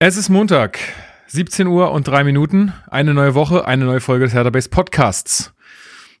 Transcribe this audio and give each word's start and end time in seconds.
Es 0.00 0.16
ist 0.16 0.28
Montag, 0.28 0.78
17 1.26 1.66
Uhr 1.66 1.90
und 1.90 2.06
drei 2.06 2.22
Minuten. 2.22 2.72
Eine 2.88 3.14
neue 3.14 3.34
Woche, 3.34 3.66
eine 3.66 3.84
neue 3.84 3.98
Folge 3.98 4.26
des 4.26 4.32
Hertha 4.32 4.52
Podcasts. 4.70 5.52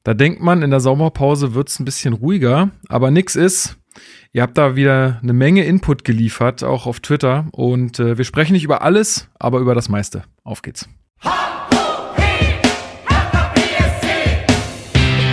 Da 0.02 0.14
denkt 0.14 0.42
man, 0.42 0.62
in 0.62 0.70
der 0.70 0.80
Sommerpause 0.80 1.54
wird 1.54 1.68
es 1.68 1.78
ein 1.78 1.84
bisschen 1.84 2.12
ruhiger, 2.12 2.70
aber 2.88 3.12
nix 3.12 3.36
ist. 3.36 3.76
Ihr 4.32 4.42
habt 4.42 4.58
da 4.58 4.74
wieder 4.74 5.20
eine 5.22 5.32
Menge 5.32 5.62
Input 5.62 6.02
geliefert, 6.02 6.64
auch 6.64 6.86
auf 6.86 6.98
Twitter. 6.98 7.46
Und 7.52 8.00
äh, 8.00 8.18
wir 8.18 8.24
sprechen 8.24 8.54
nicht 8.54 8.64
über 8.64 8.82
alles, 8.82 9.28
aber 9.38 9.60
über 9.60 9.76
das 9.76 9.88
meiste. 9.88 10.24
Auf 10.42 10.62
geht's. 10.62 10.88
Hallo 11.22 11.38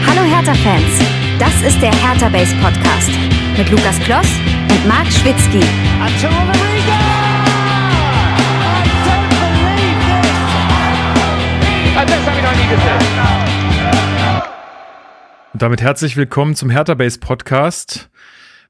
Hertha-Fans, 0.06 1.00
das 1.40 1.64
ist 1.64 1.82
der 1.82 1.96
Hertha 1.96 2.30
Base 2.30 2.56
Podcast 2.62 3.10
mit 3.58 3.72
Lukas 3.72 4.00
Kloss 4.02 4.28
und 4.70 4.88
Marc 4.88 5.08
Schwitzky. 5.08 5.62
Und 15.54 15.62
damit 15.62 15.82
herzlich 15.82 16.18
willkommen 16.18 16.56
zum 16.56 16.70
Hertha 16.70 16.96
Base 16.96 17.20
Podcast. 17.20 18.10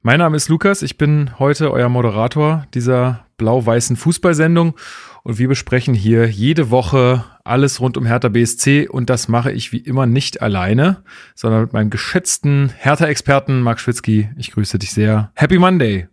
Mein 0.01 0.19
Name 0.19 0.35
ist 0.35 0.49
Lukas, 0.49 0.81
ich 0.81 0.97
bin 0.97 1.31
heute 1.39 1.71
euer 1.71 1.87
Moderator 1.87 2.67
dieser 2.73 3.25
blau-weißen 3.37 3.95
Fußballsendung 3.95 4.75
und 5.23 5.39
wir 5.39 5.47
besprechen 5.47 5.93
hier 5.93 6.29
jede 6.29 6.69
Woche 6.71 7.23
alles 7.43 7.79
rund 7.79 7.95
um 7.95 8.05
Hertha 8.05 8.27
BSC 8.29 8.87
und 8.87 9.09
das 9.09 9.29
mache 9.29 9.51
ich 9.51 9.71
wie 9.71 9.77
immer 9.77 10.05
nicht 10.05 10.41
alleine, 10.41 11.03
sondern 11.33 11.61
mit 11.61 11.73
meinem 11.73 11.89
geschätzten 11.89 12.73
Hertha-Experten 12.77 13.61
Marc 13.61 13.79
Schwitzky. 13.79 14.29
Ich 14.37 14.51
grüße 14.51 14.77
dich 14.77 14.91
sehr. 14.91 15.31
Happy 15.35 15.57
Monday. 15.57 16.07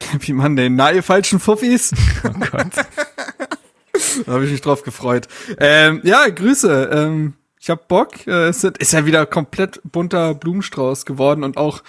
Happy 0.00 0.32
Monday. 0.32 0.70
Na, 0.70 0.92
ihr 0.92 1.02
falschen 1.02 1.40
Fuffis. 1.40 1.92
Oh 2.24 2.30
Gott. 2.50 2.70
Da 4.26 4.32
habe 4.32 4.44
ich 4.44 4.52
mich 4.52 4.60
drauf 4.60 4.82
gefreut. 4.82 5.28
Ähm, 5.58 6.00
ja, 6.04 6.28
Grüße. 6.28 6.90
Ähm, 6.92 7.34
ich 7.60 7.70
hab 7.70 7.88
Bock. 7.88 8.26
Äh, 8.26 8.48
es 8.48 8.62
ist 8.64 8.92
ja 8.92 9.06
wieder 9.06 9.26
komplett 9.26 9.80
bunter 9.84 10.34
Blumenstrauß 10.34 11.06
geworden 11.06 11.44
und 11.44 11.56
auch 11.56 11.82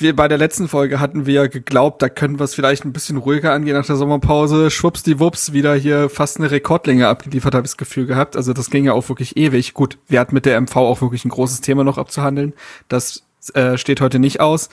wir 0.00 0.16
bei 0.16 0.28
der 0.28 0.38
letzten 0.38 0.68
Folge 0.68 0.98
hatten 0.98 1.26
wir 1.26 1.48
geglaubt, 1.48 2.00
da 2.00 2.08
können 2.08 2.38
wir 2.38 2.44
es 2.44 2.54
vielleicht 2.54 2.84
ein 2.84 2.92
bisschen 2.92 3.18
ruhiger 3.18 3.52
angehen 3.52 3.76
nach 3.76 3.84
der 3.84 3.96
Sommerpause. 3.96 4.70
Schwuppsdiwupps 4.70 5.52
wieder 5.52 5.74
hier 5.74 6.08
fast 6.08 6.38
eine 6.38 6.50
Rekordlänge 6.50 7.06
abgeliefert, 7.06 7.54
habe 7.54 7.66
ich 7.66 7.72
das 7.72 7.76
Gefühl 7.76 8.06
gehabt. 8.06 8.36
Also 8.36 8.52
das 8.52 8.70
ging 8.70 8.84
ja 8.84 8.94
auch 8.94 9.08
wirklich 9.08 9.36
ewig. 9.36 9.74
Gut, 9.74 9.98
wir 10.08 10.20
hatten 10.20 10.34
mit 10.34 10.46
der 10.46 10.58
MV 10.60 10.74
auch 10.76 11.02
wirklich 11.02 11.24
ein 11.24 11.30
großes 11.30 11.60
Thema 11.60 11.84
noch 11.84 11.98
abzuhandeln. 11.98 12.54
Das 12.88 13.24
äh, 13.54 13.76
steht 13.76 14.00
heute 14.00 14.18
nicht 14.18 14.40
aus. 14.40 14.70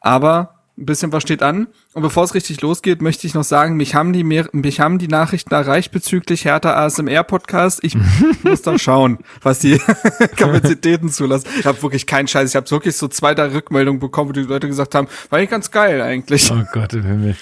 Aber 0.00 0.59
ein 0.80 0.86
bisschen 0.86 1.12
was 1.12 1.22
steht 1.22 1.42
an. 1.42 1.68
Und 1.92 2.02
bevor 2.02 2.24
es 2.24 2.34
richtig 2.34 2.60
losgeht, 2.62 3.02
möchte 3.02 3.26
ich 3.26 3.34
noch 3.34 3.44
sagen, 3.44 3.76
mich 3.76 3.94
haben 3.94 4.12
die, 4.12 4.24
mehr, 4.24 4.48
mich 4.52 4.80
haben 4.80 4.98
die 4.98 5.08
Nachrichten 5.08 5.52
erreicht 5.52 5.92
bezüglich 5.92 6.44
Hertha 6.44 6.74
ASMR 6.74 7.22
Podcast. 7.22 7.80
Ich 7.82 7.96
muss 8.42 8.62
doch 8.62 8.78
schauen, 8.78 9.18
was 9.42 9.58
die 9.58 9.78
Kapazitäten 10.36 11.10
zulassen. 11.10 11.48
Ich 11.58 11.66
habe 11.66 11.80
wirklich 11.82 12.06
keinen 12.06 12.28
Scheiß. 12.28 12.50
Ich 12.50 12.56
habe 12.56 12.70
wirklich 12.70 12.96
so 12.96 13.08
zwei, 13.08 13.34
drei 13.34 13.52
Rückmeldungen 13.52 14.00
bekommen, 14.00 14.30
wo 14.30 14.32
die 14.32 14.40
Leute 14.40 14.66
gesagt 14.66 14.94
haben, 14.94 15.08
war 15.28 15.38
eigentlich 15.38 15.50
ganz 15.50 15.70
geil 15.70 16.00
eigentlich. 16.00 16.50
Oh 16.50 16.64
Gott 16.72 16.94
im 16.94 17.04
Himmel. 17.04 17.36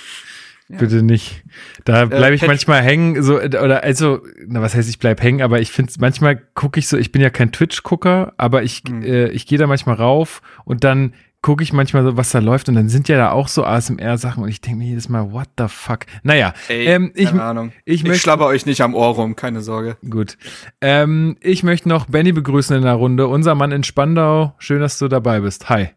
Ja. 0.68 0.76
Bitte 0.76 1.02
nicht. 1.02 1.44
Da 1.84 2.04
bleibe 2.04 2.34
ich 2.34 2.42
äh, 2.42 2.46
manchmal 2.46 2.82
hängen, 2.82 3.22
so 3.22 3.40
oder 3.40 3.82
also, 3.82 4.20
na, 4.46 4.60
was 4.60 4.74
heißt 4.74 4.90
ich 4.90 4.98
bleib 4.98 5.22
hängen, 5.22 5.40
aber 5.40 5.60
ich 5.60 5.72
finde 5.72 5.94
manchmal 5.98 6.36
gucke 6.54 6.78
ich 6.78 6.88
so, 6.88 6.98
ich 6.98 7.10
bin 7.10 7.22
ja 7.22 7.30
kein 7.30 7.52
Twitch-Gucker, 7.52 8.34
aber 8.36 8.62
ich 8.62 8.84
mhm. 8.84 9.02
äh, 9.02 9.28
ich 9.28 9.46
gehe 9.46 9.56
da 9.56 9.66
manchmal 9.66 9.94
rauf 9.94 10.42
und 10.66 10.84
dann 10.84 11.14
gucke 11.42 11.62
ich 11.62 11.72
manchmal 11.72 12.04
so, 12.04 12.16
was 12.16 12.30
da 12.30 12.40
läuft 12.40 12.68
und 12.68 12.74
dann 12.74 12.88
sind 12.88 13.08
ja 13.08 13.16
da 13.16 13.30
auch 13.30 13.48
so 13.48 13.64
ASMR-Sachen 13.64 14.42
und 14.42 14.48
ich 14.48 14.60
denke 14.60 14.78
mir 14.78 14.88
jedes 14.88 15.08
Mal, 15.08 15.32
what 15.32 15.48
the 15.56 15.66
fuck? 15.68 16.00
Naja, 16.22 16.52
Ey, 16.68 16.86
ähm, 16.86 17.12
ich, 17.14 17.28
keine 17.28 17.42
Ahnung. 17.42 17.72
Ich, 17.84 18.04
ich 18.04 18.20
schlapper 18.20 18.46
euch 18.46 18.66
nicht 18.66 18.80
am 18.80 18.94
Ohr 18.94 19.14
rum, 19.14 19.36
keine 19.36 19.60
Sorge. 19.60 19.96
Gut. 20.08 20.36
Ähm, 20.80 21.36
ich 21.40 21.62
möchte 21.62 21.88
noch 21.88 22.06
Benny 22.06 22.32
begrüßen 22.32 22.76
in 22.76 22.82
der 22.82 22.94
Runde, 22.94 23.28
unser 23.28 23.54
Mann 23.54 23.72
in 23.72 23.84
Spandau. 23.84 24.54
Schön, 24.58 24.80
dass 24.80 24.98
du 24.98 25.08
dabei 25.08 25.40
bist. 25.40 25.68
Hi. 25.68 25.90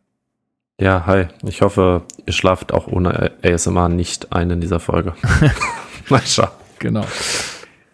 Ja, 0.79 1.05
hi. 1.05 1.27
Ich 1.43 1.61
hoffe, 1.61 2.03
ihr 2.25 2.33
schlaft 2.33 2.73
auch 2.73 2.87
ohne 2.87 3.31
ASMR 3.43 3.89
nicht 3.89 4.33
ein 4.33 4.49
in 4.49 4.61
dieser 4.61 4.79
Folge. 4.79 5.13
Mal 6.09 6.21
schauen. 6.25 6.49
Genau. 6.79 7.05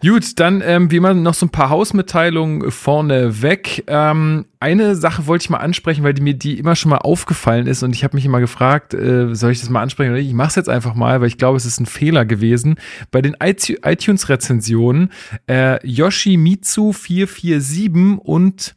Gut, 0.00 0.38
dann 0.38 0.62
ähm, 0.64 0.92
wie 0.92 0.96
immer 0.96 1.12
noch 1.12 1.34
so 1.34 1.46
ein 1.46 1.50
paar 1.50 1.70
Hausmitteilungen 1.70 2.70
vorne 2.70 3.42
weg. 3.42 3.82
Ähm, 3.88 4.46
eine 4.60 4.94
Sache 4.94 5.26
wollte 5.26 5.42
ich 5.42 5.50
mal 5.50 5.58
ansprechen, 5.58 6.04
weil 6.04 6.14
die 6.14 6.22
mir 6.22 6.34
die 6.34 6.56
immer 6.56 6.76
schon 6.76 6.90
mal 6.90 6.98
aufgefallen 6.98 7.66
ist 7.66 7.82
und 7.82 7.96
ich 7.96 8.04
habe 8.04 8.16
mich 8.16 8.24
immer 8.24 8.38
gefragt, 8.38 8.94
äh, 8.94 9.34
soll 9.34 9.50
ich 9.50 9.58
das 9.58 9.70
mal 9.70 9.82
ansprechen 9.82 10.10
oder 10.10 10.20
nicht? 10.20 10.28
Ich 10.28 10.34
mache 10.34 10.50
es 10.50 10.54
jetzt 10.54 10.68
einfach 10.68 10.94
mal, 10.94 11.20
weil 11.20 11.26
ich 11.26 11.36
glaube, 11.36 11.56
es 11.56 11.66
ist 11.66 11.80
ein 11.80 11.86
Fehler 11.86 12.24
gewesen. 12.24 12.76
Bei 13.10 13.22
den 13.22 13.36
iTunes-Rezensionen 13.40 15.10
äh, 15.48 15.84
Yoshimitsu 15.84 16.92
447 16.92 18.20
und 18.24 18.76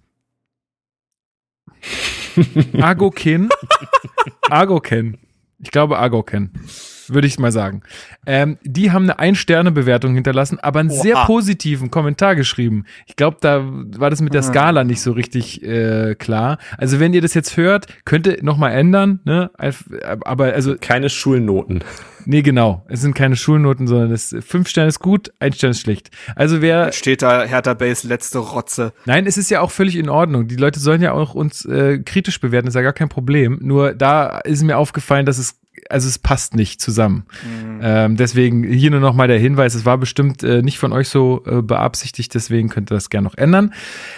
Agokin. 2.82 3.50
Agoken. 4.50 5.20
Ich 5.59 5.70
glaube 5.70 6.00
Agoken 6.00 6.52
würde 7.13 7.27
ich 7.27 7.39
mal 7.39 7.51
sagen. 7.51 7.81
Ähm, 8.25 8.57
die 8.63 8.91
haben 8.91 9.03
eine 9.03 9.19
Ein-Sterne-Bewertung 9.19 10.13
hinterlassen, 10.13 10.59
aber 10.59 10.79
einen 10.79 10.91
Oha. 10.91 11.01
sehr 11.01 11.16
positiven 11.25 11.91
Kommentar 11.91 12.35
geschrieben. 12.35 12.85
Ich 13.07 13.16
glaube, 13.16 13.38
da 13.41 13.63
war 13.63 14.09
das 14.09 14.22
mit 14.22 14.33
der 14.33 14.41
ah. 14.41 14.45
Skala 14.45 14.83
nicht 14.83 15.01
so 15.01 15.11
richtig 15.11 15.63
äh, 15.63 16.16
klar. 16.16 16.57
Also 16.77 16.99
wenn 16.99 17.13
ihr 17.13 17.22
das 17.22 17.33
jetzt 17.33 17.57
hört, 17.57 17.88
könnt 18.05 18.27
ihr 18.27 18.44
nochmal 18.44 18.73
ändern, 18.73 19.19
ne? 19.25 19.51
Aber 20.22 20.45
also. 20.45 20.75
Keine 20.79 21.09
Schulnoten. 21.09 21.83
Nee, 22.25 22.41
genau. 22.41 22.85
Es 22.88 23.01
sind 23.01 23.16
keine 23.16 23.35
Schulnoten, 23.35 23.88
sondern 23.88 24.11
es 24.11 24.35
fünf 24.45 24.67
Sterne 24.67 24.89
ist 24.89 24.99
gut, 24.99 25.31
ein 25.39 25.53
Stern 25.53 25.72
ist 25.72 25.81
schlecht. 25.81 26.09
Also 26.35 26.61
wer 26.61 26.85
Jetzt 26.85 26.97
steht 26.97 27.22
da 27.22 27.43
Hertha 27.43 27.73
Base 27.73 28.07
letzte 28.07 28.39
Rotze. 28.39 28.93
Nein, 29.05 29.25
es 29.25 29.38
ist 29.38 29.49
ja 29.49 29.61
auch 29.61 29.72
völlig 29.72 29.95
in 29.95 30.09
Ordnung. 30.09 30.47
Die 30.47 30.55
Leute 30.55 30.79
sollen 30.79 31.01
ja 31.01 31.13
auch 31.13 31.33
uns 31.33 31.66
äh, 31.66 31.99
kritisch 31.99 32.39
bewerten, 32.39 32.67
ist 32.67 32.75
ja 32.75 32.81
gar 32.81 32.93
kein 32.93 33.09
Problem. 33.09 33.59
Nur 33.61 33.93
da 33.93 34.39
ist 34.39 34.63
mir 34.63 34.78
aufgefallen, 34.78 35.25
dass 35.25 35.38
es 35.38 35.60
also 35.90 36.08
es 36.08 36.19
passt 36.19 36.56
nicht 36.56 36.81
zusammen. 36.81 37.25
Mhm. 37.44 37.80
Ähm, 37.81 38.18
deswegen 38.18 38.64
hier 38.64 38.92
nur 38.92 39.00
noch 39.00 39.14
mal 39.14 39.28
der 39.28 39.40
Hinweis, 39.40 39.75
es 39.75 39.86
war 39.86 39.97
bestimmt 39.97 40.44
äh, 40.44 40.62
nicht 40.62 40.80
von 40.80 40.94
euch 40.94 41.09
so 41.09 41.44
äh, 41.46 41.62
beabsichtigt, 41.62 42.34
deswegen 42.34 42.69
könnt 42.69 42.92
ihr 42.92 42.96
das 42.96 43.09
gerne 43.09 43.25
noch 43.25 43.38
ändern. 43.38 43.74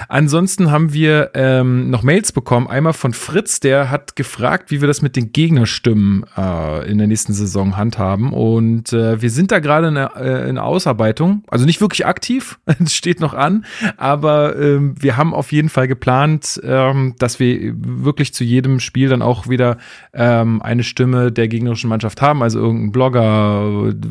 Ansonsten 0.07 0.71
haben 0.71 0.93
wir 0.93 1.31
ähm, 1.33 1.89
noch 1.89 2.03
Mails 2.03 2.31
bekommen, 2.31 2.67
einmal 2.67 2.93
von 2.93 3.13
Fritz, 3.13 3.59
der 3.59 3.89
hat 3.89 4.15
gefragt, 4.15 4.71
wie 4.71 4.81
wir 4.81 4.87
das 4.87 5.01
mit 5.01 5.15
den 5.15 5.31
Gegnerstimmen 5.31 6.25
äh, 6.37 6.89
in 6.89 6.97
der 6.97 7.07
nächsten 7.07 7.33
Saison 7.33 7.77
handhaben 7.77 8.33
und 8.33 8.93
äh, 8.93 9.21
wir 9.21 9.29
sind 9.29 9.51
da 9.51 9.59
gerade 9.59 9.87
in, 9.87 9.95
äh, 9.95 10.49
in 10.49 10.57
Ausarbeitung, 10.57 11.43
also 11.47 11.65
nicht 11.65 11.81
wirklich 11.81 12.05
aktiv, 12.05 12.59
es 12.83 12.93
steht 12.93 13.19
noch 13.19 13.33
an, 13.33 13.65
aber 13.97 14.55
ähm, 14.57 14.95
wir 14.99 15.17
haben 15.17 15.33
auf 15.33 15.51
jeden 15.51 15.69
Fall 15.69 15.87
geplant, 15.87 16.61
ähm, 16.63 17.15
dass 17.19 17.39
wir 17.39 17.73
wirklich 17.75 18.33
zu 18.33 18.43
jedem 18.43 18.79
Spiel 18.79 19.09
dann 19.09 19.21
auch 19.21 19.47
wieder 19.47 19.77
ähm, 20.13 20.61
eine 20.61 20.83
Stimme 20.83 21.31
der 21.31 21.47
gegnerischen 21.53 21.89
Mannschaft 21.89 22.21
haben, 22.21 22.41
also 22.43 22.59
irgendein 22.59 22.91
Blogger, 22.91 23.91
ähm, 23.93 24.01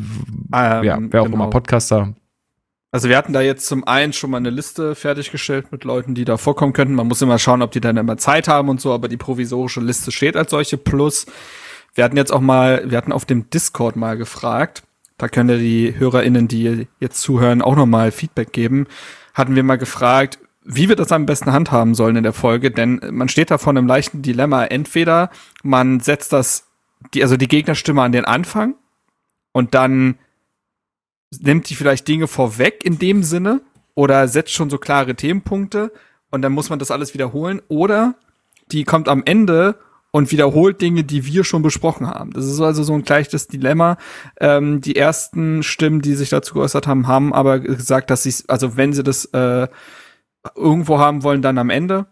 ja, 0.53 0.83
wer 0.83 1.21
auch 1.21 1.27
genau. 1.27 1.37
immer, 1.37 1.51
Podcaster. 1.51 2.15
Also 2.95 3.09
wir 3.09 3.17
hatten 3.17 3.33
da 3.33 3.41
jetzt 3.41 3.67
zum 3.67 3.87
einen 3.87 4.13
schon 4.13 4.31
mal 4.31 4.37
eine 4.37 4.51
Liste 4.51 4.95
fertiggestellt 4.95 5.73
mit 5.73 5.85
Leuten, 5.85 6.15
die 6.15 6.27
da 6.27 6.37
vorkommen 6.37 6.75
könnten. 6.75 6.95
Man 6.95 7.09
muss 7.09 7.23
immer 7.23 7.39
schauen, 7.39 7.63
ob 7.63 7.71
die 7.71 7.81
dann 7.81 7.97
immer 7.97 8.19
Zeit 8.19 8.49
haben 8.49 8.69
und 8.69 8.83
so, 8.83 8.93
aber 8.93 9.09
die 9.09 9.17
provisorische 9.17 9.81
Liste 9.81 10.13
steht 10.13 10.37
als 10.37 10.51
solche. 10.51 10.77
Plus, 10.77 11.25
wir 11.95 12.05
hatten 12.05 12.19
jetzt 12.19 12.33
auch 12.33 12.41
mal, 12.41 12.91
wir 12.91 12.99
hatten 12.99 13.13
auf 13.13 13.25
dem 13.25 13.49
Discord 13.49 13.97
mal 13.97 14.19
gefragt, 14.19 14.83
da 15.17 15.29
können 15.29 15.49
ja 15.49 15.57
die 15.57 15.99
HörerInnen, 15.99 16.49
die 16.49 16.87
jetzt 17.01 17.23
zuhören, 17.23 17.63
auch 17.63 17.77
nochmal 17.77 18.11
Feedback 18.11 18.53
geben. 18.53 18.87
Hatten 19.33 19.57
wir 19.57 19.63
mal 19.63 19.79
gefragt, 19.79 20.39
wie 20.65 20.89
wir 20.89 20.97
das 20.97 21.13
am 21.13 21.27
besten 21.27 21.53
handhaben 21.53 21.95
sollen 21.95 22.17
in 22.17 22.23
der 22.23 22.33
Folge, 22.33 22.71
denn 22.71 23.01
man 23.11 23.29
steht 23.29 23.51
da 23.51 23.57
vor 23.57 23.71
einem 23.71 23.87
leichten 23.87 24.23
Dilemma. 24.23 24.65
Entweder 24.65 25.31
man 25.63 26.01
setzt 26.01 26.33
das 26.33 26.69
die, 27.15 27.23
also 27.23 27.37
die 27.37 27.49
Gegnerstimme 27.49 28.03
an 28.03 28.13
den 28.13 28.25
Anfang 28.25 28.75
und 29.53 29.75
dann 29.75 30.19
nimmt 31.41 31.69
die 31.71 31.75
vielleicht 31.75 32.09
Dinge 32.09 32.27
vorweg 32.27 32.85
in 32.85 32.99
dem 32.99 33.23
Sinne 33.23 33.63
oder 33.95 34.29
setzt 34.29 34.53
schon 34.53 34.71
so 34.71 34.79
klare 34.79 35.15
Themenpunkte 35.15 35.93
und 36.31 36.43
dann 36.43 36.53
muss 36.53 36.71
man 36.71 36.79
das 36.79 36.91
alles 36.91 37.15
wiederholen 37.15 37.61
oder 37.69 38.15
die 38.71 38.85
kommt 38.85 39.09
am 39.09 39.23
Ende 39.25 39.79
und 40.11 40.31
wiederholt 40.31 40.81
Dinge, 40.81 41.05
die 41.05 41.25
wir 41.27 41.43
schon 41.43 41.63
besprochen 41.63 42.07
haben. 42.07 42.33
Das 42.33 42.45
ist 42.45 42.61
also 42.61 42.83
so 42.83 42.93
ein 42.93 43.03
gleiches 43.03 43.49
Dilemma. 43.49 43.97
Ähm, 44.41 44.83
die 44.83 44.95
ersten 44.95 45.63
Stimmen, 45.63 46.03
die 46.03 46.15
sich 46.15 46.29
dazu 46.29 46.55
geäußert 46.55 46.87
haben, 46.87 47.07
haben 47.09 47.33
aber 47.33 47.61
gesagt, 47.61 48.11
dass 48.11 48.23
sie, 48.23 48.35
also 48.47 48.77
wenn 48.77 48.93
sie 48.93 49.03
das 49.03 49.25
äh, 49.27 49.69
irgendwo 50.55 50.99
haben 50.99 51.23
wollen, 51.23 51.41
dann 51.41 51.57
am 51.59 51.71
Ende 51.71 52.07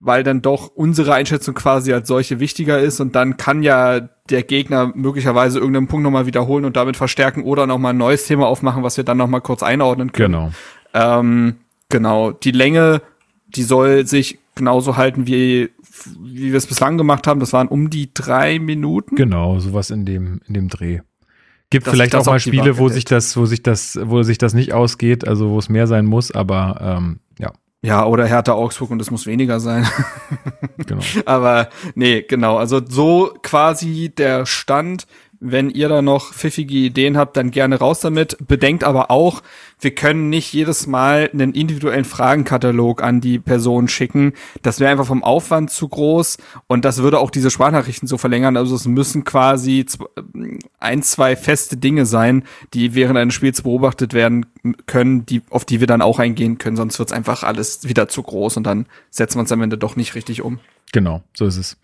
weil 0.00 0.24
dann 0.24 0.40
doch 0.40 0.68
unsere 0.68 1.12
Einschätzung 1.12 1.54
quasi 1.54 1.92
als 1.92 2.08
solche 2.08 2.40
wichtiger 2.40 2.80
ist 2.80 3.00
und 3.00 3.14
dann 3.14 3.36
kann 3.36 3.62
ja 3.62 4.00
der 4.30 4.42
Gegner 4.42 4.92
möglicherweise 4.94 5.58
irgendeinen 5.58 5.88
Punkt 5.88 6.04
nochmal 6.04 6.26
wiederholen 6.26 6.64
und 6.64 6.76
damit 6.76 6.96
verstärken 6.96 7.44
oder 7.44 7.66
nochmal 7.66 7.92
ein 7.92 7.98
neues 7.98 8.26
Thema 8.26 8.46
aufmachen, 8.46 8.82
was 8.82 8.96
wir 8.96 9.04
dann 9.04 9.18
nochmal 9.18 9.42
kurz 9.42 9.62
einordnen 9.62 10.12
können. 10.12 10.32
Genau. 10.32 10.52
Ähm, 10.94 11.56
genau. 11.90 12.32
Die 12.32 12.52
Länge, 12.52 13.02
die 13.48 13.62
soll 13.62 14.06
sich 14.06 14.38
genauso 14.54 14.96
halten, 14.96 15.26
wie, 15.26 15.70
wie 16.18 16.50
wir 16.50 16.56
es 16.56 16.66
bislang 16.66 16.96
gemacht 16.96 17.26
haben. 17.26 17.40
Das 17.40 17.52
waren 17.52 17.68
um 17.68 17.90
die 17.90 18.12
drei 18.14 18.58
Minuten. 18.58 19.16
Genau, 19.16 19.58
sowas 19.58 19.90
in 19.90 20.06
dem, 20.06 20.40
in 20.48 20.54
dem 20.54 20.68
Dreh. 20.68 21.00
Gibt 21.68 21.86
vielleicht 21.86 22.16
auch 22.16 22.26
mal 22.26 22.40
Spiele, 22.40 22.78
wo 22.78 22.88
sich 22.88 23.04
das, 23.04 23.36
wo 23.36 23.46
sich 23.46 23.62
das, 23.62 23.98
wo 24.02 24.22
sich 24.22 24.38
das 24.38 24.54
nicht 24.54 24.72
ausgeht, 24.72 25.28
also 25.28 25.50
wo 25.50 25.58
es 25.58 25.68
mehr 25.68 25.86
sein 25.86 26.04
muss, 26.04 26.32
aber 26.32 26.80
ähm, 26.98 27.20
ja. 27.38 27.52
Ja, 27.82 28.04
oder 28.04 28.26
Hertha 28.26 28.52
Augsburg 28.52 28.90
und 28.90 29.00
es 29.00 29.10
muss 29.10 29.26
weniger 29.26 29.58
sein. 29.58 29.88
genau. 30.76 31.00
Aber 31.24 31.70
nee, 31.94 32.22
genau. 32.22 32.58
Also 32.58 32.80
so 32.86 33.34
quasi 33.42 34.12
der 34.16 34.44
Stand. 34.44 35.06
Wenn 35.42 35.70
ihr 35.70 35.88
da 35.88 36.02
noch 36.02 36.34
pfiffige 36.34 36.74
Ideen 36.74 37.16
habt, 37.16 37.34
dann 37.38 37.50
gerne 37.50 37.78
raus 37.78 38.00
damit. 38.00 38.36
Bedenkt 38.46 38.84
aber 38.84 39.10
auch, 39.10 39.42
wir 39.80 39.94
können 39.94 40.28
nicht 40.28 40.52
jedes 40.52 40.86
Mal 40.86 41.30
einen 41.32 41.54
individuellen 41.54 42.04
Fragenkatalog 42.04 43.02
an 43.02 43.22
die 43.22 43.38
Person 43.38 43.88
schicken. 43.88 44.34
Das 44.60 44.80
wäre 44.80 44.90
einfach 44.90 45.06
vom 45.06 45.24
Aufwand 45.24 45.70
zu 45.70 45.88
groß 45.88 46.36
und 46.66 46.84
das 46.84 46.98
würde 46.98 47.18
auch 47.18 47.30
diese 47.30 47.50
Sprachnachrichten 47.50 48.06
so 48.06 48.18
verlängern. 48.18 48.58
Also 48.58 48.74
es 48.74 48.86
müssen 48.86 49.24
quasi 49.24 49.86
ein, 50.78 51.02
zwei 51.02 51.36
feste 51.36 51.78
Dinge 51.78 52.04
sein, 52.04 52.44
die 52.74 52.94
während 52.94 53.18
eines 53.18 53.32
Spiels 53.32 53.62
beobachtet 53.62 54.12
werden 54.12 54.44
können, 54.84 55.24
die, 55.24 55.40
auf 55.48 55.64
die 55.64 55.80
wir 55.80 55.86
dann 55.86 56.02
auch 56.02 56.18
eingehen 56.18 56.58
können. 56.58 56.76
Sonst 56.76 56.98
wird 56.98 57.08
es 57.08 57.16
einfach 57.16 57.44
alles 57.44 57.88
wieder 57.88 58.08
zu 58.08 58.22
groß 58.22 58.58
und 58.58 58.64
dann 58.64 58.84
setzen 59.08 59.36
wir 59.36 59.40
uns 59.40 59.52
am 59.52 59.62
Ende 59.62 59.78
doch 59.78 59.96
nicht 59.96 60.14
richtig 60.14 60.42
um. 60.42 60.58
Genau, 60.92 61.22
so 61.34 61.46
ist 61.46 61.56
es. 61.56 61.78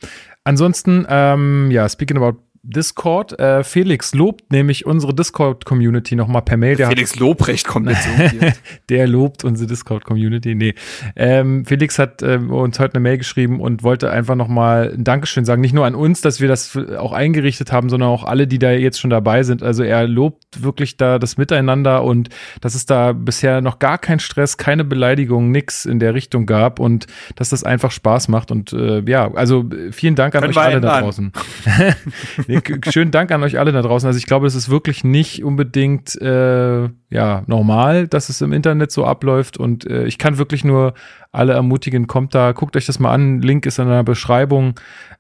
Ansonsten, 0.45 1.07
ähm, 1.09 1.71
ja, 1.71 1.89
speaking 1.89 2.17
about 2.17 2.39
Discord. 2.69 3.39
Äh, 3.39 3.63
Felix 3.63 4.15
lobt 4.15 4.53
nämlich 4.53 4.87
unsere 4.87 5.15
Discord-Community 5.15 6.17
nochmal 6.17 6.43
per 6.43 6.57
Mail. 6.57 6.77
Der 6.77 6.89
Felix 6.89 7.13
hat, 7.13 7.21
Lobrecht 7.21 7.67
kommt 7.67 7.89
jetzt 7.89 8.09
Der 8.89 9.07
lobt 9.07 9.45
unsere 9.45 9.69
Discord-Community. 9.69 10.55
Nee. 10.55 10.75
Ähm, 11.15 11.65
Felix 11.65 11.99
hat 11.99 12.23
äh, 12.23 12.37
uns 12.37 12.79
heute 12.79 12.95
eine 12.95 13.03
Mail 13.03 13.19
geschrieben 13.19 13.61
und 13.61 13.83
wollte 13.83 14.11
einfach 14.11 14.35
nochmal 14.35 14.93
ein 14.95 15.05
Dankeschön 15.05 15.45
sagen. 15.45 15.61
Nicht 15.61 15.75
nur 15.75 15.87
an 15.87 15.95
uns, 15.95 16.21
dass 16.21 16.41
wir 16.41 16.49
das 16.49 16.77
auch 16.77 17.13
eingerichtet 17.13 17.73
haben, 17.73 17.89
sondern 17.89 18.09
auch 18.09 18.25
alle, 18.25 18.47
die 18.47 18.59
da 18.59 18.73
jetzt 18.73 19.01
schon 19.01 19.11
dabei 19.11 19.45
sind. 19.45 19.63
Also 19.63 19.83
er 19.83 20.07
lobt 20.09 20.63
wirklich 20.63 20.97
da 20.97 21.19
das 21.19 21.37
Miteinander 21.37 22.03
und 22.03 22.31
dass 22.61 22.75
es 22.75 22.85
da 22.85 23.13
bisher 23.13 23.61
noch 23.61 23.79
gar 23.79 23.99
kein 23.99 24.19
Stress, 24.19 24.57
keine 24.57 24.85
Beleidigung, 24.85 25.53
nix 25.53 25.85
in 25.85 26.01
der 26.01 26.15
Richtung 26.15 26.47
gab 26.47 26.81
und 26.81 27.07
dass 27.37 27.51
das 27.51 27.63
einfach 27.63 27.93
Spaß 27.93 28.29
macht. 28.29 28.51
Und 28.51 28.73
äh, 28.73 29.03
ja, 29.09 29.33
also 29.35 29.65
vielen 29.93 30.17
Dank 30.17 30.35
an 30.35 30.41
Können 30.41 30.53
euch 30.57 30.65
alle 30.65 30.81
da 30.81 31.01
draußen. 31.01 31.33
schönen 32.91 33.11
Dank 33.11 33.31
an 33.33 33.43
euch 33.43 33.59
alle 33.59 33.73
da 33.73 33.83
draußen. 33.83 34.07
Also 34.07 34.19
ich 34.19 34.27
glaube, 34.27 34.47
es 34.47 34.55
ist 34.55 34.69
wirklich 34.69 35.05
nicht 35.05 35.45
unbedingt 35.45 36.21
äh, 36.21 36.89
ja 37.11 37.43
normal, 37.47 38.09
dass 38.09 38.29
es 38.29 38.41
im 38.41 38.53
Internet 38.53 38.91
so 38.91 39.05
abläuft. 39.05 39.57
Und 39.57 39.87
äh, 39.87 40.05
ich 40.05 40.19
kann 40.19 40.39
wirklich 40.39 40.65
nur 40.65 40.95
alle 41.33 41.53
ermutigen, 41.53 42.07
kommt 42.07 42.35
da, 42.35 42.53
guckt 42.53 42.77
euch 42.77 42.87
das 42.87 42.99
mal 42.99 43.13
an. 43.13 43.43
Link 43.43 43.67
ist 43.67 43.79
in 43.79 43.89
der 43.89 44.03
Beschreibung. 44.03 44.75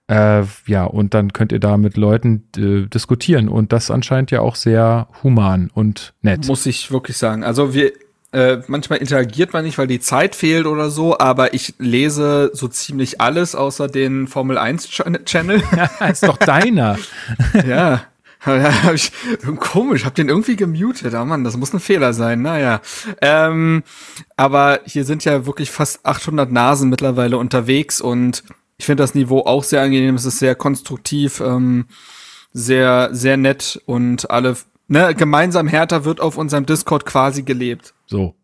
Äh, 0.08 0.42
ja, 0.66 0.84
und 0.84 1.14
dann 1.14 1.32
könnt 1.32 1.52
ihr 1.52 1.60
da 1.60 1.76
mit 1.76 1.96
Leuten 1.96 2.48
äh, 2.56 2.88
diskutieren. 2.88 3.48
Und 3.48 3.72
das 3.72 3.90
anscheinend 3.90 4.30
ja 4.30 4.40
auch 4.40 4.54
sehr 4.54 5.08
human 5.22 5.70
und 5.74 6.14
nett. 6.22 6.46
Muss 6.46 6.66
ich 6.66 6.90
wirklich 6.90 7.16
sagen. 7.16 7.44
Also 7.44 7.74
wir, 7.74 7.92
äh, 8.36 8.62
manchmal 8.66 8.98
interagiert 8.98 9.54
man 9.54 9.64
nicht, 9.64 9.78
weil 9.78 9.86
die 9.86 9.98
Zeit 9.98 10.36
fehlt 10.36 10.66
oder 10.66 10.90
so, 10.90 11.18
aber 11.18 11.54
ich 11.54 11.72
lese 11.78 12.50
so 12.52 12.68
ziemlich 12.68 13.18
alles 13.18 13.54
außer 13.54 13.88
den 13.88 14.26
Formel 14.26 14.58
1 14.58 14.90
Channel. 15.24 15.62
Ja, 15.76 16.06
ist 16.06 16.22
doch 16.22 16.36
deiner. 16.36 16.98
ja. 17.66 18.02
Ja, 18.44 18.82
hab 18.84 18.94
ich, 18.94 19.10
komisch, 19.58 20.04
hab 20.04 20.14
den 20.14 20.28
irgendwie 20.28 20.54
gemutet. 20.54 21.14
Ah 21.14 21.22
oh 21.22 21.24
Mann, 21.24 21.44
das 21.44 21.56
muss 21.56 21.72
ein 21.72 21.80
Fehler 21.80 22.12
sein. 22.12 22.42
Naja. 22.42 22.82
Ähm, 23.22 23.82
aber 24.36 24.80
hier 24.84 25.04
sind 25.04 25.24
ja 25.24 25.46
wirklich 25.46 25.70
fast 25.70 26.04
800 26.04 26.52
Nasen 26.52 26.90
mittlerweile 26.90 27.38
unterwegs 27.38 28.02
und 28.02 28.44
ich 28.76 28.84
finde 28.84 29.02
das 29.02 29.14
Niveau 29.14 29.40
auch 29.40 29.64
sehr 29.64 29.80
angenehm. 29.80 30.14
Es 30.14 30.26
ist 30.26 30.38
sehr 30.38 30.54
konstruktiv, 30.54 31.40
ähm, 31.40 31.86
sehr, 32.52 33.08
sehr 33.12 33.38
nett 33.38 33.80
und 33.86 34.30
alle, 34.30 34.56
ne, 34.88 35.14
gemeinsam 35.14 35.68
härter 35.68 36.04
wird 36.04 36.20
auf 36.20 36.36
unserem 36.36 36.66
Discord 36.66 37.04
quasi 37.06 37.42
gelebt. 37.42 37.94
So. 38.06 38.34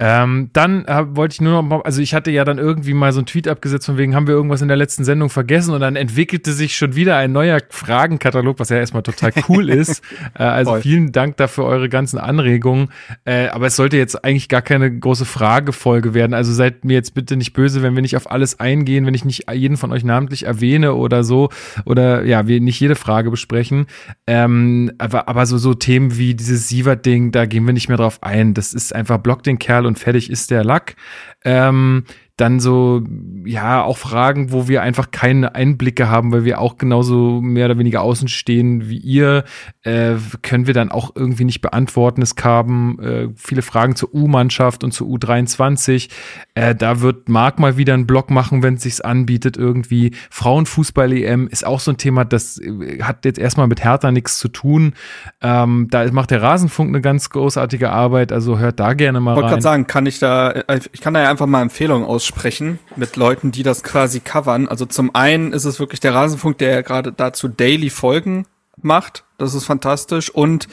Ähm, 0.00 0.50
dann 0.52 0.84
wollte 1.14 1.34
ich 1.34 1.40
nur 1.40 1.52
noch 1.52 1.62
mal, 1.62 1.82
also 1.82 2.02
ich 2.02 2.14
hatte 2.14 2.32
ja 2.32 2.44
dann 2.44 2.58
irgendwie 2.58 2.94
mal 2.94 3.12
so 3.12 3.20
einen 3.20 3.26
Tweet 3.26 3.46
abgesetzt, 3.46 3.86
von 3.86 3.96
wegen 3.96 4.16
haben 4.16 4.26
wir 4.26 4.34
irgendwas 4.34 4.60
in 4.60 4.66
der 4.66 4.76
letzten 4.76 5.04
Sendung 5.04 5.30
vergessen 5.30 5.72
und 5.72 5.80
dann 5.80 5.94
entwickelte 5.94 6.52
sich 6.52 6.76
schon 6.76 6.96
wieder 6.96 7.16
ein 7.16 7.30
neuer 7.30 7.60
Fragenkatalog, 7.68 8.58
was 8.58 8.70
ja 8.70 8.78
erstmal 8.78 9.04
total 9.04 9.32
cool 9.48 9.70
ist. 9.70 10.02
Äh, 10.36 10.42
also 10.42 10.72
Voll. 10.72 10.82
vielen 10.82 11.12
Dank 11.12 11.36
dafür 11.36 11.64
eure 11.66 11.88
ganzen 11.88 12.18
Anregungen. 12.18 12.88
Äh, 13.24 13.46
aber 13.48 13.68
es 13.68 13.76
sollte 13.76 13.96
jetzt 13.96 14.24
eigentlich 14.24 14.48
gar 14.48 14.62
keine 14.62 14.98
große 14.98 15.24
Fragefolge 15.24 16.12
werden. 16.12 16.34
Also 16.34 16.52
seid 16.52 16.84
mir 16.84 16.94
jetzt 16.94 17.14
bitte 17.14 17.36
nicht 17.36 17.52
böse, 17.52 17.82
wenn 17.82 17.94
wir 17.94 18.02
nicht 18.02 18.16
auf 18.16 18.28
alles 18.28 18.58
eingehen, 18.58 19.06
wenn 19.06 19.14
ich 19.14 19.24
nicht 19.24 19.44
jeden 19.52 19.76
von 19.76 19.92
euch 19.92 20.02
namentlich 20.02 20.44
erwähne 20.44 20.94
oder 20.94 21.22
so 21.22 21.50
oder 21.84 22.24
ja, 22.24 22.48
wir 22.48 22.60
nicht 22.60 22.80
jede 22.80 22.96
Frage 22.96 23.30
besprechen. 23.30 23.86
Ähm, 24.26 24.90
aber, 24.98 25.28
aber 25.28 25.46
so, 25.46 25.56
so 25.56 25.72
Themen 25.72 26.18
wie 26.18 26.34
dieses 26.34 26.68
Sievert-Ding, 26.68 27.30
da 27.30 27.46
gehen 27.46 27.64
wir 27.64 27.72
nicht 27.72 27.88
mehr 27.88 27.96
drauf 27.96 28.22
ein. 28.22 28.54
Das 28.54 28.74
ist 28.74 28.92
einfach 28.92 29.18
Block 29.18 29.44
den 29.44 29.60
Kerl 29.60 29.83
und 29.86 29.98
fertig 29.98 30.30
ist 30.30 30.50
der 30.50 30.64
Lack. 30.64 30.96
Ähm, 31.44 32.04
dann 32.36 32.58
so, 32.58 33.02
ja, 33.44 33.84
auch 33.84 33.96
Fragen, 33.96 34.50
wo 34.50 34.66
wir 34.66 34.82
einfach 34.82 35.12
keine 35.12 35.54
Einblicke 35.54 36.08
haben, 36.08 36.32
weil 36.32 36.44
wir 36.44 36.60
auch 36.60 36.78
genauso 36.78 37.40
mehr 37.40 37.66
oder 37.66 37.78
weniger 37.78 38.02
außen 38.02 38.26
stehen 38.26 38.88
wie 38.88 38.98
ihr, 38.98 39.44
äh, 39.82 40.14
können 40.42 40.66
wir 40.66 40.74
dann 40.74 40.90
auch 40.90 41.12
irgendwie 41.14 41.44
nicht 41.44 41.60
beantworten. 41.60 42.22
Es 42.22 42.34
kamen 42.34 42.98
äh, 42.98 43.28
viele 43.36 43.62
Fragen 43.62 43.94
zur 43.94 44.12
U-Mannschaft 44.12 44.82
und 44.82 44.90
zur 44.90 45.06
U23. 45.06 46.10
Äh, 46.54 46.74
da 46.74 47.00
wird 47.00 47.28
Marc 47.28 47.60
mal 47.60 47.76
wieder 47.76 47.94
einen 47.94 48.08
Blog 48.08 48.30
machen, 48.30 48.64
wenn 48.64 48.74
es 48.74 48.82
sich 48.82 49.04
anbietet 49.04 49.56
irgendwie. 49.56 50.10
Frauenfußball-EM 50.30 51.46
ist 51.46 51.64
auch 51.64 51.78
so 51.78 51.92
ein 51.92 51.98
Thema, 51.98 52.24
das 52.24 52.58
äh, 52.58 53.00
hat 53.00 53.24
jetzt 53.24 53.38
erstmal 53.38 53.68
mit 53.68 53.84
Hertha 53.84 54.10
nichts 54.10 54.38
zu 54.38 54.48
tun. 54.48 54.94
Ähm, 55.40 55.86
da 55.88 56.10
macht 56.10 56.32
der 56.32 56.42
Rasenfunk 56.42 56.88
eine 56.88 57.00
ganz 57.00 57.30
großartige 57.30 57.90
Arbeit, 57.90 58.32
also 58.32 58.58
hört 58.58 58.80
da 58.80 58.94
gerne 58.94 59.20
mal 59.20 59.34
ich 59.34 59.36
rein. 59.36 59.36
Ich 59.36 59.42
wollte 59.42 59.52
gerade 59.52 59.62
sagen, 59.62 59.86
kann 59.86 60.06
ich 60.06 60.18
da, 60.18 60.50
äh, 60.50 60.80
ich 60.92 61.00
kann 61.00 61.14
da 61.14 61.22
ja 61.22 61.30
einfach 61.30 61.46
mal 61.46 61.62
Empfehlungen 61.62 62.04
aus 62.04 62.23
aussprechen 62.24 62.78
mit 62.96 63.16
Leuten, 63.16 63.52
die 63.52 63.62
das 63.62 63.82
quasi 63.82 64.20
covern. 64.20 64.66
Also 64.66 64.86
zum 64.86 65.14
einen 65.14 65.52
ist 65.52 65.64
es 65.64 65.78
wirklich 65.78 66.00
der 66.00 66.14
Rasenfunk, 66.14 66.58
der 66.58 66.70
ja 66.70 66.80
gerade 66.80 67.12
dazu 67.12 67.48
Daily 67.48 67.90
Folgen 67.90 68.46
macht. 68.80 69.24
Das 69.36 69.54
ist 69.54 69.64
fantastisch. 69.64 70.30
Und 70.30 70.66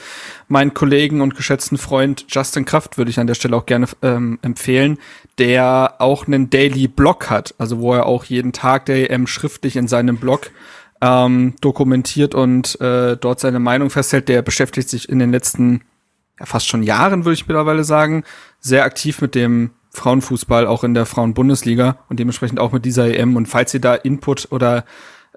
meinen 0.48 0.72
Kollegen 0.72 1.20
und 1.20 1.36
geschätzten 1.36 1.76
Freund 1.76 2.24
Justin 2.28 2.64
Kraft 2.64 2.96
würde 2.96 3.10
ich 3.10 3.20
an 3.20 3.26
der 3.26 3.34
Stelle 3.34 3.56
auch 3.56 3.66
gerne 3.66 3.86
ähm, 4.00 4.38
empfehlen, 4.40 4.98
der 5.38 5.96
auch 5.98 6.26
einen 6.26 6.48
Daily 6.48 6.88
Blog 6.88 7.28
hat, 7.28 7.54
also 7.58 7.80
wo 7.80 7.92
er 7.92 8.06
auch 8.06 8.24
jeden 8.24 8.52
Tag 8.52 8.86
der 8.86 9.10
EM 9.10 9.26
schriftlich 9.26 9.76
in 9.76 9.88
seinem 9.88 10.16
Blog 10.16 10.50
ähm, 11.02 11.54
dokumentiert 11.60 12.34
und 12.34 12.80
äh, 12.80 13.16
dort 13.18 13.40
seine 13.40 13.58
Meinung 13.58 13.90
festhält. 13.90 14.28
Der 14.28 14.40
beschäftigt 14.40 14.88
sich 14.88 15.08
in 15.08 15.18
den 15.18 15.32
letzten 15.32 15.82
ja, 16.40 16.46
fast 16.46 16.66
schon 16.66 16.82
Jahren, 16.82 17.26
würde 17.26 17.34
ich 17.34 17.46
mittlerweile 17.46 17.84
sagen, 17.84 18.24
sehr 18.58 18.84
aktiv 18.84 19.20
mit 19.20 19.34
dem 19.34 19.72
Frauenfußball 19.92 20.66
auch 20.66 20.84
in 20.84 20.94
der 20.94 21.06
Frauenbundesliga 21.06 21.98
und 22.08 22.18
dementsprechend 22.18 22.58
auch 22.58 22.72
mit 22.72 22.84
dieser 22.84 23.14
EM. 23.14 23.36
Und 23.36 23.46
falls 23.46 23.74
ihr 23.74 23.80
da 23.80 23.94
Input 23.94 24.48
oder 24.50 24.84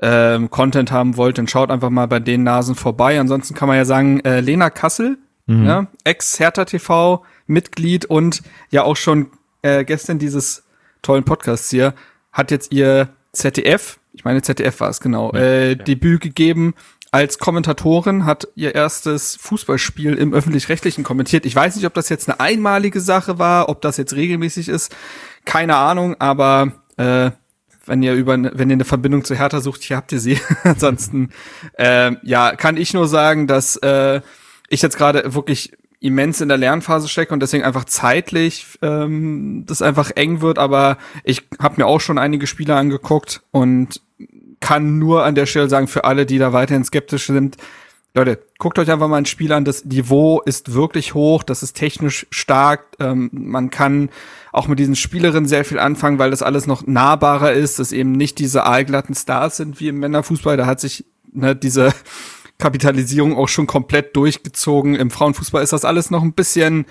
ähm, 0.01 0.49
Content 0.49 0.91
haben 0.91 1.17
wollt, 1.17 1.37
dann 1.37 1.47
schaut 1.47 1.71
einfach 1.71 1.89
mal 1.89 2.07
bei 2.07 2.19
den 2.19 2.43
Nasen 2.43 2.75
vorbei. 2.75 3.19
Ansonsten 3.19 3.53
kann 3.53 3.67
man 3.67 3.77
ja 3.77 3.85
sagen, 3.85 4.21
äh, 4.21 4.39
Lena 4.39 4.69
Kassel, 4.69 5.17
mhm. 5.45 5.65
ja, 5.65 5.87
Ex-Hertha 6.03 6.65
TV, 6.65 7.23
Mitglied 7.47 8.05
und 8.05 8.41
ja 8.71 8.83
auch 8.83 8.95
schon 8.95 9.27
äh, 9.61 9.83
gestern 9.83 10.19
dieses 10.19 10.63
tollen 11.01 11.23
Podcasts 11.23 11.69
hier, 11.69 11.93
hat 12.31 12.51
jetzt 12.51 12.71
ihr 12.73 13.09
ZDF, 13.33 13.99
ich 14.13 14.23
meine 14.23 14.41
ZDF 14.41 14.79
war 14.79 14.89
es 14.89 15.01
genau, 15.01 15.31
ja, 15.33 15.39
äh, 15.39 15.69
ja. 15.69 15.75
Debüt 15.75 16.21
gegeben 16.21 16.73
als 17.15 17.39
Kommentatorin, 17.39 18.25
hat 18.25 18.49
ihr 18.55 18.75
erstes 18.75 19.37
Fußballspiel 19.37 20.15
im 20.15 20.33
öffentlich-rechtlichen 20.33 21.05
kommentiert. 21.05 21.45
Ich 21.45 21.55
weiß 21.55 21.77
nicht, 21.77 21.85
ob 21.85 21.93
das 21.93 22.09
jetzt 22.09 22.27
eine 22.27 22.41
einmalige 22.41 22.99
Sache 22.99 23.39
war, 23.39 23.69
ob 23.69 23.81
das 23.81 23.95
jetzt 23.95 24.17
regelmäßig 24.17 24.67
ist, 24.67 24.93
keine 25.45 25.77
Ahnung, 25.77 26.17
aber 26.19 26.73
äh, 26.97 27.31
wenn 27.85 28.03
ihr 28.03 28.15
über 28.15 28.37
wenn 28.37 28.69
ihr 28.69 28.73
eine 28.73 28.83
Verbindung 28.83 29.23
zu 29.23 29.33
Hertha 29.33 29.61
sucht, 29.61 29.83
hier 29.83 29.95
habt 29.95 30.11
ihr 30.11 30.19
sie. 30.19 30.41
Ansonsten 30.65 31.29
äh, 31.77 32.11
ja, 32.23 32.53
kann 32.57 32.75
ich 32.75 32.93
nur 32.93 33.07
sagen, 33.07 33.47
dass 33.47 33.77
äh, 33.77 34.19
ich 34.67 34.81
jetzt 34.81 34.97
gerade 34.97 35.33
wirklich 35.33 35.71
immens 36.01 36.41
in 36.41 36.49
der 36.49 36.57
Lernphase 36.57 37.07
stecke 37.07 37.33
und 37.33 37.39
deswegen 37.39 37.63
einfach 37.63 37.85
zeitlich 37.85 38.77
ähm, 38.81 39.63
das 39.65 39.81
einfach 39.81 40.11
eng 40.15 40.41
wird, 40.41 40.59
aber 40.59 40.97
ich 41.23 41.43
habe 41.59 41.75
mir 41.77 41.87
auch 41.87 42.01
schon 42.01 42.17
einige 42.17 42.45
Spiele 42.45 42.75
angeguckt 42.75 43.41
und 43.51 44.01
kann 44.65 44.97
nur 44.97 45.23
an 45.23 45.35
der 45.35 45.45
Stelle 45.45 45.69
sagen, 45.69 45.87
für 45.87 46.05
alle, 46.05 46.25
die 46.25 46.39
da 46.39 46.51
weiterhin 46.51 46.83
skeptisch 46.83 47.27
sind, 47.27 47.57
Leute, 48.15 48.39
guckt 48.57 48.79
euch 48.79 48.89
einfach 48.89 49.07
mal 49.07 49.17
ein 49.17 49.27
Spiel 49.27 49.51
an. 49.51 49.63
Das 49.63 49.85
Niveau 49.85 50.41
ist 50.41 50.73
wirklich 50.73 51.13
hoch, 51.13 51.43
das 51.43 51.61
ist 51.61 51.73
technisch 51.73 52.25
stark. 52.31 52.95
Ähm, 52.99 53.29
man 53.31 53.69
kann 53.69 54.09
auch 54.51 54.67
mit 54.67 54.79
diesen 54.79 54.95
Spielerinnen 54.95 55.47
sehr 55.47 55.65
viel 55.65 55.77
anfangen, 55.77 56.17
weil 56.17 56.31
das 56.31 56.41
alles 56.41 56.65
noch 56.65 56.87
nahbarer 56.87 57.53
ist, 57.53 57.77
dass 57.77 57.91
eben 57.91 58.13
nicht 58.13 58.39
diese 58.39 58.63
aalglatten 58.63 59.13
Stars 59.13 59.57
sind 59.57 59.79
wie 59.79 59.89
im 59.89 59.99
Männerfußball. 59.99 60.57
Da 60.57 60.65
hat 60.65 60.79
sich 60.79 61.05
ne, 61.31 61.55
diese 61.55 61.93
Kapitalisierung 62.57 63.37
auch 63.37 63.49
schon 63.49 63.67
komplett 63.67 64.15
durchgezogen. 64.15 64.95
Im 64.95 65.11
Frauenfußball 65.11 65.61
ist 65.61 65.73
das 65.73 65.85
alles 65.85 66.09
noch 66.09 66.23
ein 66.23 66.33
bisschen 66.33 66.87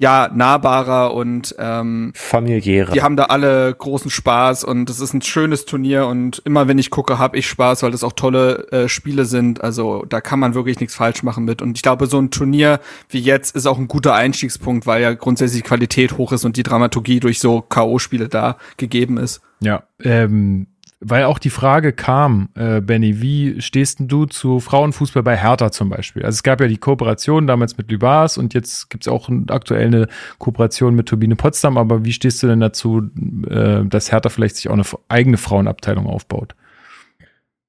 ja, 0.00 0.30
nahbarer 0.32 1.12
und 1.12 1.54
ähm, 1.58 2.12
familiärer. 2.14 2.92
Die 2.92 3.02
haben 3.02 3.16
da 3.16 3.24
alle 3.24 3.74
großen 3.74 4.10
Spaß 4.10 4.64
und 4.64 4.88
es 4.88 4.98
ist 4.98 5.12
ein 5.12 5.20
schönes 5.20 5.66
Turnier 5.66 6.06
und 6.06 6.40
immer 6.46 6.68
wenn 6.68 6.78
ich 6.78 6.88
gucke, 6.88 7.18
habe 7.18 7.36
ich 7.36 7.46
Spaß, 7.46 7.82
weil 7.82 7.90
das 7.90 8.02
auch 8.02 8.14
tolle 8.14 8.66
äh, 8.72 8.88
Spiele 8.88 9.26
sind. 9.26 9.62
Also 9.62 10.06
da 10.08 10.22
kann 10.22 10.38
man 10.38 10.54
wirklich 10.54 10.80
nichts 10.80 10.94
falsch 10.94 11.22
machen 11.22 11.44
mit. 11.44 11.60
Und 11.60 11.76
ich 11.76 11.82
glaube, 11.82 12.06
so 12.06 12.18
ein 12.18 12.30
Turnier 12.30 12.80
wie 13.10 13.20
jetzt 13.20 13.54
ist 13.54 13.66
auch 13.66 13.76
ein 13.76 13.88
guter 13.88 14.14
Einstiegspunkt, 14.14 14.86
weil 14.86 15.02
ja 15.02 15.12
grundsätzlich 15.12 15.64
die 15.64 15.68
Qualität 15.68 16.16
hoch 16.16 16.32
ist 16.32 16.46
und 16.46 16.56
die 16.56 16.62
Dramaturgie 16.62 17.20
durch 17.20 17.38
so 17.38 17.60
K.O.-Spiele 17.60 18.28
da 18.28 18.56
gegeben 18.78 19.18
ist. 19.18 19.42
Ja, 19.60 19.82
ähm, 20.02 20.66
weil 21.00 21.24
auch 21.24 21.38
die 21.38 21.50
Frage 21.50 21.92
kam, 21.92 22.50
äh, 22.54 22.80
Benny, 22.82 23.22
wie 23.22 23.60
stehst 23.60 23.98
denn 23.98 24.08
du 24.08 24.26
zu 24.26 24.60
Frauenfußball 24.60 25.22
bei 25.22 25.36
Hertha 25.36 25.72
zum 25.72 25.88
Beispiel? 25.88 26.22
Also 26.22 26.36
es 26.36 26.42
gab 26.42 26.60
ja 26.60 26.68
die 26.68 26.76
Kooperation 26.76 27.46
damals 27.46 27.78
mit 27.78 27.90
Lübars 27.90 28.36
und 28.36 28.52
jetzt 28.52 28.90
gibt's 28.90 29.08
auch 29.08 29.30
aktuell 29.48 29.86
eine 29.86 30.08
Kooperation 30.38 30.94
mit 30.94 31.06
Turbine 31.06 31.36
Potsdam, 31.36 31.78
aber 31.78 32.04
wie 32.04 32.12
stehst 32.12 32.42
du 32.42 32.46
denn 32.46 32.60
dazu, 32.60 33.10
äh, 33.48 33.84
dass 33.84 34.12
Hertha 34.12 34.28
vielleicht 34.28 34.56
sich 34.56 34.68
auch 34.68 34.74
eine 34.74 34.84
eigene 35.08 35.38
Frauenabteilung 35.38 36.06
aufbaut? 36.06 36.54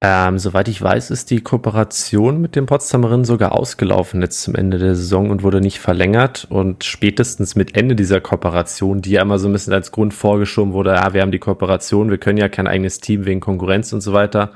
Ähm, 0.03 0.39
soweit 0.39 0.67
ich 0.67 0.81
weiß, 0.81 1.12
ist 1.12 1.29
die 1.29 1.41
Kooperation 1.41 2.41
mit 2.41 2.55
den 2.55 2.65
Potsdamerinnen 2.65 3.24
sogar 3.24 3.51
ausgelaufen 3.51 4.24
jetzt 4.24 4.41
zum 4.41 4.55
Ende 4.55 4.79
der 4.79 4.96
Saison 4.96 5.29
und 5.29 5.43
wurde 5.43 5.62
nicht 5.62 5.77
verlängert. 5.77 6.48
Und 6.50 6.84
spätestens 6.84 7.55
mit 7.55 7.77
Ende 7.77 7.96
dieser 7.96 8.20
Kooperation, 8.20 9.03
die 9.03 9.12
ja 9.12 9.22
immer 9.22 9.38
so 9.38 9.48
ein 9.48 9.53
bisschen 9.53 9.74
als 9.74 9.91
Grund 9.91 10.15
vorgeschoben 10.15 10.74
wurde, 10.74 10.96
ja, 10.96 11.13
wir 11.13 11.22
haben 11.22 11.31
die 11.31 11.38
Kooperation, 11.38 12.10
wir 12.10 12.17
können 12.17 12.39
ja 12.39 12.50
kein 12.50 12.65
eigenes 12.65 13.00
Team 13.00 13.25
wegen 13.25 13.41
Konkurrenz 13.41 13.93
und 13.93 14.01
so 14.01 14.12
weiter. 14.12 14.53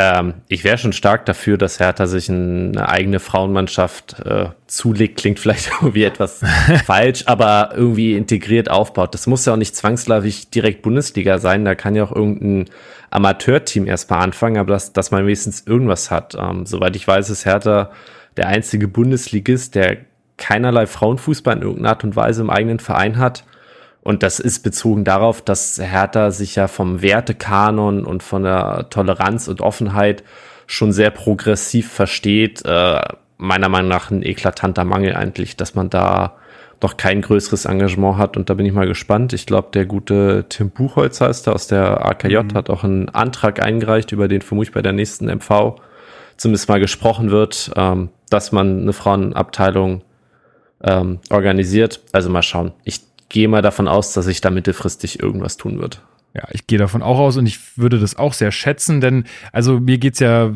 Ähm, 0.00 0.34
ich 0.46 0.62
wäre 0.62 0.78
schon 0.78 0.92
stark 0.92 1.26
dafür, 1.26 1.58
dass 1.58 1.80
Hertha 1.80 2.06
sich 2.06 2.30
eine 2.30 2.88
eigene 2.88 3.18
Frauenmannschaft 3.18 4.20
äh, 4.24 4.50
zulegt. 4.68 5.18
Klingt 5.18 5.40
vielleicht 5.40 5.72
irgendwie 5.80 6.04
etwas 6.04 6.40
falsch, 6.86 7.24
aber 7.26 7.70
irgendwie 7.74 8.14
integriert 8.16 8.70
aufbaut. 8.70 9.12
Das 9.12 9.26
muss 9.26 9.44
ja 9.44 9.54
auch 9.54 9.58
nicht 9.58 9.74
zwangsläufig 9.74 10.50
direkt 10.50 10.82
Bundesliga 10.82 11.38
sein. 11.38 11.64
Da 11.64 11.74
kann 11.74 11.96
ja 11.96 12.04
auch 12.04 12.14
irgendein 12.14 12.70
Amateurteam 13.10 13.86
erstmal 13.86 14.20
anfangen, 14.20 14.58
aber 14.58 14.72
dass, 14.72 14.92
dass 14.92 15.10
man 15.10 15.24
wenigstens 15.24 15.66
irgendwas 15.66 16.10
hat. 16.10 16.36
Ähm, 16.38 16.66
soweit 16.66 16.96
ich 16.96 17.06
weiß, 17.06 17.30
ist 17.30 17.46
Hertha 17.46 17.90
der 18.36 18.48
einzige 18.48 18.88
Bundesligist, 18.88 19.74
der 19.74 19.98
keinerlei 20.36 20.86
Frauenfußball 20.86 21.56
in 21.56 21.62
irgendeiner 21.62 21.90
Art 21.90 22.04
und 22.04 22.16
Weise 22.16 22.42
im 22.42 22.50
eigenen 22.50 22.78
Verein 22.78 23.18
hat. 23.18 23.44
Und 24.02 24.22
das 24.22 24.40
ist 24.40 24.60
bezogen 24.60 25.04
darauf, 25.04 25.42
dass 25.42 25.78
Hertha 25.78 26.30
sich 26.30 26.54
ja 26.54 26.68
vom 26.68 27.02
Wertekanon 27.02 28.04
und 28.04 28.22
von 28.22 28.44
der 28.44 28.88
Toleranz 28.90 29.48
und 29.48 29.60
Offenheit 29.60 30.22
schon 30.66 30.92
sehr 30.92 31.10
progressiv 31.10 31.90
versteht. 31.90 32.64
Äh, 32.64 33.00
meiner 33.36 33.68
Meinung 33.68 33.88
nach 33.88 34.10
ein 34.10 34.22
eklatanter 34.22 34.84
Mangel 34.84 35.14
eigentlich, 35.14 35.56
dass 35.56 35.74
man 35.74 35.90
da 35.90 36.37
doch 36.80 36.96
kein 36.96 37.22
größeres 37.22 37.64
Engagement 37.64 38.18
hat. 38.18 38.36
Und 38.36 38.50
da 38.50 38.54
bin 38.54 38.66
ich 38.66 38.72
mal 38.72 38.86
gespannt. 38.86 39.32
Ich 39.32 39.46
glaube, 39.46 39.68
der 39.72 39.86
gute 39.86 40.46
Tim 40.48 40.70
Buchholz 40.70 41.20
heißt 41.20 41.48
er 41.48 41.54
aus 41.54 41.66
der 41.66 42.06
AKJ, 42.06 42.36
mhm. 42.38 42.54
hat 42.54 42.70
auch 42.70 42.84
einen 42.84 43.08
Antrag 43.08 43.62
eingereicht, 43.62 44.12
über 44.12 44.28
den 44.28 44.42
vermutlich 44.42 44.72
bei 44.72 44.82
der 44.82 44.92
nächsten 44.92 45.26
MV 45.26 45.76
zumindest 46.36 46.68
mal 46.68 46.80
gesprochen 46.80 47.30
wird, 47.30 47.72
ähm, 47.76 48.10
dass 48.30 48.52
man 48.52 48.82
eine 48.82 48.92
Frauenabteilung 48.92 50.02
ähm, 50.82 51.18
organisiert. 51.30 52.00
Also 52.12 52.30
mal 52.30 52.42
schauen. 52.42 52.72
Ich 52.84 53.00
gehe 53.28 53.48
mal 53.48 53.62
davon 53.62 53.88
aus, 53.88 54.12
dass 54.12 54.24
sich 54.24 54.40
da 54.40 54.50
mittelfristig 54.50 55.20
irgendwas 55.20 55.56
tun 55.56 55.80
wird. 55.80 56.02
Ja, 56.34 56.44
ich 56.52 56.66
gehe 56.66 56.78
davon 56.78 57.02
auch 57.02 57.18
aus 57.18 57.36
und 57.36 57.46
ich 57.46 57.76
würde 57.76 57.98
das 57.98 58.16
auch 58.16 58.32
sehr 58.32 58.52
schätzen, 58.52 59.00
denn 59.00 59.24
also 59.52 59.80
mir 59.80 59.98
geht's 59.98 60.20
ja 60.20 60.52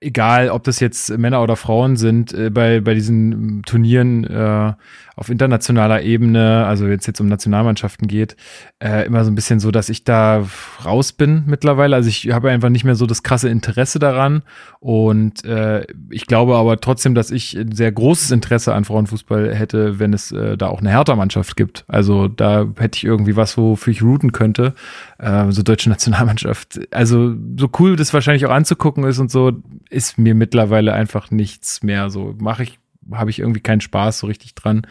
egal, 0.00 0.50
ob 0.50 0.64
das 0.64 0.80
jetzt 0.80 1.10
Männer 1.16 1.42
oder 1.42 1.56
Frauen 1.56 1.96
sind, 1.96 2.32
äh, 2.32 2.50
bei, 2.50 2.80
bei 2.80 2.94
diesen 2.94 3.62
Turnieren 3.64 4.24
äh, 4.24 4.72
auf 5.16 5.28
internationaler 5.28 6.02
Ebene, 6.02 6.64
also 6.66 6.86
jetzt 6.86 7.06
jetzt 7.06 7.20
um 7.20 7.28
Nationalmannschaften 7.28 8.08
geht, 8.08 8.36
äh, 8.82 9.06
immer 9.06 9.24
so 9.24 9.30
ein 9.30 9.34
bisschen 9.34 9.60
so, 9.60 9.70
dass 9.70 9.88
ich 9.88 10.04
da 10.04 10.46
raus 10.84 11.12
bin 11.12 11.44
mittlerweile. 11.46 11.96
Also 11.96 12.08
ich 12.08 12.30
habe 12.30 12.50
einfach 12.50 12.68
nicht 12.68 12.84
mehr 12.84 12.94
so 12.94 13.06
das 13.06 13.22
krasse 13.22 13.48
Interesse 13.48 13.98
daran 13.98 14.42
und 14.80 15.44
äh, 15.44 15.86
ich 16.10 16.26
glaube 16.26 16.56
aber 16.56 16.80
trotzdem, 16.80 17.14
dass 17.14 17.30
ich 17.30 17.56
ein 17.56 17.72
sehr 17.72 17.92
großes 17.92 18.30
Interesse 18.30 18.74
an 18.74 18.84
Frauenfußball 18.84 19.54
hätte, 19.54 19.98
wenn 19.98 20.12
es 20.12 20.32
äh, 20.32 20.56
da 20.56 20.68
auch 20.68 20.80
eine 20.80 20.90
Hertha-Mannschaft 20.90 21.56
gibt. 21.56 21.84
Also 21.88 22.28
da 22.28 22.66
hätte 22.78 22.96
ich 22.96 23.04
irgendwie 23.04 23.36
was, 23.36 23.56
wofür 23.56 23.92
ich 23.92 24.02
routen 24.02 24.32
könnte, 24.32 24.74
äh, 25.18 25.50
so 25.50 25.62
deutsche 25.62 25.90
Nationalmannschaft. 25.90 26.80
Also 26.92 27.34
so 27.58 27.68
cool 27.78 27.96
das 27.96 28.14
wahrscheinlich 28.14 28.46
auch 28.46 28.50
anzugucken 28.50 29.04
ist 29.04 29.18
und 29.18 29.30
so, 29.30 29.52
ist 29.90 30.18
mir 30.18 30.34
mittlerweile 30.34 30.92
einfach 30.92 31.30
nichts 31.30 31.82
mehr. 31.82 32.10
So 32.10 32.34
mache 32.38 32.62
ich 32.62 32.78
habe 33.12 33.30
ich 33.30 33.38
irgendwie 33.38 33.60
keinen 33.60 33.80
Spaß 33.80 34.20
so 34.20 34.26
richtig 34.26 34.54
dran. 34.54 34.86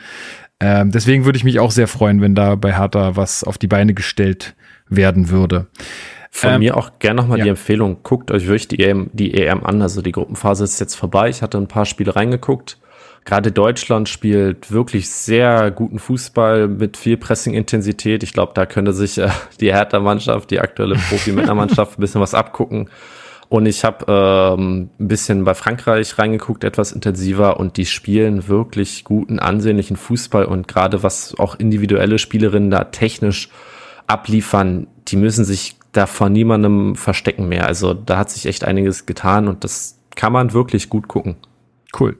Ähm, 0.59 0.91
deswegen 0.91 1.25
würde 1.25 1.37
ich 1.37 1.43
mich 1.43 1.59
auch 1.59 1.71
sehr 1.71 1.87
freuen, 1.87 2.21
wenn 2.21 2.35
da 2.35 2.55
bei 2.55 2.75
Hertha 2.75 3.15
was 3.15 3.43
auf 3.43 3.57
die 3.57 3.67
Beine 3.67 3.93
gestellt 3.93 4.55
werden 4.89 5.29
würde. 5.29 5.67
Von 6.31 6.53
ähm, 6.53 6.59
mir 6.59 6.77
auch 6.77 6.99
gerne 6.99 7.21
nochmal 7.21 7.39
ja. 7.39 7.45
die 7.45 7.49
Empfehlung, 7.49 8.03
guckt 8.03 8.31
euch 8.31 8.45
wirklich 8.45 8.67
die 8.67 8.79
EM, 8.83 9.09
die 9.13 9.33
EM 9.33 9.63
an. 9.63 9.81
Also 9.81 10.01
die 10.01 10.11
Gruppenphase 10.11 10.63
ist 10.63 10.79
jetzt 10.79 10.95
vorbei. 10.95 11.29
Ich 11.29 11.41
hatte 11.41 11.57
ein 11.57 11.67
paar 11.67 11.85
Spiele 11.85 12.15
reingeguckt. 12.15 12.77
Gerade 13.25 13.51
Deutschland 13.51 14.09
spielt 14.09 14.71
wirklich 14.71 15.09
sehr 15.09 15.71
guten 15.71 15.99
Fußball 15.99 16.67
mit 16.67 16.97
viel 16.97 17.17
Pressing-Intensität. 17.17 18.23
Ich 18.23 18.33
glaube, 18.33 18.53
da 18.55 18.65
könnte 18.65 18.93
sich 18.93 19.17
äh, 19.17 19.29
die 19.59 19.73
Hertha-Mannschaft, 19.73 20.51
die 20.51 20.59
aktuelle 20.59 20.95
Profi-Männermannschaft 21.09 21.97
ein 21.97 22.01
bisschen 22.01 22.21
was 22.21 22.33
abgucken. 22.33 22.89
Und 23.49 23.65
ich 23.65 23.83
habe 23.83 24.05
ähm, 24.07 24.91
ein 24.99 25.07
bisschen 25.07 25.43
bei 25.43 25.55
Frankreich 25.55 26.19
reingeguckt, 26.19 26.63
etwas 26.63 26.91
intensiver, 26.91 27.59
und 27.59 27.77
die 27.77 27.87
spielen 27.87 28.47
wirklich 28.47 29.03
guten, 29.03 29.39
ansehnlichen 29.39 29.97
Fußball. 29.97 30.45
Und 30.45 30.67
gerade 30.67 31.01
was 31.01 31.33
auch 31.39 31.55
individuelle 31.55 32.19
Spielerinnen 32.19 32.69
da 32.69 32.85
technisch 32.85 33.49
abliefern, 34.05 34.87
die 35.07 35.15
müssen 35.15 35.45
sich 35.45 35.77
da 35.91 36.05
vor 36.05 36.29
niemandem 36.29 36.95
verstecken 36.95 37.49
mehr. 37.49 37.65
Also 37.65 37.95
da 37.95 38.19
hat 38.19 38.29
sich 38.29 38.45
echt 38.45 38.63
einiges 38.63 39.07
getan 39.07 39.47
und 39.47 39.63
das 39.63 39.99
kann 40.15 40.31
man 40.31 40.53
wirklich 40.53 40.89
gut 40.89 41.07
gucken. 41.07 41.37
Cool. 41.99 42.17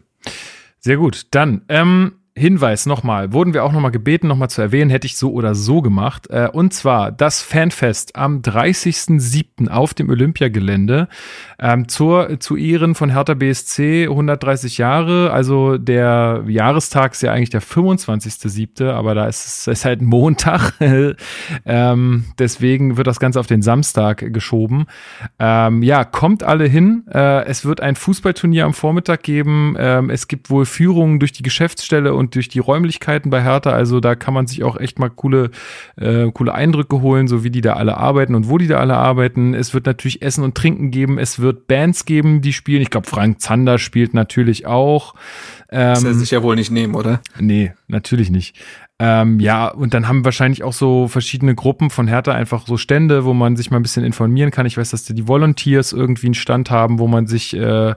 Sehr 0.80 0.98
gut. 0.98 1.28
Dann, 1.32 1.62
ähm, 1.70 2.14
Hinweis 2.40 2.86
nochmal, 2.86 3.34
wurden 3.34 3.54
wir 3.54 3.64
auch 3.64 3.72
nochmal 3.72 3.92
gebeten, 3.92 4.28
nochmal 4.28 4.50
zu 4.50 4.62
erwähnen, 4.62 4.90
hätte 4.90 5.06
ich 5.06 5.18
so 5.18 5.32
oder 5.32 5.56
so 5.56 5.82
gemacht. 5.82 6.28
Äh, 6.30 6.50
und 6.52 6.74
zwar 6.74 7.12
das 7.12 7.42
Fanfest 7.42 8.16
am 8.16 8.42
30.07. 8.42 9.68
auf 9.68 9.94
dem 9.94 10.10
Olympiagelände 10.10 11.08
ähm, 11.60 11.88
zur, 11.90 12.40
zu 12.40 12.56
Ehren 12.56 12.96
von 12.96 13.12
Hertha 13.12 13.34
BSC 13.34 14.08
130 14.10 14.78
Jahre. 14.78 15.32
Also 15.32 15.78
der 15.78 16.44
Jahrestag 16.48 17.12
ist 17.12 17.22
ja 17.22 17.34
eigentlich 17.34 17.50
der 17.50 17.62
25.07., 17.62 18.90
aber 18.90 19.14
da 19.14 19.28
ist 19.28 19.46
es 19.46 19.68
ist 19.68 19.86
halt 19.86 20.02
Montag. 20.02 20.74
ähm, 21.66 22.26
deswegen 22.40 22.98
wird 22.98 23.08
das 23.08 23.20
Ganze 23.20 23.40
auf 23.40 23.48
den 23.48 23.62
Samstag 23.62 24.34
geschoben. 24.34 24.86
Ähm, 25.40 25.84
ja, 25.84 26.06
kommt 26.06 26.44
alle 26.44 26.66
hin. 26.66 27.04
Äh, 27.14 27.46
es 27.46 27.66
wird 27.66 27.82
ein 27.82 27.96
Fußballturnier 27.96 28.66
am 28.66 28.74
Vormittag 28.74 29.24
geben. 29.24 29.76
Ähm, 29.78 30.10
es 30.10 30.28
gibt 30.28 30.50
wohl 30.50 30.66
Führungen 30.66 31.20
durch 31.20 31.34
die 31.34 31.44
Geschäftsstelle 31.44 32.14
und 32.14 32.29
durch 32.30 32.50
die 32.50 32.60
Räumlichkeiten 32.60 33.30
bei 33.30 33.44
Hertha. 33.44 33.72
Also 33.72 34.00
da 34.00 34.16
kann 34.16 34.34
man 34.34 34.48
sich 34.48 34.64
auch 34.64 34.78
echt 34.78 35.00
mal 35.00 35.10
coole, 35.10 35.52
äh, 35.98 36.32
coole 36.32 36.54
Eindrücke 36.54 37.02
holen, 37.02 37.28
so 37.28 37.44
wie 37.44 37.50
die 37.50 37.62
da 37.62 37.74
alle 37.74 37.98
arbeiten 37.98 38.36
und 38.36 38.50
wo 38.50 38.58
die 38.58 38.68
da 38.68 38.78
alle 38.80 38.96
arbeiten. 38.96 39.54
Es 39.54 39.74
wird 39.74 39.86
natürlich 39.86 40.22
Essen 40.22 40.44
und 40.44 40.56
Trinken 40.56 40.92
geben. 40.92 41.18
Es 41.18 41.40
wird 41.40 41.68
Bands 41.68 42.06
geben, 42.06 42.42
die 42.42 42.54
spielen. 42.54 42.82
Ich 42.82 42.90
glaube, 42.90 43.08
Frank 43.08 43.42
Zander 43.42 43.78
spielt 43.78 44.14
natürlich 44.14 44.66
auch. 44.66 45.16
Ähm, 45.72 45.94
das 45.94 46.04
er 46.04 46.14
sich 46.14 46.32
ja 46.32 46.44
wohl 46.44 46.56
nicht 46.56 46.72
nehmen, 46.72 46.96
oder? 46.96 47.22
Nee, 47.40 47.74
natürlich 47.88 48.30
nicht. 48.30 48.56
Ähm, 49.02 49.40
ja, 49.40 49.70
und 49.70 49.94
dann 49.94 50.10
haben 50.10 50.26
wahrscheinlich 50.26 50.62
auch 50.64 50.74
so 50.74 51.08
verschiedene 51.08 51.56
Gruppen 51.56 51.90
von 51.90 52.10
Hertha 52.10 52.34
einfach 52.34 52.68
so 52.68 52.76
Stände, 52.76 53.24
wo 53.24 53.34
man 53.34 53.56
sich 53.56 53.72
mal 53.72 53.78
ein 53.78 53.82
bisschen 53.82 54.04
informieren 54.04 54.52
kann. 54.52 54.66
Ich 54.66 54.78
weiß, 54.78 54.90
dass 54.90 55.06
die 55.06 55.28
Volunteers 55.28 55.94
irgendwie 55.94 56.28
einen 56.28 56.34
Stand 56.34 56.70
haben, 56.70 57.00
wo 57.00 57.08
man 57.08 57.26
sich 57.26 57.56
äh, 57.56 57.96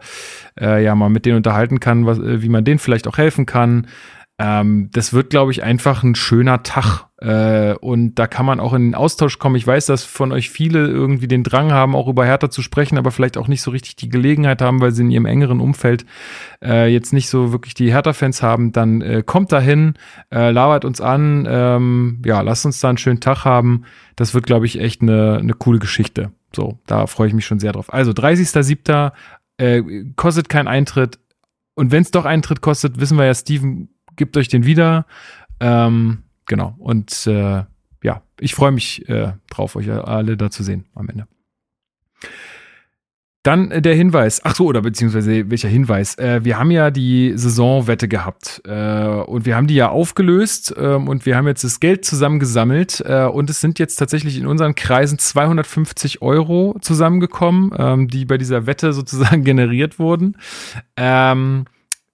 äh, 0.60 0.84
ja 0.84 0.94
mal 0.94 1.10
mit 1.10 1.26
denen 1.26 1.38
unterhalten 1.38 1.80
kann, 1.80 2.06
was, 2.06 2.20
äh, 2.20 2.42
wie 2.42 2.48
man 2.48 2.64
denen 2.64 2.78
vielleicht 2.78 3.08
auch 3.08 3.18
helfen 3.18 3.46
kann. 3.46 3.88
Ähm, 4.42 4.90
das 4.92 5.12
wird, 5.12 5.30
glaube 5.30 5.52
ich, 5.52 5.62
einfach 5.62 6.02
ein 6.02 6.16
schöner 6.16 6.64
Tag. 6.64 7.06
Äh, 7.18 7.74
und 7.74 8.16
da 8.16 8.26
kann 8.26 8.44
man 8.44 8.58
auch 8.58 8.72
in 8.72 8.82
den 8.82 8.94
Austausch 8.96 9.38
kommen. 9.38 9.54
Ich 9.54 9.64
weiß, 9.64 9.86
dass 9.86 10.02
von 10.02 10.32
euch 10.32 10.50
viele 10.50 10.88
irgendwie 10.88 11.28
den 11.28 11.44
Drang 11.44 11.70
haben, 11.70 11.94
auch 11.94 12.08
über 12.08 12.24
Hertha 12.24 12.50
zu 12.50 12.60
sprechen, 12.60 12.98
aber 12.98 13.12
vielleicht 13.12 13.38
auch 13.38 13.46
nicht 13.46 13.62
so 13.62 13.70
richtig 13.70 13.94
die 13.94 14.08
Gelegenheit 14.08 14.60
haben, 14.60 14.80
weil 14.80 14.90
sie 14.90 15.02
in 15.02 15.12
ihrem 15.12 15.26
engeren 15.26 15.60
Umfeld 15.60 16.04
äh, 16.60 16.92
jetzt 16.92 17.12
nicht 17.12 17.28
so 17.28 17.52
wirklich 17.52 17.74
die 17.74 17.92
Hertha-Fans 17.92 18.42
haben. 18.42 18.72
Dann 18.72 19.00
äh, 19.00 19.22
kommt 19.24 19.52
dahin, 19.52 19.94
äh, 20.32 20.50
labert 20.50 20.84
uns 20.84 21.00
an. 21.00 21.46
Ähm, 21.48 22.20
ja, 22.26 22.40
lasst 22.40 22.66
uns 22.66 22.80
da 22.80 22.88
einen 22.88 22.98
schönen 22.98 23.20
Tag 23.20 23.44
haben. 23.44 23.84
Das 24.16 24.34
wird, 24.34 24.46
glaube 24.46 24.66
ich, 24.66 24.80
echt 24.80 25.02
eine, 25.02 25.38
eine 25.38 25.54
coole 25.54 25.78
Geschichte. 25.78 26.32
So, 26.52 26.80
da 26.86 27.06
freue 27.06 27.28
ich 27.28 27.34
mich 27.34 27.46
schon 27.46 27.60
sehr 27.60 27.72
drauf. 27.72 27.92
Also 27.92 28.10
30.07. 28.10 29.12
Äh, 29.58 29.82
kostet 30.16 30.48
kein 30.48 30.66
Eintritt. 30.66 31.20
Und 31.74 31.92
wenn 31.92 32.02
es 32.02 32.10
doch 32.10 32.24
Eintritt 32.24 32.60
kostet, 32.60 32.98
wissen 32.98 33.16
wir 33.16 33.24
ja, 33.24 33.34
Steven 33.34 33.88
gebt 34.16 34.36
euch 34.36 34.48
den 34.48 34.64
wieder. 34.64 35.06
Ähm, 35.60 36.24
genau. 36.46 36.74
Und 36.78 37.26
äh, 37.26 37.64
ja, 38.02 38.22
ich 38.40 38.54
freue 38.54 38.72
mich 38.72 39.08
äh, 39.08 39.32
drauf, 39.50 39.76
euch 39.76 39.90
alle 39.90 40.36
da 40.36 40.50
zu 40.50 40.62
sehen 40.62 40.86
am 40.94 41.08
Ende. 41.08 41.26
Dann 43.42 43.72
äh, 43.72 43.82
der 43.82 43.94
Hinweis, 43.94 44.40
ach 44.44 44.54
so, 44.54 44.66
oder 44.66 44.82
beziehungsweise 44.82 45.50
welcher 45.50 45.68
Hinweis? 45.68 46.16
Äh, 46.16 46.44
wir 46.44 46.58
haben 46.58 46.70
ja 46.70 46.90
die 46.90 47.32
Saisonwette 47.34 48.06
gehabt 48.06 48.62
äh, 48.64 49.04
und 49.04 49.46
wir 49.46 49.56
haben 49.56 49.66
die 49.66 49.74
ja 49.74 49.88
aufgelöst 49.88 50.74
ähm, 50.78 51.08
und 51.08 51.26
wir 51.26 51.36
haben 51.36 51.48
jetzt 51.48 51.64
das 51.64 51.80
Geld 51.80 52.04
zusammengesammelt 52.04 53.02
äh, 53.04 53.24
und 53.24 53.50
es 53.50 53.60
sind 53.60 53.80
jetzt 53.80 53.96
tatsächlich 53.96 54.38
in 54.38 54.46
unseren 54.46 54.76
Kreisen 54.76 55.18
250 55.18 56.22
Euro 56.22 56.76
zusammengekommen, 56.80 57.72
ähm, 57.76 58.08
die 58.08 58.24
bei 58.24 58.38
dieser 58.38 58.66
Wette 58.66 58.92
sozusagen 58.92 59.42
generiert 59.44 59.98
wurden. 59.98 60.36
Ähm, 60.96 61.64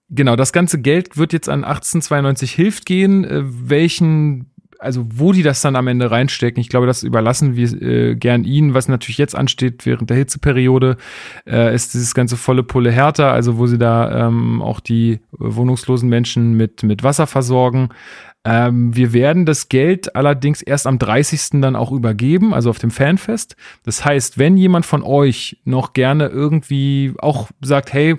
genau, 0.09 0.35
das 0.35 0.53
ganze 0.53 0.81
Geld 0.81 1.17
wird 1.17 1.33
jetzt 1.33 1.49
an 1.49 1.63
1892 1.63 2.51
Hilft 2.51 2.85
gehen. 2.85 3.23
Äh, 3.23 3.43
welchen 3.43 4.49
also 4.79 5.05
wo 5.13 5.33
die 5.33 5.43
das 5.43 5.61
dann 5.61 5.75
am 5.75 5.87
Ende 5.87 6.09
reinstecken, 6.09 6.61
ich 6.61 6.69
glaube, 6.69 6.87
das 6.87 7.03
überlassen 7.03 7.55
wir 7.55 7.81
äh, 7.81 8.15
gern 8.15 8.45
ihnen. 8.45 8.73
Was 8.73 8.87
natürlich 8.87 9.17
jetzt 9.17 9.35
ansteht 9.35 9.85
während 9.85 10.09
der 10.09 10.17
Hitzeperiode, 10.17 10.97
äh, 11.45 11.75
ist 11.75 11.93
dieses 11.93 12.15
ganze 12.15 12.37
volle 12.37 12.63
Pulle 12.63 12.91
härter, 12.91 13.31
also 13.31 13.57
wo 13.57 13.67
sie 13.67 13.77
da 13.77 14.27
ähm, 14.27 14.61
auch 14.61 14.79
die 14.79 15.19
wohnungslosen 15.31 16.07
Menschen 16.07 16.53
mit, 16.53 16.83
mit 16.83 17.03
Wasser 17.03 17.27
versorgen. 17.27 17.89
Ähm, 18.45 18.95
wir 18.95 19.11
werden 19.11 19.45
das 19.45 19.67
Geld 19.67 20.15
allerdings 20.15 20.61
erst 20.61 20.87
am 20.87 20.97
30. 20.97 21.61
dann 21.61 21.75
auch 21.75 21.91
übergeben, 21.91 22.53
also 22.53 22.69
auf 22.69 22.79
dem 22.79 22.91
Fanfest. 22.91 23.57
Das 23.83 24.05
heißt, 24.05 24.37
wenn 24.37 24.55
jemand 24.55 24.85
von 24.85 25.03
euch 25.03 25.59
noch 25.65 25.91
gerne 25.91 26.27
irgendwie 26.27 27.13
auch 27.19 27.49
sagt, 27.59 27.91
hey, 27.91 28.15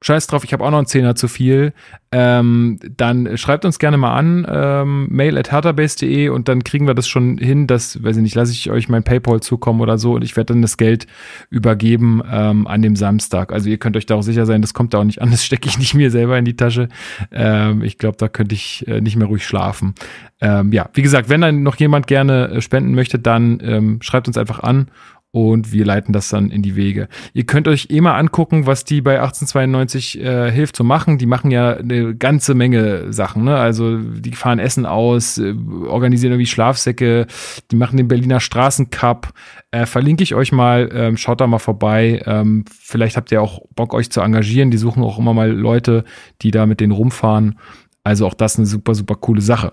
Scheiß 0.00 0.28
drauf, 0.28 0.44
ich 0.44 0.52
habe 0.52 0.64
auch 0.64 0.70
noch 0.70 0.78
einen 0.78 0.86
Zehner 0.86 1.16
zu 1.16 1.26
viel, 1.26 1.72
ähm, 2.12 2.78
dann 2.96 3.36
schreibt 3.36 3.64
uns 3.64 3.80
gerne 3.80 3.96
mal 3.96 4.14
an, 4.16 4.46
ähm, 4.48 5.08
mail 5.10 5.36
at 5.36 5.50
herterbase.de 5.50 6.28
und 6.28 6.48
dann 6.48 6.62
kriegen 6.62 6.86
wir 6.86 6.94
das 6.94 7.08
schon 7.08 7.36
hin, 7.36 7.66
dass, 7.66 8.02
weiß 8.02 8.16
ich 8.16 8.22
nicht, 8.22 8.36
lasse 8.36 8.52
ich 8.52 8.70
euch 8.70 8.88
mein 8.88 9.02
Paypal 9.02 9.40
zukommen 9.40 9.80
oder 9.80 9.98
so 9.98 10.14
und 10.14 10.22
ich 10.22 10.36
werde 10.36 10.54
dann 10.54 10.62
das 10.62 10.76
Geld 10.76 11.08
übergeben 11.50 12.22
ähm, 12.30 12.68
an 12.68 12.80
dem 12.80 12.94
Samstag. 12.94 13.52
Also 13.52 13.68
ihr 13.68 13.78
könnt 13.78 13.96
euch 13.96 14.06
da 14.06 14.14
auch 14.14 14.22
sicher 14.22 14.46
sein, 14.46 14.62
das 14.62 14.72
kommt 14.72 14.94
da 14.94 14.98
auch 14.98 15.04
nicht 15.04 15.20
an, 15.20 15.32
das 15.32 15.44
stecke 15.44 15.68
ich 15.68 15.78
nicht 15.78 15.94
mir 15.94 16.12
selber 16.12 16.38
in 16.38 16.44
die 16.44 16.56
Tasche. 16.56 16.88
Ähm, 17.32 17.82
ich 17.82 17.98
glaube, 17.98 18.16
da 18.18 18.28
könnte 18.28 18.54
ich 18.54 18.86
äh, 18.86 19.00
nicht 19.00 19.16
mehr 19.16 19.26
ruhig 19.26 19.44
schlafen. 19.44 19.94
Ähm, 20.40 20.72
ja, 20.72 20.88
wie 20.94 21.02
gesagt, 21.02 21.28
wenn 21.28 21.40
dann 21.40 21.64
noch 21.64 21.74
jemand 21.76 22.06
gerne 22.06 22.50
äh, 22.50 22.60
spenden 22.60 22.94
möchte, 22.94 23.18
dann 23.18 23.60
ähm, 23.62 23.98
schreibt 24.00 24.28
uns 24.28 24.38
einfach 24.38 24.60
an 24.60 24.88
und 25.38 25.72
wir 25.72 25.84
leiten 25.84 26.12
das 26.12 26.28
dann 26.28 26.50
in 26.50 26.62
die 26.62 26.74
Wege. 26.74 27.08
Ihr 27.32 27.44
könnt 27.44 27.68
euch 27.68 27.88
eh 27.90 28.00
mal 28.00 28.18
angucken, 28.18 28.66
was 28.66 28.84
die 28.84 29.00
bei 29.00 29.20
1892 29.20 30.20
äh, 30.20 30.50
hilft 30.50 30.74
zu 30.74 30.84
machen. 30.84 31.18
Die 31.18 31.26
machen 31.26 31.50
ja 31.50 31.76
eine 31.76 32.16
ganze 32.16 32.54
Menge 32.54 33.12
Sachen. 33.12 33.44
Ne? 33.44 33.56
Also 33.56 33.98
die 33.98 34.32
fahren 34.32 34.58
Essen 34.58 34.86
aus, 34.86 35.38
äh, 35.38 35.54
organisieren 35.86 36.32
irgendwie 36.32 36.46
Schlafsäcke, 36.46 37.26
die 37.70 37.76
machen 37.76 37.96
den 37.96 38.08
Berliner 38.08 38.40
Straßencup. 38.40 39.28
Äh, 39.70 39.86
verlinke 39.86 40.22
ich 40.22 40.34
euch 40.34 40.50
mal, 40.50 40.88
ähm, 40.92 41.16
schaut 41.16 41.40
da 41.40 41.46
mal 41.46 41.58
vorbei. 41.58 42.22
Ähm, 42.26 42.64
vielleicht 42.68 43.16
habt 43.16 43.30
ihr 43.30 43.40
auch 43.40 43.60
Bock, 43.76 43.94
euch 43.94 44.10
zu 44.10 44.20
engagieren. 44.20 44.70
Die 44.70 44.78
suchen 44.78 45.02
auch 45.04 45.18
immer 45.18 45.34
mal 45.34 45.50
Leute, 45.50 46.04
die 46.42 46.50
da 46.50 46.66
mit 46.66 46.80
denen 46.80 46.92
rumfahren. 46.92 47.58
Also 48.02 48.26
auch 48.26 48.34
das 48.34 48.56
eine 48.56 48.66
super, 48.66 48.94
super 48.94 49.14
coole 49.14 49.42
Sache. 49.42 49.72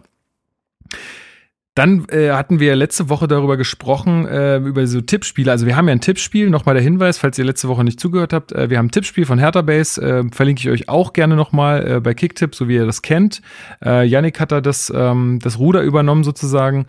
Dann 1.75 2.05
äh, 2.07 2.31
hatten 2.31 2.61
wir 2.61 2.73
letzte 2.77 3.09
Woche 3.09 3.27
darüber 3.27 3.57
gesprochen, 3.57 4.25
äh, 4.25 4.57
über 4.57 4.87
so 4.87 5.01
Tippspiele. 5.01 5.51
Also 5.51 5.65
wir 5.65 5.75
haben 5.75 5.89
ja 5.89 5.91
ein 5.91 5.99
Tippspiel, 5.99 6.49
nochmal 6.49 6.75
der 6.75 6.83
Hinweis, 6.83 7.17
falls 7.17 7.37
ihr 7.37 7.43
letzte 7.43 7.67
Woche 7.67 7.83
nicht 7.83 7.99
zugehört 7.99 8.31
habt. 8.31 8.53
Äh, 8.53 8.69
wir 8.69 8.77
haben 8.77 8.85
ein 8.85 8.91
Tippspiel 8.91 9.25
von 9.25 9.39
Hertha 9.39 9.61
Base, 9.61 10.01
äh, 10.01 10.23
verlinke 10.31 10.61
ich 10.61 10.69
euch 10.69 10.87
auch 10.87 11.11
gerne 11.11 11.35
nochmal 11.35 11.85
äh, 11.85 11.99
bei 11.99 12.13
Kicktipp, 12.13 12.55
so 12.55 12.69
wie 12.69 12.75
ihr 12.75 12.85
das 12.85 13.01
kennt. 13.01 13.41
Äh, 13.83 14.07
Yannick 14.07 14.39
hat 14.39 14.53
da 14.53 14.61
das, 14.61 14.91
ähm, 14.95 15.39
das 15.43 15.59
Ruder 15.59 15.81
übernommen 15.81 16.23
sozusagen 16.23 16.85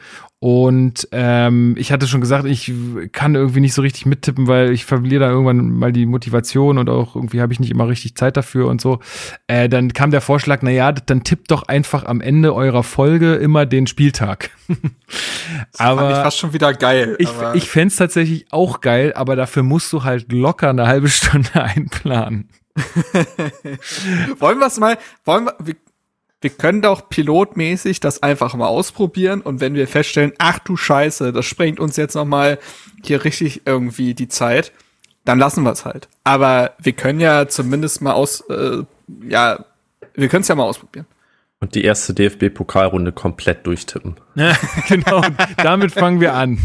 und 0.46 1.08
ähm, 1.10 1.74
ich 1.76 1.90
hatte 1.90 2.06
schon 2.06 2.20
gesagt, 2.20 2.44
ich 2.44 2.72
kann 3.10 3.34
irgendwie 3.34 3.58
nicht 3.58 3.74
so 3.74 3.82
richtig 3.82 4.06
mittippen, 4.06 4.46
weil 4.46 4.70
ich 4.70 4.84
verliere 4.84 5.24
da 5.24 5.28
irgendwann 5.28 5.72
mal 5.72 5.90
die 5.90 6.06
Motivation 6.06 6.78
und 6.78 6.88
auch 6.88 7.16
irgendwie 7.16 7.40
habe 7.40 7.52
ich 7.52 7.58
nicht 7.58 7.72
immer 7.72 7.88
richtig 7.88 8.14
Zeit 8.14 8.36
dafür 8.36 8.68
und 8.68 8.80
so. 8.80 9.00
Äh, 9.48 9.68
dann 9.68 9.92
kam 9.92 10.12
der 10.12 10.20
Vorschlag, 10.20 10.60
na 10.62 10.70
ja, 10.70 10.92
dann 10.92 11.24
tippt 11.24 11.50
doch 11.50 11.64
einfach 11.64 12.04
am 12.04 12.20
Ende 12.20 12.54
eurer 12.54 12.84
Folge 12.84 13.34
immer 13.34 13.66
den 13.66 13.88
Spieltag. 13.88 14.50
das 14.68 15.80
aber 15.80 16.02
fand 16.02 16.12
ich 16.12 16.18
fast 16.18 16.38
schon 16.38 16.52
wieder 16.52 16.72
geil. 16.74 17.16
Ich, 17.18 17.30
ich 17.54 17.68
fände 17.68 17.88
es 17.88 17.96
tatsächlich 17.96 18.46
auch 18.52 18.80
geil, 18.80 19.14
aber 19.16 19.34
dafür 19.34 19.64
musst 19.64 19.92
du 19.92 20.04
halt 20.04 20.30
locker 20.30 20.70
eine 20.70 20.86
halbe 20.86 21.08
Stunde 21.08 21.60
einplanen. 21.60 22.50
wollen 24.38 24.60
wir 24.60 24.66
es 24.68 24.78
mal, 24.78 24.96
wollen 25.24 25.50
wir, 25.58 25.74
wir 26.40 26.50
können 26.50 26.82
doch 26.82 27.08
pilotmäßig 27.08 28.00
das 28.00 28.22
einfach 28.22 28.54
mal 28.54 28.66
ausprobieren 28.66 29.40
und 29.40 29.60
wenn 29.60 29.74
wir 29.74 29.88
feststellen, 29.88 30.32
ach 30.38 30.58
du 30.58 30.76
Scheiße, 30.76 31.32
das 31.32 31.46
sprengt 31.46 31.80
uns 31.80 31.96
jetzt 31.96 32.14
noch 32.14 32.24
mal 32.24 32.58
hier 33.02 33.24
richtig 33.24 33.62
irgendwie 33.64 34.14
die 34.14 34.28
Zeit, 34.28 34.72
dann 35.24 35.38
lassen 35.38 35.62
wir 35.64 35.72
es 35.72 35.84
halt. 35.84 36.08
Aber 36.24 36.74
wir 36.78 36.92
können 36.92 37.20
ja 37.20 37.48
zumindest 37.48 38.02
mal 38.02 38.12
aus, 38.12 38.42
äh, 38.50 38.82
ja, 39.28 39.64
wir 40.14 40.28
können 40.28 40.42
es 40.42 40.48
ja 40.48 40.54
mal 40.54 40.64
ausprobieren. 40.64 41.06
Und 41.58 41.74
die 41.74 41.84
erste 41.84 42.12
DFB-Pokalrunde 42.12 43.12
komplett 43.12 43.66
durchtippen. 43.66 44.16
Ja, 44.34 44.54
genau, 44.86 45.22
damit 45.56 45.92
fangen 45.92 46.20
wir 46.20 46.34
an. 46.34 46.58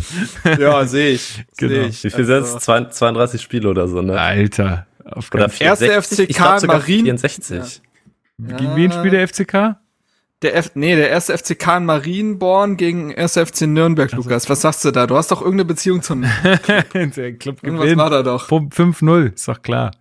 Ja, 0.59 0.85
sehe 0.85 1.11
ich. 1.11 1.45
Genau. 1.57 1.73
Seh 1.73 1.87
ich. 1.87 2.03
Wie 2.03 2.09
viel 2.09 2.31
also, 2.31 2.45
sind 2.45 2.57
es? 2.57 2.95
32 2.97 3.41
Spiele 3.41 3.69
oder 3.69 3.87
so, 3.87 4.01
ne? 4.01 4.19
Alter. 4.19 4.87
Auf 5.05 5.33
oder 5.33 5.47
64, 5.49 5.89
erste 5.89 6.25
FCK 6.25 6.67
Marien. 6.67 7.17
64. 7.17 7.57
Ja. 7.57 7.65
Gegen 8.47 8.75
wen 8.75 8.91
spielt 8.91 9.13
der 9.13 9.27
FCK? 9.27 9.77
Der 10.41 10.55
F 10.55 10.71
nee, 10.73 10.95
der 10.95 11.09
erste 11.09 11.37
FCK 11.37 11.77
in 11.77 11.85
Marienborn 11.85 12.75
gegen 12.75 13.11
erste 13.11 13.45
FC 13.45 13.61
Nürnberg, 13.61 14.11
also, 14.11 14.23
Lukas. 14.23 14.49
Was 14.49 14.61
sagst 14.61 14.83
du 14.83 14.91
da? 14.91 15.05
Du 15.05 15.15
hast 15.15 15.29
doch 15.29 15.41
irgendeine 15.41 15.65
Beziehung 15.65 16.01
zum 16.01 16.21
der 16.93 17.33
Club 17.33 17.63
Irgendwas 17.63 17.95
war 17.95 18.09
da 18.09 18.23
doch. 18.23 18.49
5-0, 18.49 19.35
ist 19.35 19.47
doch 19.47 19.61
klar. 19.61 19.91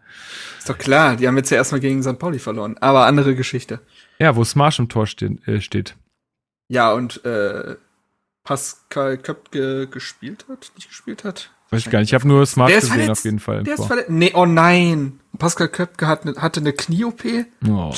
Ist 0.59 0.71
doch 0.71 0.79
klar, 0.79 1.17
die 1.17 1.29
haben 1.29 1.37
jetzt 1.37 1.51
ja 1.51 1.59
erstmal 1.59 1.81
gegen 1.81 2.03
St. 2.03 2.19
Pauli 2.19 2.39
verloren. 2.39 2.79
Aber 2.79 3.05
andere 3.05 3.35
Geschichte. 3.35 3.81
Ja, 4.19 4.35
wo 4.35 4.45
Smash 4.45 4.79
im 4.79 4.89
Tor 4.89 5.07
steht. 5.07 5.47
Äh, 5.47 5.61
steht. 5.61 5.95
Ja, 6.69 6.93
und 6.93 7.23
äh, 7.27 7.77
Pascal 8.45 9.19
Köpke 9.19 9.89
gespielt 9.89 10.47
hat, 10.49 10.73
nicht 10.75 10.89
gespielt 10.89 11.25
hat. 11.25 11.51
Weiß 11.71 11.81
ich 11.81 11.91
gar 11.91 12.01
nicht. 12.01 12.09
Ich 12.11 12.15
habe 12.15 12.27
nur 12.27 12.45
Smart 12.47 12.73
gesehen 12.73 12.89
verletzt. 12.89 13.11
auf 13.11 13.25
jeden 13.25 13.39
Fall. 13.39 13.63
Der 13.63 13.75
ist 13.75 13.85
verletzt. 13.85 14.11
Nee, 14.11 14.33
oh 14.35 14.47
nein. 14.47 15.21
Pascal 15.39 15.69
Köpke 15.69 16.07
hat 16.07 16.25
ne, 16.25 16.35
hatte 16.37 16.61
eine 16.61 16.73
Knie-OP. 16.73 17.23
Oh. 17.69 17.95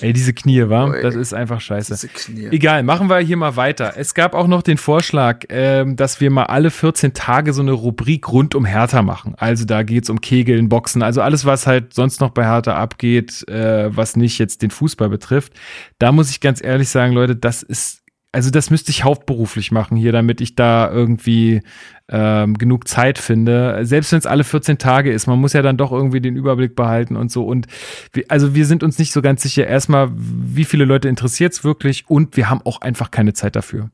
Ey, 0.00 0.12
diese 0.12 0.34
Knie, 0.34 0.68
war, 0.68 0.92
das 1.00 1.14
ist 1.14 1.32
einfach 1.32 1.60
scheiße. 1.60 2.08
Egal, 2.50 2.82
machen 2.82 3.08
wir 3.08 3.18
hier 3.18 3.36
mal 3.36 3.54
weiter. 3.54 3.94
Es 3.96 4.12
gab 4.12 4.34
auch 4.34 4.48
noch 4.48 4.62
den 4.62 4.76
Vorschlag, 4.76 5.44
ähm, 5.50 5.94
dass 5.94 6.20
wir 6.20 6.30
mal 6.30 6.44
alle 6.44 6.70
14 6.70 7.14
Tage 7.14 7.52
so 7.52 7.62
eine 7.62 7.72
Rubrik 7.72 8.30
rund 8.30 8.56
um 8.56 8.64
Hertha 8.64 9.02
machen. 9.02 9.34
Also 9.36 9.64
da 9.64 9.84
geht's 9.84 10.10
um 10.10 10.20
Kegeln, 10.20 10.68
Boxen, 10.68 11.02
also 11.02 11.22
alles, 11.22 11.44
was 11.44 11.68
halt 11.68 11.94
sonst 11.94 12.20
noch 12.20 12.30
bei 12.30 12.44
Hertha 12.44 12.74
abgeht, 12.74 13.48
äh, 13.48 13.96
was 13.96 14.16
nicht 14.16 14.38
jetzt 14.38 14.62
den 14.62 14.70
Fußball 14.70 15.08
betrifft. 15.08 15.52
Da 15.98 16.10
muss 16.10 16.28
ich 16.30 16.40
ganz 16.40 16.62
ehrlich 16.62 16.88
sagen, 16.88 17.12
Leute, 17.12 17.36
das 17.36 17.62
ist 17.62 18.03
also 18.34 18.50
das 18.50 18.68
müsste 18.70 18.90
ich 18.90 19.04
hauptberuflich 19.04 19.70
machen 19.70 19.96
hier, 19.96 20.10
damit 20.10 20.40
ich 20.40 20.56
da 20.56 20.90
irgendwie 20.90 21.62
ähm, 22.08 22.58
genug 22.58 22.86
Zeit 22.86 23.18
finde. 23.18 23.80
Selbst 23.82 24.12
wenn 24.12 24.18
es 24.18 24.26
alle 24.26 24.44
14 24.44 24.78
Tage 24.78 25.10
ist, 25.10 25.26
man 25.26 25.38
muss 25.38 25.54
ja 25.54 25.62
dann 25.62 25.76
doch 25.76 25.90
irgendwie 25.90 26.20
den 26.20 26.36
Überblick 26.36 26.76
behalten 26.76 27.16
und 27.16 27.30
so. 27.30 27.44
Und 27.44 27.66
wir, 28.12 28.24
also 28.28 28.54
wir 28.54 28.66
sind 28.66 28.82
uns 28.82 28.98
nicht 28.98 29.12
so 29.12 29.22
ganz 29.22 29.42
sicher, 29.42 29.66
erstmal, 29.66 30.10
wie 30.14 30.64
viele 30.64 30.84
Leute 30.84 31.08
interessiert 31.08 31.54
es 31.54 31.64
wirklich 31.64 32.04
und 32.08 32.36
wir 32.36 32.50
haben 32.50 32.60
auch 32.64 32.82
einfach 32.82 33.10
keine 33.10 33.32
Zeit 33.32 33.56
dafür. 33.56 33.90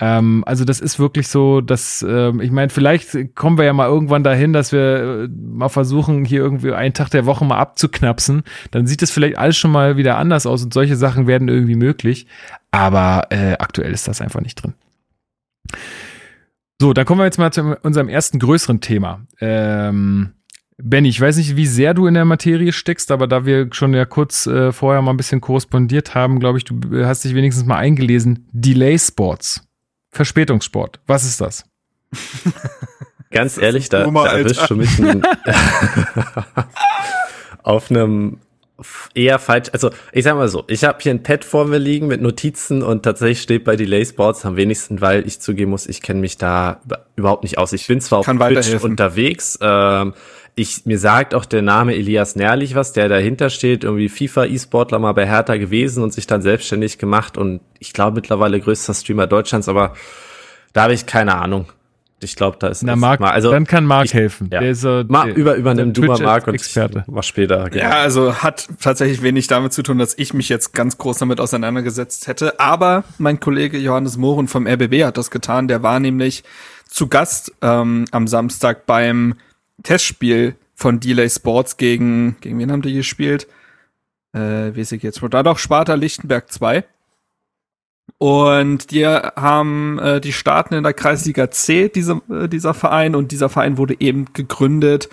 Ähm, 0.00 0.42
also 0.46 0.64
das 0.64 0.80
ist 0.80 0.98
wirklich 0.98 1.28
so, 1.28 1.60
dass 1.60 2.04
ähm, 2.08 2.40
ich 2.40 2.50
meine, 2.50 2.70
vielleicht 2.70 3.36
kommen 3.36 3.56
wir 3.56 3.64
ja 3.64 3.72
mal 3.72 3.86
irgendwann 3.86 4.24
dahin, 4.24 4.52
dass 4.52 4.72
wir 4.72 4.80
äh, 5.24 5.28
mal 5.28 5.68
versuchen, 5.68 6.24
hier 6.24 6.40
irgendwie 6.40 6.72
einen 6.72 6.94
Tag 6.94 7.10
der 7.10 7.26
Woche 7.26 7.44
mal 7.44 7.58
abzuknapsen. 7.58 8.42
Dann 8.72 8.88
sieht 8.88 9.02
es 9.02 9.12
vielleicht 9.12 9.38
alles 9.38 9.56
schon 9.56 9.70
mal 9.70 9.96
wieder 9.96 10.18
anders 10.18 10.46
aus 10.46 10.64
und 10.64 10.74
solche 10.74 10.96
Sachen 10.96 11.28
werden 11.28 11.48
irgendwie 11.48 11.76
möglich. 11.76 12.26
Aber 12.72 13.28
äh, 13.30 13.52
aktuell 13.52 13.92
ist 13.92 14.08
das 14.08 14.20
einfach 14.20 14.40
nicht 14.40 14.56
drin. 14.56 14.74
So, 16.80 16.92
dann 16.92 17.04
kommen 17.04 17.20
wir 17.20 17.24
jetzt 17.24 17.38
mal 17.38 17.52
zu 17.52 17.76
unserem 17.82 18.08
ersten 18.08 18.38
größeren 18.38 18.80
Thema. 18.80 19.26
Ähm, 19.40 20.32
Benny, 20.76 21.08
ich 21.08 21.20
weiß 21.20 21.36
nicht, 21.36 21.56
wie 21.56 21.66
sehr 21.66 21.94
du 21.94 22.06
in 22.06 22.14
der 22.14 22.24
Materie 22.24 22.72
steckst, 22.72 23.12
aber 23.12 23.28
da 23.28 23.46
wir 23.46 23.68
schon 23.72 23.94
ja 23.94 24.04
kurz 24.04 24.46
äh, 24.46 24.72
vorher 24.72 25.00
mal 25.02 25.12
ein 25.12 25.16
bisschen 25.16 25.40
korrespondiert 25.40 26.14
haben, 26.14 26.40
glaube 26.40 26.58
ich, 26.58 26.64
du 26.64 26.76
hast 27.04 27.24
dich 27.24 27.34
wenigstens 27.34 27.64
mal 27.64 27.76
eingelesen. 27.76 28.48
Delay 28.52 28.98
Sports. 28.98 29.66
Verspätungssport. 30.10 31.00
Was 31.06 31.24
ist 31.24 31.40
das? 31.40 31.64
Ganz 33.30 33.58
ehrlich, 33.58 33.88
da, 33.88 34.08
da 34.08 34.26
erwischst 34.26 34.70
du 34.70 34.76
mich 34.76 34.90
auf 37.64 37.90
einem 37.90 38.38
eher 39.14 39.38
falsch. 39.38 39.68
Also 39.72 39.90
ich 40.12 40.24
sag 40.24 40.34
mal 40.34 40.48
so, 40.48 40.64
ich 40.66 40.84
habe 40.84 40.98
hier 41.00 41.12
ein 41.12 41.22
Pad 41.22 41.44
vor 41.44 41.64
mir 41.64 41.78
liegen 41.78 42.08
mit 42.08 42.20
Notizen 42.20 42.82
und 42.82 43.04
tatsächlich 43.04 43.42
steht 43.42 43.64
bei 43.64 43.76
Delay 43.76 44.04
Sports 44.04 44.44
am 44.44 44.56
wenigsten, 44.56 45.00
weil 45.00 45.26
ich 45.26 45.40
zugeben 45.40 45.70
muss, 45.70 45.86
ich 45.86 46.02
kenne 46.02 46.20
mich 46.20 46.38
da 46.38 46.80
überhaupt 47.16 47.44
nicht 47.44 47.58
aus. 47.58 47.72
Ich 47.72 47.86
bin 47.86 48.00
zwar 48.00 48.20
auf 48.20 48.26
Twitch 48.26 48.82
unterwegs, 48.82 49.58
ähm, 49.60 50.14
ich, 50.56 50.86
mir 50.86 50.98
sagt 50.98 51.34
auch 51.34 51.44
der 51.44 51.62
Name 51.62 51.94
Elias 51.94 52.36
Nährlich 52.36 52.76
was, 52.76 52.92
der 52.92 53.08
dahinter 53.08 53.50
steht, 53.50 53.82
irgendwie 53.82 54.08
FIFA-E-Sportler 54.08 55.00
mal 55.00 55.12
bei 55.12 55.26
Hertha 55.26 55.56
gewesen 55.56 56.02
und 56.02 56.12
sich 56.12 56.28
dann 56.28 56.42
selbstständig 56.42 56.98
gemacht 56.98 57.36
und 57.36 57.60
ich 57.80 57.92
glaube 57.92 58.16
mittlerweile 58.16 58.60
größter 58.60 58.94
Streamer 58.94 59.26
Deutschlands, 59.26 59.68
aber 59.68 59.94
da 60.72 60.84
habe 60.84 60.94
ich 60.94 61.06
keine 61.06 61.36
Ahnung. 61.36 61.66
Ich 62.24 62.36
glaube, 62.36 62.56
da 62.58 62.68
ist 62.68 62.82
Na, 62.82 62.96
Marc, 62.96 63.20
mal, 63.20 63.30
also 63.30 63.50
dann 63.50 63.66
kann 63.66 63.84
Marc 63.84 64.06
ich- 64.06 64.14
helfen. 64.14 64.48
ja. 64.52 64.60
Der 64.60 64.70
ist 64.70 64.80
so, 64.80 65.04
Ma, 65.06 65.26
über, 65.28 65.54
übernimm 65.54 65.92
du 65.92 66.02
mal 66.02 66.18
Marc 66.20 66.46
und 66.48 66.54
Experte. 66.54 67.04
ich 67.06 67.12
mach 67.12 67.22
später. 67.22 67.68
genau. 67.70 67.84
Ja, 67.84 67.90
also 67.98 68.36
hat 68.42 68.68
tatsächlich 68.80 69.22
wenig 69.22 69.46
damit 69.46 69.72
zu 69.72 69.82
tun, 69.82 69.98
dass 69.98 70.16
ich 70.18 70.34
mich 70.34 70.48
jetzt 70.48 70.72
ganz 70.72 70.98
groß 70.98 71.18
damit 71.18 71.40
auseinandergesetzt 71.40 72.26
hätte. 72.26 72.58
Aber 72.58 73.04
mein 73.18 73.38
Kollege 73.40 73.78
Johannes 73.78 74.16
Mohren 74.16 74.48
vom 74.48 74.66
RBB 74.66 75.04
hat 75.04 75.16
das 75.18 75.30
getan. 75.30 75.68
Der 75.68 75.82
war 75.82 76.00
nämlich 76.00 76.42
zu 76.88 77.08
Gast 77.08 77.52
ähm, 77.62 78.06
am 78.10 78.26
Samstag 78.26 78.86
beim 78.86 79.34
Testspiel 79.82 80.54
von 80.74 81.00
Delay 81.00 81.28
Sports 81.28 81.76
gegen, 81.76 82.36
gegen 82.40 82.58
wen 82.58 82.72
haben 82.72 82.82
die 82.82 82.94
gespielt? 82.94 83.46
Äh, 84.32 84.76
weiß 84.76 84.92
ich 84.92 85.02
jetzt. 85.02 85.20
Da 85.30 85.42
doch 85.42 85.58
Sparta 85.58 85.94
Lichtenberg 85.94 86.50
2. 86.50 86.84
Und 88.18 88.90
die 88.90 89.06
haben, 89.06 89.98
äh, 89.98 90.20
die 90.20 90.32
starten 90.32 90.74
in 90.74 90.82
der 90.82 90.92
Kreisliga 90.92 91.50
C, 91.50 91.88
diese, 91.88 92.20
äh, 92.30 92.48
dieser 92.48 92.74
Verein, 92.74 93.14
und 93.14 93.32
dieser 93.32 93.48
Verein 93.48 93.76
wurde 93.76 93.96
eben 94.00 94.32
gegründet 94.32 95.08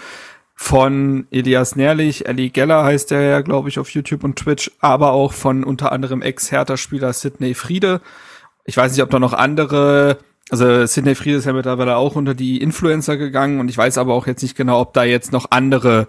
von 0.61 1.25
Elias 1.31 1.75
Nährlich, 1.75 2.27
Ellie 2.27 2.51
Geller 2.51 2.83
heißt 2.83 3.09
der 3.09 3.21
ja, 3.21 3.41
glaube 3.41 3.69
ich, 3.69 3.79
auf 3.79 3.89
YouTube 3.89 4.23
und 4.23 4.35
Twitch, 4.35 4.69
aber 4.79 5.11
auch 5.11 5.33
von 5.33 5.63
unter 5.63 5.91
anderem 5.91 6.21
Ex-Hertha-Spieler 6.21 7.13
Sidney 7.13 7.55
Friede. 7.55 7.99
Ich 8.65 8.77
weiß 8.77 8.91
nicht, 8.91 9.01
ob 9.01 9.09
da 9.09 9.17
noch 9.17 9.33
andere, 9.33 10.19
also 10.51 10.85
Sidney 10.85 11.15
Friede 11.15 11.37
ist 11.37 11.45
ja 11.45 11.53
mittlerweile 11.53 11.95
auch 11.95 12.15
unter 12.15 12.35
die 12.35 12.61
Influencer 12.61 13.17
gegangen 13.17 13.59
und 13.59 13.69
ich 13.69 13.77
weiß 13.77 13.97
aber 13.97 14.13
auch 14.13 14.27
jetzt 14.27 14.43
nicht 14.43 14.55
genau, 14.55 14.79
ob 14.79 14.93
da 14.93 15.03
jetzt 15.03 15.31
noch 15.31 15.47
andere 15.49 16.07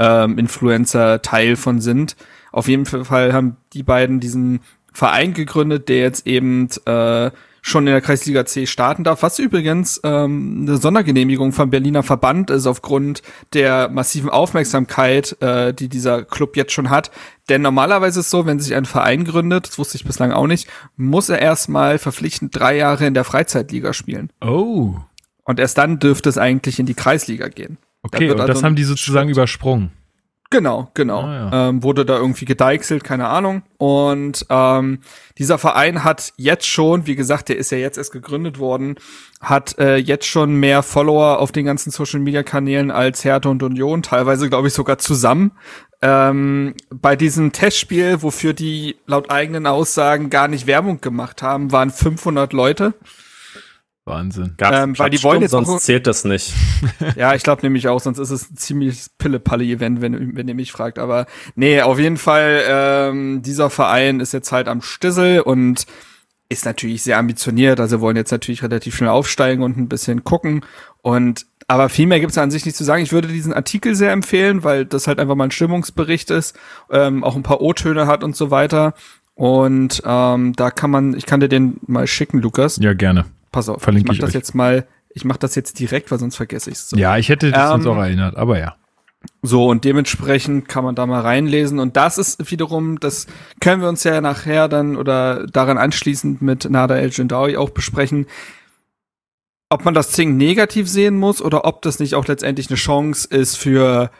ähm, 0.00 0.38
Influencer 0.38 1.22
Teil 1.22 1.54
von 1.54 1.80
sind. 1.80 2.16
Auf 2.50 2.66
jeden 2.66 2.86
Fall 2.86 3.32
haben 3.32 3.58
die 3.74 3.84
beiden 3.84 4.18
diesen 4.18 4.60
Verein 4.94 5.34
gegründet, 5.34 5.88
der 5.88 5.98
jetzt 5.98 6.26
eben 6.26 6.68
äh, 6.86 7.30
schon 7.66 7.86
in 7.86 7.92
der 7.92 8.02
Kreisliga 8.02 8.44
C 8.44 8.66
starten 8.66 9.04
darf, 9.04 9.22
was 9.22 9.38
übrigens 9.38 9.98
ähm, 10.04 10.66
eine 10.68 10.76
Sondergenehmigung 10.76 11.52
vom 11.52 11.70
Berliner 11.70 12.02
Verband 12.02 12.50
ist 12.50 12.66
aufgrund 12.66 13.22
der 13.54 13.88
massiven 13.88 14.28
Aufmerksamkeit, 14.28 15.40
äh, 15.40 15.72
die 15.72 15.88
dieser 15.88 16.24
Club 16.24 16.56
jetzt 16.56 16.72
schon 16.72 16.90
hat. 16.90 17.10
Denn 17.48 17.62
normalerweise 17.62 18.20
ist 18.20 18.26
es 18.26 18.30
so, 18.30 18.44
wenn 18.44 18.60
sich 18.60 18.74
ein 18.74 18.84
Verein 18.84 19.24
gründet, 19.24 19.66
das 19.66 19.78
wusste 19.78 19.96
ich 19.96 20.04
bislang 20.04 20.30
auch 20.30 20.46
nicht, 20.46 20.68
muss 20.96 21.30
er 21.30 21.40
erstmal 21.40 21.98
verpflichtend 21.98 22.54
drei 22.54 22.76
Jahre 22.76 23.06
in 23.06 23.14
der 23.14 23.24
Freizeitliga 23.24 23.94
spielen. 23.94 24.30
Oh, 24.42 24.96
Und 25.44 25.58
erst 25.58 25.78
dann 25.78 25.98
dürfte 25.98 26.28
es 26.28 26.36
eigentlich 26.36 26.78
in 26.78 26.86
die 26.86 26.94
Kreisliga 26.94 27.48
gehen. 27.48 27.78
okay, 28.02 28.28
wird 28.28 28.34
und 28.34 28.40
also 28.42 28.52
das 28.52 28.62
haben 28.62 28.76
die 28.76 28.84
sozusagen 28.84 29.30
übersprungen. 29.30 29.90
Genau, 30.54 30.88
genau. 30.94 31.22
Ah, 31.22 31.50
ja. 31.50 31.68
ähm, 31.68 31.82
wurde 31.82 32.06
da 32.06 32.16
irgendwie 32.16 32.44
gedeichselt, 32.44 33.02
keine 33.02 33.26
Ahnung. 33.26 33.64
Und 33.76 34.46
ähm, 34.50 35.00
dieser 35.36 35.58
Verein 35.58 36.04
hat 36.04 36.32
jetzt 36.36 36.68
schon, 36.68 37.08
wie 37.08 37.16
gesagt, 37.16 37.48
der 37.48 37.56
ist 37.56 37.72
ja 37.72 37.78
jetzt 37.78 37.98
erst 37.98 38.12
gegründet 38.12 38.60
worden, 38.60 38.94
hat 39.40 39.76
äh, 39.80 39.96
jetzt 39.96 40.26
schon 40.26 40.54
mehr 40.54 40.84
Follower 40.84 41.40
auf 41.40 41.50
den 41.50 41.64
ganzen 41.64 41.90
Social 41.90 42.20
Media 42.20 42.44
Kanälen 42.44 42.92
als 42.92 43.24
Hertha 43.24 43.48
und 43.48 43.64
Union, 43.64 44.04
teilweise 44.04 44.48
glaube 44.48 44.68
ich 44.68 44.74
sogar 44.74 44.98
zusammen. 44.98 45.50
Ähm, 46.02 46.74
bei 46.88 47.16
diesem 47.16 47.50
Testspiel, 47.50 48.22
wofür 48.22 48.52
die 48.52 48.94
laut 49.06 49.32
eigenen 49.32 49.66
Aussagen 49.66 50.30
gar 50.30 50.46
nicht 50.46 50.68
Werbung 50.68 51.00
gemacht 51.00 51.42
haben, 51.42 51.72
waren 51.72 51.90
500 51.90 52.52
Leute. 52.52 52.94
Wahnsinn. 54.06 54.54
Gab's 54.58 54.76
Ähm, 54.78 54.98
weil 54.98 55.08
die 55.10 55.22
wollen 55.22 55.40
jetzt 55.40 55.52
sonst 55.52 55.68
auch- 55.68 55.78
zählt 55.78 56.06
das 56.06 56.24
nicht. 56.24 56.52
Ja, 57.16 57.34
ich 57.34 57.42
glaube 57.42 57.62
nämlich 57.62 57.88
auch, 57.88 58.00
sonst 58.00 58.18
ist 58.18 58.30
es 58.30 58.50
ein 58.50 58.56
ziemlich 58.56 59.06
Pille-Palle-Event, 59.18 60.00
wenn, 60.02 60.36
wenn 60.36 60.46
ihr 60.48 60.54
mich 60.54 60.72
fragt. 60.72 60.98
Aber 60.98 61.26
nee, 61.54 61.80
auf 61.80 61.98
jeden 61.98 62.18
Fall, 62.18 62.62
ähm, 62.68 63.40
dieser 63.42 63.70
Verein 63.70 64.20
ist 64.20 64.32
jetzt 64.32 64.52
halt 64.52 64.68
am 64.68 64.82
Stissel 64.82 65.40
und 65.40 65.86
ist 66.50 66.66
natürlich 66.66 67.02
sehr 67.02 67.16
ambitioniert. 67.18 67.80
Also 67.80 68.00
wollen 68.02 68.16
jetzt 68.16 68.30
natürlich 68.30 68.62
relativ 68.62 68.94
schnell 68.96 69.08
aufsteigen 69.10 69.62
und 69.62 69.78
ein 69.78 69.88
bisschen 69.88 70.22
gucken. 70.24 70.64
Und 71.00 71.46
aber 71.66 71.88
viel 71.88 72.06
mehr 72.06 72.20
gibt's 72.20 72.34
da 72.34 72.42
an 72.42 72.50
sich 72.50 72.66
nicht 72.66 72.76
zu 72.76 72.84
sagen. 72.84 73.02
Ich 73.02 73.12
würde 73.12 73.28
diesen 73.28 73.54
Artikel 73.54 73.94
sehr 73.94 74.12
empfehlen, 74.12 74.64
weil 74.64 74.84
das 74.84 75.06
halt 75.06 75.18
einfach 75.18 75.34
mal 75.34 75.44
ein 75.44 75.50
Stimmungsbericht 75.50 76.30
ist, 76.30 76.54
ähm, 76.90 77.24
auch 77.24 77.36
ein 77.36 77.42
paar 77.42 77.62
O-Töne 77.62 78.06
hat 78.06 78.22
und 78.22 78.36
so 78.36 78.50
weiter. 78.50 78.92
Und 79.34 80.02
ähm, 80.04 80.52
da 80.54 80.70
kann 80.70 80.90
man, 80.90 81.14
ich 81.16 81.24
kann 81.24 81.40
dir 81.40 81.48
den 81.48 81.78
mal 81.86 82.06
schicken, 82.06 82.38
Lukas. 82.40 82.76
Ja, 82.82 82.92
gerne. 82.92 83.24
Pass 83.54 83.68
auf, 83.68 83.80
Verlinke 83.82 84.10
ich 84.10 84.16
ich 84.16 84.20
mach 84.20 84.26
das 84.26 84.30
euch. 84.30 84.34
jetzt 84.34 84.54
mal, 84.56 84.86
ich 85.10 85.24
mach 85.24 85.36
das 85.36 85.54
jetzt 85.54 85.78
direkt, 85.78 86.10
weil 86.10 86.18
sonst 86.18 86.34
vergesse 86.34 86.70
ich's. 86.70 86.90
So. 86.90 86.96
Ja, 86.96 87.16
ich 87.18 87.28
hätte 87.28 87.52
das 87.52 87.62
Ähm, 87.62 87.82
sonst 87.82 87.86
auch 87.86 87.96
erinnert, 88.02 88.36
aber 88.36 88.58
ja. 88.58 88.74
So, 89.42 89.66
und 89.68 89.84
dementsprechend 89.84 90.68
kann 90.68 90.82
man 90.82 90.96
da 90.96 91.06
mal 91.06 91.20
reinlesen. 91.20 91.78
Und 91.78 91.96
das 91.96 92.18
ist 92.18 92.50
wiederum, 92.50 92.98
das 92.98 93.26
können 93.60 93.80
wir 93.80 93.88
uns 93.88 94.02
ja 94.02 94.20
nachher 94.20 94.66
dann 94.68 94.96
oder 94.96 95.46
daran 95.46 95.78
anschließend 95.78 96.42
mit 96.42 96.68
Nada 96.68 96.96
El 96.96 97.10
Jindawi 97.10 97.56
auch 97.56 97.70
besprechen, 97.70 98.26
ob 99.70 99.84
man 99.84 99.94
das 99.94 100.10
Ding 100.10 100.36
negativ 100.36 100.88
sehen 100.88 101.16
muss 101.16 101.40
oder 101.40 101.64
ob 101.64 101.80
das 101.82 102.00
nicht 102.00 102.16
auch 102.16 102.26
letztendlich 102.26 102.68
eine 102.70 102.76
Chance 102.76 103.28
ist 103.28 103.56
für 103.56 104.10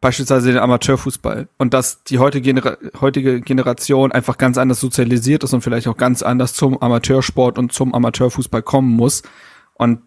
beispielsweise 0.00 0.52
den 0.52 0.58
Amateurfußball. 0.58 1.48
Und 1.58 1.74
dass 1.74 2.04
die 2.04 2.18
heutige, 2.18 2.42
Genera 2.52 2.76
heutige 3.00 3.40
Generation 3.40 4.12
einfach 4.12 4.38
ganz 4.38 4.58
anders 4.58 4.80
sozialisiert 4.80 5.44
ist 5.44 5.52
und 5.52 5.62
vielleicht 5.62 5.88
auch 5.88 5.96
ganz 5.96 6.22
anders 6.22 6.54
zum 6.54 6.80
Amateursport 6.80 7.58
und 7.58 7.72
zum 7.72 7.94
Amateurfußball 7.94 8.62
kommen 8.62 8.90
muss. 8.90 9.22
Und 9.74 10.00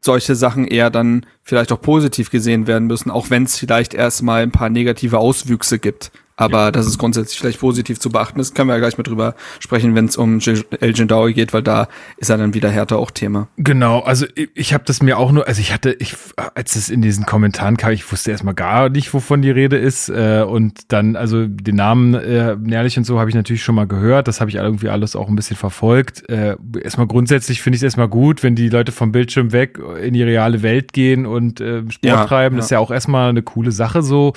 solche 0.00 0.34
Sachen 0.34 0.66
eher 0.66 0.90
dann 0.90 1.26
vielleicht 1.42 1.72
auch 1.72 1.80
positiv 1.80 2.30
gesehen 2.30 2.66
werden 2.66 2.88
müssen, 2.88 3.10
auch 3.10 3.30
wenn 3.30 3.44
es 3.44 3.56
vielleicht 3.56 3.94
erstmal 3.94 4.42
ein 4.42 4.50
paar 4.50 4.68
negative 4.68 5.18
Auswüchse 5.18 5.78
gibt. 5.78 6.10
Aber 6.36 6.72
das 6.72 6.86
ist 6.86 6.98
grundsätzlich 6.98 7.38
vielleicht 7.38 7.60
positiv 7.60 8.00
zu 8.00 8.10
beachten. 8.10 8.38
Das 8.38 8.54
können 8.54 8.68
wir 8.68 8.74
ja 8.74 8.80
gleich 8.80 8.96
mal 8.96 9.04
drüber 9.04 9.34
sprechen, 9.60 9.94
wenn 9.94 10.06
es 10.06 10.16
um 10.16 10.40
El 10.80 10.94
Jindawi 10.94 11.34
geht, 11.34 11.52
weil 11.52 11.62
da 11.62 11.88
ist 12.16 12.30
ja 12.30 12.36
dann 12.36 12.54
wieder 12.54 12.70
härter 12.70 12.98
auch 12.98 13.10
Thema. 13.10 13.48
Genau, 13.56 14.00
also 14.00 14.26
ich, 14.34 14.50
ich 14.54 14.74
habe 14.74 14.84
das 14.86 15.02
mir 15.02 15.18
auch 15.18 15.30
nur, 15.32 15.46
also 15.46 15.60
ich 15.60 15.72
hatte, 15.72 15.92
ich, 15.98 16.14
als 16.54 16.76
es 16.76 16.88
in 16.88 17.02
diesen 17.02 17.26
Kommentaren 17.26 17.76
kam, 17.76 17.92
ich 17.92 18.10
wusste 18.10 18.30
erstmal 18.30 18.54
gar 18.54 18.88
nicht, 18.88 19.12
wovon 19.12 19.42
die 19.42 19.50
Rede 19.50 19.76
ist. 19.76 20.08
Äh, 20.08 20.44
und 20.46 20.92
dann, 20.92 21.16
also 21.16 21.46
den 21.46 21.76
Namen 21.76 22.14
äh, 22.14 22.56
Nährlich 22.56 22.96
und 22.96 23.04
so 23.04 23.18
habe 23.18 23.28
ich 23.28 23.36
natürlich 23.36 23.62
schon 23.62 23.74
mal 23.74 23.86
gehört. 23.86 24.28
Das 24.28 24.40
habe 24.40 24.50
ich 24.50 24.56
irgendwie 24.56 24.88
alles 24.88 25.16
auch 25.16 25.28
ein 25.28 25.36
bisschen 25.36 25.56
verfolgt. 25.56 26.28
Äh, 26.28 26.56
erstmal 26.82 27.06
grundsätzlich 27.06 27.60
finde 27.60 27.76
ich 27.76 27.80
es 27.80 27.84
erstmal 27.84 28.08
gut, 28.08 28.42
wenn 28.42 28.54
die 28.54 28.68
Leute 28.68 28.92
vom 28.92 29.12
Bildschirm 29.12 29.52
weg 29.52 29.78
in 30.02 30.14
die 30.14 30.22
reale 30.22 30.62
Welt 30.62 30.92
gehen 30.92 31.26
und 31.26 31.60
äh, 31.60 31.82
Sport 31.90 32.04
Ja, 32.04 32.24
treiben. 32.24 32.56
Das 32.56 32.64
ja. 32.64 32.66
ist 32.66 32.70
ja 32.70 32.78
auch 32.78 32.90
erstmal 32.90 33.28
eine 33.28 33.42
coole 33.42 33.72
Sache 33.72 34.02
so. 34.02 34.32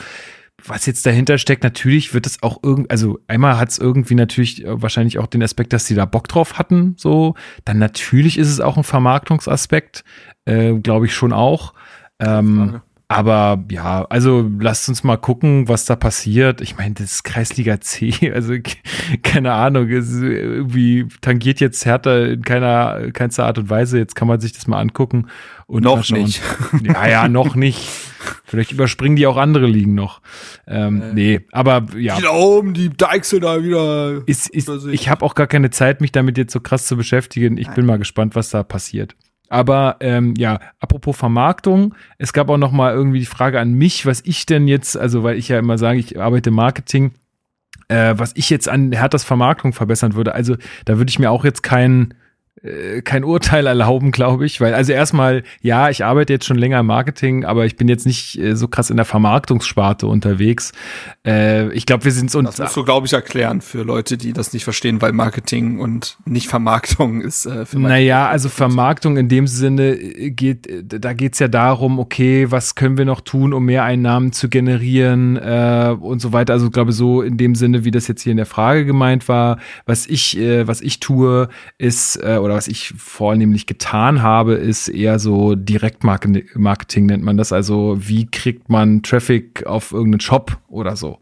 Was 0.63 0.85
jetzt 0.85 1.05
dahinter 1.05 1.37
steckt, 1.37 1.63
natürlich 1.63 2.13
wird 2.13 2.25
es 2.25 2.41
auch 2.41 2.59
irgendwie, 2.63 2.89
also 2.89 3.19
einmal 3.27 3.57
hat 3.57 3.69
es 3.69 3.77
irgendwie 3.77 4.15
natürlich 4.15 4.65
äh, 4.65 4.81
wahrscheinlich 4.81 5.19
auch 5.19 5.27
den 5.27 5.43
Aspekt, 5.43 5.73
dass 5.73 5.85
die 5.85 5.95
da 5.95 6.05
Bock 6.05 6.27
drauf 6.27 6.57
hatten, 6.57 6.95
so. 6.97 7.35
Dann 7.65 7.77
natürlich 7.77 8.37
ist 8.37 8.49
es 8.49 8.59
auch 8.59 8.77
ein 8.77 8.83
Vermarktungsaspekt, 8.83 10.03
äh, 10.45 10.73
glaube 10.73 11.05
ich 11.05 11.13
schon 11.13 11.33
auch. 11.33 11.73
Ähm. 12.19 12.81
Aber 13.07 13.63
ja, 13.69 14.05
also 14.09 14.49
lasst 14.59 14.89
uns 14.89 15.03
mal 15.03 15.17
gucken, 15.17 15.67
was 15.67 15.85
da 15.85 15.95
passiert. 15.95 16.61
Ich 16.61 16.75
meine, 16.77 16.95
das 16.95 17.13
ist 17.13 17.23
Kreisliga 17.23 17.79
C, 17.79 18.31
also 18.33 18.55
keine 19.21 19.53
Ahnung, 19.53 19.89
es 19.89 20.11
irgendwie 20.13 21.07
tangiert 21.21 21.59
jetzt 21.59 21.85
Hertha 21.85 22.17
in 22.25 22.41
keiner, 22.41 23.11
keinster 23.11 23.45
Art 23.45 23.59
und 23.59 23.69
Weise. 23.69 23.99
Jetzt 23.99 24.15
kann 24.15 24.27
man 24.27 24.39
sich 24.39 24.53
das 24.53 24.65
mal 24.65 24.79
angucken. 24.79 25.27
Und 25.67 25.83
Noch 25.83 26.09
nicht. 26.09 26.41
Ja, 26.83 27.07
ja, 27.07 27.27
noch 27.27 27.55
nicht. 27.55 27.87
Vielleicht 28.43 28.71
überspringen 28.71 29.15
die 29.15 29.27
auch 29.27 29.37
andere 29.37 29.65
Ligen 29.65 29.95
noch. 29.95 30.21
Ähm, 30.67 31.13
nee, 31.13 31.41
aber 31.51 31.85
ja. 31.97 32.19
Da 32.19 32.31
oben, 32.31 32.73
die 32.73 32.89
Deichsel 32.89 33.39
da 33.39 33.63
wieder. 33.63 34.21
Ist, 34.27 34.49
ist, 34.49 34.69
ich 34.69 35.09
habe 35.09 35.25
auch 35.25 35.35
gar 35.35 35.47
keine 35.47 35.69
Zeit, 35.69 36.01
mich 36.01 36.11
damit 36.11 36.37
jetzt 36.37 36.53
so 36.53 36.59
krass 36.59 36.85
zu 36.85 36.97
beschäftigen. 36.97 37.57
Ich 37.57 37.69
bin 37.69 37.85
mal 37.85 37.97
gespannt, 37.97 38.35
was 38.35 38.49
da 38.49 38.63
passiert. 38.63 39.15
Aber 39.49 39.97
ähm, 39.99 40.33
ja, 40.37 40.59
apropos 40.79 41.15
Vermarktung, 41.15 41.93
es 42.17 42.33
gab 42.33 42.49
auch 42.49 42.57
noch 42.57 42.71
mal 42.71 42.93
irgendwie 42.93 43.19
die 43.19 43.25
Frage 43.25 43.59
an 43.59 43.73
mich, 43.73 44.05
was 44.05 44.21
ich 44.25 44.45
denn 44.45 44.67
jetzt, 44.67 44.97
also 44.97 45.23
weil 45.23 45.37
ich 45.37 45.49
ja 45.49 45.59
immer 45.59 45.77
sage, 45.77 45.99
ich 45.99 46.19
arbeite 46.19 46.51
Marketing, 46.51 47.11
äh, 47.87 48.13
was 48.17 48.31
ich 48.35 48.49
jetzt 48.49 48.67
an 48.67 48.91
Herthas 48.91 49.23
Vermarktung 49.23 49.73
verbessern 49.73 50.15
würde. 50.15 50.33
Also 50.33 50.55
da 50.85 50.97
würde 50.97 51.09
ich 51.09 51.19
mir 51.19 51.31
auch 51.31 51.45
jetzt 51.45 51.63
kein 51.63 52.13
äh, 52.65 53.01
kein 53.01 53.23
Urteil 53.23 53.67
erlauben, 53.67 54.11
glaube 54.11 54.45
ich, 54.45 54.59
weil 54.59 54.73
also 54.73 54.91
erstmal, 54.91 55.43
ja, 55.61 55.89
ich 55.89 56.03
arbeite 56.03 56.33
jetzt 56.33 56.45
schon 56.45 56.57
länger 56.57 56.79
im 56.79 56.87
Marketing, 56.87 57.45
aber 57.45 57.65
ich 57.65 57.75
bin 57.75 57.87
jetzt 57.87 58.05
nicht 58.05 58.39
äh, 58.39 58.55
so 58.55 58.67
krass 58.67 58.89
in 58.89 58.97
der 58.97 59.05
Vermarktungssparte 59.05 60.07
unterwegs. 60.07 60.71
Äh, 61.25 61.71
ich 61.73 61.85
glaube, 61.85 62.05
wir 62.05 62.11
sind 62.11 62.31
so 62.31 62.41
Das 62.41 62.57
musst 62.57 62.75
du, 62.75 62.83
glaube 62.83 63.07
ich, 63.07 63.13
erklären 63.13 63.61
für 63.61 63.83
Leute, 63.83 64.17
die 64.17 64.33
das 64.33 64.53
nicht 64.53 64.63
verstehen, 64.63 65.01
weil 65.01 65.11
Marketing 65.11 65.79
und 65.79 66.17
nicht 66.25 66.47
Vermarktung 66.47 67.21
ist 67.21 67.45
äh, 67.45 67.65
für 67.65 67.79
Naja, 67.79 68.27
also 68.27 68.49
Vermarktung 68.49 69.17
in 69.17 69.29
dem 69.29 69.47
Sinne 69.47 69.91
äh, 69.91 70.31
geht, 70.31 70.67
äh, 70.67 70.83
da 70.83 71.13
geht's 71.13 71.39
ja 71.39 71.47
darum, 71.47 71.99
okay, 71.99 72.49
was 72.49 72.75
können 72.75 72.97
wir 72.97 73.05
noch 73.05 73.21
tun, 73.21 73.53
um 73.53 73.65
mehr 73.65 73.83
Einnahmen 73.83 74.31
zu 74.31 74.49
generieren 74.49 75.37
äh, 75.37 75.95
und 75.99 76.19
so 76.19 76.33
weiter. 76.33 76.53
Also 76.53 76.67
ich 76.67 76.71
glaube 76.71 76.93
so 76.93 77.21
in 77.21 77.37
dem 77.37 77.53
Sinne, 77.55 77.85
wie 77.85 77.91
das 77.91 78.07
jetzt 78.07 78.23
hier 78.23 78.31
in 78.31 78.37
der 78.37 78.45
Frage 78.45 78.85
gemeint 78.85 79.27
war, 79.27 79.59
was 79.85 80.07
ich, 80.07 80.37
äh, 80.37 80.67
was 80.67 80.81
ich 80.81 80.99
tue, 80.99 81.49
ist, 81.77 82.17
äh, 82.23 82.37
oder 82.37 82.54
oder 82.55 82.59
was 82.59 82.67
ich 82.69 82.93
vornehmlich 82.97 83.65
getan 83.65 84.21
habe, 84.21 84.53
ist 84.53 84.87
eher 84.87 85.19
so 85.19 85.55
Direktmarketing 85.55 87.05
nennt 87.05 87.23
man 87.23 87.35
das. 87.35 87.51
Also 87.51 87.97
wie 87.99 88.27
kriegt 88.27 88.69
man 88.69 89.03
Traffic 89.03 89.65
auf 89.65 89.91
irgendeinen 89.91 90.21
Shop 90.21 90.57
oder 90.69 90.95
so. 90.95 91.19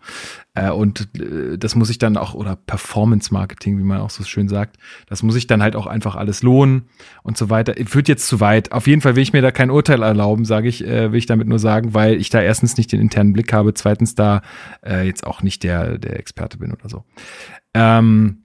Äh, 0.53 0.69
und 0.69 1.09
äh, 1.19 1.57
das 1.57 1.75
muss 1.75 1.89
ich 1.89 1.97
dann 1.97 2.17
auch, 2.17 2.35
oder 2.35 2.55
Performance 2.55 3.33
Marketing, 3.33 3.79
wie 3.79 3.83
man 3.83 4.01
auch 4.01 4.11
so 4.11 4.23
schön 4.23 4.47
sagt, 4.47 4.77
das 5.07 5.23
muss 5.23 5.35
ich 5.35 5.47
dann 5.47 5.63
halt 5.63 5.75
auch 5.75 5.87
einfach 5.87 6.15
alles 6.15 6.43
lohnen 6.43 6.83
und 7.23 7.35
so 7.35 7.49
weiter. 7.49 7.73
Führt 7.87 8.07
jetzt 8.07 8.27
zu 8.27 8.39
weit. 8.39 8.71
Auf 8.71 8.85
jeden 8.85 9.01
Fall 9.01 9.15
will 9.15 9.23
ich 9.23 9.33
mir 9.33 9.41
da 9.41 9.51
kein 9.51 9.71
Urteil 9.71 10.03
erlauben, 10.03 10.45
sage 10.45 10.67
ich, 10.67 10.85
äh, 10.85 11.11
will 11.11 11.17
ich 11.17 11.25
damit 11.25 11.47
nur 11.47 11.59
sagen, 11.59 11.95
weil 11.95 12.21
ich 12.21 12.29
da 12.29 12.41
erstens 12.41 12.77
nicht 12.77 12.91
den 12.91 13.01
internen 13.01 13.33
Blick 13.33 13.51
habe, 13.53 13.73
zweitens 13.73 14.15
da 14.15 14.41
jetzt 15.03 15.25
auch 15.25 15.41
nicht 15.41 15.63
der, 15.63 15.97
der 15.97 16.19
Experte 16.19 16.57
bin 16.57 16.73
oder 16.73 16.89
so. 16.89 17.03
Ähm, 17.73 18.42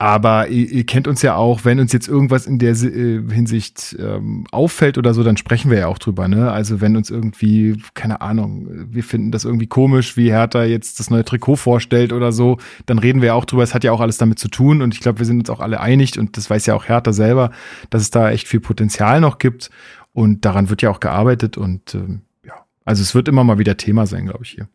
aber 0.00 0.46
ihr, 0.46 0.70
ihr, 0.70 0.86
kennt 0.86 1.08
uns 1.08 1.22
ja 1.22 1.34
auch, 1.34 1.64
wenn 1.64 1.80
uns 1.80 1.92
jetzt 1.92 2.06
irgendwas 2.06 2.46
in 2.46 2.60
der 2.60 2.70
äh, 2.70 3.20
Hinsicht 3.32 3.96
ähm, 3.98 4.46
auffällt 4.52 4.96
oder 4.96 5.12
so, 5.12 5.24
dann 5.24 5.36
sprechen 5.36 5.72
wir 5.72 5.78
ja 5.78 5.86
auch 5.88 5.98
drüber. 5.98 6.28
Ne? 6.28 6.52
Also 6.52 6.80
wenn 6.80 6.96
uns 6.96 7.10
irgendwie, 7.10 7.82
keine 7.94 8.20
Ahnung, 8.20 8.68
wir 8.92 9.02
finden 9.02 9.32
das 9.32 9.44
irgendwie 9.44 9.66
komisch, 9.66 10.16
wie 10.16 10.30
Hertha 10.30 10.62
jetzt 10.62 11.00
das 11.00 11.10
neue 11.10 11.24
Trikot 11.24 11.56
vorstellt 11.56 12.12
oder 12.12 12.30
so, 12.30 12.58
dann 12.86 13.00
reden 13.00 13.22
wir 13.22 13.28
ja 13.28 13.34
auch 13.34 13.44
drüber. 13.44 13.64
Es 13.64 13.74
hat 13.74 13.82
ja 13.82 13.90
auch 13.90 14.00
alles 14.00 14.18
damit 14.18 14.38
zu 14.38 14.46
tun 14.46 14.82
und 14.82 14.94
ich 14.94 15.00
glaube, 15.00 15.18
wir 15.18 15.26
sind 15.26 15.40
uns 15.40 15.50
auch 15.50 15.60
alle 15.60 15.80
einig 15.80 16.16
und 16.16 16.36
das 16.36 16.48
weiß 16.48 16.66
ja 16.66 16.76
auch 16.76 16.86
Hertha 16.88 17.12
selber, 17.12 17.50
dass 17.90 18.02
es 18.02 18.10
da 18.10 18.30
echt 18.30 18.46
viel 18.46 18.60
Potenzial 18.60 19.20
noch 19.20 19.38
gibt 19.38 19.68
und 20.12 20.44
daran 20.44 20.70
wird 20.70 20.80
ja 20.80 20.90
auch 20.90 21.00
gearbeitet 21.00 21.58
und 21.58 21.96
ähm, 21.96 22.20
ja, 22.44 22.54
also 22.84 23.02
es 23.02 23.16
wird 23.16 23.26
immer 23.26 23.42
mal 23.42 23.58
wieder 23.58 23.76
Thema 23.76 24.06
sein, 24.06 24.26
glaube 24.26 24.44
ich 24.44 24.50
hier. 24.50 24.68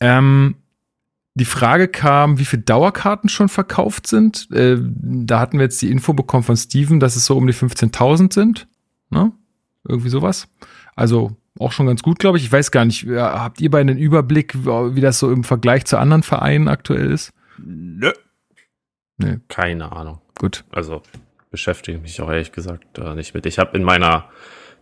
Ähm, 0.00 0.56
die 1.34 1.44
Frage 1.44 1.88
kam, 1.88 2.38
wie 2.38 2.44
viele 2.44 2.62
Dauerkarten 2.62 3.28
schon 3.28 3.48
verkauft 3.48 4.06
sind. 4.06 4.50
Äh, 4.50 4.78
da 4.80 5.40
hatten 5.40 5.58
wir 5.58 5.64
jetzt 5.64 5.80
die 5.80 5.90
Info 5.90 6.12
bekommen 6.12 6.42
von 6.42 6.56
Steven, 6.56 7.00
dass 7.00 7.16
es 7.16 7.24
so 7.24 7.36
um 7.36 7.46
die 7.46 7.54
15.000 7.54 8.32
sind. 8.32 8.68
Ne? 9.10 9.32
Irgendwie 9.88 10.10
sowas. 10.10 10.48
Also 10.94 11.36
auch 11.58 11.72
schon 11.72 11.86
ganz 11.86 12.02
gut, 12.02 12.18
glaube 12.18 12.38
ich. 12.38 12.44
Ich 12.44 12.52
weiß 12.52 12.70
gar 12.70 12.84
nicht, 12.84 13.06
habt 13.06 13.60
ihr 13.60 13.70
beiden 13.70 13.90
einen 13.90 13.98
Überblick, 13.98 14.54
wie 14.64 15.00
das 15.00 15.18
so 15.18 15.30
im 15.30 15.44
Vergleich 15.44 15.84
zu 15.84 15.98
anderen 15.98 16.22
Vereinen 16.22 16.68
aktuell 16.68 17.10
ist? 17.10 17.32
Nö. 17.58 18.12
Nee. 19.18 19.38
Keine 19.48 19.92
Ahnung. 19.92 20.20
Gut. 20.38 20.64
Also 20.70 21.02
beschäftige 21.50 21.98
mich 21.98 22.20
auch 22.20 22.30
ehrlich 22.30 22.52
gesagt 22.52 22.98
äh, 22.98 23.14
nicht 23.14 23.34
mit. 23.34 23.46
Ich 23.46 23.58
habe 23.58 23.76
in 23.76 23.84
meiner 23.84 24.28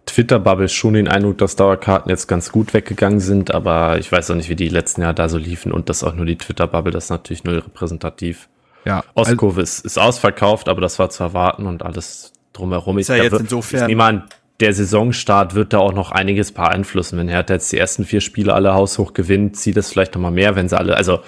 Twitter-Bubble 0.07 0.69
schon 0.69 0.95
den 0.95 1.09
Eindruck, 1.09 1.39
dass 1.39 1.57
Dauerkarten 1.57 2.11
jetzt 2.11 2.27
ganz 2.27 2.51
gut 2.51 2.75
weggegangen 2.75 3.21
sind, 3.21 3.53
aber 3.53 3.99
ich 3.99 4.11
weiß 4.11 4.31
auch 4.31 4.35
nicht, 4.35 4.49
wie 4.49 4.57
die 4.57 4.69
letzten 4.69 5.03
Jahre 5.03 5.15
da 5.15 5.29
so 5.29 5.39
liefen 5.39 5.73
und 5.73 5.89
das 5.89 6.03
auch 6.03 6.15
nur 6.15 6.27
die 6.27 6.37
Twitter-Bubble, 6.37 6.93
das 6.93 7.05
ist 7.05 7.11
natürlich 7.11 7.45
null 7.45 7.59
repräsentativ. 7.59 8.49
Ja. 8.85 9.05
Ostkurve 9.15 9.61
also, 9.61 9.79
ist, 9.79 9.85
ist 9.85 9.99
ausverkauft, 9.99 10.69
aber 10.69 10.81
das 10.81 10.99
war 10.99 11.11
zu 11.11 11.23
erwarten 11.23 11.67
und 11.67 11.83
alles 11.83 12.33
drumherum. 12.53 12.99
Ist 12.99 13.09
ja 13.09 13.17
jetzt 13.17 13.33
wird, 13.33 13.43
insofern. 13.43 13.83
Ich 13.83 13.89
nehme 13.89 14.05
an, 14.05 14.25
der 14.61 14.73
Saisonstart 14.75 15.55
wird 15.55 15.73
da 15.73 15.79
auch 15.79 15.93
noch 15.93 16.13
einiges 16.13 16.53
beeinflussen. 16.53 17.19
Wenn 17.19 17.29
Hertha 17.29 17.55
jetzt 17.55 17.73
die 17.73 17.79
ersten 17.79 18.05
vier 18.05 18.21
Spiele 18.21 18.55
alle 18.55 18.75
haushoch 18.75 19.13
gewinnt, 19.13 19.57
zieht 19.57 19.77
es 19.77 19.91
vielleicht 19.91 20.15
noch 20.15 20.21
mal 20.21 20.31
mehr, 20.31 20.57
wenn 20.57 20.69
sie 20.69 20.79
alle, 20.79 20.97
also 20.97 21.21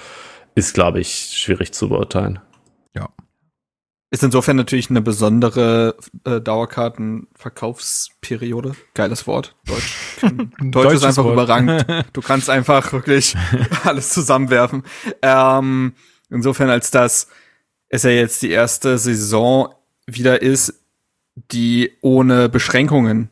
ist, 0.54 0.74
glaube 0.74 1.00
ich, 1.00 1.32
schwierig 1.34 1.72
zu 1.72 1.88
beurteilen. 1.88 2.40
Ja. 2.94 3.08
Ist 4.12 4.22
insofern 4.22 4.56
natürlich 4.58 4.90
eine 4.90 5.00
besondere 5.00 5.96
äh, 6.24 6.38
Dauerkartenverkaufsperiode. 6.38 8.76
Geiles 8.92 9.26
Wort. 9.26 9.56
Deutsch. 9.64 9.96
Deutsch 10.60 10.92
ist 10.92 11.04
einfach 11.04 11.24
Wort. 11.24 11.32
überragend. 11.32 11.86
Du 12.12 12.20
kannst 12.20 12.50
einfach 12.50 12.92
wirklich 12.92 13.34
alles 13.84 14.10
zusammenwerfen. 14.10 14.82
Ähm, 15.22 15.94
insofern, 16.28 16.68
als 16.68 16.90
das 16.90 17.28
es 17.88 18.02
ja 18.02 18.10
jetzt 18.10 18.42
die 18.42 18.50
erste 18.50 18.98
Saison 18.98 19.74
wieder 20.06 20.42
ist, 20.42 20.84
die 21.50 21.92
ohne 22.02 22.50
Beschränkungen 22.50 23.30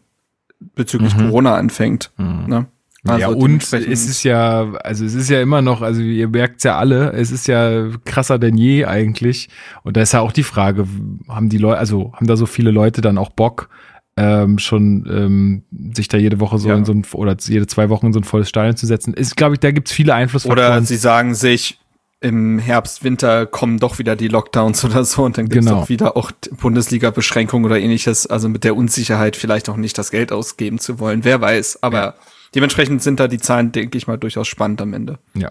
bezüglich 0.74 1.14
mhm. 1.14 1.26
Corona 1.26 1.56
anfängt. 1.56 2.10
Mhm. 2.16 2.46
Ne? 2.46 2.68
Also 3.06 3.20
ja, 3.20 3.28
und 3.28 3.62
es 3.62 4.06
ist 4.06 4.24
ja, 4.24 4.72
also 4.74 5.04
es 5.04 5.14
ist 5.14 5.30
ja 5.30 5.40
immer 5.40 5.62
noch, 5.62 5.80
also 5.80 6.02
ihr 6.02 6.28
merkt 6.28 6.58
es 6.58 6.64
ja 6.64 6.76
alle, 6.76 7.12
es 7.12 7.30
ist 7.30 7.48
ja 7.48 7.88
krasser 8.04 8.38
denn 8.38 8.58
je 8.58 8.84
eigentlich. 8.84 9.48
Und 9.82 9.96
da 9.96 10.02
ist 10.02 10.12
ja 10.12 10.20
auch 10.20 10.32
die 10.32 10.42
Frage, 10.42 10.86
haben 11.28 11.48
die 11.48 11.58
Leute, 11.58 11.78
also 11.78 12.12
haben 12.14 12.26
da 12.26 12.36
so 12.36 12.44
viele 12.46 12.70
Leute 12.70 13.00
dann 13.00 13.16
auch 13.16 13.30
Bock, 13.30 13.70
ähm, 14.16 14.58
schon 14.58 15.06
ähm, 15.10 15.62
sich 15.94 16.08
da 16.08 16.18
jede 16.18 16.40
Woche 16.40 16.58
so 16.58 16.68
ja. 16.68 16.76
in 16.76 16.84
so 16.84 16.92
ein, 16.92 17.04
oder 17.12 17.36
jede 17.40 17.66
zwei 17.66 17.88
Wochen 17.88 18.06
in 18.06 18.12
so 18.12 18.20
ein 18.20 18.24
volles 18.24 18.50
Stadion 18.50 18.76
zu 18.76 18.86
setzen. 18.86 19.14
Ist, 19.14 19.36
glaube 19.36 19.54
ich, 19.54 19.60
da 19.60 19.70
gibt's 19.70 19.92
viele 19.92 20.14
Einflussfaktoren. 20.14 20.72
Oder 20.72 20.82
sie 20.82 20.96
sagen 20.96 21.34
sich, 21.34 21.78
im 22.20 22.58
Herbst, 22.58 23.02
Winter 23.02 23.46
kommen 23.46 23.78
doch 23.78 23.98
wieder 23.98 24.14
die 24.14 24.28
Lockdowns 24.28 24.84
oder 24.84 25.04
so 25.04 25.24
und 25.24 25.38
dann 25.38 25.48
gibt's 25.48 25.66
genau. 25.66 25.80
doch 25.80 25.88
wieder 25.88 26.16
auch 26.18 26.32
Bundesliga-Beschränkungen 26.60 27.64
oder 27.64 27.78
ähnliches. 27.78 28.26
Also 28.26 28.48
mit 28.48 28.64
der 28.64 28.76
Unsicherheit 28.76 29.36
vielleicht 29.36 29.70
auch 29.70 29.76
nicht 29.76 29.96
das 29.96 30.10
Geld 30.10 30.32
ausgeben 30.32 30.78
zu 30.78 30.98
wollen. 30.98 31.24
Wer 31.24 31.40
weiß, 31.40 31.82
aber 31.82 31.98
ja. 31.98 32.14
Dementsprechend 32.54 33.02
sind 33.02 33.20
da 33.20 33.28
die 33.28 33.38
Zahlen, 33.38 33.72
denke 33.72 33.96
ich 33.96 34.06
mal, 34.06 34.18
durchaus 34.18 34.48
spannend 34.48 34.82
am 34.82 34.92
Ende. 34.92 35.18
Ja. 35.34 35.50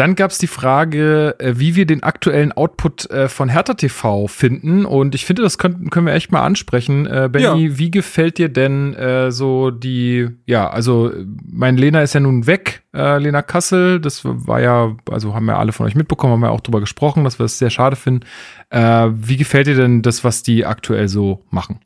Dann 0.00 0.14
gab 0.14 0.30
es 0.30 0.38
die 0.38 0.46
Frage, 0.46 1.34
äh, 1.40 1.58
wie 1.58 1.76
wir 1.76 1.84
den 1.84 2.02
aktuellen 2.02 2.52
Output 2.52 3.10
äh, 3.10 3.28
von 3.28 3.50
Hertha 3.50 3.74
TV 3.74 4.28
finden. 4.28 4.86
Und 4.86 5.14
ich 5.14 5.26
finde, 5.26 5.42
das 5.42 5.58
können, 5.58 5.90
können 5.90 6.06
wir 6.06 6.14
echt 6.14 6.32
mal 6.32 6.40
ansprechen. 6.40 7.04
Äh, 7.06 7.28
Benny, 7.30 7.66
ja. 7.66 7.78
wie 7.78 7.90
gefällt 7.90 8.38
dir 8.38 8.48
denn 8.48 8.94
äh, 8.94 9.30
so 9.30 9.70
die, 9.70 10.28
ja, 10.46 10.70
also 10.70 11.12
mein 11.44 11.76
Lena 11.76 12.00
ist 12.00 12.14
ja 12.14 12.20
nun 12.20 12.46
weg, 12.46 12.82
äh, 12.94 13.18
Lena 13.18 13.42
Kassel. 13.42 14.00
Das 14.00 14.22
war 14.24 14.62
ja, 14.62 14.96
also 15.10 15.34
haben 15.34 15.48
ja 15.48 15.58
alle 15.58 15.72
von 15.72 15.84
euch 15.84 15.94
mitbekommen, 15.94 16.32
haben 16.32 16.44
ja 16.44 16.48
auch 16.50 16.62
drüber 16.62 16.80
gesprochen, 16.80 17.24
dass 17.24 17.38
wir 17.38 17.44
es 17.44 17.52
das 17.52 17.58
sehr 17.58 17.70
schade 17.70 17.96
finden. 17.96 18.24
Äh, 18.70 19.08
wie 19.12 19.36
gefällt 19.36 19.66
dir 19.66 19.76
denn 19.76 20.00
das, 20.00 20.24
was 20.24 20.42
die 20.42 20.64
aktuell 20.64 21.08
so 21.08 21.44
machen? 21.50 21.80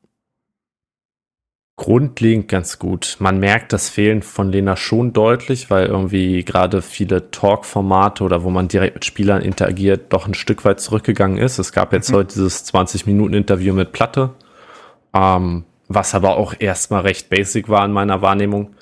Grundlegend 1.76 2.48
ganz 2.48 2.78
gut. 2.78 3.16
Man 3.18 3.40
merkt 3.40 3.72
das 3.72 3.88
Fehlen 3.88 4.22
von 4.22 4.50
Lena 4.50 4.76
schon 4.76 5.12
deutlich, 5.12 5.70
weil 5.70 5.86
irgendwie 5.86 6.44
gerade 6.44 6.82
viele 6.82 7.30
Talk-Formate 7.30 8.22
oder 8.22 8.44
wo 8.44 8.50
man 8.50 8.68
direkt 8.68 8.94
mit 8.94 9.04
Spielern 9.04 9.42
interagiert, 9.42 10.12
doch 10.12 10.26
ein 10.26 10.34
Stück 10.34 10.64
weit 10.64 10.80
zurückgegangen 10.80 11.38
ist. 11.38 11.58
Es 11.58 11.72
gab 11.72 11.92
jetzt 11.92 12.10
mhm. 12.10 12.16
heute 12.16 12.34
dieses 12.34 12.72
20-Minuten-Interview 12.72 13.74
mit 13.74 13.92
Platte, 13.92 14.30
ähm, 15.12 15.64
was 15.88 16.14
aber 16.14 16.36
auch 16.36 16.54
erstmal 16.58 17.02
recht 17.02 17.28
basic 17.28 17.68
war 17.68 17.84
in 17.84 17.92
meiner 17.92 18.22
Wahrnehmung. 18.22 18.76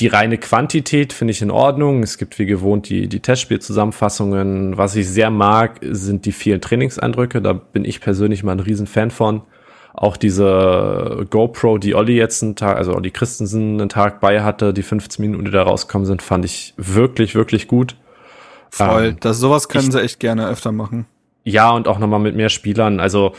Die 0.00 0.06
reine 0.06 0.38
Quantität 0.38 1.12
finde 1.12 1.32
ich 1.32 1.42
in 1.42 1.50
Ordnung. 1.50 2.02
Es 2.04 2.18
gibt 2.18 2.38
wie 2.38 2.46
gewohnt 2.46 2.88
die, 2.88 3.08
die 3.08 3.20
Testspielzusammenfassungen. 3.20 4.78
Was 4.78 4.94
ich 4.94 5.08
sehr 5.08 5.30
mag, 5.30 5.80
sind 5.82 6.24
die 6.24 6.32
vielen 6.32 6.60
Trainingseindrücke. 6.60 7.42
Da 7.42 7.52
bin 7.52 7.84
ich 7.84 8.00
persönlich 8.00 8.44
mal 8.44 8.52
ein 8.52 8.60
Riesenfan 8.60 9.10
von. 9.10 9.42
Auch 10.00 10.16
diese 10.16 11.26
GoPro, 11.28 11.78
die 11.78 11.96
Olli 11.96 12.16
jetzt 12.16 12.40
einen 12.44 12.54
Tag, 12.54 12.76
also 12.76 12.94
Olli 12.94 13.10
Christensen 13.10 13.80
einen 13.80 13.88
Tag 13.88 14.20
bei 14.20 14.42
hatte, 14.42 14.72
die 14.72 14.84
15 14.84 15.24
Minuten, 15.24 15.44
die 15.44 15.50
da 15.50 15.64
rauskommen 15.64 16.06
sind, 16.06 16.22
fand 16.22 16.44
ich 16.44 16.72
wirklich, 16.76 17.34
wirklich 17.34 17.66
gut. 17.66 17.96
Voll. 18.70 19.06
Ähm, 19.06 19.16
das, 19.18 19.38
sowas 19.38 19.68
können 19.68 19.86
ich, 19.86 19.92
sie 19.92 20.00
echt 20.00 20.20
gerne 20.20 20.46
öfter 20.46 20.70
machen. 20.70 21.06
Ja, 21.42 21.72
und 21.72 21.88
auch 21.88 21.98
nochmal 21.98 22.20
mit 22.20 22.36
mehr 22.36 22.48
Spielern. 22.48 23.00
Also 23.00 23.32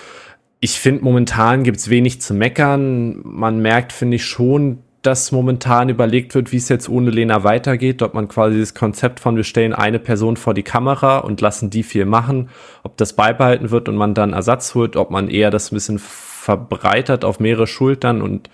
ich 0.60 0.82
finde, 0.82 1.02
momentan 1.06 1.63
gibt's 1.63 1.89
wenig 1.89 2.19
zu 2.19 2.34
meckern. 2.34 3.22
Man 3.24 3.62
merkt, 3.62 3.93
finde 3.93 4.17
ich, 4.17 4.26
schon, 4.26 4.80
dass 5.02 5.32
momentan 5.32 5.88
überlegt 5.88 6.36
wird, 6.36 6.52
wie 6.52 6.58
es 6.58 6.67
jetzt 6.67 6.89
ohne 6.89 7.10
Lena 7.10 7.45
weitergeht, 7.45 8.02
ob 8.02 8.13
man 8.13 8.28
quasi 8.28 8.60
das 8.60 8.74
Konzept 8.74 9.22
von 9.22 9.38
wir 9.38 9.45
stellen 9.45 9.72
eine 9.72 10.00
Person 10.00 10.36
vor 10.36 10.54
die 10.54 10.63
Kamera 10.63 11.19
und 11.19 11.39
lassen 11.39 11.69
die 11.69 11.84
viel 11.84 12.04
machen, 12.04 12.50
ob 12.84 12.98
das 12.98 13.13
beibehalten 13.13 13.72
wird 13.72 13.88
und 13.88 13.95
man 13.95 14.13
dann 14.13 14.34
Ersatz 14.34 14.76
holt, 14.76 14.98
ob 14.98 15.10
man 15.10 15.30
eher 15.30 15.52
das 15.52 15.72
ein 15.72 15.76
bisschen 15.76 16.02
verbreitert 16.50 17.26
auf 17.26 17.40
mehrere 17.40 17.68
Schultern 17.68 18.24
und, 18.24 18.50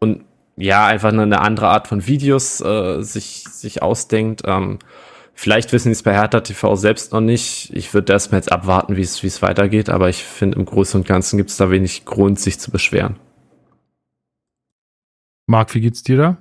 und 0.00 0.24
ja, 0.56 0.86
einfach 0.86 1.12
eine 1.12 1.40
andere 1.40 1.68
Art 1.68 1.86
von 1.86 2.04
Videos 2.04 2.60
äh, 2.60 3.00
sich, 3.00 3.44
sich 3.44 3.80
ausdenkt. 3.80 4.42
Ähm, 4.44 4.80
vielleicht 5.34 5.72
wissen 5.72 5.90
die 5.90 5.92
es 5.92 6.02
bei 6.02 6.14
Hertha 6.14 6.40
TV 6.40 6.74
selbst 6.74 7.12
noch 7.12 7.20
nicht. 7.20 7.70
Ich 7.72 7.94
würde 7.94 8.12
erstmal 8.12 8.40
jetzt 8.40 8.50
abwarten, 8.50 8.96
wie 8.96 9.02
es 9.02 9.22
wie 9.22 9.28
es 9.28 9.40
weitergeht, 9.40 9.88
aber 9.88 10.08
ich 10.08 10.24
finde, 10.24 10.58
im 10.58 10.64
Großen 10.64 11.00
und 11.00 11.06
Ganzen 11.06 11.36
gibt 11.36 11.50
es 11.50 11.56
da 11.56 11.70
wenig 11.70 12.04
Grund, 12.04 12.40
sich 12.40 12.58
zu 12.58 12.72
beschweren. 12.72 13.20
Marc, 15.46 15.76
wie 15.76 15.80
geht's 15.80 16.02
dir 16.02 16.16
da? 16.16 16.36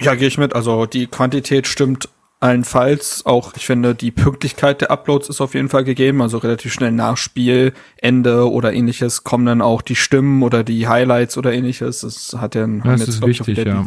Ja, 0.00 0.14
gehe 0.14 0.28
ich 0.28 0.38
mit. 0.38 0.54
Also 0.54 0.86
die 0.86 1.08
Quantität 1.08 1.66
stimmt 1.66 2.08
Allenfalls 2.46 3.26
auch, 3.26 3.54
ich 3.56 3.66
finde, 3.66 3.94
die 3.96 4.12
Pünktlichkeit 4.12 4.80
der 4.80 4.92
Uploads 4.92 5.28
ist 5.28 5.40
auf 5.40 5.54
jeden 5.54 5.68
Fall 5.68 5.82
gegeben, 5.82 6.22
also 6.22 6.38
relativ 6.38 6.72
schnell 6.72 6.92
nach 6.92 7.16
Spielende 7.16 8.48
oder 8.50 8.72
ähnliches 8.72 9.24
kommen 9.24 9.46
dann 9.46 9.60
auch 9.60 9.82
die 9.82 9.96
Stimmen 9.96 10.44
oder 10.44 10.62
die 10.62 10.86
Highlights 10.86 11.36
oder 11.36 11.52
ähnliches. 11.52 12.02
Das 12.02 12.36
hat 12.38 12.54
ja, 12.54 12.64
ein, 12.64 12.82
das 12.84 13.08
ist 13.08 13.26
wichtig, 13.26 13.58
ja. 13.58 13.86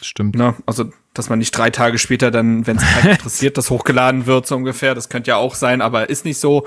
stimmt. 0.00 0.34
Na, 0.34 0.56
also 0.64 0.90
dass 1.12 1.28
man 1.28 1.40
nicht 1.40 1.50
drei 1.50 1.70
Tage 1.70 1.98
später 1.98 2.30
dann, 2.30 2.66
wenn 2.68 2.76
es 2.76 2.84
keinen 2.84 3.10
interessiert, 3.14 3.58
das 3.58 3.68
hochgeladen 3.70 4.26
wird, 4.26 4.46
so 4.46 4.54
ungefähr. 4.54 4.94
Das 4.94 5.08
könnte 5.08 5.30
ja 5.30 5.36
auch 5.38 5.56
sein, 5.56 5.80
aber 5.82 6.08
ist 6.08 6.24
nicht 6.24 6.38
so. 6.38 6.66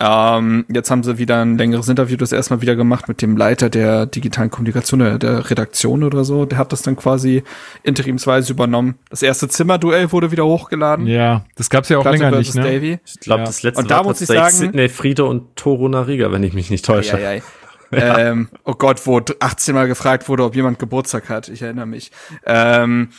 Ähm, 0.00 0.64
jetzt 0.72 0.90
haben 0.90 1.02
sie 1.02 1.18
wieder 1.18 1.42
ein 1.44 1.58
längeres 1.58 1.88
Interview 1.88 2.16
das 2.16 2.32
erstmal 2.32 2.62
wieder 2.62 2.74
gemacht 2.74 3.06
mit 3.08 3.20
dem 3.20 3.36
Leiter 3.36 3.68
der 3.68 4.06
digitalen 4.06 4.50
Kommunikation, 4.50 5.00
der, 5.00 5.18
der 5.18 5.50
Redaktion 5.50 6.04
oder 6.04 6.24
so. 6.24 6.46
Der 6.46 6.56
hat 6.58 6.72
das 6.72 6.80
dann 6.82 6.96
quasi 6.96 7.42
interimsweise 7.82 8.52
übernommen. 8.52 8.94
Das 9.10 9.22
erste 9.22 9.48
Zimmerduell 9.48 10.10
wurde 10.10 10.30
wieder 10.30 10.46
hochgeladen. 10.46 11.06
Ja, 11.06 11.44
das 11.56 11.68
gab's 11.68 11.88
ja 11.90 11.98
auch 11.98 12.02
Platte 12.02 12.18
länger 12.18 12.38
nicht, 12.38 12.54
ne? 12.54 12.62
Davy. 12.62 12.98
Ich 13.04 13.20
glaube, 13.20 13.40
Ja. 13.40 13.46
das 13.46 13.62
letzte 13.62 13.82
Und 13.82 13.90
da 13.90 13.96
war 13.98 14.04
muss 14.04 14.20
ich 14.20 14.26
tatsächlich 14.28 14.52
sagen- 14.54 14.72
Sidney 14.72 14.88
Friede 14.88 15.24
und 15.26 15.54
Toru 15.56 15.88
Nariga, 15.88 16.32
wenn 16.32 16.42
ich 16.42 16.54
mich 16.54 16.70
nicht 16.70 16.84
täusche. 16.84 17.20
Ja, 17.20 17.32
ja, 17.98 18.18
ähm, 18.18 18.48
oh 18.64 18.72
Gott, 18.72 19.06
wo 19.06 19.20
18 19.40 19.74
Mal 19.74 19.86
gefragt 19.86 20.26
wurde, 20.30 20.44
ob 20.44 20.56
jemand 20.56 20.78
Geburtstag 20.78 21.28
hat. 21.28 21.48
Ich 21.50 21.60
erinnere 21.60 21.84
mich. 21.84 22.10
Ähm, 22.46 23.10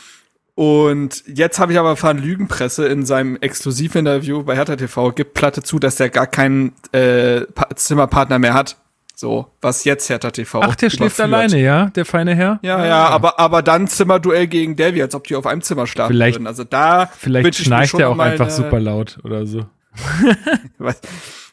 und 0.54 1.24
jetzt 1.26 1.58
habe 1.58 1.72
ich 1.72 1.78
aber 1.78 1.90
erfahren, 1.90 2.18
Lügenpresse 2.18 2.86
in 2.86 3.04
seinem 3.04 3.36
Exklusivinterview 3.36 4.42
bei 4.44 4.54
Hertha 4.54 4.76
TV 4.76 5.10
gibt 5.12 5.34
Platte 5.34 5.62
zu, 5.62 5.78
dass 5.78 5.96
der 5.96 6.10
gar 6.10 6.26
keinen 6.26 6.72
äh, 6.92 7.40
Pa- 7.42 7.74
Zimmerpartner 7.74 8.38
mehr 8.38 8.54
hat. 8.54 8.76
So, 9.16 9.46
was 9.60 9.84
jetzt 9.84 10.08
Hertha 10.10 10.30
TV. 10.32 10.60
Ach, 10.62 10.74
der 10.74 10.90
schläft 10.90 11.20
alleine, 11.20 11.58
ja, 11.60 11.86
der 11.86 12.04
feine 12.04 12.34
Herr? 12.34 12.58
Ja, 12.62 12.84
ja, 12.84 13.06
aber, 13.08 13.38
aber 13.38 13.62
dann 13.62 13.86
Zimmerduell 13.86 14.48
gegen 14.48 14.74
Davy, 14.74 15.02
als 15.02 15.14
ob 15.14 15.26
die 15.28 15.36
auf 15.36 15.46
einem 15.46 15.62
Zimmer 15.62 15.86
schlafen 15.86 16.12
Vielleicht- 16.12 16.36
würden. 16.36 16.46
Also 16.48 16.64
da 16.64 17.08
Vielleicht 17.16 17.54
schnarcht 17.56 17.94
er 17.94 18.10
auch 18.10 18.18
einfach 18.18 18.50
super 18.50 18.80
laut 18.80 19.18
oder 19.22 19.46
so. 19.46 19.66
Was? 20.78 21.00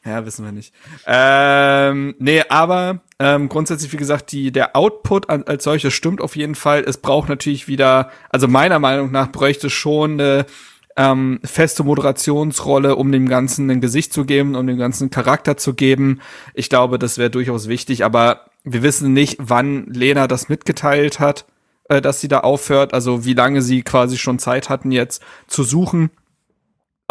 Ja, 0.05 0.25
wissen 0.25 0.43
wir 0.43 0.51
nicht. 0.51 0.73
Ähm, 1.05 2.15
nee, 2.17 2.41
aber 2.49 3.01
ähm, 3.19 3.49
grundsätzlich, 3.49 3.93
wie 3.93 3.97
gesagt, 3.97 4.31
die, 4.31 4.51
der 4.51 4.75
Output 4.75 5.29
an, 5.29 5.43
als 5.43 5.63
solches 5.63 5.93
stimmt 5.93 6.21
auf 6.21 6.35
jeden 6.35 6.55
Fall. 6.55 6.83
Es 6.83 6.97
braucht 6.97 7.29
natürlich 7.29 7.67
wieder, 7.67 8.09
also 8.29 8.47
meiner 8.47 8.79
Meinung 8.79 9.11
nach 9.11 9.31
bräuchte 9.31 9.69
schon 9.69 10.13
eine 10.13 10.45
ähm, 10.97 11.39
feste 11.43 11.83
Moderationsrolle, 11.83 12.95
um 12.95 13.11
dem 13.11 13.29
Ganzen 13.29 13.69
ein 13.69 13.81
Gesicht 13.81 14.13
zu 14.13 14.25
geben, 14.25 14.55
um 14.55 14.65
dem 14.67 14.77
Ganzen 14.77 15.09
Charakter 15.09 15.57
zu 15.57 15.73
geben. 15.73 16.19
Ich 16.53 16.69
glaube, 16.69 16.99
das 16.99 17.17
wäre 17.17 17.29
durchaus 17.29 17.67
wichtig, 17.67 18.03
aber 18.03 18.45
wir 18.63 18.83
wissen 18.83 19.13
nicht, 19.13 19.37
wann 19.39 19.85
Lena 19.85 20.27
das 20.27 20.49
mitgeteilt 20.49 21.19
hat, 21.19 21.45
äh, 21.89 22.01
dass 22.01 22.21
sie 22.21 22.27
da 22.27 22.39
aufhört, 22.39 22.93
also 22.93 23.25
wie 23.25 23.33
lange 23.33 23.61
sie 23.61 23.83
quasi 23.83 24.17
schon 24.17 24.39
Zeit 24.39 24.69
hatten, 24.69 24.91
jetzt 24.91 25.21
zu 25.47 25.63
suchen. 25.63 26.09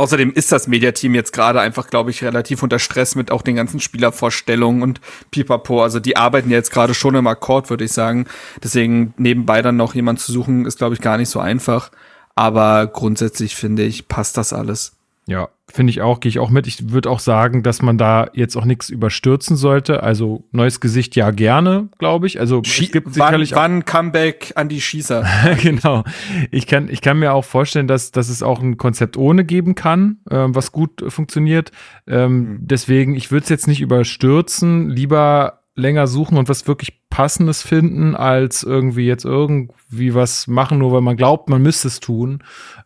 Außerdem 0.01 0.33
ist 0.33 0.51
das 0.51 0.67
Mediateam 0.67 1.15
jetzt 1.15 1.35
gerade 1.35 1.61
einfach, 1.61 1.89
glaube 1.89 2.11
ich, 2.11 2.25
relativ 2.25 2.63
unter 2.63 2.79
Stress 2.79 3.17
mit 3.17 3.31
auch 3.31 3.43
den 3.43 3.55
ganzen 3.55 3.81
Spielervorstellungen 3.81 4.83
und 4.83 4.99
Pipapo. 5.31 5.83
Also 5.83 6.01
die 6.01 6.17
arbeiten 6.17 6.51
jetzt 6.51 6.73
gerade 6.73 6.95
schon 6.95 7.15
im 7.17 7.27
Akkord, 7.27 7.69
würde 7.69 7.85
ich 7.85 7.93
sagen. 7.93 8.25
Deswegen 8.65 9.13
nebenbei 9.19 9.61
dann 9.61 9.77
noch 9.77 9.95
jemand 9.95 10.19
zu 10.19 10.33
suchen, 10.33 10.65
ist, 10.65 10.79
glaube 10.79 10.95
ich, 10.95 11.03
gar 11.03 11.19
nicht 11.19 11.29
so 11.29 11.39
einfach. 11.39 11.91
Aber 12.35 12.87
grundsätzlich 12.87 13.55
finde 13.55 13.83
ich, 13.83 14.09
passt 14.09 14.39
das 14.39 14.55
alles. 14.55 14.93
Ja, 15.31 15.49
finde 15.69 15.93
ich 15.93 16.01
auch, 16.01 16.19
gehe 16.19 16.29
ich 16.29 16.41
auch 16.41 16.51
mit. 16.51 16.67
Ich 16.67 16.91
würde 16.91 17.09
auch 17.09 17.21
sagen, 17.21 17.63
dass 17.63 17.83
man 17.83 17.99
da 17.99 18.31
jetzt 18.33 18.57
auch 18.57 18.65
nichts 18.65 18.91
überstürzen 18.91 19.55
sollte. 19.55 20.03
Also 20.03 20.43
neues 20.51 20.81
Gesicht 20.81 21.15
ja 21.15 21.31
gerne, 21.31 21.89
glaube 21.99 22.27
ich. 22.27 22.41
Also 22.41 22.63
es 22.65 22.91
gibt 22.91 23.07
wann, 23.07 23.13
sicherlich 23.13 23.55
wann 23.55 23.85
Comeback 23.85 24.51
an 24.57 24.69
die 24.69 24.81
Schießer? 24.81 25.25
genau. 25.63 26.03
Ich 26.51 26.67
kann, 26.67 26.89
ich 26.89 27.01
kann 27.01 27.21
mir 27.21 27.33
auch 27.33 27.45
vorstellen, 27.45 27.87
dass, 27.87 28.11
dass 28.11 28.29
es 28.29 28.43
auch 28.43 28.61
ein 28.61 28.77
Konzept 28.77 29.17
ohne 29.17 29.45
geben 29.45 29.77
kann, 29.77 30.19
ähm, 30.29 30.53
was 30.57 30.73
gut 30.73 31.01
äh, 31.01 31.11
funktioniert. 31.11 31.71
Ähm, 32.09 32.59
Deswegen, 32.63 33.15
ich 33.15 33.31
würde 33.31 33.45
es 33.45 33.51
jetzt 33.51 33.69
nicht 33.69 33.81
überstürzen, 33.81 34.91
lieber 34.91 35.61
länger 35.77 36.09
suchen 36.09 36.39
und 36.39 36.49
was 36.49 36.67
wirklich 36.67 37.00
Passendes 37.11 37.63
finden, 37.63 38.15
als 38.15 38.63
irgendwie 38.63 39.07
jetzt 39.07 39.25
irgendwie 39.25 40.15
was 40.15 40.47
machen, 40.47 40.79
nur 40.79 40.93
weil 40.93 41.01
man 41.01 41.17
glaubt, 41.17 41.51
man 41.51 41.61
müsste 41.61 41.89
es 41.89 41.99
tun. 41.99 42.43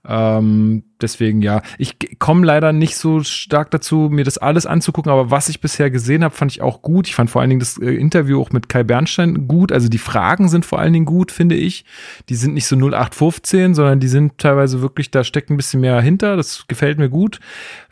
Ähm, 0.06 0.84
deswegen 1.00 1.42
ja, 1.42 1.62
ich 1.78 1.96
komme 2.18 2.46
leider 2.46 2.72
nicht 2.72 2.96
so 2.96 3.22
stark 3.22 3.70
dazu, 3.70 4.08
mir 4.10 4.24
das 4.24 4.38
alles 4.38 4.66
anzugucken, 4.66 5.12
aber 5.12 5.30
was 5.30 5.48
ich 5.48 5.60
bisher 5.60 5.90
gesehen 5.90 6.24
habe, 6.24 6.34
fand 6.34 6.50
ich 6.52 6.62
auch 6.62 6.82
gut. 6.82 7.06
Ich 7.06 7.14
fand 7.14 7.30
vor 7.30 7.40
allen 7.40 7.50
Dingen 7.50 7.60
das 7.60 7.78
äh, 7.78 7.90
Interview 7.90 8.40
auch 8.40 8.50
mit 8.50 8.68
Kai 8.68 8.82
Bernstein 8.82 9.46
gut. 9.46 9.72
Also 9.72 9.88
die 9.88 9.98
Fragen 9.98 10.48
sind 10.48 10.64
vor 10.64 10.78
allen 10.78 10.94
Dingen 10.94 11.06
gut, 11.06 11.30
finde 11.30 11.54
ich. 11.54 11.84
Die 12.28 12.34
sind 12.34 12.54
nicht 12.54 12.66
so 12.66 12.76
0815, 12.76 13.74
sondern 13.74 14.00
die 14.00 14.08
sind 14.08 14.38
teilweise 14.38 14.80
wirklich, 14.80 15.10
da 15.10 15.22
steckt 15.22 15.50
ein 15.50 15.56
bisschen 15.56 15.80
mehr 15.80 16.00
hinter. 16.00 16.36
Das 16.36 16.66
gefällt 16.66 16.98
mir 16.98 17.10
gut. 17.10 17.40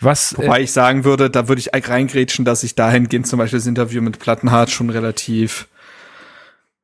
Was 0.01 0.33
äh, 0.33 0.39
Wobei 0.39 0.63
ich 0.63 0.73
sagen 0.73 1.05
würde, 1.05 1.31
da 1.31 1.49
würde 1.49 1.61
ich 1.61 1.71
reingrätschen, 1.73 2.45
dass 2.45 2.63
ich 2.63 2.75
dahingehend 2.75 3.27
zum 3.27 3.39
Beispiel 3.39 3.59
das 3.59 3.67
Interview 3.67 4.01
mit 4.01 4.19
Plattenhardt 4.19 4.71
schon 4.71 4.91
relativ, 4.91 5.69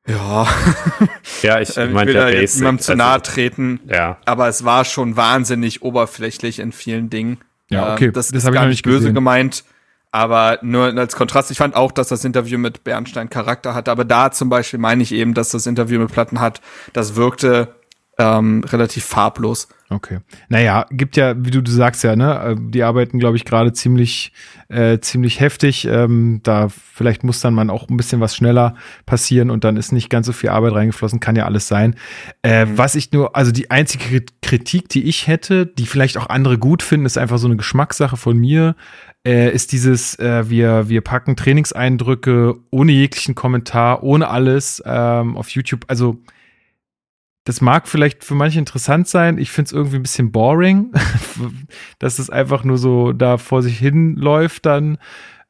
ja, 0.09 0.47
Ja, 1.41 1.59
ich 1.61 1.77
äh, 1.77 1.87
ich 1.87 1.93
meinte 1.93 2.13
will 2.13 2.15
ja 2.15 2.25
da 2.25 2.29
jetzt 2.29 2.55
basic. 2.55 2.55
niemandem 2.55 2.83
zu 2.83 2.91
also, 2.93 2.97
nahe 2.97 3.21
treten. 3.21 3.79
Ja. 3.87 4.17
aber 4.25 4.47
es 4.47 4.65
war 4.65 4.85
schon 4.85 5.15
wahnsinnig 5.15 5.81
oberflächlich 5.81 6.59
in 6.59 6.71
vielen 6.71 7.09
Dingen. 7.09 7.37
Ja, 7.69 7.87
Ähm, 7.89 7.93
okay, 7.93 8.11
das, 8.11 8.29
das 8.29 8.43
ist 8.43 8.45
hab 8.45 8.53
ich 8.53 8.55
gar 8.55 8.63
noch 8.63 8.69
nicht 8.69 8.77
nicht 8.77 8.83
böse 8.83 9.11
gesehen. 9.11 9.13
gemeint, 9.13 9.63
aber 10.11 10.59
nur 10.63 10.85
als 10.97 11.15
Kontrast. 11.15 11.51
Ich 11.51 11.57
fand 11.59 11.75
auch, 11.75 11.91
dass 11.91 12.07
das 12.07 12.25
Interview 12.25 12.57
mit 12.57 12.83
Bernstein 12.83 13.29
Charakter 13.29 13.75
hatte, 13.75 13.91
aber 13.91 14.05
da 14.05 14.31
zum 14.31 14.49
Beispiel 14.49 14.79
meine 14.79 15.03
ich 15.03 15.11
eben, 15.13 15.33
dass 15.35 15.49
das 15.49 15.67
Interview 15.67 15.99
mit 15.99 16.11
Platten 16.11 16.39
hat, 16.39 16.61
das 16.93 17.15
wirkte 17.15 17.75
ähm, 18.19 18.63
relativ 18.67 19.05
farblos. 19.05 19.69
Okay. 19.91 20.19
Naja, 20.49 20.85
gibt 20.91 21.17
ja, 21.17 21.33
wie 21.43 21.49
du, 21.49 21.63
du 21.63 21.71
sagst 21.71 22.03
ja, 22.03 22.15
ne, 22.15 22.39
äh, 22.39 22.55
die 22.59 22.83
arbeiten, 22.83 23.17
glaube 23.17 23.37
ich, 23.37 23.45
gerade 23.45 23.73
ziemlich, 23.73 24.33
äh, 24.67 24.99
ziemlich 24.99 25.39
heftig. 25.39 25.85
Ähm, 25.85 26.41
da 26.43 26.67
vielleicht 26.69 27.23
muss 27.23 27.39
dann 27.39 27.55
man 27.55 27.71
auch 27.71 27.89
ein 27.89 27.97
bisschen 27.97 28.19
was 28.19 28.35
schneller 28.35 28.75
passieren 29.07 29.49
und 29.49 29.63
dann 29.63 29.77
ist 29.77 29.91
nicht 29.91 30.11
ganz 30.11 30.27
so 30.27 30.33
viel 30.33 30.49
Arbeit 30.51 30.73
reingeflossen, 30.73 31.19
kann 31.19 31.35
ja 31.35 31.45
alles 31.45 31.67
sein. 31.67 31.95
Äh, 32.43 32.67
Was 32.75 32.93
ich 32.93 33.11
nur, 33.11 33.35
also 33.35 33.51
die 33.51 33.71
einzige 33.71 34.03
Krit- 34.03 34.33
Kritik, 34.43 34.89
die 34.89 35.05
ich 35.05 35.25
hätte, 35.25 35.65
die 35.65 35.87
vielleicht 35.87 36.17
auch 36.17 36.29
andere 36.29 36.59
gut 36.59 36.83
finden, 36.83 37.07
ist 37.07 37.17
einfach 37.17 37.39
so 37.39 37.47
eine 37.47 37.57
Geschmackssache 37.57 38.17
von 38.17 38.37
mir, 38.37 38.75
äh, 39.25 39.51
ist 39.51 39.71
dieses, 39.71 40.19
äh, 40.19 40.49
wir, 40.49 40.87
wir 40.87 41.01
packen 41.01 41.35
Trainingseindrücke 41.35 42.55
ohne 42.69 42.91
jeglichen 42.91 43.33
Kommentar, 43.33 44.03
ohne 44.03 44.27
alles 44.29 44.83
ähm, 44.85 45.35
auf 45.35 45.49
YouTube. 45.49 45.85
Also 45.87 46.19
das 47.49 47.61
mag 47.61 47.87
vielleicht 47.87 48.23
für 48.23 48.35
manche 48.35 48.59
interessant 48.59 49.07
sein. 49.07 49.39
Ich 49.39 49.49
finde 49.49 49.69
es 49.69 49.71
irgendwie 49.71 49.95
ein 49.95 50.03
bisschen 50.03 50.31
boring, 50.31 50.93
dass 51.99 52.19
es 52.19 52.29
einfach 52.29 52.63
nur 52.63 52.77
so 52.77 53.11
da 53.11 53.39
vor 53.39 53.63
sich 53.63 53.79
hin 53.79 54.15
läuft 54.15 54.67
dann. 54.67 54.99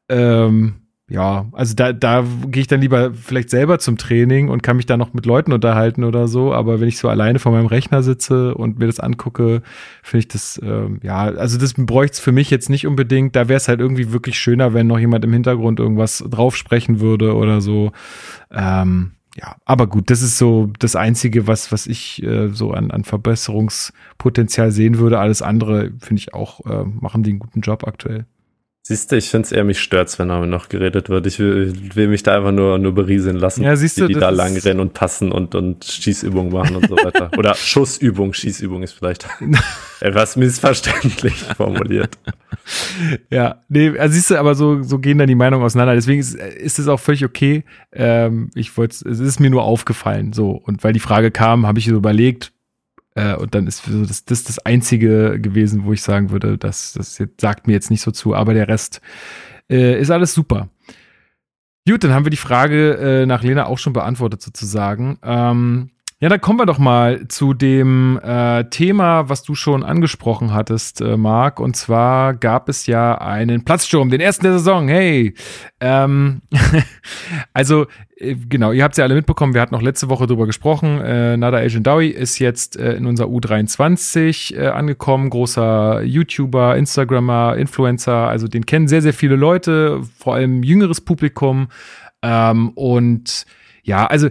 Ähm, 0.07 0.75
ja, 1.09 1.49
also 1.51 1.75
da, 1.75 1.91
da 1.91 2.23
gehe 2.47 2.61
ich 2.61 2.67
dann 2.67 2.79
lieber 2.79 3.13
vielleicht 3.13 3.49
selber 3.49 3.79
zum 3.79 3.97
Training 3.97 4.47
und 4.47 4.63
kann 4.63 4.77
mich 4.77 4.85
da 4.85 4.95
noch 4.95 5.13
mit 5.13 5.25
Leuten 5.25 5.51
unterhalten 5.51 6.05
oder 6.05 6.29
so. 6.29 6.53
Aber 6.53 6.79
wenn 6.79 6.87
ich 6.87 6.99
so 6.99 7.09
alleine 7.09 7.37
vor 7.37 7.51
meinem 7.51 7.65
Rechner 7.65 8.01
sitze 8.01 8.55
und 8.55 8.79
mir 8.79 8.85
das 8.85 9.01
angucke, 9.01 9.61
finde 10.01 10.19
ich 10.19 10.27
das, 10.29 10.57
ähm, 10.63 11.01
ja, 11.03 11.17
also 11.23 11.57
das 11.57 11.73
bräuchte 11.73 12.13
es 12.13 12.19
für 12.21 12.31
mich 12.31 12.49
jetzt 12.49 12.69
nicht 12.69 12.87
unbedingt. 12.87 13.35
Da 13.35 13.49
wäre 13.49 13.57
es 13.57 13.67
halt 13.67 13.81
irgendwie 13.81 14.13
wirklich 14.13 14.39
schöner, 14.39 14.73
wenn 14.73 14.87
noch 14.87 14.99
jemand 14.99 15.25
im 15.25 15.33
Hintergrund 15.33 15.81
irgendwas 15.81 16.23
drauf 16.29 16.55
sprechen 16.55 17.01
würde 17.01 17.35
oder 17.35 17.59
so. 17.59 17.91
Ähm, 18.53 19.11
ja, 19.39 19.55
aber 19.63 19.87
gut, 19.87 20.09
das 20.09 20.21
ist 20.21 20.37
so 20.37 20.69
das 20.79 20.97
Einzige, 20.97 21.47
was, 21.47 21.71
was 21.71 21.87
ich 21.87 22.21
äh, 22.23 22.49
so 22.49 22.71
an, 22.71 22.91
an 22.91 23.05
Verbesserungspotenzial 23.05 24.71
sehen 24.71 24.97
würde. 24.97 25.19
Alles 25.19 25.41
andere 25.41 25.91
finde 25.99 26.19
ich 26.19 26.33
auch, 26.33 26.65
äh, 26.65 26.83
machen 26.83 27.23
die 27.23 27.29
einen 27.31 27.39
guten 27.39 27.61
Job 27.61 27.87
aktuell. 27.87 28.25
Siehst 28.89 29.11
du, 29.11 29.17
ich 29.17 29.29
finde 29.29 29.45
es 29.45 29.51
eher, 29.51 29.63
mich 29.63 29.79
stört's, 29.79 30.17
wenn 30.17 30.29
da 30.29 30.43
noch 30.43 30.67
geredet 30.67 31.09
wird. 31.09 31.27
Ich 31.27 31.37
will, 31.37 31.75
will 31.93 32.07
mich 32.07 32.23
da 32.23 32.35
einfach 32.35 32.51
nur, 32.51 32.79
nur 32.79 32.95
berieseln 32.95 33.37
lassen. 33.37 33.61
Ja, 33.61 33.75
siehst 33.75 33.99
du, 33.99 34.07
die 34.07 34.15
das 34.15 34.21
da 34.21 34.29
lang 34.31 34.57
rennen 34.57 34.79
und 34.79 34.95
passen 34.95 35.31
und, 35.31 35.53
und 35.53 35.85
Schießübungen 35.85 36.51
machen 36.51 36.77
und 36.77 36.89
so 36.89 36.95
weiter. 37.03 37.29
Oder 37.37 37.53
Schussübung, 37.53 38.33
Schießübung 38.33 38.81
ist 38.81 38.93
vielleicht 38.93 39.27
etwas 39.99 40.37
missverständlich 40.37 41.35
formuliert. 41.55 42.17
Ja, 43.29 43.61
nee, 43.69 43.95
also 43.95 44.15
siehst 44.15 44.31
du, 44.31 44.39
aber 44.39 44.55
so, 44.55 44.81
so 44.81 44.97
gehen 44.97 45.19
dann 45.19 45.27
die 45.27 45.35
Meinungen 45.35 45.63
auseinander. 45.63 45.93
Deswegen 45.93 46.19
ist, 46.19 46.33
ist 46.33 46.79
es 46.79 46.87
auch 46.87 46.99
völlig 46.99 47.23
okay. 47.23 47.65
Ähm, 47.91 48.49
ich 48.55 48.75
wollte, 48.75 49.07
es 49.07 49.19
ist 49.19 49.39
mir 49.39 49.51
nur 49.51 49.65
aufgefallen, 49.65 50.33
so. 50.33 50.49
Und 50.49 50.83
weil 50.83 50.93
die 50.93 50.99
Frage 50.99 51.29
kam, 51.29 51.67
habe 51.67 51.77
ich 51.77 51.85
so 51.85 51.95
überlegt, 51.95 52.53
äh, 53.15 53.35
und 53.35 53.55
dann 53.55 53.67
ist 53.67 53.83
so 53.83 54.05
das, 54.05 54.25
das 54.25 54.43
das 54.43 54.59
Einzige 54.59 55.39
gewesen, 55.39 55.85
wo 55.85 55.93
ich 55.93 56.01
sagen 56.01 56.29
würde, 56.31 56.57
das, 56.57 56.93
das 56.93 57.17
jetzt, 57.17 57.41
sagt 57.41 57.67
mir 57.67 57.73
jetzt 57.73 57.91
nicht 57.91 58.01
so 58.01 58.11
zu, 58.11 58.35
aber 58.35 58.53
der 58.53 58.67
Rest 58.67 59.01
äh, 59.69 59.99
ist 59.99 60.11
alles 60.11 60.33
super. 60.33 60.69
Gut, 61.87 62.03
dann 62.03 62.13
haben 62.13 62.25
wir 62.25 62.29
die 62.29 62.37
Frage 62.37 62.97
äh, 62.97 63.25
nach 63.25 63.41
Lena 63.41 63.65
auch 63.65 63.79
schon 63.79 63.93
beantwortet 63.93 64.41
sozusagen. 64.41 65.17
Ähm, 65.23 65.91
ja, 66.21 66.27
dann 66.27 66.41
kommen 66.41 66.59
wir 66.59 66.65
doch 66.65 66.79
mal 66.79 67.29
zu 67.29 67.53
dem 67.53 68.19
äh, 68.21 68.65
Thema, 68.65 69.29
was 69.29 69.41
du 69.43 69.55
schon 69.55 69.83
angesprochen 69.83 70.53
hattest, 70.53 70.99
äh, 70.99 71.15
Marc. 71.15 71.61
Und 71.61 71.77
zwar 71.77 72.33
gab 72.33 72.67
es 72.67 72.87
ja 72.87 73.17
einen 73.17 73.63
Platzsturm, 73.63 74.09
den 74.09 74.19
ersten 74.19 74.43
der 74.43 74.53
Saison. 74.53 74.89
Hey, 74.89 75.33
ähm, 75.79 76.41
also 77.53 77.87
äh, 78.17 78.35
genau, 78.35 78.73
ihr 78.73 78.83
habt 78.83 78.95
es 78.95 78.97
ja 78.97 79.05
alle 79.05 79.15
mitbekommen. 79.15 79.53
Wir 79.53 79.61
hatten 79.61 79.73
noch 79.73 79.81
letzte 79.81 80.09
Woche 80.09 80.27
drüber 80.27 80.45
gesprochen. 80.45 80.99
Äh, 80.99 81.37
Nada 81.37 81.59
El 81.59 81.69
Dowie 81.79 82.09
ist 82.09 82.37
jetzt 82.39 82.75
äh, 82.75 82.95
in 82.95 83.05
unser 83.05 83.27
U23 83.27 84.57
äh, 84.57 84.67
angekommen. 84.67 85.29
Großer 85.29 86.01
YouTuber, 86.01 86.75
Instagrammer, 86.75 87.55
Influencer. 87.55 88.27
Also 88.27 88.49
den 88.49 88.65
kennen 88.65 88.89
sehr, 88.89 89.01
sehr 89.01 89.13
viele 89.13 89.37
Leute, 89.37 90.01
vor 90.17 90.35
allem 90.35 90.63
jüngeres 90.63 90.99
Publikum. 90.99 91.69
Ähm, 92.21 92.71
und 92.71 93.45
ja, 93.83 94.05
also 94.05 94.27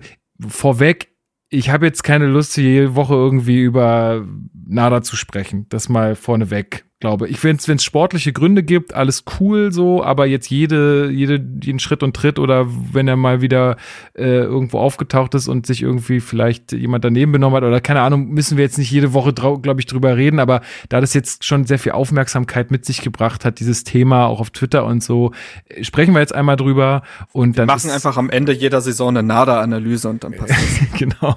vorweg, 0.47 1.09
ich 1.51 1.71
habe 1.71 1.87
jetzt 1.87 2.05
keine 2.05 2.27
Lust, 2.27 2.57
jede 2.57 2.95
Woche 2.95 3.15
irgendwie 3.15 3.61
über 3.61 4.27
Nada 4.67 5.03
zu 5.03 5.17
sprechen. 5.17 5.67
Das 5.69 5.89
mal 5.89 6.15
vorneweg 6.15 6.85
glaube 7.01 7.29
ich. 7.29 7.43
Wenn 7.45 7.57
es 7.57 7.85
sportliche 7.85 8.33
Gründe 8.33 8.63
gibt, 8.63 8.93
alles 8.95 9.25
cool 9.39 9.71
so, 9.73 10.03
aber 10.03 10.27
jetzt 10.27 10.51
jede, 10.51 11.11
jede, 11.11 11.41
jeden 11.63 11.79
Schritt 11.79 12.03
und 12.03 12.17
Tritt 12.17 12.39
oder 12.39 12.67
wenn 12.93 13.07
er 13.07 13.17
mal 13.17 13.41
wieder 13.41 13.77
äh, 14.15 14.41
irgendwo 14.41 14.79
aufgetaucht 14.79 15.35
ist 15.35 15.47
und 15.47 15.67
sich 15.67 15.83
irgendwie 15.83 16.19
vielleicht 16.21 16.73
jemand 16.73 17.05
daneben 17.05 17.31
benommen 17.31 17.57
hat 17.57 17.63
oder 17.63 17.81
keine 17.81 18.01
Ahnung, 18.01 18.29
müssen 18.29 18.57
wir 18.57 18.65
jetzt 18.65 18.79
nicht 18.79 18.91
jede 18.91 19.13
Woche, 19.13 19.33
glaube 19.33 19.81
ich, 19.81 19.87
drüber 19.87 20.17
reden, 20.17 20.41
aber 20.41 20.61
da 20.89 21.01
das 21.01 21.15
jetzt 21.15 21.45
schon 21.45 21.67
sehr 21.67 21.79
viel 21.79 21.93
Aufmerksamkeit 21.93 22.73
mit 22.73 22.85
sich 22.85 23.01
gebracht 23.01 23.45
hat, 23.45 23.61
dieses 23.61 23.85
Thema 23.85 24.27
auch 24.27 24.41
auf 24.41 24.51
Twitter 24.51 24.85
und 24.85 25.03
so, 25.03 25.33
äh, 25.69 25.85
sprechen 25.85 26.15
wir 26.15 26.21
jetzt 26.21 26.35
einmal 26.35 26.57
drüber 26.57 27.03
und 27.33 27.57
wir 27.57 27.67
dann. 27.67 27.67
machen 27.69 27.91
einfach 27.91 28.17
am 28.17 28.29
Ende 28.29 28.53
jeder 28.53 28.81
Saison 28.81 29.11
eine 29.11 29.23
NADA-Analyse 29.23 30.09
und 30.09 30.25
dann 30.25 30.33
passt 30.33 30.51
es. 30.51 30.99
genau. 30.99 31.37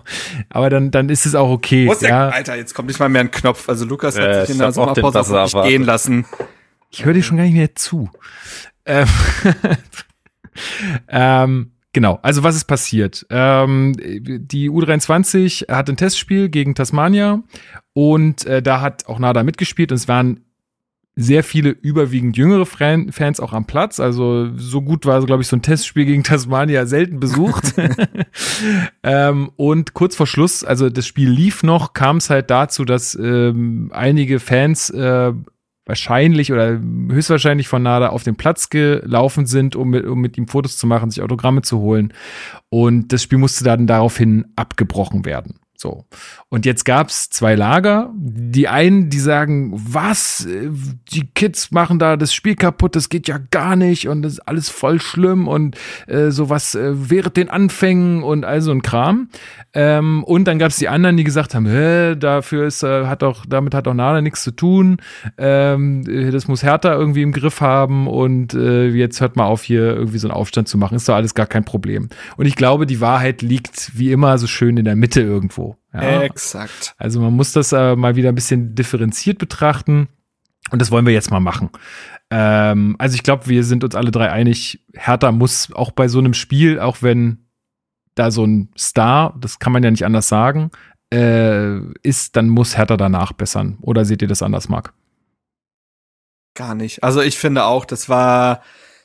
Aber 0.49 0.72
dann, 0.72 0.89
dann 0.89 1.09
ist 1.09 1.28
es 1.28 1.36
auch 1.36 1.51
okay. 1.51 1.88
Ist 1.88 2.01
der, 2.01 2.09
ja. 2.09 2.30
Alter, 2.30 2.55
jetzt 2.55 2.74
kommt 2.74 2.88
nicht 2.88 2.99
mal 2.99 3.09
mehr 3.09 3.22
ein 3.22 3.30
Knopf. 3.30 3.70
Also 3.70 3.86
Lukas 3.86 4.18
hat 4.18 4.26
äh, 4.26 4.41
sich 4.45 4.55
in 4.55 4.59
der 4.59 4.72
Sommerpause 4.72 5.51
nicht 5.54 5.68
gehen 5.68 5.84
lassen. 5.84 6.26
Ich 6.89 7.06
höre 7.06 7.14
dir 7.14 7.24
schon 7.24 7.38
gar 7.38 7.43
nicht 7.43 7.54
mehr 7.54 7.76
zu. 7.76 8.10
Ähm, 8.86 9.08
ähm, 11.08 11.72
genau, 11.93 12.20
also 12.22 12.43
was 12.43 12.56
ist 12.56 12.66
passiert? 12.66 13.26
Ähm, 13.30 13.95
die 13.97 14.70
U23 14.70 15.72
hat 15.72 15.89
ein 15.89 15.97
Testspiel 15.97 16.49
gegen 16.49 16.76
Tasmania 16.76 17.43
und 17.93 18.45
äh, 18.45 18.62
da 18.62 18.82
hat 18.82 19.08
auch 19.08 19.20
Nada 19.20 19.43
mitgespielt 19.43 19.91
und 19.91 19.97
es 19.97 20.08
waren 20.08 20.41
sehr 21.16 21.43
viele 21.43 21.70
überwiegend 21.70 22.38
jüngere 22.38 22.66
Fans 22.66 23.39
auch 23.39 23.51
am 23.53 23.66
Platz. 23.66 23.99
Also 23.99 24.49
so 24.55 24.82
gut 24.82 25.05
war, 25.05 25.24
glaube 25.26 25.41
ich, 25.41 25.47
so 25.47 25.57
ein 25.57 25.62
Testspiel 25.62 26.05
gegen 26.05 26.24
Tasmania 26.24 26.86
selten 26.86 27.20
besucht. 27.20 27.74
ähm, 29.03 29.51
und 29.57 29.93
kurz 29.93 30.16
vor 30.16 30.28
Schluss, 30.28 30.64
also 30.64 30.89
das 30.89 31.05
Spiel 31.05 31.30
lief 31.30 31.64
noch, 31.64 31.93
kam 31.93 32.18
es 32.18 32.30
halt 32.30 32.49
dazu, 32.49 32.86
dass 32.86 33.16
ähm, 33.16 33.91
einige 33.93 34.39
Fans 34.39 34.89
äh, 34.89 35.34
wahrscheinlich 35.86 36.53
oder 36.53 36.80
höchstwahrscheinlich 37.09 37.68
von 37.68 37.84
Nada 37.84 38.09
auf 38.09 38.24
den 38.24 38.38
Platz 38.38 38.70
gelaufen 38.70 39.45
sind, 39.45 39.76
um 39.76 39.89
mit, 39.89 40.05
um 40.05 40.22
mit 40.22 40.38
ihm 40.38 40.47
Fotos 40.47 40.78
zu 40.78 40.88
machen, 40.88 41.12
sich 41.12 41.22
Autogramme 41.22 41.62
zu 41.62 41.80
holen. 41.80 42.14
Und 42.70 43.12
das 43.12 43.24
Spiel 43.24 43.38
musste 43.38 43.66
dann 43.66 43.88
daraufhin 43.88 44.45
abgebrochen 44.55 45.26
werden. 45.26 45.61
So. 45.82 46.05
Und 46.49 46.67
jetzt 46.67 46.86
gab's 46.86 47.32
zwei 47.32 47.55
Lager. 47.55 48.11
Die 48.15 48.67
einen, 48.67 49.09
die 49.09 49.19
sagen, 49.19 49.71
was? 49.73 50.47
Die 50.47 51.27
Kids 51.34 51.71
machen 51.71 51.97
da 51.97 52.17
das 52.17 52.36
Spiel 52.36 52.55
kaputt, 52.55 52.95
das 52.95 53.09
geht 53.09 53.27
ja 53.27 53.39
gar 53.49 53.75
nicht 53.75 54.07
und 54.07 54.21
das 54.21 54.34
ist 54.34 54.39
alles 54.41 54.69
voll 54.69 55.01
schlimm 55.01 55.47
und 55.47 55.75
äh, 56.05 56.29
sowas 56.29 56.75
äh, 56.75 56.91
während 56.93 57.36
den 57.36 57.49
Anfängen 57.49 58.21
und 58.21 58.45
all 58.45 58.61
so 58.61 58.69
ein 58.69 58.84
Kram. 58.84 59.29
Ähm, 59.73 60.23
und 60.23 60.47
dann 60.47 60.59
gab's 60.59 60.77
die 60.77 60.88
anderen, 60.88 61.17
die 61.17 61.23
gesagt 61.23 61.55
haben, 61.55 61.65
Hä, 61.65 62.15
dafür 62.15 62.67
ist, 62.67 62.84
äh, 62.84 63.07
hat 63.07 63.23
auch, 63.23 63.43
damit 63.47 63.73
hat 63.73 63.88
auch 63.88 63.95
Nada 63.95 64.21
nichts 64.21 64.43
zu 64.43 64.51
tun. 64.51 64.97
Ähm, 65.39 66.03
das 66.32 66.47
muss 66.47 66.61
Hertha 66.61 66.93
irgendwie 66.93 67.23
im 67.23 67.32
Griff 67.32 67.59
haben 67.59 68.07
und 68.07 68.53
äh, 68.53 68.89
jetzt 68.89 69.19
hört 69.19 69.36
mal 69.36 69.45
auf, 69.45 69.63
hier 69.63 69.95
irgendwie 69.95 70.19
so 70.19 70.27
einen 70.27 70.38
Aufstand 70.38 70.67
zu 70.67 70.77
machen. 70.77 70.95
Ist 70.95 71.09
doch 71.09 71.15
alles 71.15 71.34
gar 71.34 71.47
kein 71.47 71.65
Problem. 71.65 72.09
Und 72.38 72.45
ich 72.45 72.55
glaube, 72.55 72.86
die 72.86 73.01
Wahrheit 73.01 73.41
liegt 73.41 73.97
wie 73.97 74.11
immer 74.11 74.38
so 74.38 74.45
schön 74.45 74.77
in 74.77 74.86
der 74.86 74.95
Mitte 74.95 75.21
irgendwo. 75.21 75.70
Ja. 75.93 76.22
Exakt. 76.22 76.95
Also 76.97 77.19
man 77.19 77.34
muss 77.34 77.51
das 77.51 77.72
äh, 77.72 77.95
mal 77.95 78.15
wieder 78.15 78.30
ein 78.30 78.36
bisschen 78.36 78.76
differenziert 78.76 79.38
betrachten. 79.38 80.07
Und 80.69 80.82
das 80.82 80.91
wollen 80.91 81.05
wir 81.05 81.13
jetzt 81.13 81.32
mal 81.32 81.39
machen. 81.39 81.69
Ähm, 82.30 82.95
also 82.99 83.15
ich 83.15 83.24
glaube, 83.24 83.47
wir 83.47 83.63
sind 83.63 83.84
uns 83.84 83.95
alle 83.95 84.11
drei 84.11 84.32
einig, 84.32 84.86
Hertha 84.93 85.32
muss 85.32 85.74
auch 85.74 85.91
bei 85.91 86.07
so 86.07 86.19
einem 86.19 86.34
Spiel, 86.34 86.80
auch 86.80 87.01
wenn 87.01 87.45
da 88.15 88.32
so 88.32 88.45
ein 88.45 88.69
Star, 88.78 89.36
das 89.39 89.59
kann 89.59 89.74
man 89.74 89.84
ja 89.84 89.91
nicht 89.91 90.05
anders 90.05 90.28
sagen, 90.28 90.72
äh, 91.13 91.80
ist, 92.03 92.36
dann 92.36 92.47
muss 92.47 92.78
Hertha 92.78 92.95
danach 92.95 93.34
bessern. 93.34 93.78
Oder 93.82 94.05
seht 94.05 94.22
ihr 94.22 94.28
das 94.28 94.41
anders, 94.41 94.69
Marc? 94.69 94.93
Gar 96.53 96.76
nicht. 96.76 97.03
Also 97.03 97.22
ich 97.22 97.38
finde 97.38 97.65
auch, 97.65 97.86
das 97.86 98.07
war 98.07 98.61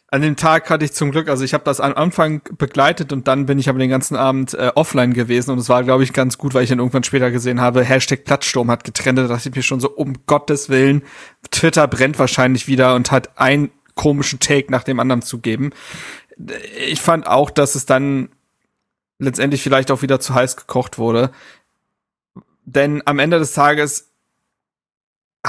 an 0.09 0.22
dem 0.22 0.36
Tag 0.36 0.70
hatte 0.70 0.84
ich 0.84 0.92
zum 0.92 1.11
Glück, 1.11 1.28
also 1.28 1.44
ich 1.44 1.52
habe 1.52 1.64
das 1.64 1.80
am 1.80 1.94
Anfang 1.94 2.40
begleitet 2.57 3.12
und 3.12 3.26
dann 3.26 3.46
bin 3.46 3.59
ich 3.59 3.68
aber 3.68 3.80
den 3.80 3.90
ganzen 3.90 4.16
Abend 4.16 4.54
äh, 4.54 4.70
offline 4.74 5.12
gewesen 5.12 5.50
und 5.50 5.59
es 5.59 5.68
war, 5.68 5.82
glaube 5.82 6.04
ich, 6.04 6.12
ganz 6.12 6.38
gut, 6.38 6.54
weil 6.54 6.62
ich 6.62 6.70
dann 6.70 6.78
irgendwann 6.78 7.02
später 7.02 7.30
gesehen 7.30 7.61
habe, 7.61 7.82
Hashtag 7.82 8.24
Plattsturm 8.24 8.70
hat 8.70 8.84
getrennt, 8.84 9.18
da 9.18 9.26
dachte 9.26 9.48
ich 9.48 9.54
mir 9.54 9.62
schon 9.62 9.80
so, 9.80 9.90
um 9.90 10.14
Gottes 10.26 10.68
Willen, 10.68 11.02
Twitter 11.50 11.88
brennt 11.88 12.18
wahrscheinlich 12.18 12.68
wieder 12.68 12.94
und 12.94 13.11
hat 13.11 13.36
einen 13.38 13.70
komischen 13.94 14.38
Take 14.38 14.70
nach 14.70 14.84
dem 14.84 15.00
anderen 15.00 15.22
zu 15.22 15.38
geben. 15.38 15.70
Ich 16.86 17.00
fand 17.00 17.26
auch, 17.26 17.50
dass 17.50 17.74
es 17.74 17.86
dann 17.86 18.28
letztendlich 19.18 19.62
vielleicht 19.62 19.90
auch 19.90 20.02
wieder 20.02 20.20
zu 20.20 20.34
heiß 20.34 20.57
gekocht 20.57 20.98
wurde. 20.98 21.30
Denn 22.64 23.02
am 23.07 23.18
Ende 23.18 23.38
des 23.38 23.54
Tages 23.54 24.12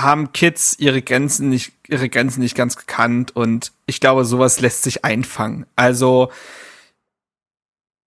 haben 0.01 0.31
Kids 0.31 0.75
ihre 0.79 1.01
Grenzen 1.01 1.49
nicht, 1.49 1.73
ihre 1.87 2.09
Grenzen 2.09 2.41
nicht 2.41 2.55
ganz 2.55 2.75
gekannt 2.75 3.35
und 3.35 3.71
ich 3.85 3.99
glaube, 3.99 4.25
sowas 4.25 4.59
lässt 4.59 4.83
sich 4.83 5.03
einfangen. 5.03 5.65
Also, 5.75 6.31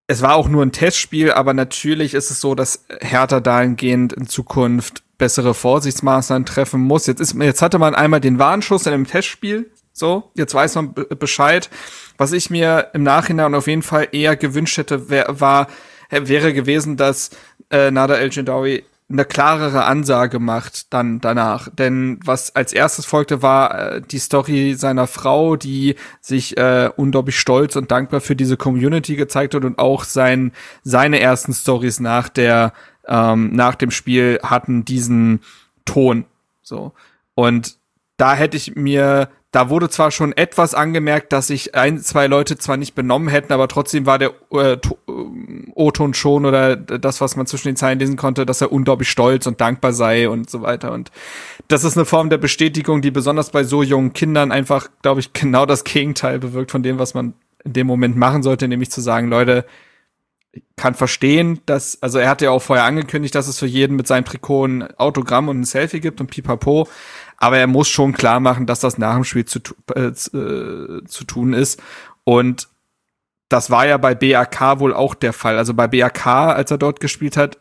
es 0.07 0.21
war 0.21 0.35
auch 0.35 0.49
nur 0.49 0.63
ein 0.63 0.71
Testspiel, 0.71 1.31
aber 1.31 1.53
natürlich 1.53 2.13
ist 2.13 2.31
es 2.31 2.41
so, 2.41 2.55
dass 2.55 2.85
Hertha 2.99 3.39
dahingehend 3.39 4.13
in 4.13 4.27
Zukunft 4.27 5.03
bessere 5.17 5.53
Vorsichtsmaßnahmen 5.53 6.45
treffen 6.45 6.81
muss. 6.81 7.07
Jetzt 7.07 7.21
ist, 7.21 7.35
jetzt 7.35 7.61
hatte 7.61 7.79
man 7.79 7.95
einmal 7.95 8.19
den 8.19 8.39
Warnschuss 8.39 8.85
in 8.87 8.93
einem 8.93 9.07
Testspiel. 9.07 9.71
So, 9.93 10.31
jetzt 10.35 10.53
weiß 10.53 10.75
man 10.75 10.93
Bescheid. 10.93 11.69
Was 12.17 12.31
ich 12.31 12.49
mir 12.49 12.89
im 12.93 13.03
Nachhinein 13.03 13.53
auf 13.53 13.67
jeden 13.67 13.83
Fall 13.83 14.07
eher 14.11 14.35
gewünscht 14.35 14.77
hätte, 14.77 15.09
wär, 15.09 15.27
war, 15.29 15.67
wäre 16.09 16.53
gewesen, 16.53 16.97
dass 16.97 17.29
äh, 17.69 17.91
Nada 17.91 18.15
El 18.15 18.31
Jindawi 18.31 18.83
eine 19.11 19.25
klarere 19.25 19.83
Ansage 19.85 20.39
macht 20.39 20.93
dann 20.93 21.19
danach. 21.19 21.69
Denn 21.69 22.19
was 22.23 22.55
als 22.55 22.73
erstes 22.73 23.05
folgte, 23.05 23.41
war 23.41 23.95
äh, 23.95 24.01
die 24.01 24.19
Story 24.19 24.75
seiner 24.75 25.07
Frau, 25.07 25.55
die 25.55 25.95
sich 26.19 26.57
äh, 26.57 26.89
unglaublich 26.95 27.39
stolz 27.39 27.75
und 27.75 27.91
dankbar 27.91 28.21
für 28.21 28.35
diese 28.35 28.57
Community 28.57 29.15
gezeigt 29.15 29.53
hat 29.53 29.65
und 29.65 29.79
auch 29.79 30.03
sein, 30.03 30.51
seine 30.83 31.19
ersten 31.19 31.53
Stories 31.53 31.99
nach 31.99 32.29
der, 32.29 32.73
ähm, 33.07 33.53
nach 33.53 33.75
dem 33.75 33.91
Spiel 33.91 34.39
hatten 34.43 34.85
diesen 34.85 35.41
Ton. 35.85 36.25
So. 36.61 36.93
Und 37.35 37.77
da 38.17 38.35
hätte 38.35 38.57
ich 38.57 38.75
mir 38.75 39.29
da 39.51 39.69
wurde 39.69 39.89
zwar 39.89 40.11
schon 40.11 40.31
etwas 40.31 40.73
angemerkt, 40.73 41.33
dass 41.33 41.47
sich 41.47 41.75
ein, 41.75 41.99
zwei 41.99 42.27
Leute 42.27 42.57
zwar 42.57 42.77
nicht 42.77 42.95
benommen 42.95 43.27
hätten, 43.27 43.51
aber 43.51 43.67
trotzdem 43.67 44.05
war 44.05 44.17
der 44.17 44.31
äh, 44.53 44.73
äh, 44.73 44.79
O-Ton 45.75 46.13
schon 46.13 46.45
oder 46.45 46.77
das, 46.77 47.19
was 47.19 47.35
man 47.35 47.45
zwischen 47.45 47.67
den 47.67 47.75
Zeilen 47.75 47.99
lesen 47.99 48.15
konnte, 48.15 48.45
dass 48.45 48.61
er 48.61 48.71
unglaublich 48.71 49.09
stolz 49.09 49.47
und 49.47 49.59
dankbar 49.59 49.91
sei 49.91 50.29
und 50.29 50.49
so 50.49 50.61
weiter. 50.61 50.93
Und 50.93 51.11
das 51.67 51.83
ist 51.83 51.97
eine 51.97 52.05
Form 52.05 52.29
der 52.29 52.37
Bestätigung, 52.37 53.01
die 53.01 53.11
besonders 53.11 53.49
bei 53.49 53.65
so 53.65 53.83
jungen 53.83 54.13
Kindern 54.13 54.53
einfach, 54.53 54.87
glaube 55.01 55.19
ich, 55.19 55.33
genau 55.33 55.65
das 55.65 55.83
Gegenteil 55.83 56.39
bewirkt 56.39 56.71
von 56.71 56.81
dem, 56.81 56.97
was 56.97 57.13
man 57.13 57.33
in 57.65 57.73
dem 57.73 57.87
Moment 57.87 58.15
machen 58.15 58.43
sollte, 58.43 58.69
nämlich 58.69 58.89
zu 58.89 59.01
sagen, 59.01 59.27
Leute, 59.27 59.65
ich 60.53 60.63
kann 60.75 60.95
verstehen, 60.95 61.61
dass, 61.65 62.01
also 62.01 62.19
er 62.19 62.29
hatte 62.29 62.45
ja 62.45 62.51
auch 62.51 62.61
vorher 62.61 62.85
angekündigt, 62.85 63.35
dass 63.35 63.47
es 63.47 63.59
für 63.59 63.67
jeden 63.67 63.95
mit 63.95 64.07
seinem 64.07 64.25
Trikot 64.25 64.65
ein 64.65 64.97
Autogramm 64.97 65.47
und 65.47 65.61
ein 65.61 65.63
Selfie 65.65 66.01
gibt 66.01 66.19
und 66.19 66.27
pipapo. 66.27 66.87
Aber 67.41 67.57
er 67.57 67.65
muss 67.65 67.89
schon 67.89 68.13
klar 68.13 68.39
machen, 68.39 68.67
dass 68.67 68.81
das 68.81 68.99
nach 68.99 69.15
dem 69.15 69.23
Spiel 69.23 69.45
zu, 69.45 69.59
äh, 69.95 70.09
äh, 70.09 71.03
zu 71.05 71.23
tun 71.25 71.53
ist. 71.53 71.81
Und 72.23 72.69
das 73.49 73.71
war 73.71 73.87
ja 73.87 73.97
bei 73.97 74.13
BAK 74.13 74.79
wohl 74.79 74.93
auch 74.93 75.15
der 75.15 75.33
Fall. 75.33 75.57
Also 75.57 75.73
bei 75.73 75.87
BAK, 75.87 76.27
als 76.27 76.69
er 76.69 76.77
dort 76.77 76.99
gespielt 76.99 77.37
hat, 77.37 77.57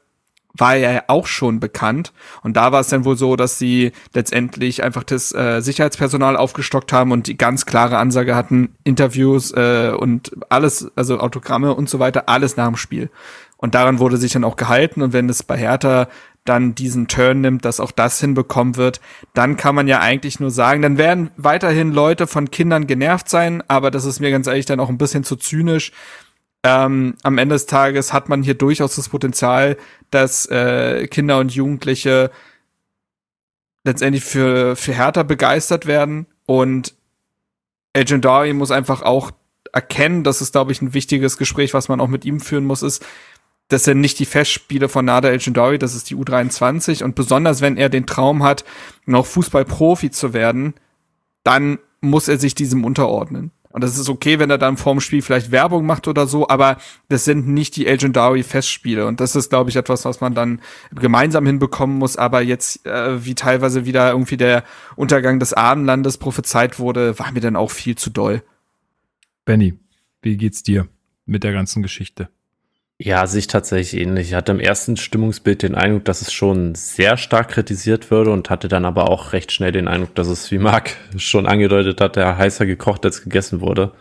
war 0.53 0.77
er 0.77 0.93
ja 0.93 1.05
auch 1.07 1.27
schon 1.27 1.61
bekannt. 1.61 2.13
Und 2.43 2.59
da 2.59 2.73
war 2.73 2.81
es 2.81 2.89
dann 2.89 3.07
wohl 3.07 3.17
so, 3.17 3.37
dass 3.37 3.59
sie 3.59 3.93
letztendlich 4.13 4.83
einfach 4.83 5.03
das 5.03 5.33
äh, 5.33 5.63
Sicherheitspersonal 5.63 6.37
aufgestockt 6.37 6.93
haben 6.93 7.11
und 7.11 7.27
die 7.27 7.39
ganz 7.39 7.65
klare 7.65 7.97
Ansage 7.97 8.37
hatten, 8.37 8.75
Interviews 8.85 9.51
äh, 9.53 9.95
und 9.97 10.33
alles, 10.51 10.91
also 10.95 11.21
Autogramme 11.21 11.75
und 11.75 11.89
so 11.89 12.01
weiter, 12.01 12.29
alles 12.29 12.59
nach 12.59 12.67
dem 12.67 12.77
Spiel. 12.77 13.09
Und 13.57 13.75
daran 13.75 13.99
wurde 13.99 14.19
sich 14.19 14.33
dann 14.33 14.45
auch 14.45 14.57
gehalten. 14.57 15.01
Und 15.01 15.15
wenn 15.15 15.29
es 15.31 15.43
bei 15.43 15.57
Hertha 15.57 16.09
dann 16.51 16.75
diesen 16.75 17.07
Turn 17.07 17.41
nimmt, 17.41 17.65
dass 17.65 17.79
auch 17.79 17.93
das 17.93 18.19
hinbekommen 18.19 18.75
wird, 18.75 19.01
dann 19.35 19.57
kann 19.57 19.77
man 19.77 19.87
ja 19.87 20.01
eigentlich 20.01 20.41
nur 20.41 20.51
sagen, 20.51 20.83
dann 20.83 20.99
werden 20.99 21.31
weiterhin 21.37 21.93
Leute 21.93 22.27
von 22.27 22.51
Kindern 22.51 22.89
genervt 22.89 23.29
sein, 23.29 23.63
aber 23.69 23.93
das 23.93 24.05
ist 24.05 24.19
mir 24.19 24.33
ganz 24.33 24.49
ehrlich 24.49 24.67
dann 24.67 24.81
auch 24.81 24.89
ein 24.89 24.99
bisschen 24.99 25.23
zu 25.23 25.37
zynisch. 25.37 25.93
Ähm, 26.65 27.15
am 27.23 27.39
Ende 27.39 27.55
des 27.55 27.67
Tages 27.67 28.13
hat 28.13 28.29
man 28.29 28.43
hier 28.43 28.55
durchaus 28.55 28.97
das 28.97 29.11
Potenzial, 29.11 29.77
dass 30.11 30.45
äh, 30.47 31.07
Kinder 31.07 31.39
und 31.39 31.55
Jugendliche 31.55 32.33
letztendlich 33.85 34.25
für, 34.25 34.75
für 34.75 34.93
Hertha 34.93 35.23
begeistert 35.23 35.87
werden 35.87 36.27
und 36.47 36.97
Legendary 37.97 38.53
muss 38.55 38.73
einfach 38.73 39.03
auch 39.03 39.31
erkennen, 39.73 40.25
das 40.25 40.41
ist, 40.41 40.51
glaube 40.51 40.73
ich, 40.73 40.83
ein 40.83 40.95
wichtiges 40.95 41.37
Gespräch, 41.37 41.75
was 41.75 41.89
man 41.89 42.01
auch 42.01 42.09
mit 42.09 42.25
ihm 42.25 42.41
führen 42.41 42.65
muss, 42.65 42.83
ist, 42.83 43.07
das 43.71 43.85
sind 43.85 44.01
nicht 44.01 44.19
die 44.19 44.27
Festspiele 44.27 44.89
von 44.89 45.05
Nada 45.05 45.29
El 45.29 45.39
das 45.79 45.95
ist 45.95 46.11
die 46.11 46.17
U23. 46.17 47.03
Und 47.03 47.15
besonders 47.15 47.61
wenn 47.61 47.77
er 47.77 47.89
den 47.89 48.05
Traum 48.05 48.43
hat, 48.43 48.65
noch 49.07 49.27
Fußballprofi 49.27 50.11
zu 50.11 50.33
werden, 50.35 50.75
dann 51.45 51.79
muss 52.01 52.29
er 52.29 52.39
sich 52.39 52.55
diesem 52.55 52.85
unterordnen. 52.85 53.53
Und 53.73 53.85
das 53.85 53.97
ist 53.97 54.09
okay, 54.09 54.41
wenn 54.41 54.51
er 54.51 54.59
dann 54.59 54.77
vorm 54.77 55.01
Spiel 55.01 55.23
vielleicht 55.23 55.53
Werbung 55.53 55.87
macht 55.87 56.09
oder 56.09 56.27
so, 56.27 56.49
aber 56.49 56.79
das 57.09 57.25
sind 57.25 57.47
nicht 57.47 57.77
die 57.77 57.85
Legendary 57.85 58.43
Festspiele. 58.43 59.07
Und 59.07 59.21
das 59.21 59.37
ist, 59.37 59.51
glaube 59.51 59.71
ich, 59.71 59.77
etwas, 59.77 60.05
was 60.05 60.21
man 60.21 60.35
dann 60.35 60.61
gemeinsam 60.93 61.47
hinbekommen 61.47 61.97
muss. 61.97 62.17
Aber 62.17 62.43
jetzt, 62.43 62.85
äh, 62.85 63.25
wie 63.25 63.37
teilweise 63.37 63.87
wieder 63.87 64.11
irgendwie 64.11 64.37
der 64.37 64.65
Untergang 64.97 65.39
des 65.39 65.53
Abendlandes 65.53 66.19
prophezeit 66.19 66.81
wurde, 66.81 67.17
war 67.21 67.31
mir 67.31 67.41
dann 67.41 67.55
auch 67.55 67.71
viel 67.71 67.95
zu 67.95 68.11
doll. 68.11 68.43
Benny, 69.45 69.75
wie 70.23 70.37
geht's 70.37 70.65
dir 70.65 70.89
mit 71.25 71.45
der 71.45 71.53
ganzen 71.53 71.81
Geschichte? 71.81 72.29
Ja, 73.03 73.27
sich 73.27 73.47
tatsächlich 73.47 73.99
ähnlich. 73.99 74.29
Ich 74.29 74.35
hatte 74.35 74.53
im 74.53 74.61
ersten 74.61 74.99
Stimmungsbild 74.99 75.63
den 75.63 75.75
Eindruck, 75.75 76.05
dass 76.05 76.21
es 76.21 76.35
schon 76.35 76.75
sehr 76.75 77.17
stark 77.17 77.49
kritisiert 77.49 78.11
würde 78.11 78.31
und 78.31 78.51
hatte 78.51 78.69
dann 78.69 78.85
aber 78.85 79.09
auch 79.09 79.33
recht 79.33 79.53
schnell 79.53 79.73
den 79.73 79.89
Eindruck, 79.89 80.15
dass 80.17 80.29
es, 80.29 80.51
wie 80.51 80.59
Marc 80.59 80.97
schon 81.17 81.47
angedeutet 81.47 81.99
hat, 82.03 82.17
der 82.17 82.37
heißer 82.37 82.67
gekocht 82.67 83.07
als 83.07 83.23
gegessen 83.23 83.63
wurde. 83.63 83.93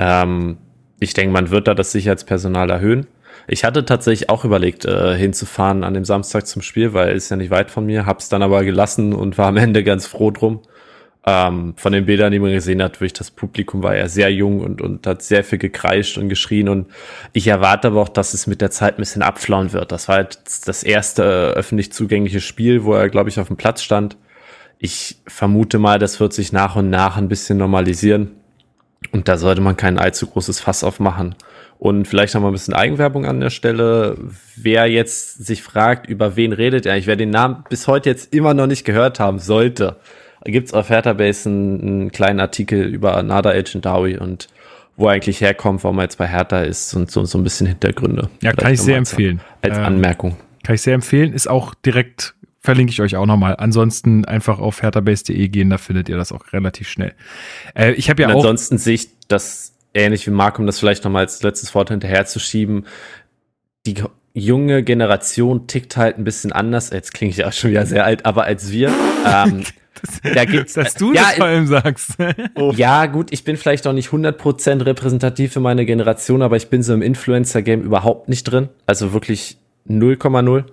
Ähm, 0.00 0.58
ich 0.98 1.14
denke, 1.14 1.32
man 1.32 1.50
wird 1.50 1.68
da 1.68 1.74
das 1.74 1.92
Sicherheitspersonal 1.92 2.70
erhöhen. 2.70 3.06
Ich 3.46 3.62
hatte 3.62 3.84
tatsächlich 3.84 4.30
auch 4.30 4.44
überlegt, 4.44 4.84
äh, 4.84 5.16
hinzufahren 5.16 5.84
an 5.84 5.94
dem 5.94 6.04
Samstag 6.04 6.48
zum 6.48 6.60
Spiel, 6.60 6.92
weil 6.92 7.14
ist 7.14 7.30
ja 7.30 7.36
nicht 7.36 7.52
weit 7.52 7.70
von 7.70 7.86
mir, 7.86 8.04
hab's 8.04 8.30
dann 8.30 8.42
aber 8.42 8.64
gelassen 8.64 9.12
und 9.12 9.38
war 9.38 9.46
am 9.46 9.58
Ende 9.58 9.84
ganz 9.84 10.08
froh 10.08 10.32
drum. 10.32 10.60
Ähm, 11.26 11.74
von 11.76 11.92
den 11.92 12.04
Bildern, 12.04 12.32
die 12.32 12.38
man 12.38 12.52
gesehen 12.52 12.82
hat, 12.82 13.00
wirklich 13.00 13.14
das 13.14 13.30
Publikum 13.30 13.82
war 13.82 13.96
ja 13.96 14.08
sehr 14.08 14.30
jung 14.30 14.60
und, 14.60 14.82
und 14.82 15.06
hat 15.06 15.22
sehr 15.22 15.42
viel 15.42 15.58
gekreischt 15.58 16.18
und 16.18 16.28
geschrien. 16.28 16.68
Und 16.68 16.88
ich 17.32 17.46
erwarte 17.46 17.88
aber 17.88 18.02
auch, 18.02 18.10
dass 18.10 18.34
es 18.34 18.46
mit 18.46 18.60
der 18.60 18.70
Zeit 18.70 18.94
ein 18.94 19.02
bisschen 19.02 19.22
abflauen 19.22 19.72
wird. 19.72 19.90
Das 19.90 20.08
war 20.08 20.16
halt 20.16 20.38
das 20.66 20.82
erste 20.82 21.22
äh, 21.22 21.58
öffentlich 21.58 21.92
zugängliche 21.92 22.40
Spiel, 22.40 22.84
wo 22.84 22.92
er, 22.92 23.08
glaube 23.08 23.30
ich, 23.30 23.40
auf 23.40 23.48
dem 23.48 23.56
Platz 23.56 23.82
stand. 23.82 24.18
Ich 24.78 25.16
vermute 25.26 25.78
mal, 25.78 25.98
das 25.98 26.20
wird 26.20 26.34
sich 26.34 26.52
nach 26.52 26.76
und 26.76 26.90
nach 26.90 27.16
ein 27.16 27.28
bisschen 27.28 27.56
normalisieren. 27.56 28.32
Und 29.10 29.28
da 29.28 29.38
sollte 29.38 29.62
man 29.62 29.78
kein 29.78 29.98
allzu 29.98 30.26
großes 30.26 30.60
Fass 30.60 30.84
aufmachen. 30.84 31.34
Und 31.78 32.06
vielleicht 32.06 32.34
noch 32.34 32.42
mal 32.42 32.48
ein 32.48 32.52
bisschen 32.52 32.74
Eigenwerbung 32.74 33.24
an 33.24 33.40
der 33.40 33.50
Stelle. 33.50 34.16
Wer 34.56 34.86
jetzt 34.86 35.44
sich 35.44 35.62
fragt, 35.62 36.06
über 36.06 36.36
wen 36.36 36.52
redet 36.52 36.84
er, 36.84 36.98
ich 36.98 37.06
werde 37.06 37.24
den 37.24 37.30
Namen 37.30 37.64
bis 37.68 37.88
heute 37.88 38.10
jetzt 38.10 38.34
immer 38.34 38.52
noch 38.52 38.66
nicht 38.66 38.84
gehört 38.84 39.20
haben 39.20 39.38
sollte, 39.38 39.96
gibt 40.44 40.68
es 40.68 40.74
auf 40.74 40.90
Hertha-Base 40.90 41.48
einen, 41.48 41.80
einen, 41.80 42.12
kleinen 42.12 42.40
Artikel 42.40 42.82
über 42.82 43.22
Nada 43.22 43.52
El 43.52 43.64
Chindawi 43.64 44.18
und 44.18 44.48
wo 44.96 45.06
er 45.06 45.14
eigentlich 45.14 45.40
herkommt, 45.40 45.82
warum 45.82 45.98
er 45.98 46.04
jetzt 46.04 46.18
bei 46.18 46.28
Hertha 46.28 46.60
ist 46.60 46.94
und 46.94 47.10
so, 47.10 47.24
so 47.24 47.38
ein 47.38 47.44
bisschen 47.44 47.66
Hintergründe. 47.66 48.28
Ja, 48.42 48.52
kann 48.52 48.72
ich 48.72 48.80
sehr 48.80 48.96
empfehlen. 48.96 49.40
Als 49.60 49.76
ähm, 49.76 49.84
Anmerkung. 49.84 50.36
Kann 50.62 50.76
ich 50.76 50.82
sehr 50.82 50.94
empfehlen. 50.94 51.32
Ist 51.32 51.48
auch 51.48 51.74
direkt, 51.74 52.34
verlinke 52.60 52.92
ich 52.92 53.00
euch 53.00 53.16
auch 53.16 53.26
nochmal. 53.26 53.56
Ansonsten 53.58 54.24
einfach 54.24 54.60
auf 54.60 54.82
herthabase.de 54.82 55.48
gehen, 55.48 55.70
da 55.70 55.78
findet 55.78 56.08
ihr 56.08 56.16
das 56.16 56.30
auch 56.30 56.52
relativ 56.52 56.88
schnell. 56.88 57.14
Äh, 57.74 57.92
ich 57.92 58.08
habe 58.08 58.22
ja 58.22 58.28
und 58.28 58.34
auch. 58.34 58.38
Ansonsten 58.38 58.78
sehe 58.78 58.94
ich 58.94 59.08
das 59.26 59.74
ähnlich 59.94 60.26
wie 60.26 60.30
Mark, 60.30 60.58
um 60.58 60.66
das 60.66 60.78
vielleicht 60.78 61.04
nochmal 61.04 61.22
als 61.22 61.42
letztes 61.42 61.74
Wort 61.74 61.88
hinterherzuschieben. 61.88 62.86
Die 63.86 63.94
junge 64.34 64.82
Generation 64.82 65.66
tickt 65.66 65.96
halt 65.96 66.18
ein 66.18 66.24
bisschen 66.24 66.52
anders. 66.52 66.90
Jetzt 66.90 67.14
klinge 67.14 67.30
ich 67.30 67.44
auch 67.44 67.52
schon 67.52 67.70
wieder 67.70 67.86
sehr 67.86 68.04
alt, 68.04 68.26
aber 68.26 68.44
als 68.44 68.70
wir. 68.70 68.92
Ähm, 69.26 69.64
da 70.34 70.44
gibt's, 70.44 70.74
Dass 70.74 70.92
du 70.96 71.14
ja, 71.14 71.22
das 71.22 71.34
vor 71.36 71.46
allem 71.46 71.66
sagst. 71.66 72.18
ja, 72.76 73.06
gut, 73.06 73.32
ich 73.32 73.42
bin 73.42 73.56
vielleicht 73.56 73.86
auch 73.86 73.94
nicht 73.94 74.10
100% 74.10 74.84
repräsentativ 74.84 75.54
für 75.54 75.60
meine 75.60 75.86
Generation, 75.86 76.42
aber 76.42 76.56
ich 76.56 76.68
bin 76.68 76.82
so 76.82 76.92
im 76.92 77.00
Influencer-Game 77.00 77.80
überhaupt 77.80 78.28
nicht 78.28 78.44
drin. 78.44 78.68
Also 78.84 79.14
wirklich 79.14 79.56
0,0. 79.88 80.64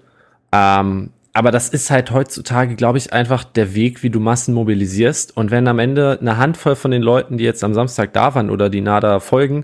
Ähm, 0.52 1.12
aber 1.32 1.52
das 1.52 1.70
ist 1.70 1.90
halt 1.92 2.12
heutzutage, 2.12 2.76
glaube 2.76 2.98
ich, 2.98 3.14
einfach 3.14 3.46
der 3.46 3.74
Weg, 3.74 4.04
wie 4.04 4.10
du 4.10 4.20
Massen 4.20 4.54
mobilisierst. 4.54 5.38
Und 5.38 5.50
wenn 5.50 5.66
am 5.70 5.80
Ende 5.80 6.18
eine 6.20 6.36
Handvoll 6.36 6.76
von 6.76 6.92
den 6.92 7.02
Leuten, 7.02 7.38
die 7.38 7.46
jetzt 7.46 7.64
am 7.64 7.74
Samstag 7.74 8.12
da 8.12 8.36
waren 8.36 8.50
oder 8.50 8.70
die 8.70 8.82
NADA 8.82 9.22
folgen, 9.22 9.64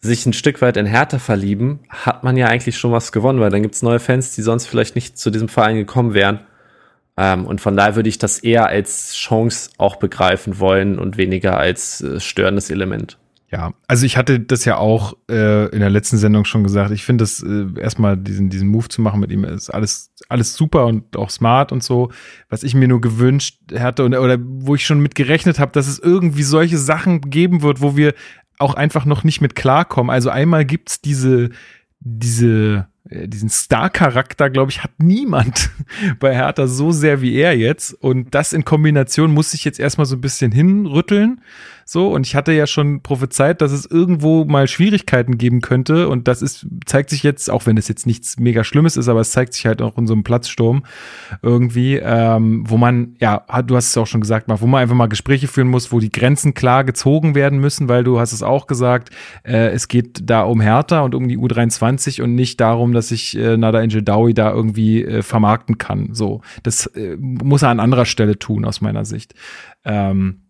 sich 0.00 0.26
ein 0.26 0.32
Stück 0.32 0.60
weit 0.60 0.76
in 0.76 0.86
Härte 0.86 1.18
verlieben, 1.18 1.80
hat 1.88 2.24
man 2.24 2.36
ja 2.36 2.46
eigentlich 2.48 2.76
schon 2.76 2.92
was 2.92 3.12
gewonnen, 3.12 3.40
weil 3.40 3.50
dann 3.50 3.62
gibt's 3.62 3.82
neue 3.82 4.00
Fans, 4.00 4.34
die 4.34 4.42
sonst 4.42 4.66
vielleicht 4.66 4.94
nicht 4.94 5.18
zu 5.18 5.30
diesem 5.30 5.48
Verein 5.48 5.76
gekommen 5.76 6.14
wären. 6.14 6.40
Ähm, 7.16 7.46
und 7.46 7.60
von 7.60 7.76
daher 7.76 7.96
würde 7.96 8.08
ich 8.08 8.18
das 8.18 8.38
eher 8.40 8.66
als 8.66 9.14
Chance 9.14 9.70
auch 9.78 9.96
begreifen 9.96 10.58
wollen 10.58 10.98
und 10.98 11.16
weniger 11.16 11.58
als 11.58 12.00
äh, 12.00 12.20
störendes 12.20 12.70
Element. 12.70 13.18
Ja, 13.54 13.72
also 13.86 14.04
ich 14.04 14.16
hatte 14.16 14.40
das 14.40 14.64
ja 14.64 14.78
auch 14.78 15.14
äh, 15.30 15.66
in 15.68 15.78
der 15.78 15.90
letzten 15.90 16.16
Sendung 16.16 16.44
schon 16.44 16.64
gesagt. 16.64 16.90
Ich 16.90 17.04
finde 17.04 17.22
das 17.22 17.40
äh, 17.40 17.66
erstmal 17.78 18.16
diesen 18.16 18.50
diesen 18.50 18.66
Move 18.66 18.88
zu 18.88 19.00
machen 19.00 19.20
mit 19.20 19.30
ihm 19.30 19.44
ist 19.44 19.70
alles 19.70 20.12
alles 20.28 20.54
super 20.54 20.86
und 20.86 21.16
auch 21.16 21.30
smart 21.30 21.70
und 21.70 21.84
so. 21.84 22.10
Was 22.48 22.64
ich 22.64 22.74
mir 22.74 22.88
nur 22.88 23.00
gewünscht 23.00 23.60
hatte 23.78 24.04
und, 24.04 24.16
oder 24.16 24.38
wo 24.40 24.74
ich 24.74 24.84
schon 24.84 24.98
mit 24.98 25.14
gerechnet 25.14 25.60
habe, 25.60 25.70
dass 25.70 25.86
es 25.86 26.00
irgendwie 26.00 26.42
solche 26.42 26.78
Sachen 26.78 27.20
geben 27.20 27.62
wird, 27.62 27.80
wo 27.80 27.96
wir 27.96 28.14
auch 28.58 28.74
einfach 28.74 29.04
noch 29.04 29.24
nicht 29.24 29.40
mit 29.40 29.54
klarkommen. 29.54 30.10
Also 30.10 30.30
einmal 30.30 30.64
gibt's 30.64 31.00
diese 31.00 31.50
diese 32.00 32.86
diesen 33.10 33.50
Star-Charakter, 33.50 34.48
glaube 34.48 34.70
ich, 34.70 34.82
hat 34.82 34.92
niemand 34.98 35.70
bei 36.20 36.34
Hertha 36.34 36.66
so 36.66 36.90
sehr 36.90 37.20
wie 37.20 37.34
er 37.34 37.56
jetzt. 37.56 37.92
Und 37.92 38.34
das 38.34 38.52
in 38.52 38.64
Kombination 38.64 39.32
muss 39.32 39.52
ich 39.52 39.64
jetzt 39.64 39.78
erstmal 39.78 40.06
so 40.06 40.16
ein 40.16 40.20
bisschen 40.22 40.52
hinrütteln. 40.52 41.40
So, 41.86 42.08
und 42.08 42.26
ich 42.26 42.34
hatte 42.34 42.52
ja 42.52 42.66
schon 42.66 43.02
prophezeit, 43.02 43.60
dass 43.60 43.70
es 43.70 43.84
irgendwo 43.84 44.44
mal 44.44 44.68
Schwierigkeiten 44.68 45.36
geben 45.36 45.60
könnte. 45.60 46.08
Und 46.08 46.28
das 46.28 46.40
ist, 46.40 46.66
zeigt 46.86 47.10
sich 47.10 47.22
jetzt, 47.22 47.50
auch 47.50 47.66
wenn 47.66 47.76
es 47.76 47.88
jetzt 47.88 48.06
nichts 48.06 48.38
mega 48.38 48.64
Schlimmes 48.64 48.96
ist, 48.96 49.08
aber 49.08 49.20
es 49.20 49.32
zeigt 49.32 49.52
sich 49.52 49.66
halt 49.66 49.82
auch 49.82 49.98
in 49.98 50.06
so 50.06 50.14
einem 50.14 50.24
Platzsturm 50.24 50.84
irgendwie, 51.42 51.96
ähm, 51.96 52.64
wo 52.66 52.78
man, 52.78 53.16
ja, 53.20 53.44
du 53.66 53.76
hast 53.76 53.88
es 53.88 53.96
auch 53.98 54.06
schon 54.06 54.22
gesagt, 54.22 54.46
wo 54.48 54.66
man 54.66 54.80
einfach 54.80 54.94
mal 54.94 55.08
Gespräche 55.08 55.46
führen 55.46 55.68
muss, 55.68 55.92
wo 55.92 56.00
die 56.00 56.10
Grenzen 56.10 56.54
klar 56.54 56.84
gezogen 56.84 57.34
werden 57.34 57.58
müssen, 57.58 57.88
weil 57.88 58.02
du 58.02 58.18
hast 58.18 58.32
es 58.32 58.42
auch 58.42 58.66
gesagt, 58.66 59.10
äh, 59.42 59.68
es 59.68 59.88
geht 59.88 60.30
da 60.30 60.42
um 60.42 60.62
Hertha 60.62 61.00
und 61.00 61.14
um 61.14 61.28
die 61.28 61.38
U23 61.38 62.22
und 62.22 62.34
nicht 62.34 62.60
darum, 62.60 62.93
dass 62.94 63.10
ich 63.10 63.36
äh, 63.36 63.56
Nada 63.56 63.78
Angel 63.78 64.02
Dowie 64.02 64.34
da 64.34 64.52
irgendwie 64.52 65.04
äh, 65.04 65.22
vermarkten 65.22 65.78
kann. 65.78 66.14
So, 66.14 66.40
das 66.62 66.86
äh, 66.86 67.16
muss 67.18 67.62
er 67.62 67.68
an 67.70 67.80
anderer 67.80 68.06
Stelle 68.06 68.38
tun, 68.38 68.64
aus 68.64 68.80
meiner 68.80 69.04
Sicht. 69.04 69.34
Ähm, 69.84 70.40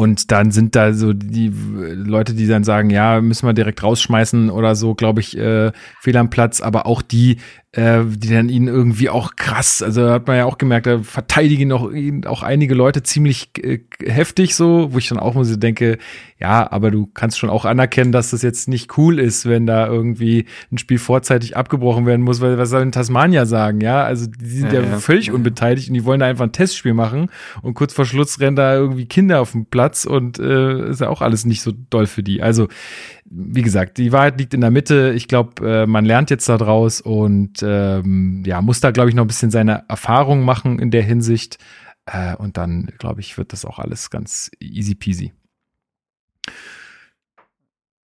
und 0.00 0.30
dann 0.30 0.50
sind 0.50 0.76
da 0.76 0.94
so 0.94 1.12
die 1.12 1.52
Leute, 1.52 2.32
die 2.32 2.46
dann 2.46 2.64
sagen, 2.64 2.88
ja, 2.88 3.20
müssen 3.20 3.46
wir 3.46 3.52
direkt 3.52 3.82
rausschmeißen 3.82 4.48
oder 4.48 4.74
so, 4.74 4.94
glaube 4.94 5.20
ich, 5.20 5.36
äh, 5.36 5.72
fehl 6.00 6.16
am 6.16 6.30
Platz. 6.30 6.62
Aber 6.62 6.86
auch 6.86 7.02
die, 7.02 7.36
äh, 7.72 8.02
die 8.04 8.30
dann 8.30 8.48
ihn 8.48 8.66
irgendwie 8.66 9.10
auch 9.10 9.36
krass, 9.36 9.80
also 9.80 10.10
hat 10.10 10.26
man 10.26 10.36
ja 10.36 10.44
auch 10.44 10.58
gemerkt, 10.58 10.86
da 10.86 10.98
verteidigen 11.04 11.70
auch, 11.70 11.92
ihn 11.92 12.26
auch 12.26 12.42
einige 12.42 12.74
Leute 12.74 13.04
ziemlich 13.04 13.50
äh, 13.62 13.78
heftig 14.04 14.56
so, 14.56 14.92
wo 14.92 14.98
ich 14.98 15.08
dann 15.08 15.20
auch 15.20 15.34
mal 15.34 15.44
so 15.44 15.54
denke, 15.54 15.98
ja, 16.40 16.68
aber 16.72 16.90
du 16.90 17.06
kannst 17.06 17.38
schon 17.38 17.48
auch 17.48 17.64
anerkennen, 17.64 18.10
dass 18.10 18.30
das 18.30 18.42
jetzt 18.42 18.66
nicht 18.66 18.98
cool 18.98 19.20
ist, 19.20 19.46
wenn 19.46 19.66
da 19.66 19.86
irgendwie 19.86 20.46
ein 20.72 20.78
Spiel 20.78 20.98
vorzeitig 20.98 21.56
abgebrochen 21.56 22.06
werden 22.06 22.22
muss, 22.22 22.40
weil 22.40 22.58
was 22.58 22.70
soll 22.70 22.80
denn 22.80 22.92
Tasmania 22.92 23.46
sagen, 23.46 23.80
ja? 23.80 24.02
Also 24.02 24.26
die 24.26 24.46
sind 24.46 24.72
ja, 24.72 24.80
ja, 24.80 24.88
ja. 24.88 24.98
völlig 24.98 25.30
unbeteiligt 25.30 25.88
und 25.88 25.94
die 25.94 26.04
wollen 26.04 26.18
da 26.18 26.26
einfach 26.26 26.46
ein 26.46 26.52
Testspiel 26.52 26.94
machen 26.94 27.28
und 27.62 27.74
kurz 27.74 27.92
vor 27.92 28.04
Schluss 28.04 28.40
rennen 28.40 28.56
da 28.56 28.74
irgendwie 28.74 29.06
Kinder 29.06 29.40
auf 29.40 29.52
den 29.52 29.66
Platz 29.66 30.06
und 30.06 30.40
äh, 30.40 30.90
ist 30.90 31.02
ja 31.02 31.08
auch 31.08 31.20
alles 31.20 31.44
nicht 31.44 31.62
so 31.62 31.72
doll 31.90 32.06
für 32.06 32.24
die. 32.24 32.42
Also 32.42 32.66
wie 33.30 33.62
gesagt, 33.62 33.98
die 33.98 34.10
Wahrheit 34.10 34.38
liegt 34.38 34.54
in 34.54 34.60
der 34.60 34.72
Mitte. 34.72 35.12
Ich 35.14 35.28
glaube, 35.28 35.82
äh, 35.82 35.86
man 35.86 36.04
lernt 36.04 36.30
jetzt 36.30 36.48
da 36.48 36.58
draus 36.58 37.00
und 37.00 37.62
ähm, 37.62 38.42
ja, 38.44 38.60
muss 38.60 38.80
da, 38.80 38.90
glaube 38.90 39.08
ich, 39.08 39.14
noch 39.14 39.24
ein 39.24 39.28
bisschen 39.28 39.52
seine 39.52 39.84
Erfahrung 39.88 40.44
machen 40.44 40.80
in 40.80 40.90
der 40.90 41.02
Hinsicht. 41.02 41.58
Äh, 42.06 42.34
und 42.34 42.56
dann, 42.56 42.86
glaube 42.98 43.20
ich, 43.20 43.38
wird 43.38 43.52
das 43.52 43.64
auch 43.64 43.78
alles 43.78 44.10
ganz 44.10 44.50
easy 44.58 44.96
peasy. 44.96 45.32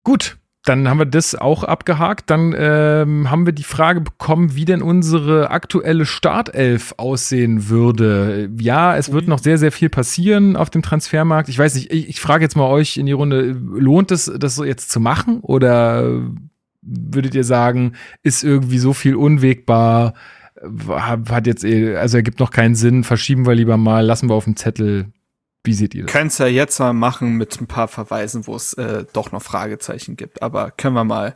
Gut, 0.05 0.39
dann 0.69 0.89
haben 0.89 0.99
wir 0.99 1.07
das 1.07 1.35
auch 1.35 1.63
abgehakt. 1.65 2.29
Dann 2.29 2.55
ähm, 2.57 3.31
haben 3.31 3.47
wir 3.47 3.53
die 3.53 3.63
Frage 3.63 4.01
bekommen, 4.01 4.57
wie 4.57 4.65
denn 4.65 4.83
unsere 4.83 5.51
aktuelle 5.51 6.07
Startelf 6.07 6.93
aussehen 6.97 7.69
würde. 7.69 8.51
Ja, 8.59 8.97
es 8.97 9.13
wird 9.13 9.29
noch 9.29 9.39
sehr, 9.39 9.59
sehr 9.59 9.73
viel 9.73 9.89
passieren 9.89 10.57
auf 10.57 10.69
dem 10.69 10.83
Transfermarkt. 10.83 11.49
Ich 11.49 11.59
weiß 11.59 11.77
nicht, 11.77 11.93
ich, 11.93 12.09
ich 12.09 12.21
frage 12.21 12.45
jetzt 12.45 12.57
mal 12.57 12.69
euch 12.69 12.97
in 12.97 13.07
die 13.07 13.13
Runde, 13.13 13.53
lohnt 13.53 14.11
es, 14.11 14.31
das 14.39 14.57
so 14.57 14.65
jetzt 14.65 14.91
zu 14.91 14.99
machen? 14.99 15.39
Oder 15.41 16.21
würdet 16.83 17.35
ihr 17.35 17.45
sagen, 17.45 17.93
ist 18.23 18.43
irgendwie 18.43 18.79
so 18.79 18.93
viel 18.93 19.15
unwegbar? 19.15 20.15
Hat 20.89 21.47
jetzt, 21.47 21.65
also 21.65 22.17
ergibt 22.17 22.41
noch 22.41 22.51
keinen 22.51 22.75
Sinn, 22.75 23.05
verschieben 23.05 23.47
wir 23.47 23.55
lieber 23.55 23.77
mal, 23.77 24.05
lassen 24.05 24.29
wir 24.29 24.35
auf 24.35 24.45
dem 24.45 24.57
Zettel. 24.57 25.13
Wie 25.67 25.73
seht 25.73 25.95
ihr 25.95 26.05
das? 26.05 26.13
Könnt's 26.13 26.39
ja 26.39 26.47
jetzt 26.47 26.79
mal 26.79 26.93
machen 26.93 27.37
mit 27.37 27.61
ein 27.61 27.67
paar 27.67 27.89
Verweisen, 27.89 28.47
wo 28.47 28.55
es 28.55 28.73
äh, 28.75 29.05
doch 29.13 29.33
noch 29.33 29.43
Fragezeichen 29.43 30.17
gibt. 30.17 30.43
Aber 30.43 30.71
können 30.71 30.95
wir 30.95 31.05
mal, 31.05 31.35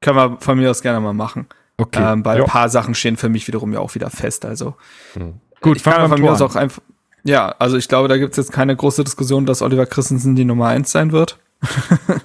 können 0.00 0.16
wir 0.16 0.38
von 0.40 0.58
mir 0.58 0.70
aus 0.70 0.82
gerne 0.82 1.00
mal 1.00 1.12
machen. 1.12 1.46
Okay. 1.76 2.12
Ähm, 2.12 2.24
weil 2.24 2.38
ja. 2.38 2.44
ein 2.44 2.50
paar 2.50 2.68
Sachen 2.68 2.94
stehen 2.94 3.16
für 3.16 3.28
mich 3.28 3.46
wiederum 3.46 3.72
ja 3.72 3.80
auch 3.80 3.94
wieder 3.94 4.10
fest. 4.10 4.44
Also 4.44 4.74
hm. 5.12 5.34
gut, 5.60 5.76
ich 5.76 5.84
kann 5.84 6.08
von 6.08 6.20
mir 6.20 6.32
aus 6.32 6.40
auch 6.40 6.56
einfach. 6.56 6.82
Ja, 7.24 7.54
also 7.58 7.76
ich 7.76 7.88
glaube, 7.88 8.08
da 8.08 8.16
gibt's 8.16 8.36
jetzt 8.36 8.52
keine 8.52 8.74
große 8.74 9.04
Diskussion, 9.04 9.44
dass 9.44 9.60
Oliver 9.62 9.86
Christensen 9.86 10.34
die 10.34 10.44
Nummer 10.44 10.68
eins 10.68 10.90
sein 10.90 11.12
wird. 11.12 11.38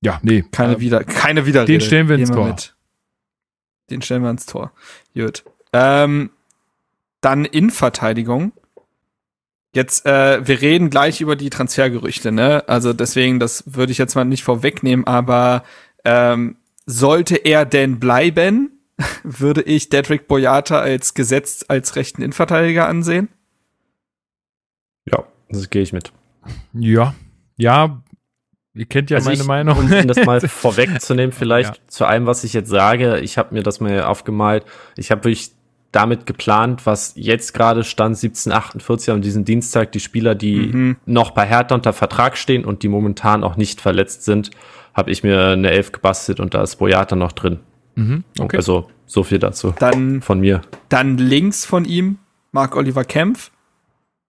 ja, 0.00 0.18
nee. 0.22 0.44
Keine 0.50 0.74
ähm, 0.74 0.80
wieder, 0.80 1.04
keine 1.04 1.46
Widerrede. 1.46 1.72
Den 1.72 1.80
stellen 1.80 2.08
wir 2.08 2.16
ins 2.16 2.30
Tor. 2.30 2.48
Mit. 2.48 2.74
Den 3.90 4.02
stellen 4.02 4.22
wir 4.22 4.30
ins 4.30 4.46
Tor. 4.46 4.72
Gut. 5.14 5.44
Ähm, 5.72 6.30
dann 7.20 7.44
in 7.44 7.70
Verteidigung 7.70 8.52
Jetzt, 9.76 10.06
äh, 10.06 10.40
wir 10.46 10.62
reden 10.62 10.88
gleich 10.88 11.20
über 11.20 11.36
die 11.36 11.50
Transfergerüchte, 11.50 12.32
ne? 12.32 12.66
Also 12.66 12.94
deswegen, 12.94 13.38
das 13.38 13.62
würde 13.66 13.92
ich 13.92 13.98
jetzt 13.98 14.14
mal 14.14 14.24
nicht 14.24 14.42
vorwegnehmen, 14.42 15.06
aber 15.06 15.64
ähm, 16.06 16.56
sollte 16.86 17.36
er 17.36 17.66
denn 17.66 18.00
bleiben, 18.00 18.70
würde 19.22 19.60
ich 19.60 19.90
Dedrick 19.90 20.28
Boyata 20.28 20.78
als 20.80 21.12
gesetzt 21.12 21.68
als 21.68 21.94
rechten 21.94 22.22
Innenverteidiger 22.22 22.88
ansehen. 22.88 23.28
Ja, 25.04 25.24
das 25.50 25.68
gehe 25.68 25.82
ich 25.82 25.92
mit. 25.92 26.10
Ja, 26.72 27.14
ja, 27.58 28.02
ihr 28.72 28.86
kennt 28.86 29.10
ja 29.10 29.18
Also 29.18 29.28
meine 29.28 29.42
ich, 29.42 29.46
Meinung. 29.46 29.76
Um 29.78 30.06
das 30.06 30.24
mal 30.24 30.40
vorwegzunehmen, 30.48 31.32
vielleicht 31.32 31.76
Ja. 31.76 31.82
zu 31.88 32.06
allem, 32.06 32.24
was 32.24 32.44
ich 32.44 32.54
jetzt 32.54 32.70
sage. 32.70 33.18
Ich 33.20 33.36
habe 33.36 33.52
mir 33.54 33.62
das 33.62 33.80
mal 33.80 34.02
aufgemalt. 34.04 34.64
Ich 34.96 35.10
habe 35.10 35.24
wirklich 35.24 35.52
damit 35.96 36.26
geplant, 36.26 36.84
was 36.84 37.14
jetzt 37.16 37.54
gerade 37.54 37.82
stand 37.82 38.16
1748 38.16 39.10
am 39.10 39.22
diesem 39.22 39.46
Dienstag, 39.46 39.92
die 39.92 40.00
Spieler, 40.00 40.34
die 40.34 40.56
Mhm. 40.58 40.96
noch 41.06 41.30
bei 41.30 41.46
Hertha 41.46 41.74
unter 41.74 41.94
Vertrag 41.94 42.36
stehen 42.36 42.64
und 42.66 42.82
die 42.82 42.88
momentan 42.88 43.42
auch 43.42 43.56
nicht 43.56 43.80
verletzt 43.80 44.24
sind, 44.24 44.50
habe 44.92 45.10
ich 45.10 45.22
mir 45.22 45.48
eine 45.48 45.70
Elf 45.70 45.92
gebastelt 45.92 46.38
und 46.38 46.52
da 46.52 46.62
ist 46.62 46.76
Boyata 46.76 47.16
noch 47.16 47.32
drin. 47.32 47.60
Mhm, 47.94 48.24
okay. 48.38 48.58
Also 48.58 48.88
so 49.06 49.22
viel 49.22 49.38
dazu 49.38 49.72
Dann 49.78 50.20
von 50.20 50.40
mir. 50.40 50.60
Dann 50.90 51.16
links 51.16 51.64
von 51.64 51.86
ihm 51.86 52.18
Marc 52.52 52.76
Oliver 52.76 53.04
Kempf. 53.04 53.50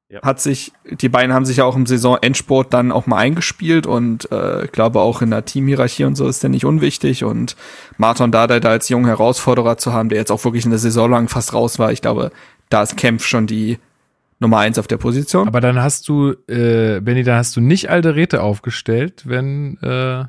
Ja. 0.09 0.21
Hat 0.21 0.39
sich, 0.39 0.71
die 0.89 1.09
beiden 1.09 1.33
haben 1.33 1.45
sich 1.45 1.57
ja 1.57 1.65
auch 1.65 1.75
im 1.75 1.85
Saisonendsport 1.85 2.73
dann 2.73 2.93
auch 2.93 3.07
mal 3.07 3.17
eingespielt 3.17 3.85
und 3.85 4.31
äh, 4.31 4.63
ich 4.63 4.71
glaube 4.71 5.01
auch 5.01 5.21
in 5.21 5.31
der 5.31 5.43
Teamhierarchie 5.43 6.05
und 6.05 6.15
so 6.15 6.29
ist 6.29 6.43
der 6.43 6.49
nicht 6.49 6.63
unwichtig 6.63 7.25
und 7.25 7.57
Martin 7.97 8.31
Dardai 8.31 8.61
da 8.61 8.69
als 8.69 8.87
jungen 8.87 9.07
Herausforderer 9.07 9.77
zu 9.77 9.91
haben, 9.91 10.07
der 10.07 10.17
jetzt 10.17 10.31
auch 10.31 10.45
wirklich 10.45 10.63
in 10.63 10.71
der 10.71 10.79
Saison 10.79 11.11
lang 11.11 11.27
fast 11.27 11.53
raus 11.53 11.77
war, 11.77 11.91
ich 11.91 12.01
glaube, 12.01 12.31
da 12.69 12.83
ist 12.83 12.95
Kempf 12.95 13.25
schon 13.25 13.47
die 13.47 13.79
Nummer 14.39 14.59
eins 14.59 14.79
auf 14.79 14.87
der 14.87 14.97
Position. 14.97 15.47
Aber 15.47 15.61
dann 15.61 15.81
hast 15.81 16.07
du, 16.07 16.35
äh, 16.47 17.01
Benny, 17.01 17.23
dann 17.23 17.37
hast 17.37 17.55
du 17.55 17.61
nicht 17.61 17.89
Alderete 17.89 18.41
aufgestellt, 18.41 19.23
wenn, 19.25 19.77
äh, 19.81 20.25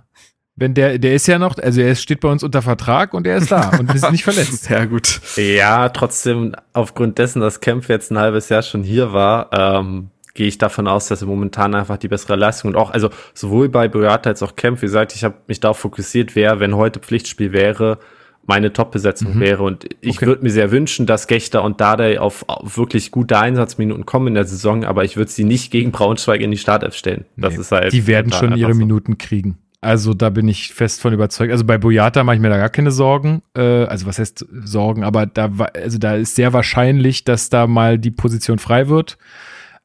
wenn 0.59 0.75
der, 0.75 0.99
der 0.99 1.15
ist 1.15 1.27
ja 1.29 1.39
noch, 1.39 1.57
also 1.59 1.81
er 1.81 1.95
steht 1.95 2.21
bei 2.21 2.29
uns 2.31 2.43
unter 2.43 2.63
Vertrag 2.63 3.15
und 3.15 3.27
er 3.27 3.37
ist 3.37 3.53
da 3.53 3.71
und 3.79 3.95
ist 3.95 4.11
nicht 4.11 4.25
verletzt. 4.25 4.65
Sehr 4.65 4.87
gut. 4.87 5.21
Ja, 5.37 5.89
trotzdem, 5.91 6.55
aufgrund 6.73 7.19
dessen, 7.19 7.41
dass 7.41 7.61
Kempf 7.61 7.89
jetzt 7.89 8.11
ein 8.11 8.19
halbes 8.19 8.49
Jahr 8.49 8.63
schon 8.63 8.83
hier 8.83 9.13
war, 9.13 9.51
ähm, 9.53 10.09
gehe 10.35 10.47
ich 10.47 10.59
davon 10.59 10.87
aus, 10.87 11.09
dass 11.09 11.21
er 11.23 11.27
momentan 11.29 11.75
einfach 11.75 11.97
die 11.97 12.09
bessere 12.09 12.37
Leistung 12.37 12.71
und 12.71 12.77
auch, 12.77 12.91
also 12.91 13.11
sowohl 13.35 13.69
bei 13.69 13.89
Boyata 13.89 14.31
als 14.31 14.43
auch 14.43 14.55
Kempf, 14.57 14.83
wie 14.83 14.87
gesagt, 14.87 15.15
ich 15.15 15.25
habe 15.25 15.35
mich 15.49 15.61
darauf 15.61 15.79
fokussiert, 15.79 16.35
wer, 16.37 16.61
wenn 16.61 16.77
heute 16.77 17.01
Pflichtspiel 17.01 17.53
wäre, 17.53 17.99
meine 18.47 18.73
Top-Besetzung 18.73 19.35
Mhm. 19.37 19.41
wäre. 19.41 19.63
Und 19.63 19.85
ich 20.01 20.17
Okay. 20.19 20.27
würde 20.27 20.43
mir 20.43 20.51
sehr 20.51 20.71
wünschen, 20.71 21.05
dass 21.07 21.27
Gechter 21.27 21.63
und 21.65 21.81
Dardai 21.83 22.19
auf, 22.19 22.45
auf 22.49 22.79
wirklich 22.79 23.11
gute 23.11 23.39
Einsatzminuten 23.39 24.07
kommen 24.07 24.29
in 24.29 24.35
der 24.35 24.45
Saison, 24.47 24.85
aber 24.85 25.05
ich 25.05 25.17
würde 25.17 25.31
sie 25.31 25.45
nicht 25.45 25.71
gegen 25.71 25.91
Braunschweig 25.93 26.41
in 26.41 26.51
die 26.51 26.57
Startelf 26.57 26.95
stellen. 26.95 27.27
Das 27.37 27.55
Nee, 27.55 27.61
ist 27.61 27.73
halt. 27.73 27.93
die 27.93 28.07
werden 28.07 28.33
schon 28.33 28.57
ihre 28.57 28.73
so. 28.73 28.79
Minuten 28.79 29.19
kriegen. 29.19 29.59
Also 29.81 30.13
da 30.13 30.31
bin 30.31 30.49
ich 30.49 30.75
fest 30.75 31.01
von 31.01 31.13
überzeugt. 31.13 31.53
Also 31.53 31.65
bei 31.65 31.79
Boyata 31.79 32.25
mache 32.25 32.37
ich 32.37 32.43
mir 32.43 32.49
da 32.49 32.57
gar 32.57 32.69
keine 32.69 32.91
Sorgen. 32.91 33.43
Äh, 33.57 33.85
also 33.85 34.07
was 34.07 34.19
heißt 34.19 34.45
Sorgen? 34.65 35.05
Aber 35.05 35.27
da 35.27 35.51
also 35.75 35.99
da 35.99 36.17
ist 36.17 36.35
sehr 36.35 36.53
wahrscheinlich, 36.53 37.25
dass 37.25 37.49
da 37.49 37.67
mal 37.67 37.99
die 37.99 38.11
Position 38.11 38.59
frei 38.59 38.89
wird. 38.89 39.19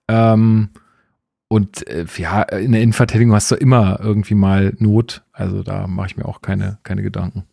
Ähm, 0.08 0.70
und 1.48 1.86
äh, 1.88 2.06
ja, 2.18 2.41
in 2.41 2.72
der 2.72 2.82
Innenverteidigung 2.82 3.36
hast 3.36 3.52
du 3.52 3.56
immer 3.56 4.00
irgendwie 4.02 4.34
mal 4.34 4.76
Not. 4.80 5.22
Also 5.32 5.62
da 5.62 5.86
mache 5.86 6.08
ich 6.08 6.18
mir 6.18 6.26
auch 6.26 6.41
keine, 6.41 6.80
keine 6.82 7.04
Gedanken. 7.04 7.44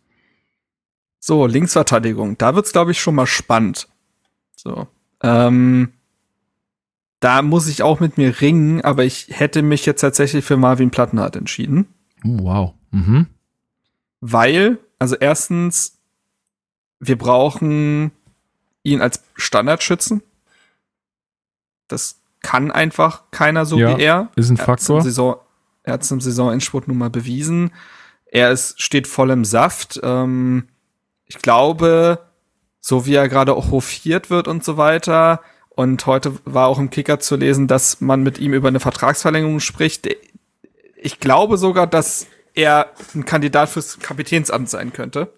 So, 1.19 1.45
Linksverteidigung. 1.45 2.39
Da 2.39 2.55
wird's, 2.55 2.71
glaube 2.71 2.91
ich, 2.91 2.99
schon 2.99 3.13
mal 3.13 3.27
spannend. 3.27 3.87
So. 4.55 4.87
Ähm, 5.21 5.89
da 7.19 7.43
muss 7.43 7.67
ich 7.67 7.83
auch 7.83 7.99
mit 7.99 8.17
mir 8.17 8.41
ringen, 8.41 8.81
aber 8.81 9.03
ich 9.03 9.27
hätte 9.29 9.61
mich 9.61 9.85
jetzt 9.85 10.01
tatsächlich 10.01 10.43
für 10.43 10.57
Marvin 10.57 10.89
Plattenhardt 10.89 11.35
entschieden. 11.35 11.85
Oh, 12.23 12.37
wow. 12.41 12.73
Mhm. 12.91 13.27
Weil, 14.19 14.77
also 14.99 15.15
erstens, 15.15 15.97
wir 16.99 17.17
brauchen 17.17 18.11
ihn 18.83 19.01
als 19.01 19.23
Standardschützen. 19.35 20.21
Das 21.87 22.19
kann 22.41 22.71
einfach 22.71 23.23
keiner 23.31 23.65
so 23.65 23.77
Ja, 23.77 23.97
wie 23.97 24.03
er. 24.03 24.29
Ist 24.35 24.49
ein 24.49 24.57
Er 24.57 24.65
Faktor. 24.65 25.01
Saison, 25.01 25.35
er 25.83 25.93
hat 25.93 26.03
es 26.03 26.11
im 26.11 26.21
Saisonendspurt 26.21 26.87
nun 26.87 26.97
mal 26.97 27.09
bewiesen. 27.09 27.71
Er 28.25 28.51
ist, 28.51 28.81
steht 28.81 29.07
voll 29.07 29.31
im 29.31 29.45
Saft. 29.45 29.99
Ähm, 30.03 30.67
ich 31.25 31.39
glaube, 31.39 32.19
so 32.79 33.05
wie 33.05 33.15
er 33.15 33.29
gerade 33.29 33.53
auch 33.53 33.71
hofiert 33.71 34.29
wird 34.29 34.47
und 34.47 34.63
so 34.63 34.77
weiter. 34.77 35.41
Und 35.69 36.05
heute 36.05 36.33
war 36.45 36.67
auch 36.67 36.79
im 36.79 36.89
Kicker 36.89 37.19
zu 37.19 37.35
lesen, 37.35 37.67
dass 37.67 38.01
man 38.01 38.23
mit 38.23 38.39
ihm 38.39 38.53
über 38.53 38.67
eine 38.67 38.79
Vertragsverlängerung 38.79 39.59
spricht. 39.59 40.07
Ich 41.03 41.19
glaube 41.19 41.57
sogar, 41.57 41.87
dass 41.87 42.27
er 42.53 42.91
ein 43.15 43.25
Kandidat 43.25 43.69
fürs 43.69 43.99
Kapitänsamt 43.99 44.69
sein 44.69 44.93
könnte. 44.93 45.33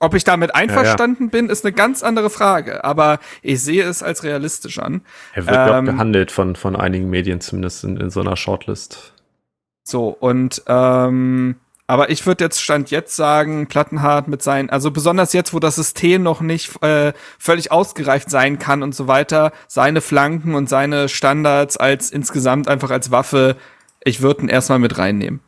Ob 0.00 0.14
ich 0.14 0.24
damit 0.24 0.54
einverstanden 0.54 1.30
bin, 1.30 1.48
ist 1.48 1.64
eine 1.64 1.72
ganz 1.72 2.02
andere 2.02 2.30
Frage. 2.30 2.84
Aber 2.84 3.18
ich 3.42 3.62
sehe 3.62 3.84
es 3.84 4.02
als 4.02 4.24
realistisch 4.24 4.78
an. 4.78 5.02
Er 5.34 5.46
wird 5.46 5.56
ja 5.56 5.70
auch 5.70 5.78
Ähm, 5.78 5.86
gehandelt 5.86 6.30
von, 6.32 6.56
von 6.56 6.76
einigen 6.76 7.10
Medien, 7.10 7.40
zumindest 7.40 7.84
in, 7.84 7.96
in 7.96 8.10
so 8.10 8.20
einer 8.20 8.36
Shortlist. 8.36 9.12
So, 9.84 10.08
und 10.08 10.62
ähm, 10.66 11.56
aber 11.86 12.10
ich 12.10 12.24
würde 12.26 12.44
jetzt 12.44 12.62
Stand 12.62 12.90
jetzt 12.90 13.16
sagen, 13.16 13.66
Plattenhardt 13.66 14.26
mit 14.28 14.42
seinen, 14.42 14.70
also 14.70 14.90
besonders 14.90 15.32
jetzt, 15.32 15.52
wo 15.52 15.58
das 15.58 15.74
System 15.74 16.22
noch 16.22 16.40
nicht 16.40 16.82
äh, 16.82 17.12
völlig 17.38 17.70
ausgereift 17.70 18.30
sein 18.30 18.58
kann 18.58 18.82
und 18.82 18.94
so 18.94 19.08
weiter, 19.08 19.52
seine 19.68 20.00
Flanken 20.00 20.54
und 20.54 20.68
seine 20.68 21.08
Standards 21.08 21.76
als 21.76 22.10
insgesamt 22.10 22.68
einfach 22.68 22.90
als 22.90 23.10
Waffe, 23.10 23.56
ich 24.04 24.22
würde 24.22 24.42
ihn 24.42 24.48
erstmal 24.48 24.78
mit 24.78 24.98
reinnehmen. 24.98 25.40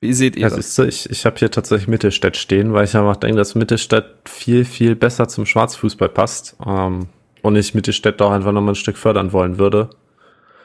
Wie 0.00 0.12
seht 0.12 0.36
ihr 0.36 0.42
Ja, 0.42 0.48
das? 0.50 0.56
siehst 0.56 0.78
du, 0.78 0.82
ich, 0.84 1.10
ich 1.10 1.24
habe 1.24 1.36
hier 1.38 1.50
tatsächlich 1.50 1.88
Mittelstädt 1.88 2.36
stehen, 2.36 2.72
weil 2.72 2.84
ich 2.84 2.96
einfach 2.96 3.16
denke, 3.16 3.38
dass 3.38 3.54
Mittelstädt 3.54 4.04
viel, 4.26 4.64
viel 4.64 4.94
besser 4.94 5.26
zum 5.28 5.46
Schwarzfußball 5.46 6.10
passt. 6.10 6.56
Ähm, 6.64 7.08
und 7.42 7.56
ich 7.56 7.74
Mittelstädt 7.74 8.20
auch 8.20 8.30
einfach 8.30 8.52
nochmal 8.52 8.72
ein 8.72 8.76
Stück 8.76 8.98
fördern 8.98 9.32
wollen 9.32 9.58
würde. 9.58 9.90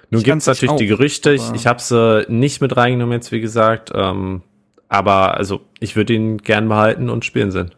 Nun 0.09 0.23
gibt 0.23 0.37
es 0.39 0.47
natürlich 0.47 0.75
die 0.75 0.85
auch, 0.85 0.97
Gerüchte, 0.97 1.31
ich, 1.31 1.51
ich 1.53 1.67
habe 1.67 1.81
sie 1.81 2.25
nicht 2.27 2.59
mit 2.59 2.75
reingenommen 2.75 3.13
jetzt, 3.13 3.31
wie 3.31 3.39
gesagt. 3.39 3.91
Ähm, 3.95 4.41
aber 4.89 5.37
also 5.37 5.61
ich 5.79 5.95
würde 5.95 6.13
ihn 6.13 6.39
gern 6.39 6.67
behalten 6.67 7.09
und 7.09 7.23
spielen 7.23 7.51
sehen. 7.51 7.71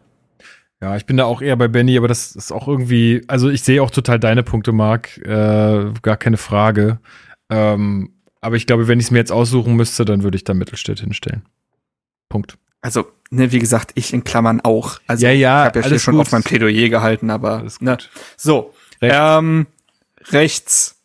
Ja, 0.82 0.96
ich 0.96 1.06
bin 1.06 1.16
da 1.16 1.24
auch 1.24 1.40
eher 1.40 1.56
bei 1.56 1.68
Benny, 1.68 1.96
aber 1.96 2.08
das 2.08 2.34
ist 2.34 2.50
auch 2.50 2.66
irgendwie, 2.66 3.22
also 3.28 3.48
ich 3.48 3.62
sehe 3.62 3.80
auch 3.80 3.90
total 3.92 4.18
deine 4.18 4.42
Punkte, 4.42 4.72
Marc, 4.72 5.16
äh, 5.18 5.92
gar 6.02 6.16
keine 6.16 6.36
Frage. 6.36 6.98
Ähm, 7.48 8.13
aber 8.44 8.56
ich 8.56 8.66
glaube, 8.66 8.88
wenn 8.88 9.00
ich 9.00 9.06
es 9.06 9.10
mir 9.10 9.18
jetzt 9.18 9.32
aussuchen 9.32 9.74
müsste, 9.74 10.04
dann 10.04 10.22
würde 10.22 10.36
ich 10.36 10.44
da 10.44 10.52
Mittelstädt 10.52 11.00
hinstellen. 11.00 11.42
Punkt. 12.28 12.58
Also, 12.82 13.06
ne, 13.30 13.50
wie 13.52 13.58
gesagt, 13.58 13.92
ich 13.94 14.12
in 14.12 14.22
Klammern 14.22 14.60
auch. 14.60 15.00
Also 15.06 15.24
Ja, 15.24 15.32
ja, 15.32 15.62
ich 15.62 15.66
habe 15.68 15.78
ja 15.78 15.82
hier 15.84 15.92
alles 15.92 16.02
schon 16.02 16.20
auf 16.20 16.30
mein 16.30 16.42
Plädoyer 16.42 16.90
gehalten, 16.90 17.30
aber 17.30 17.64
ne. 17.80 17.92
gut. 17.92 18.10
So, 18.36 18.74
Rechts. 19.00 19.16
ähm, 19.18 19.66
rechts, 20.30 21.00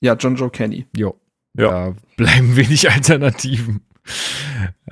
ja, 0.00 0.14
John 0.14 0.34
Joe 0.34 0.50
Kenny. 0.50 0.86
Jo. 0.96 1.16
Ja. 1.56 1.90
Da 1.90 1.94
bleiben 2.16 2.56
wenig 2.56 2.90
Alternativen. 2.90 3.82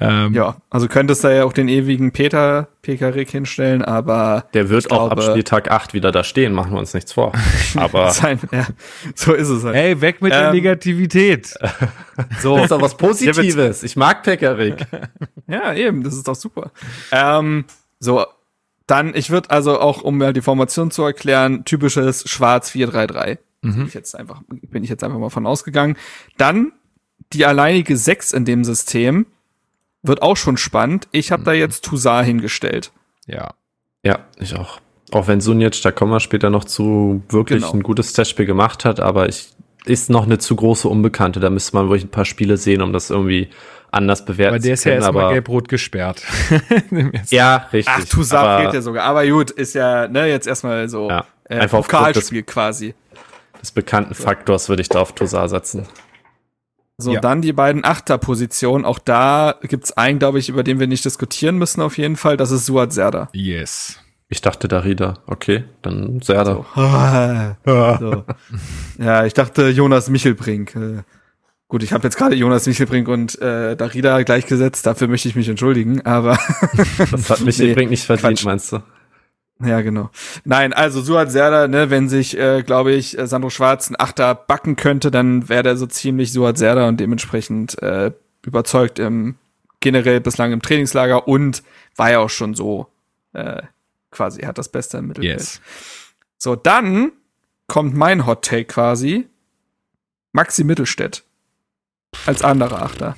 Ähm, 0.00 0.32
Ja, 0.34 0.56
also 0.70 0.86
könntest 0.88 1.24
da 1.24 1.30
ja 1.32 1.44
auch 1.44 1.52
den 1.52 1.68
ewigen 1.68 2.12
Peter 2.12 2.68
Pekarik 2.82 3.30
hinstellen, 3.30 3.82
aber 3.82 4.46
Der 4.54 4.68
wird 4.68 4.90
auch 4.90 5.10
ab 5.10 5.18
glaube- 5.18 5.32
Spieltag 5.32 5.70
8 5.70 5.94
wieder 5.94 6.12
da 6.12 6.24
stehen, 6.24 6.52
machen 6.52 6.72
wir 6.72 6.78
uns 6.78 6.94
nichts 6.94 7.12
vor. 7.12 7.32
Aber 7.76 8.10
sein, 8.12 8.38
ja, 8.52 8.66
so 9.14 9.32
ist 9.34 9.48
es 9.48 9.64
halt. 9.64 9.74
Ey, 9.76 10.00
weg 10.00 10.22
mit 10.22 10.32
der 10.32 10.46
Ähm, 10.48 10.54
Negativität. 10.54 11.54
So, 12.40 12.54
das 12.56 12.64
ist 12.64 12.70
doch 12.72 12.80
was 12.82 12.96
Positives. 12.96 13.82
Ich 13.84 13.94
mag 13.96 14.24
Pekarik. 14.24 14.86
ja, 15.46 15.72
eben, 15.74 16.02
das 16.02 16.14
ist 16.14 16.26
doch 16.26 16.34
super. 16.34 16.72
Ähm, 17.12 17.64
so, 18.00 18.24
dann, 18.88 19.14
ich 19.14 19.30
würde 19.30 19.50
also 19.50 19.78
auch, 19.78 20.02
um 20.02 20.16
mir 20.18 20.32
die 20.32 20.40
Formation 20.42 20.90
zu 20.90 21.04
erklären, 21.04 21.64
typisches 21.64 22.28
Schwarz 22.28 22.70
4-3-3. 22.72 23.38
Bin 23.60 23.86
ich 23.86 23.94
jetzt 23.94 24.16
einfach, 24.16 24.42
bin 24.48 24.82
ich 24.82 24.90
jetzt 24.90 25.04
einfach 25.04 25.18
mal 25.18 25.30
von 25.30 25.46
ausgegangen. 25.46 25.96
Dann 26.38 26.72
die 27.32 27.44
alleinige 27.46 27.96
6 27.96 28.32
in 28.32 28.44
dem 28.44 28.64
System 28.64 29.26
wird 30.02 30.22
auch 30.22 30.36
schon 30.36 30.56
spannend. 30.56 31.08
Ich 31.12 31.32
habe 31.32 31.42
da 31.42 31.52
jetzt 31.52 31.84
Toussaint 31.84 32.26
hingestellt. 32.26 32.92
Ja. 33.26 33.50
Ja, 34.04 34.20
ich 34.38 34.54
auch. 34.56 34.80
Auch 35.10 35.26
wenn 35.26 35.40
Sunic, 35.40 35.80
da 35.82 35.90
kommen 35.90 36.12
wir 36.12 36.20
später 36.20 36.50
noch 36.50 36.64
zu, 36.64 37.22
wirklich 37.28 37.62
Genau. 37.62 37.72
ein 37.74 37.82
gutes 37.82 38.12
Testspiel 38.12 38.46
gemacht 38.46 38.84
hat, 38.84 39.00
aber 39.00 39.28
ich 39.28 39.48
ist 39.84 40.10
noch 40.10 40.24
eine 40.24 40.38
zu 40.38 40.54
große 40.54 40.86
Unbekannte. 40.88 41.40
Da 41.40 41.48
müsste 41.50 41.74
man 41.76 41.86
wirklich 41.88 42.04
ein 42.04 42.10
paar 42.10 42.26
Spiele 42.26 42.56
sehen, 42.58 42.82
um 42.82 42.92
das 42.92 43.08
irgendwie 43.10 43.48
anders 43.90 44.24
bewerten 44.26 44.56
Aber 44.56 44.62
der 44.62 44.74
ist 44.74 44.82
zu 44.82 44.88
ja 44.90 44.94
können. 44.96 45.02
erstmal 45.04 45.24
aber 45.24 45.32
gelb-rot 45.32 45.68
gesperrt. 45.68 46.22
ja, 47.30 47.68
richtig. 47.72 47.94
Ach, 47.96 48.04
Toussaint 48.04 48.60
fehlt 48.62 48.74
ja 48.74 48.82
sogar. 48.82 49.04
Aber 49.04 49.26
gut, 49.26 49.50
ist 49.50 49.74
ja, 49.74 50.06
ne, 50.08 50.26
jetzt 50.26 50.46
erstmal 50.46 50.88
so 50.90 51.08
Ja, 51.08 51.24
äh, 51.44 51.58
einfach 51.60 51.78
Pokalspiel 51.82 52.42
quasi. 52.42 52.94
des 53.62 53.70
bekannten 53.72 54.14
Faktors 54.14 54.68
würde 54.68 54.82
ich 54.82 54.90
da 54.90 55.00
auf 55.00 55.14
Tosar 55.14 55.48
setzen. 55.48 55.86
So, 57.00 57.12
Ja. 57.14 57.20
dann 57.20 57.42
die 57.42 57.52
beiden 57.52 57.84
Achterpositionen. 57.84 58.84
Auch 58.84 58.98
da 58.98 59.54
gibt's 59.62 59.92
einen, 59.92 60.18
glaube 60.18 60.40
ich, 60.40 60.48
über 60.48 60.64
den 60.64 60.80
wir 60.80 60.88
nicht 60.88 61.04
diskutieren 61.04 61.56
müssen 61.56 61.80
auf 61.80 61.96
jeden 61.96 62.16
Fall. 62.16 62.36
Das 62.36 62.50
ist 62.50 62.66
Suat 62.66 62.92
Serdar. 62.92 63.28
yes. 63.32 63.98
Ich 64.30 64.42
dachte 64.42 64.68
Darida. 64.68 65.14
Okay, 65.26 65.64
dann 65.80 66.20
Serda. 66.20 66.66
So. 66.74 67.96
so. 68.10 68.24
Ja, 69.02 69.24
ich 69.24 69.32
dachte 69.32 69.68
Jonas 69.70 70.10
Michelbrink. 70.10 70.74
Äh, 70.76 71.02
Gut, 71.70 71.82
ich 71.82 71.92
habe 71.92 72.04
jetzt 72.04 72.16
gerade 72.16 72.34
Jonas 72.34 72.66
Michelbrink 72.66 73.08
und 73.08 73.40
äh, 73.42 73.76
Darida 73.76 74.22
gleichgesetzt, 74.22 74.86
dafür 74.86 75.06
möchte 75.06 75.28
ich 75.28 75.36
mich 75.36 75.48
entschuldigen, 75.50 76.00
aber 76.06 76.38
das 77.10 77.28
hat 77.30 77.40
Michelbrink 77.44 77.88
nee, 77.88 77.92
nicht 77.92 78.04
verdient, 78.04 78.38
Quatsch. 78.38 78.44
meinst 78.44 78.72
du? 78.72 78.80
Ja, 79.60 79.80
genau. 79.80 80.10
Nein, 80.44 80.72
also 80.72 81.00
Suat 81.00 81.32
Serda, 81.32 81.66
ne, 81.66 81.90
wenn 81.90 82.08
sich, 82.08 82.38
äh, 82.38 82.62
glaube 82.62 82.92
ich, 82.92 83.18
äh, 83.18 83.26
Sandro 83.26 83.50
Schwarz 83.50 83.90
ein 83.90 83.96
Achter 83.98 84.34
backen 84.34 84.76
könnte, 84.76 85.10
dann 85.10 85.48
wäre 85.48 85.64
der 85.64 85.76
so 85.76 85.86
ziemlich 85.86 86.32
Suat 86.32 86.58
Serda 86.58 86.86
und 86.86 87.00
dementsprechend 87.00 87.80
äh, 87.82 88.12
überzeugt 88.44 88.98
im 88.98 89.36
generell 89.80 90.20
bislang 90.20 90.52
im 90.52 90.62
Trainingslager 90.62 91.28
und 91.28 91.62
war 91.96 92.10
ja 92.10 92.18
auch 92.18 92.30
schon 92.30 92.54
so 92.54 92.88
äh, 93.32 93.62
quasi 94.10 94.42
hat 94.42 94.58
das 94.58 94.68
Beste 94.68 94.98
im 94.98 95.08
Mittelfeld. 95.08 95.38
Yes. 95.38 95.60
So, 96.36 96.56
dann 96.56 97.12
kommt 97.66 97.94
mein 97.94 98.26
Hot 98.26 98.44
Take 98.44 98.66
quasi. 98.66 99.28
Maxi 100.32 100.62
Mittelstädt 100.62 101.24
als 102.26 102.42
anderer 102.42 102.82
Achter. 102.82 103.16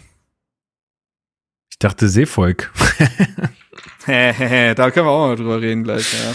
Ich 1.70 1.78
dachte 1.78 2.08
Seevolk. 2.08 2.72
da 4.06 4.90
können 4.90 5.06
wir 5.06 5.10
auch 5.10 5.28
mal 5.28 5.36
drüber 5.36 5.60
reden 5.60 5.84
gleich, 5.84 6.12
ja. 6.12 6.32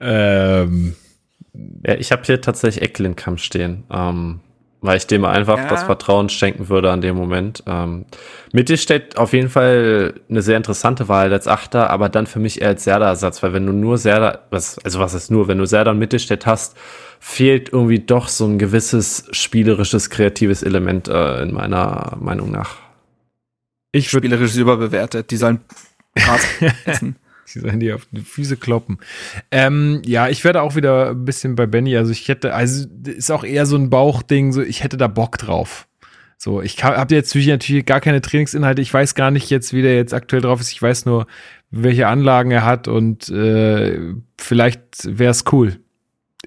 Ähm, 0.00 0.96
ja 1.84 1.94
ich 1.94 2.12
habe 2.12 2.22
hier 2.24 2.40
tatsächlich 2.40 2.82
Ecklenkamp 2.82 3.40
stehen, 3.40 3.84
ähm, 3.90 4.40
weil 4.80 4.96
ich 4.96 5.06
dem 5.06 5.24
einfach 5.24 5.58
ja. 5.58 5.68
das 5.68 5.84
Vertrauen 5.84 6.28
schenken 6.28 6.68
würde 6.68 6.90
an 6.90 7.00
dem 7.00 7.16
Moment. 7.16 7.62
Ähm, 7.66 8.06
Mitte 8.52 8.76
steht 8.76 9.18
auf 9.18 9.32
jeden 9.32 9.48
Fall 9.48 10.14
eine 10.28 10.42
sehr 10.42 10.56
interessante 10.56 11.08
Wahl 11.08 11.32
als 11.32 11.46
Achter, 11.46 11.90
aber 11.90 12.08
dann 12.08 12.26
für 12.26 12.40
mich 12.40 12.60
eher 12.60 12.68
als 12.68 12.84
Serda-Ersatz, 12.84 13.42
weil 13.42 13.52
wenn 13.52 13.66
du 13.66 13.72
nur 13.72 13.98
Serda, 13.98 14.40
was, 14.50 14.78
also 14.84 14.98
was 14.98 15.14
ist 15.14 15.30
nur, 15.30 15.48
wenn 15.48 15.58
du 15.58 15.66
Serda 15.66 15.92
und 15.92 15.98
Mittelstädt 15.98 16.44
hast, 16.44 16.76
fehlt 17.20 17.72
irgendwie 17.72 18.00
doch 18.00 18.28
so 18.28 18.46
ein 18.46 18.58
gewisses 18.58 19.28
spielerisches, 19.30 20.10
kreatives 20.10 20.62
Element 20.62 21.08
äh, 21.08 21.42
in 21.42 21.54
meiner 21.54 22.16
Meinung 22.20 22.50
nach. 22.50 22.76
Ich 23.92 24.10
spielerisch 24.10 24.50
ist 24.50 24.56
überbewertet. 24.56 25.30
Die 25.30 25.36
sollen 25.36 25.60
essen. 26.84 27.16
Die 27.54 27.60
sollen 27.60 27.80
die 27.80 27.92
auf 27.92 28.06
die 28.10 28.22
Füße 28.22 28.56
kloppen. 28.56 28.98
Ähm, 29.50 30.02
ja, 30.04 30.28
ich 30.28 30.42
werde 30.44 30.62
auch 30.62 30.74
wieder 30.74 31.10
ein 31.10 31.24
bisschen 31.24 31.54
bei 31.54 31.66
Benny. 31.66 31.96
Also 31.96 32.10
ich 32.10 32.28
hätte, 32.28 32.54
also 32.54 32.86
ist 33.04 33.30
auch 33.30 33.44
eher 33.44 33.66
so 33.66 33.76
ein 33.76 33.88
Bauchding. 33.88 34.52
So, 34.52 34.62
ich 34.62 34.82
hätte 34.82 34.96
da 34.96 35.06
Bock 35.06 35.38
drauf. 35.38 35.86
So, 36.38 36.60
ich 36.60 36.82
habe 36.82 37.14
jetzt 37.14 37.34
natürlich 37.34 37.86
gar 37.86 38.00
keine 38.00 38.20
Trainingsinhalte. 38.20 38.82
Ich 38.82 38.92
weiß 38.92 39.14
gar 39.14 39.30
nicht 39.30 39.48
jetzt, 39.48 39.72
wie 39.72 39.82
der 39.82 39.94
jetzt 39.94 40.12
aktuell 40.12 40.42
drauf 40.42 40.60
ist. 40.60 40.72
Ich 40.72 40.82
weiß 40.82 41.06
nur, 41.06 41.26
welche 41.70 42.08
Anlagen 42.08 42.50
er 42.50 42.64
hat 42.64 42.88
und 42.88 43.28
äh, 43.28 44.14
vielleicht 44.36 45.18
wäre 45.18 45.30
es 45.30 45.44
cool 45.52 45.78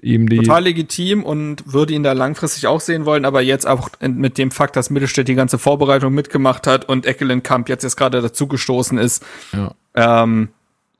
ihm 0.02 0.28
die. 0.28 0.38
Total 0.38 0.64
legitim 0.64 1.24
und 1.24 1.72
würde 1.72 1.94
ihn 1.94 2.02
da 2.02 2.12
langfristig 2.12 2.66
auch 2.66 2.80
sehen 2.80 3.04
wollen, 3.04 3.24
aber 3.24 3.40
jetzt 3.40 3.66
auch 3.66 3.90
mit 4.00 4.38
dem 4.38 4.50
Fakt, 4.50 4.76
dass 4.76 4.90
Mittelstädt 4.90 5.28
die 5.28 5.34
ganze 5.34 5.58
Vorbereitung 5.58 6.12
mitgemacht 6.14 6.66
hat 6.66 6.88
und 6.88 7.06
Eckelenkamp 7.06 7.68
jetzt 7.68 7.82
jetzt 7.82 7.96
gerade 7.96 8.20
dazugestoßen 8.20 8.98
ist, 8.98 9.24
ja. 9.52 9.74
ähm, 9.94 10.48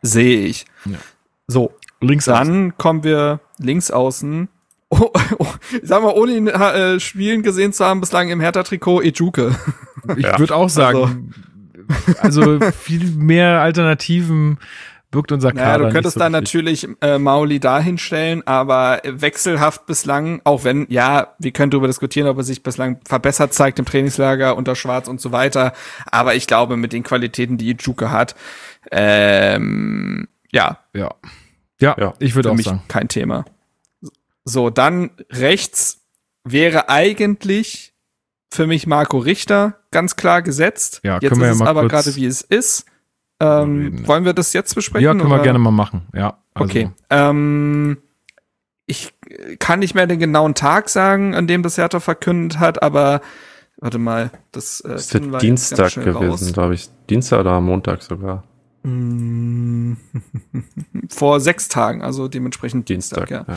sehe 0.02 0.44
ich. 0.44 0.66
Ja. 0.84 0.98
So. 1.46 1.72
Links 2.02 2.24
Dann 2.24 2.78
kommen 2.78 3.04
wir 3.04 3.40
links 3.58 3.90
außen. 3.90 4.48
Oh, 4.92 5.08
oh, 5.38 5.46
sag 5.84 6.02
mal, 6.02 6.12
ohne 6.14 6.32
ihn 6.32 6.48
äh, 6.48 6.98
spielen 6.98 7.44
gesehen 7.44 7.72
zu 7.72 7.84
haben, 7.84 8.00
bislang 8.00 8.28
im 8.28 8.40
Hertha-Trikot 8.40 9.02
Ejuke. 9.02 9.54
Ich 10.16 10.24
ja. 10.24 10.36
würde 10.36 10.56
auch 10.56 10.68
sagen, 10.68 11.32
also, 12.18 12.42
also 12.42 12.72
viel 12.72 13.04
mehr 13.12 13.60
Alternativen 13.60 14.58
wirkt 15.12 15.32
unser 15.32 15.52
Kader. 15.52 15.84
Ja, 15.84 15.88
du 15.88 15.92
könntest 15.92 16.14
so 16.14 16.20
dann 16.20 16.32
natürlich 16.32 16.86
äh, 17.00 17.18
Mauli 17.18 17.60
dahinstellen, 17.60 18.46
aber 18.46 19.00
wechselhaft 19.04 19.86
bislang, 19.86 20.40
auch 20.44 20.64
wenn, 20.64 20.86
ja, 20.88 21.34
wir 21.38 21.50
können 21.50 21.70
darüber 21.70 21.88
diskutieren, 21.88 22.28
ob 22.28 22.36
er 22.38 22.44
sich 22.44 22.62
bislang 22.62 23.00
verbessert 23.04 23.52
zeigt 23.52 23.78
im 23.78 23.84
Trainingslager 23.84 24.56
unter 24.56 24.76
Schwarz 24.76 25.08
und 25.08 25.20
so 25.20 25.32
weiter. 25.32 25.72
Aber 26.06 26.34
ich 26.34 26.46
glaube, 26.46 26.76
mit 26.76 26.92
den 26.92 27.02
Qualitäten, 27.02 27.58
die 27.58 27.70
Ijuke 27.70 28.10
hat, 28.10 28.36
ähm, 28.90 30.28
ja. 30.52 30.78
Ja. 30.94 31.14
Ja, 31.80 31.96
ja 31.98 32.14
ich 32.18 32.34
würde 32.34 32.50
auch 32.50 32.54
mich 32.54 32.66
sagen. 32.66 32.82
Kein 32.88 33.08
Thema. 33.08 33.44
So, 34.44 34.70
dann 34.70 35.10
rechts 35.30 36.00
wäre 36.44 36.88
eigentlich 36.88 37.94
für 38.52 38.66
mich 38.66 38.86
Marco 38.86 39.18
Richter 39.18 39.80
ganz 39.90 40.16
klar 40.16 40.42
gesetzt. 40.42 41.00
Ja, 41.04 41.18
Jetzt 41.20 41.32
ist 41.32 41.38
ja 41.38 41.50
es 41.50 41.60
aber 41.60 41.86
gerade 41.88 42.14
wie 42.16 42.26
es 42.26 42.42
ist. 42.42 42.86
Ähm, 43.40 44.06
wollen 44.06 44.24
wir 44.24 44.34
das 44.34 44.52
jetzt 44.52 44.74
besprechen? 44.74 45.04
Ja, 45.04 45.12
können 45.12 45.26
oder? 45.26 45.38
wir 45.38 45.42
gerne 45.42 45.58
mal 45.58 45.70
machen. 45.70 46.02
Ja. 46.14 46.38
Also. 46.54 46.70
Okay. 46.70 46.90
Ähm, 47.08 47.98
ich 48.86 49.14
kann 49.58 49.78
nicht 49.78 49.94
mehr 49.94 50.06
den 50.06 50.18
genauen 50.18 50.54
Tag 50.54 50.88
sagen, 50.88 51.34
an 51.34 51.46
dem 51.46 51.62
das 51.62 51.78
Hertha 51.78 52.00
verkündet 52.00 52.58
hat, 52.58 52.82
aber 52.82 53.20
warte 53.78 53.98
mal, 53.98 54.30
das, 54.52 54.80
äh, 54.80 54.90
das 54.90 55.14
wird 55.14 55.42
Dienstag 55.42 55.94
gewesen, 55.94 56.52
glaube 56.52 56.74
ich. 56.74 56.90
Dienstag 57.08 57.40
oder 57.40 57.60
Montag 57.60 58.02
sogar. 58.02 58.44
Mm. 58.82 59.94
Vor 61.08 61.40
sechs 61.40 61.68
Tagen, 61.68 62.02
also 62.02 62.28
dementsprechend 62.28 62.88
Dienstag, 62.88 63.28
Dienstag 63.28 63.48
ja. 63.48 63.54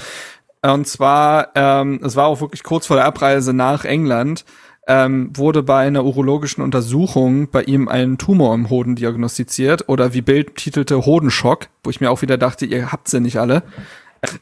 ja. 0.63 0.73
Und 0.73 0.87
zwar, 0.87 1.49
ähm, 1.55 1.99
es 2.03 2.15
war 2.15 2.27
auch 2.27 2.39
wirklich 2.39 2.63
kurz 2.63 2.87
vor 2.87 2.95
der 2.95 3.05
Abreise 3.05 3.51
nach 3.53 3.83
England 3.83 4.45
ähm, 4.87 5.31
wurde 5.35 5.63
bei 5.63 5.85
einer 5.85 6.03
urologischen 6.03 6.63
Untersuchung 6.63 7.49
bei 7.49 7.63
ihm 7.63 7.87
ein 7.87 8.17
Tumor 8.17 8.53
im 8.53 8.69
Hoden 8.69 8.95
diagnostiziert 8.95 9.87
oder 9.87 10.13
wie 10.13 10.21
Bild 10.21 10.55
titelte 10.55 11.05
Hodenschock, 11.05 11.67
wo 11.83 11.89
ich 11.89 12.01
mir 12.01 12.11
auch 12.11 12.21
wieder 12.21 12.37
dachte, 12.37 12.65
ihr 12.65 12.91
habt 12.91 13.07
sie 13.07 13.21
nicht 13.21 13.37
alle. 13.37 13.63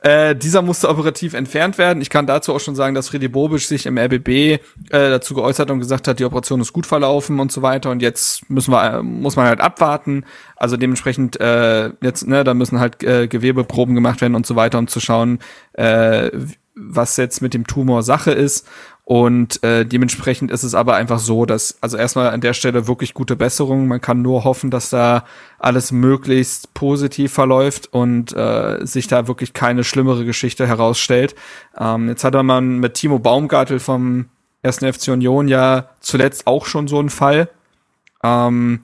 Äh, 0.03 0.35
dieser 0.35 0.61
musste 0.61 0.89
operativ 0.89 1.33
entfernt 1.33 1.79
werden. 1.79 2.01
Ich 2.01 2.11
kann 2.11 2.27
dazu 2.27 2.53
auch 2.53 2.59
schon 2.59 2.75
sagen, 2.75 2.93
dass 2.93 3.09
Freddy 3.09 3.27
Bobisch 3.27 3.67
sich 3.67 3.87
im 3.87 3.97
RBB 3.97 4.27
äh, 4.27 4.59
dazu 4.89 5.33
geäußert 5.33 5.71
und 5.71 5.79
gesagt 5.79 6.07
hat, 6.07 6.19
die 6.19 6.25
Operation 6.25 6.61
ist 6.61 6.71
gut 6.71 6.85
verlaufen 6.85 7.39
und 7.39 7.51
so 7.51 7.63
weiter. 7.63 7.89
Und 7.89 8.01
jetzt 8.01 8.47
müssen 8.49 8.71
wir, 8.71 9.01
muss 9.01 9.35
man 9.35 9.47
halt 9.47 9.59
abwarten. 9.59 10.25
Also 10.55 10.77
dementsprechend 10.77 11.39
äh, 11.39 11.89
jetzt, 12.01 12.27
ne, 12.27 12.43
da 12.43 12.53
müssen 12.53 12.79
halt 12.79 13.03
äh, 13.03 13.27
Gewebeproben 13.27 13.95
gemacht 13.95 14.21
werden 14.21 14.35
und 14.35 14.45
so 14.45 14.55
weiter, 14.55 14.77
um 14.77 14.87
zu 14.87 14.99
schauen, 14.99 15.39
äh, 15.73 16.29
was 16.75 17.17
jetzt 17.17 17.41
mit 17.41 17.53
dem 17.55 17.65
Tumor 17.65 18.03
Sache 18.03 18.31
ist. 18.31 18.67
Und 19.11 19.61
äh, 19.61 19.85
dementsprechend 19.85 20.51
ist 20.51 20.63
es 20.63 20.73
aber 20.73 20.95
einfach 20.95 21.19
so, 21.19 21.45
dass, 21.45 21.77
also 21.81 21.97
erstmal 21.97 22.29
an 22.29 22.39
der 22.39 22.53
Stelle 22.53 22.87
wirklich 22.87 23.13
gute 23.13 23.35
Besserung. 23.35 23.89
Man 23.89 23.99
kann 23.99 24.21
nur 24.21 24.45
hoffen, 24.45 24.71
dass 24.71 24.89
da 24.89 25.25
alles 25.59 25.91
möglichst 25.91 26.73
positiv 26.73 27.33
verläuft 27.33 27.91
und 27.91 28.31
äh, 28.31 28.77
sich 28.85 29.07
da 29.07 29.27
wirklich 29.27 29.51
keine 29.51 29.83
schlimmere 29.83 30.23
Geschichte 30.23 30.65
herausstellt. 30.65 31.35
Ähm, 31.77 32.07
jetzt 32.07 32.23
hatte 32.23 32.41
man 32.41 32.77
mit 32.79 32.93
Timo 32.93 33.19
Baumgartel 33.19 33.79
vom 33.79 34.29
1. 34.63 34.77
FC 34.77 35.09
Union 35.09 35.49
ja 35.49 35.89
zuletzt 35.99 36.47
auch 36.47 36.65
schon 36.65 36.87
so 36.87 36.97
einen 36.97 37.09
Fall. 37.09 37.49
Ähm, 38.23 38.79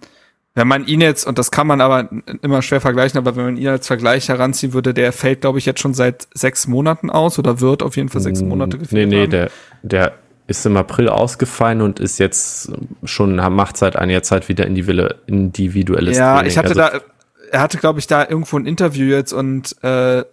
wenn 0.57 0.67
man 0.67 0.88
ihn 0.88 1.01
jetzt, 1.01 1.28
und 1.28 1.38
das 1.38 1.51
kann 1.51 1.67
man 1.67 1.82
aber 1.82 2.09
immer 2.41 2.63
schwer 2.63 2.82
vergleichen, 2.82 3.19
aber 3.19 3.36
wenn 3.36 3.45
man 3.45 3.57
ihn 3.57 3.67
als 3.67 3.86
Vergleich 3.86 4.28
heranziehen 4.28 4.73
würde, 4.73 4.91
der 4.91 5.13
fällt, 5.13 5.41
glaube 5.41 5.59
ich, 5.59 5.67
jetzt 5.67 5.80
schon 5.80 5.93
seit 5.93 6.28
sechs 6.34 6.65
Monaten 6.65 7.11
aus 7.11 7.38
oder 7.38 7.61
wird 7.61 7.84
auf 7.84 7.95
jeden 7.95 8.09
Fall 8.09 8.21
sechs 8.21 8.41
mm, 8.41 8.47
Monate 8.47 8.80
gefehlt. 8.80 9.07
Nee, 9.07 9.15
nee, 9.15 9.21
haben. 9.21 9.30
der, 9.30 9.51
der 9.88 10.13
ist 10.47 10.65
im 10.65 10.77
April 10.77 11.09
ausgefallen 11.09 11.81
und 11.81 11.99
ist 11.99 12.19
jetzt 12.19 12.71
schon, 13.03 13.35
macht 13.35 13.77
seit 13.77 13.97
einiger 13.97 14.23
Zeit 14.23 14.47
wieder 14.47 14.65
individuelles 14.65 16.17
Ja, 16.17 16.35
Training. 16.35 16.51
ich 16.51 16.57
hatte 16.57 16.69
also, 16.69 16.79
da, 16.79 16.91
er 17.51 17.61
hatte, 17.61 17.77
glaube 17.77 17.99
ich, 17.99 18.07
da 18.07 18.27
irgendwo 18.27 18.57
ein 18.57 18.65
Interview 18.65 19.07
jetzt 19.07 19.33
und 19.33 19.75
äh, 19.83 20.23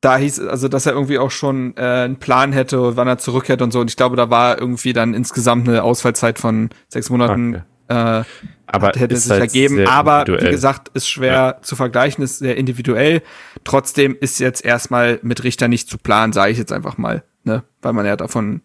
da 0.00 0.16
hieß 0.16 0.40
also, 0.40 0.68
dass 0.68 0.86
er 0.86 0.92
irgendwie 0.92 1.18
auch 1.18 1.30
schon 1.30 1.74
äh, 1.76 1.80
einen 1.80 2.16
Plan 2.16 2.52
hätte, 2.52 2.96
wann 2.96 3.08
er 3.08 3.18
zurückkehrt 3.18 3.62
und 3.62 3.72
so. 3.72 3.80
Und 3.80 3.90
ich 3.90 3.96
glaube, 3.96 4.16
da 4.16 4.30
war 4.30 4.58
irgendwie 4.58 4.92
dann 4.92 5.14
insgesamt 5.14 5.68
eine 5.68 5.82
Ausfallzeit 5.82 6.38
von 6.38 6.68
sechs 6.88 7.08
Monaten. 7.08 7.62
Okay. 7.88 8.20
Äh, 8.20 8.24
aber 8.66 8.92
hätte 8.96 9.14
es 9.14 9.24
sich 9.24 9.32
halt 9.32 9.42
ergeben. 9.42 9.86
Aber 9.86 10.24
wie 10.26 10.50
gesagt, 10.50 10.90
ist 10.94 11.08
schwer 11.08 11.32
ja. 11.32 11.62
zu 11.62 11.76
vergleichen, 11.76 12.22
ist 12.22 12.38
sehr 12.38 12.56
individuell. 12.56 13.22
Trotzdem 13.64 14.16
ist 14.20 14.38
jetzt 14.38 14.64
erstmal 14.64 15.18
mit 15.22 15.44
Richter 15.44 15.68
nicht 15.68 15.88
zu 15.88 15.98
planen, 15.98 16.32
sage 16.32 16.52
ich 16.52 16.58
jetzt 16.58 16.72
einfach 16.72 16.98
mal, 16.98 17.22
ne, 17.44 17.62
weil 17.80 17.92
man 17.92 18.06
ja 18.06 18.16
davon 18.16 18.60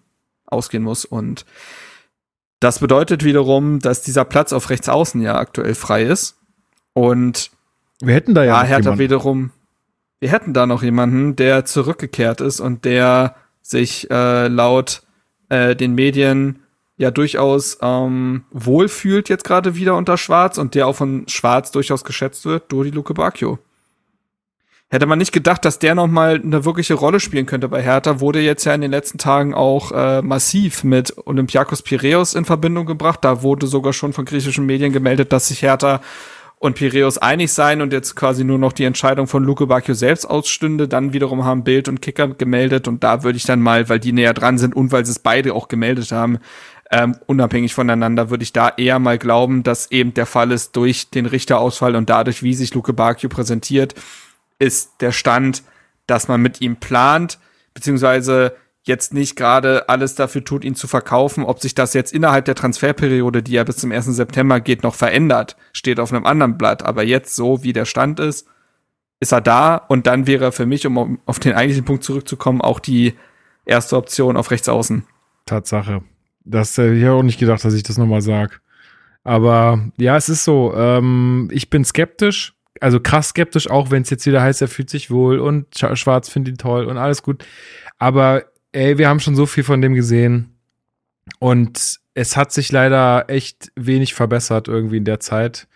ausgehen 0.51 0.83
muss. 0.83 1.05
Und 1.05 1.45
das 2.59 2.79
bedeutet 2.79 3.23
wiederum, 3.23 3.79
dass 3.79 4.01
dieser 4.01 4.25
Platz 4.25 4.53
auf 4.53 4.69
rechts 4.69 4.89
außen 4.89 5.21
ja 5.21 5.35
aktuell 5.35 5.75
frei 5.75 6.03
ist. 6.03 6.37
Und 6.93 7.51
wir 8.01 8.13
hätten 8.13 8.33
da 8.33 8.43
ja, 8.43 8.61
ja 8.61 8.63
Hertha 8.63 8.97
wiederum, 8.99 9.51
wir 10.19 10.31
hätten 10.31 10.53
da 10.53 10.65
noch 10.65 10.83
jemanden, 10.83 11.35
der 11.35 11.65
zurückgekehrt 11.65 12.41
ist 12.41 12.59
und 12.59 12.85
der 12.85 13.35
sich 13.61 14.09
äh, 14.11 14.47
laut 14.47 15.03
äh, 15.49 15.75
den 15.75 15.95
Medien 15.95 16.59
ja 16.97 17.09
durchaus 17.09 17.79
ähm, 17.81 18.43
wohlfühlt 18.51 19.29
jetzt 19.29 19.43
gerade 19.43 19.75
wieder 19.75 19.95
unter 19.95 20.17
Schwarz 20.17 20.59
und 20.59 20.75
der 20.75 20.85
auch 20.87 20.95
von 20.95 21.27
Schwarz 21.27 21.71
durchaus 21.71 22.03
geschätzt 22.03 22.45
wird, 22.45 22.71
Dodi 22.71 22.91
Luke 22.91 23.13
Bacchio. 23.13 23.57
Hätte 24.93 25.05
man 25.05 25.19
nicht 25.19 25.31
gedacht, 25.31 25.63
dass 25.63 25.79
der 25.79 25.95
noch 25.95 26.07
mal 26.07 26.41
eine 26.43 26.65
wirkliche 26.65 26.95
Rolle 26.95 27.21
spielen 27.21 27.45
könnte 27.45 27.69
bei 27.69 27.81
Hertha, 27.81 28.19
wurde 28.19 28.41
jetzt 28.41 28.65
ja 28.65 28.73
in 28.73 28.81
den 28.81 28.91
letzten 28.91 29.17
Tagen 29.17 29.53
auch 29.53 29.93
äh, 29.93 30.21
massiv 30.21 30.83
mit 30.83 31.15
Olympiakos 31.25 31.81
Piraeus 31.81 32.33
in 32.33 32.43
Verbindung 32.43 32.85
gebracht. 32.85 33.19
Da 33.21 33.41
wurde 33.41 33.67
sogar 33.67 33.93
schon 33.93 34.11
von 34.11 34.25
griechischen 34.25 34.65
Medien 34.65 34.91
gemeldet, 34.91 35.31
dass 35.31 35.47
sich 35.47 35.61
Hertha 35.61 36.01
und 36.59 36.75
Piraeus 36.75 37.17
einig 37.17 37.53
sein 37.53 37.81
und 37.81 37.93
jetzt 37.93 38.17
quasi 38.17 38.43
nur 38.43 38.59
noch 38.59 38.73
die 38.73 38.83
Entscheidung 38.83 39.27
von 39.27 39.45
Luke 39.45 39.65
Bacchio 39.65 39.93
selbst 39.93 40.25
ausstünde. 40.25 40.89
Dann 40.89 41.13
wiederum 41.13 41.45
haben 41.45 41.63
Bild 41.63 41.87
und 41.87 42.01
Kicker 42.01 42.27
gemeldet 42.27 42.89
und 42.89 43.01
da 43.01 43.23
würde 43.23 43.37
ich 43.37 43.45
dann 43.45 43.61
mal, 43.61 43.87
weil 43.87 44.01
die 44.01 44.11
näher 44.11 44.33
dran 44.33 44.57
sind 44.57 44.75
und 44.75 44.91
weil 44.91 45.05
sie 45.05 45.13
es 45.13 45.19
beide 45.19 45.53
auch 45.53 45.69
gemeldet 45.69 46.11
haben, 46.11 46.39
ähm, 46.91 47.15
unabhängig 47.27 47.73
voneinander, 47.73 48.29
würde 48.29 48.43
ich 48.43 48.51
da 48.51 48.67
eher 48.75 48.99
mal 48.99 49.17
glauben, 49.17 49.63
dass 49.63 49.89
eben 49.89 50.13
der 50.13 50.25
Fall 50.25 50.51
ist 50.51 50.75
durch 50.75 51.09
den 51.09 51.27
Richterausfall 51.27 51.95
und 51.95 52.09
dadurch, 52.09 52.43
wie 52.43 52.53
sich 52.53 52.73
Luke 52.73 52.91
Bacchio 52.91 53.29
präsentiert, 53.29 53.95
ist 54.61 55.01
der 55.01 55.11
Stand, 55.11 55.63
dass 56.07 56.27
man 56.27 56.41
mit 56.41 56.61
ihm 56.61 56.77
plant, 56.77 57.39
beziehungsweise 57.73 58.55
jetzt 58.83 59.13
nicht 59.13 59.35
gerade 59.35 59.89
alles 59.89 60.15
dafür 60.15 60.43
tut, 60.43 60.63
ihn 60.63 60.75
zu 60.75 60.87
verkaufen. 60.87 61.43
Ob 61.43 61.59
sich 61.59 61.75
das 61.75 61.93
jetzt 61.93 62.13
innerhalb 62.13 62.45
der 62.45 62.55
Transferperiode, 62.55 63.43
die 63.43 63.53
ja 63.53 63.63
bis 63.63 63.77
zum 63.77 63.91
1. 63.91 64.05
September 64.05 64.59
geht, 64.59 64.83
noch 64.83 64.95
verändert, 64.95 65.55
steht 65.73 65.99
auf 65.99 66.13
einem 66.13 66.25
anderen 66.25 66.57
Blatt. 66.57 66.83
Aber 66.83 67.03
jetzt, 67.03 67.35
so 67.35 67.63
wie 67.63 67.73
der 67.73 67.85
Stand 67.85 68.19
ist, 68.19 68.47
ist 69.19 69.31
er 69.31 69.41
da 69.41 69.75
und 69.75 70.07
dann 70.07 70.25
wäre 70.27 70.51
für 70.51 70.65
mich, 70.65 70.85
um 70.85 71.19
auf 71.25 71.39
den 71.39 71.53
eigentlichen 71.53 71.85
Punkt 71.85 72.03
zurückzukommen, 72.03 72.61
auch 72.61 72.79
die 72.79 73.13
erste 73.65 73.97
Option 73.97 74.37
auf 74.37 74.49
rechts 74.51 74.69
außen. 74.69 75.05
Tatsache. 75.45 76.03
Das 76.43 76.77
äh, 76.77 76.93
ich 76.93 77.03
habe 77.03 77.17
auch 77.17 77.23
nicht 77.23 77.39
gedacht, 77.39 77.63
dass 77.63 77.73
ich 77.73 77.83
das 77.83 77.97
nochmal 77.97 78.21
sag. 78.21 78.61
Aber 79.23 79.91
ja, 79.97 80.17
es 80.17 80.29
ist 80.29 80.43
so. 80.43 80.73
Ähm, 80.75 81.49
ich 81.51 81.69
bin 81.69 81.85
skeptisch, 81.85 82.55
also 82.79 82.99
krass 82.99 83.29
skeptisch, 83.29 83.69
auch 83.69 83.91
wenn 83.91 84.03
es 84.03 84.09
jetzt 84.09 84.25
wieder 84.25 84.41
heißt, 84.41 84.61
er 84.61 84.67
fühlt 84.67 84.89
sich 84.89 85.11
wohl 85.11 85.39
und 85.39 85.67
Schwarz 85.93 86.29
findet 86.29 86.55
ihn 86.55 86.57
toll 86.57 86.85
und 86.85 86.97
alles 86.97 87.23
gut. 87.23 87.45
Aber 87.97 88.45
ey, 88.71 88.97
wir 88.97 89.09
haben 89.09 89.19
schon 89.19 89.35
so 89.35 89.45
viel 89.45 89.63
von 89.63 89.81
dem 89.81 89.93
gesehen 89.93 90.55
und 91.39 91.99
es 92.13 92.37
hat 92.37 92.51
sich 92.51 92.71
leider 92.71 93.29
echt 93.29 93.71
wenig 93.75 94.13
verbessert 94.13 94.67
irgendwie 94.67 94.97
in 94.97 95.05
der 95.05 95.19
Zeit. 95.19 95.67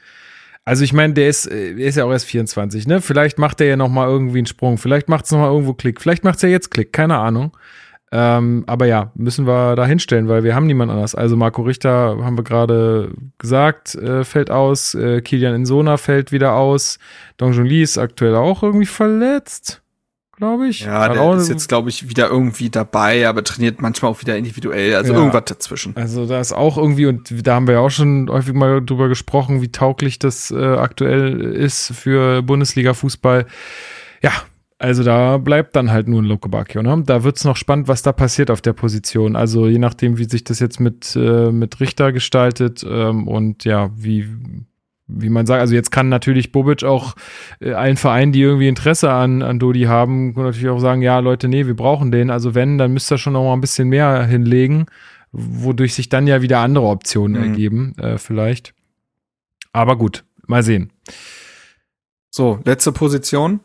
Also 0.63 0.83
ich 0.83 0.93
meine, 0.93 1.13
der 1.13 1.29
ist, 1.29 1.45
der 1.45 1.77
ist 1.77 1.95
ja 1.95 2.05
auch 2.05 2.11
erst 2.11 2.25
24, 2.25 2.87
ne? 2.87 2.99
Vielleicht 2.99 3.37
macht 3.37 3.61
er 3.61 3.67
ja 3.67 3.77
noch 3.77 3.89
mal 3.89 4.07
irgendwie 4.07 4.39
einen 4.39 4.47
Sprung, 4.47 4.77
vielleicht 4.77 5.09
macht 5.09 5.25
es 5.25 5.31
noch 5.31 5.39
mal 5.39 5.51
irgendwo 5.51 5.73
Klick, 5.73 6.01
vielleicht 6.01 6.23
macht 6.23 6.37
es 6.37 6.41
ja 6.41 6.49
jetzt 6.49 6.71
Klick, 6.71 6.91
keine 6.91 7.17
Ahnung. 7.17 7.55
Ähm, 8.11 8.63
aber 8.67 8.85
ja, 8.85 9.11
müssen 9.15 9.47
wir 9.47 9.75
da 9.75 9.85
hinstellen, 9.85 10.27
weil 10.27 10.43
wir 10.43 10.55
haben 10.55 10.67
niemand 10.67 10.91
anders. 10.91 11.15
Also 11.15 11.35
Marco 11.35 11.63
Richter 11.63 12.17
haben 12.23 12.37
wir 12.37 12.43
gerade 12.43 13.11
gesagt, 13.39 13.95
äh, 13.95 14.23
fällt 14.23 14.51
aus. 14.51 14.93
Äh, 14.93 15.21
Kilian 15.21 15.55
Insona 15.55 15.97
fällt 15.97 16.31
wieder 16.31 16.53
aus. 16.53 16.99
Donjon 17.37 17.65
Lee 17.65 17.81
ist 17.81 17.97
aktuell 17.97 18.35
auch 18.35 18.61
irgendwie 18.61 18.85
verletzt, 18.85 19.81
glaube 20.37 20.67
ich. 20.67 20.81
Ja, 20.81 21.09
der 21.09 21.33
ist 21.33 21.49
jetzt, 21.49 21.67
glaube 21.67 21.89
ich, 21.89 22.07
wieder 22.07 22.29
irgendwie 22.29 22.69
dabei, 22.69 23.27
aber 23.27 23.43
trainiert 23.43 23.81
manchmal 23.81 24.11
auch 24.11 24.21
wieder 24.21 24.37
individuell. 24.37 24.95
Also 24.95 25.11
ja. 25.11 25.19
irgendwas 25.19 25.45
dazwischen. 25.45 25.97
Also 25.97 26.27
da 26.27 26.39
ist 26.39 26.53
auch 26.53 26.77
irgendwie, 26.77 27.07
und 27.07 27.45
da 27.45 27.55
haben 27.55 27.67
wir 27.67 27.73
ja 27.73 27.79
auch 27.79 27.89
schon 27.89 28.29
häufig 28.29 28.53
mal 28.53 28.85
drüber 28.85 29.09
gesprochen, 29.09 29.63
wie 29.63 29.71
tauglich 29.71 30.19
das 30.19 30.51
äh, 30.51 30.63
aktuell 30.63 31.41
ist 31.41 31.91
für 31.95 32.43
Bundesliga-Fußball. 32.43 33.47
Ja, 34.21 34.31
also 34.77 35.03
da 35.03 35.37
bleibt 35.37 35.75
dann 35.75 35.91
halt 35.91 36.07
nur 36.07 36.21
ein 36.21 36.25
Loco 36.25 36.49
Bacchio. 36.49 36.81
Ne? 36.81 37.03
Da 37.05 37.23
wird's 37.23 37.45
noch 37.45 37.55
spannend, 37.55 37.87
was 37.87 38.01
da 38.01 38.11
passiert 38.11 38.51
auf 38.51 38.61
der 38.61 38.73
Position. 38.73 39.35
Also 39.35 39.67
je 39.67 39.79
nachdem, 39.79 40.17
wie 40.17 40.25
sich 40.25 40.43
das 40.43 40.59
jetzt 40.59 40.79
mit, 40.79 41.15
äh, 41.15 41.51
mit 41.51 41.79
Richter 41.79 42.11
gestaltet 42.11 42.85
ähm, 42.87 43.27
und 43.27 43.63
ja, 43.63 43.89
wie, 43.95 44.27
wie 45.07 45.29
man 45.29 45.45
sagt, 45.45 45.61
also 45.61 45.75
jetzt 45.75 45.91
kann 45.91 46.09
natürlich 46.09 46.51
Bobic 46.51 46.83
auch 46.83 47.15
äh, 47.61 47.71
allen 47.71 47.95
Vereinen, 47.95 48.33
die 48.33 48.41
irgendwie 48.41 48.67
Interesse 48.67 49.11
an, 49.11 49.41
an 49.41 49.59
Dodi 49.59 49.83
haben, 49.83 50.33
natürlich 50.33 50.69
auch 50.69 50.79
sagen, 50.79 51.01
ja 51.01 51.19
Leute, 51.19 51.47
nee, 51.47 51.67
wir 51.67 51.75
brauchen 51.75 52.11
den. 52.11 52.29
Also 52.29 52.53
wenn, 52.53 52.77
dann 52.77 52.91
müsst 52.91 53.11
ihr 53.11 53.17
schon 53.17 53.33
noch 53.33 53.43
mal 53.43 53.53
ein 53.53 53.61
bisschen 53.61 53.87
mehr 53.87 54.25
hinlegen, 54.25 54.87
wodurch 55.31 55.93
sich 55.93 56.09
dann 56.09 56.27
ja 56.27 56.41
wieder 56.41 56.59
andere 56.59 56.87
Optionen 56.87 57.41
mhm. 57.41 57.49
ergeben, 57.49 57.95
äh, 57.97 58.17
vielleicht. 58.17 58.73
Aber 59.71 59.97
gut, 59.97 60.25
mal 60.47 60.63
sehen. 60.63 60.91
So, 62.29 62.59
letzte 62.65 62.91
Position. 62.91 63.61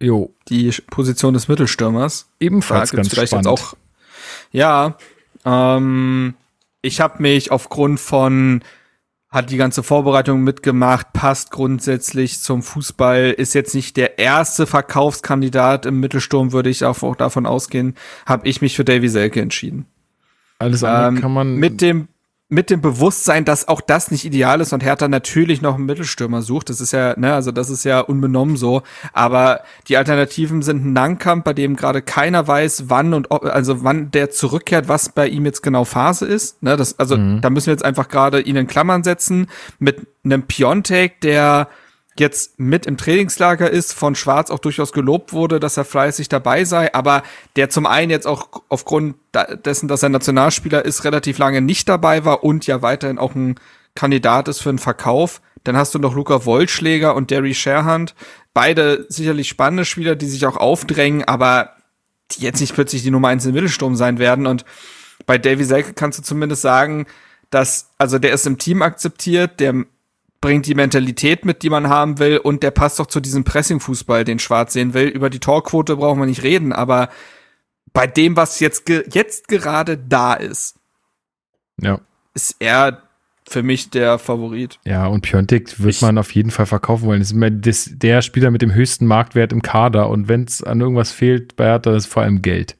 Jo. 0.00 0.34
Die 0.48 0.70
Position 0.90 1.34
des 1.34 1.48
Mittelstürmers. 1.48 2.28
Ebenfalls 2.40 2.92
ganz 2.92 3.08
vielleicht 3.08 3.28
spannend. 3.28 3.46
Jetzt 3.46 3.52
auch, 3.52 3.74
ja, 4.52 4.96
ähm, 5.44 6.34
ich 6.82 7.00
habe 7.00 7.22
mich 7.22 7.50
aufgrund 7.50 8.00
von 8.00 8.62
hat 9.28 9.50
die 9.50 9.56
ganze 9.56 9.82
Vorbereitung 9.82 10.42
mitgemacht, 10.42 11.12
passt 11.12 11.50
grundsätzlich 11.50 12.40
zum 12.40 12.62
Fußball, 12.62 13.34
ist 13.36 13.54
jetzt 13.54 13.74
nicht 13.74 13.96
der 13.96 14.18
erste 14.18 14.66
Verkaufskandidat 14.66 15.84
im 15.84 16.00
Mittelsturm, 16.00 16.52
würde 16.52 16.70
ich 16.70 16.84
auch, 16.84 17.02
auch 17.02 17.16
davon 17.16 17.44
ausgehen, 17.44 17.96
habe 18.24 18.48
ich 18.48 18.62
mich 18.62 18.76
für 18.76 18.84
Davy 18.84 19.08
Selke 19.08 19.40
entschieden. 19.40 19.86
Alles 20.58 20.82
andere 20.84 21.08
ähm, 21.08 21.20
kann 21.20 21.32
man 21.32 21.56
mit 21.56 21.82
dem 21.82 22.08
mit 22.48 22.70
dem 22.70 22.80
Bewusstsein, 22.80 23.44
dass 23.44 23.66
auch 23.66 23.80
das 23.80 24.12
nicht 24.12 24.24
ideal 24.24 24.60
ist 24.60 24.72
und 24.72 24.84
Hertha 24.84 25.08
natürlich 25.08 25.62
noch 25.62 25.74
einen 25.74 25.86
Mittelstürmer 25.86 26.42
sucht. 26.42 26.70
Das 26.70 26.80
ist 26.80 26.92
ja, 26.92 27.18
ne, 27.18 27.34
also 27.34 27.50
das 27.50 27.70
ist 27.70 27.84
ja 27.84 28.00
unbenommen 28.00 28.56
so. 28.56 28.82
Aber 29.12 29.62
die 29.88 29.96
Alternativen 29.96 30.62
sind 30.62 30.84
ein 30.84 30.92
Nankamp, 30.92 31.44
bei 31.44 31.52
dem 31.52 31.74
gerade 31.74 32.02
keiner 32.02 32.46
weiß, 32.46 32.84
wann 32.86 33.14
und 33.14 33.32
ob, 33.32 33.44
also 33.44 33.82
wann 33.82 34.12
der 34.12 34.30
zurückkehrt, 34.30 34.86
was 34.86 35.08
bei 35.08 35.26
ihm 35.26 35.44
jetzt 35.44 35.62
genau 35.62 35.84
Phase 35.84 36.24
ist. 36.26 36.62
Ne, 36.62 36.76
das, 36.76 36.98
also 37.00 37.16
mhm. 37.16 37.40
da 37.40 37.50
müssen 37.50 37.66
wir 37.66 37.74
jetzt 37.74 37.84
einfach 37.84 38.06
gerade 38.06 38.40
ihn 38.40 38.54
in 38.54 38.68
Klammern 38.68 39.02
setzen 39.02 39.48
mit 39.80 40.06
einem 40.24 40.44
Piontek, 40.44 41.20
der 41.22 41.68
jetzt 42.20 42.58
mit 42.58 42.86
im 42.86 42.96
Trainingslager 42.96 43.70
ist, 43.70 43.92
von 43.92 44.14
Schwarz 44.14 44.50
auch 44.50 44.58
durchaus 44.58 44.92
gelobt 44.92 45.32
wurde, 45.32 45.60
dass 45.60 45.76
er 45.76 45.84
fleißig 45.84 46.28
dabei 46.28 46.64
sei, 46.64 46.92
aber 46.94 47.22
der 47.56 47.70
zum 47.70 47.86
einen 47.86 48.10
jetzt 48.10 48.26
auch 48.26 48.48
aufgrund 48.68 49.16
dessen, 49.64 49.88
dass 49.88 50.02
er 50.02 50.08
Nationalspieler 50.08 50.84
ist, 50.84 51.04
relativ 51.04 51.38
lange 51.38 51.60
nicht 51.60 51.88
dabei 51.88 52.24
war 52.24 52.44
und 52.44 52.66
ja 52.66 52.82
weiterhin 52.82 53.18
auch 53.18 53.34
ein 53.34 53.56
Kandidat 53.94 54.48
ist 54.48 54.60
für 54.60 54.68
einen 54.68 54.78
Verkauf. 54.78 55.40
Dann 55.64 55.76
hast 55.76 55.94
du 55.94 55.98
noch 55.98 56.14
Luca 56.14 56.44
Wollschläger 56.44 57.14
und 57.16 57.30
Derry 57.30 57.54
Sherhand. 57.54 58.14
Beide 58.54 59.06
sicherlich 59.08 59.48
spannende 59.48 59.84
Spieler, 59.84 60.14
die 60.14 60.26
sich 60.26 60.46
auch 60.46 60.56
aufdrängen, 60.56 61.24
aber 61.24 61.70
die 62.30 62.42
jetzt 62.42 62.60
nicht 62.60 62.74
plötzlich 62.74 63.02
die 63.02 63.10
Nummer 63.10 63.28
eins 63.28 63.46
im 63.46 63.52
Mittelsturm 63.52 63.96
sein 63.96 64.18
werden. 64.18 64.46
Und 64.46 64.64
bei 65.26 65.38
Davy 65.38 65.64
Selke 65.64 65.92
kannst 65.94 66.18
du 66.18 66.22
zumindest 66.22 66.62
sagen, 66.62 67.06
dass, 67.50 67.90
also 67.98 68.18
der 68.18 68.32
ist 68.32 68.46
im 68.46 68.58
Team 68.58 68.82
akzeptiert, 68.82 69.60
der 69.60 69.84
bringt 70.40 70.66
die 70.66 70.74
Mentalität 70.74 71.44
mit, 71.44 71.62
die 71.62 71.70
man 71.70 71.88
haben 71.88 72.18
will 72.18 72.38
und 72.38 72.62
der 72.62 72.70
passt 72.70 72.98
doch 72.98 73.06
zu 73.06 73.20
diesem 73.20 73.44
Pressing-Fußball, 73.44 74.24
den 74.24 74.38
Schwarz 74.38 74.72
sehen 74.72 74.94
will. 74.94 75.08
Über 75.08 75.30
die 75.30 75.40
Torquote 75.40 75.96
brauchen 75.96 76.20
wir 76.20 76.26
nicht 76.26 76.42
reden, 76.42 76.72
aber 76.72 77.08
bei 77.92 78.06
dem, 78.06 78.36
was 78.36 78.60
jetzt, 78.60 78.86
ge 78.86 79.04
jetzt 79.10 79.48
gerade 79.48 79.96
da 79.96 80.34
ist, 80.34 80.76
ja. 81.80 82.00
ist 82.34 82.56
er 82.58 83.02
für 83.48 83.62
mich 83.62 83.90
der 83.90 84.18
Favorit. 84.18 84.78
Ja, 84.84 85.06
und 85.06 85.22
Piontek 85.22 85.80
wird 85.80 85.94
ich, 85.94 86.02
man 86.02 86.18
auf 86.18 86.34
jeden 86.34 86.50
Fall 86.50 86.66
verkaufen 86.66 87.06
wollen. 87.06 87.20
Das 87.20 87.28
ist 87.28 87.36
immer 87.36 87.50
das, 87.50 87.90
der 87.92 88.22
Spieler 88.22 88.50
mit 88.50 88.60
dem 88.60 88.74
höchsten 88.74 89.06
Marktwert 89.06 89.52
im 89.52 89.62
Kader 89.62 90.10
und 90.10 90.28
wenn 90.28 90.44
es 90.44 90.62
an 90.62 90.80
irgendwas 90.80 91.12
fehlt 91.12 91.56
bei 91.56 91.64
Hertha, 91.66 91.94
ist 91.94 92.06
vor 92.06 92.22
allem 92.22 92.42
Geld. 92.42 92.76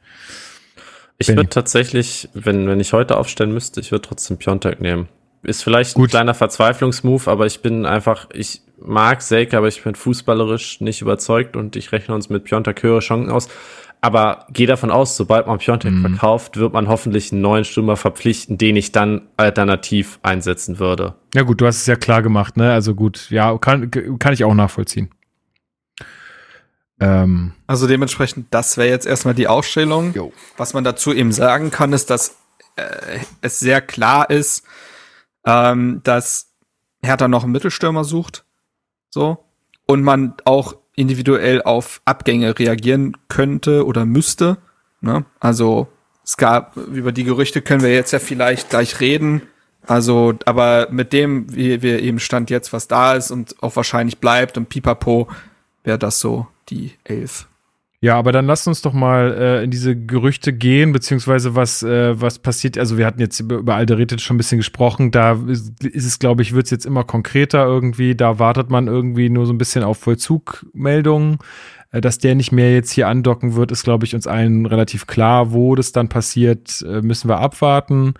Ich 1.19 1.29
würde 1.29 1.49
tatsächlich, 1.49 2.29
wenn, 2.35 2.69
wenn 2.69 2.81
ich 2.81 2.93
heute 2.93 3.17
aufstellen 3.17 3.53
müsste, 3.53 3.81
ich 3.81 3.91
würde 3.91 4.07
trotzdem 4.07 4.37
Piontek 4.37 4.81
nehmen. 4.81 5.09
Ist 5.47 5.63
vielleicht 5.63 5.95
Gut. 5.95 6.09
ein 6.09 6.11
kleiner 6.11 6.35
Verzweiflungsmove, 6.35 7.29
aber 7.29 7.47
ich 7.47 7.63
bin 7.63 7.87
einfach, 7.87 8.27
ich 8.33 8.63
mag 8.81 9.23
Selke, 9.23 9.57
aber 9.57 9.69
ich 9.69 9.81
bin 9.81 9.95
fußballerisch 9.95 10.81
nicht 10.81 11.03
überzeugt 11.03 11.57
und 11.57 11.77
ich 11.77 11.93
rechne 11.93 12.17
uns 12.17 12.29
mit 12.29 12.45
Piontek 12.45 12.83
höhere 12.83 12.99
Chancen 12.99 13.31
aus. 13.31 13.49
Aber 14.01 14.47
gehe 14.53 14.67
davon 14.67 14.91
aus, 14.91 15.17
sobald 15.17 15.47
man 15.47 15.59
Piontek 15.59 15.93
mhm. 15.93 16.01
verkauft, 16.01 16.57
wird 16.57 16.73
man 16.73 16.89
hoffentlich 16.89 17.31
einen 17.31 17.43
neuen 17.43 17.65
Stürmer 17.65 17.97
verpflichten, 17.97 18.59
den 18.59 18.75
ich 18.75 18.91
dann 18.91 19.29
alternativ 19.37 20.19
einsetzen 20.23 20.81
würde. 20.81 21.15
Ja 21.33 21.43
gut, 21.43 21.61
du 21.61 21.67
hast 21.67 21.77
es 21.77 21.87
ja 21.87 21.97
klar 21.97 22.23
gemacht, 22.23 22.57
ne? 22.57 22.73
Also 22.73 22.97
gut, 22.97 23.31
ja, 23.31 23.57
kann, 23.59 23.91
kann 24.19 24.33
ich 24.33 24.43
auch 24.43 24.55
nachvollziehen. 24.55 25.11
Ähm. 26.99 27.53
Also 27.69 27.87
dementsprechend, 27.87 28.49
das 28.51 28.77
wäre 28.77 28.89
jetzt 28.89 29.07
erstmal 29.07 29.35
die 29.35 29.47
Ausstellung. 29.47 30.13
Jo. 30.13 30.33
Was 30.57 30.75
man 30.75 30.83
dazu 30.83 31.13
eben 31.13 31.31
sagen 31.31 31.71
kann, 31.71 31.93
ist, 31.93 32.11
dass 32.11 32.37
äh, 32.75 33.21
es 33.43 33.61
sehr 33.61 33.81
klar 33.81 34.29
ist, 34.29 34.65
ähm, 35.47 36.01
dass 36.03 36.53
Hertha 37.03 37.29
noch 37.29 37.45
einen 37.45 37.53
Mittelstürmer 37.53 38.05
sucht. 38.05 38.45
So. 39.09 39.45
Und 39.87 40.03
man 40.03 40.35
auch 40.45 40.77
individuell 40.97 41.63
auf 41.63 42.03
Abgänge 42.05 42.59
reagieren 42.59 43.17
könnte 43.29 43.87
oder 43.87 44.05
müsste. 44.05 44.59
Ne? 45.01 45.25
Also 45.41 45.89
es 46.25 46.37
gab, 46.37 46.77
über 46.77 47.13
die 47.13 47.25
Gerüchte 47.25 47.63
können 47.63 47.83
wir 47.83 47.95
jetzt 47.95 48.13
ja 48.13 48.19
vielleicht 48.19 48.71
gleich 48.71 49.01
reden. 49.01 49.43
Also, 49.87 50.35
aber 50.45 50.89
mit 50.91 51.13
dem, 51.13 51.55
wie 51.55 51.81
wir 51.81 52.03
eben 52.03 52.19
Stand 52.19 52.51
jetzt, 52.51 52.73
was 52.73 52.89
da 52.89 53.15
ist 53.15 53.31
und 53.31 53.63
auch 53.63 53.77
wahrscheinlich 53.77 54.19
bleibt 54.19 54.59
und 54.59 54.69
pipapo, 54.69 55.29
wäre 55.85 55.99
das 55.99 56.19
so 56.19 56.49
die 56.69 56.95
Elf. 57.05 57.47
Ja, 58.07 58.17
aber 58.17 58.31
dann 58.31 58.47
lasst 58.47 58.69
uns 58.69 58.83
doch 58.83 58.93
mal 58.93 59.37
äh, 59.37 59.65
in 59.65 59.73
diese 59.73 59.97
Gerüchte 59.97 60.53
gehen, 60.53 60.93
beziehungsweise 60.93 61.57
was, 61.57 61.83
äh, 61.83 62.21
was 62.21 62.39
passiert. 62.39 62.79
Also 62.79 62.99
wir 62.99 63.05
hatten 63.05 63.19
jetzt 63.19 63.41
über, 63.41 63.57
über 63.57 63.75
Alderete 63.75 64.17
schon 64.21 64.37
ein 64.37 64.39
bisschen 64.39 64.59
gesprochen. 64.59 65.11
Da 65.11 65.33
ist, 65.49 65.85
ist 65.85 66.07
es, 66.07 66.21
glaube 66.21 66.43
ich, 66.43 66.55
wird 66.55 66.67
es 66.67 66.71
jetzt 66.71 66.87
immer 66.87 67.03
konkreter 67.03 67.67
irgendwie. 67.67 68.15
Da 68.15 68.39
wartet 68.39 68.71
man 68.71 68.87
irgendwie 68.87 69.29
nur 69.29 69.45
so 69.45 69.53
ein 69.53 69.59
bisschen 69.59 69.83
auf 69.83 69.99
Vollzugmeldungen. 69.99 71.39
Äh, 71.91 72.01
dass 72.01 72.19
der 72.19 72.37
nicht 72.37 72.53
mehr 72.53 72.73
jetzt 72.73 72.93
hier 72.93 73.09
andocken 73.09 73.57
wird, 73.57 73.73
ist, 73.73 73.83
glaube 73.83 74.05
ich, 74.05 74.15
uns 74.15 74.29
allen 74.29 74.67
relativ 74.67 75.09
klar. 75.09 75.53
Wo 75.53 75.75
das 75.75 75.91
dann 75.91 76.09
passiert, 76.09 76.85
äh, 76.89 77.03
müssen 77.03 77.29
wir 77.29 77.41
abwarten. 77.41 78.15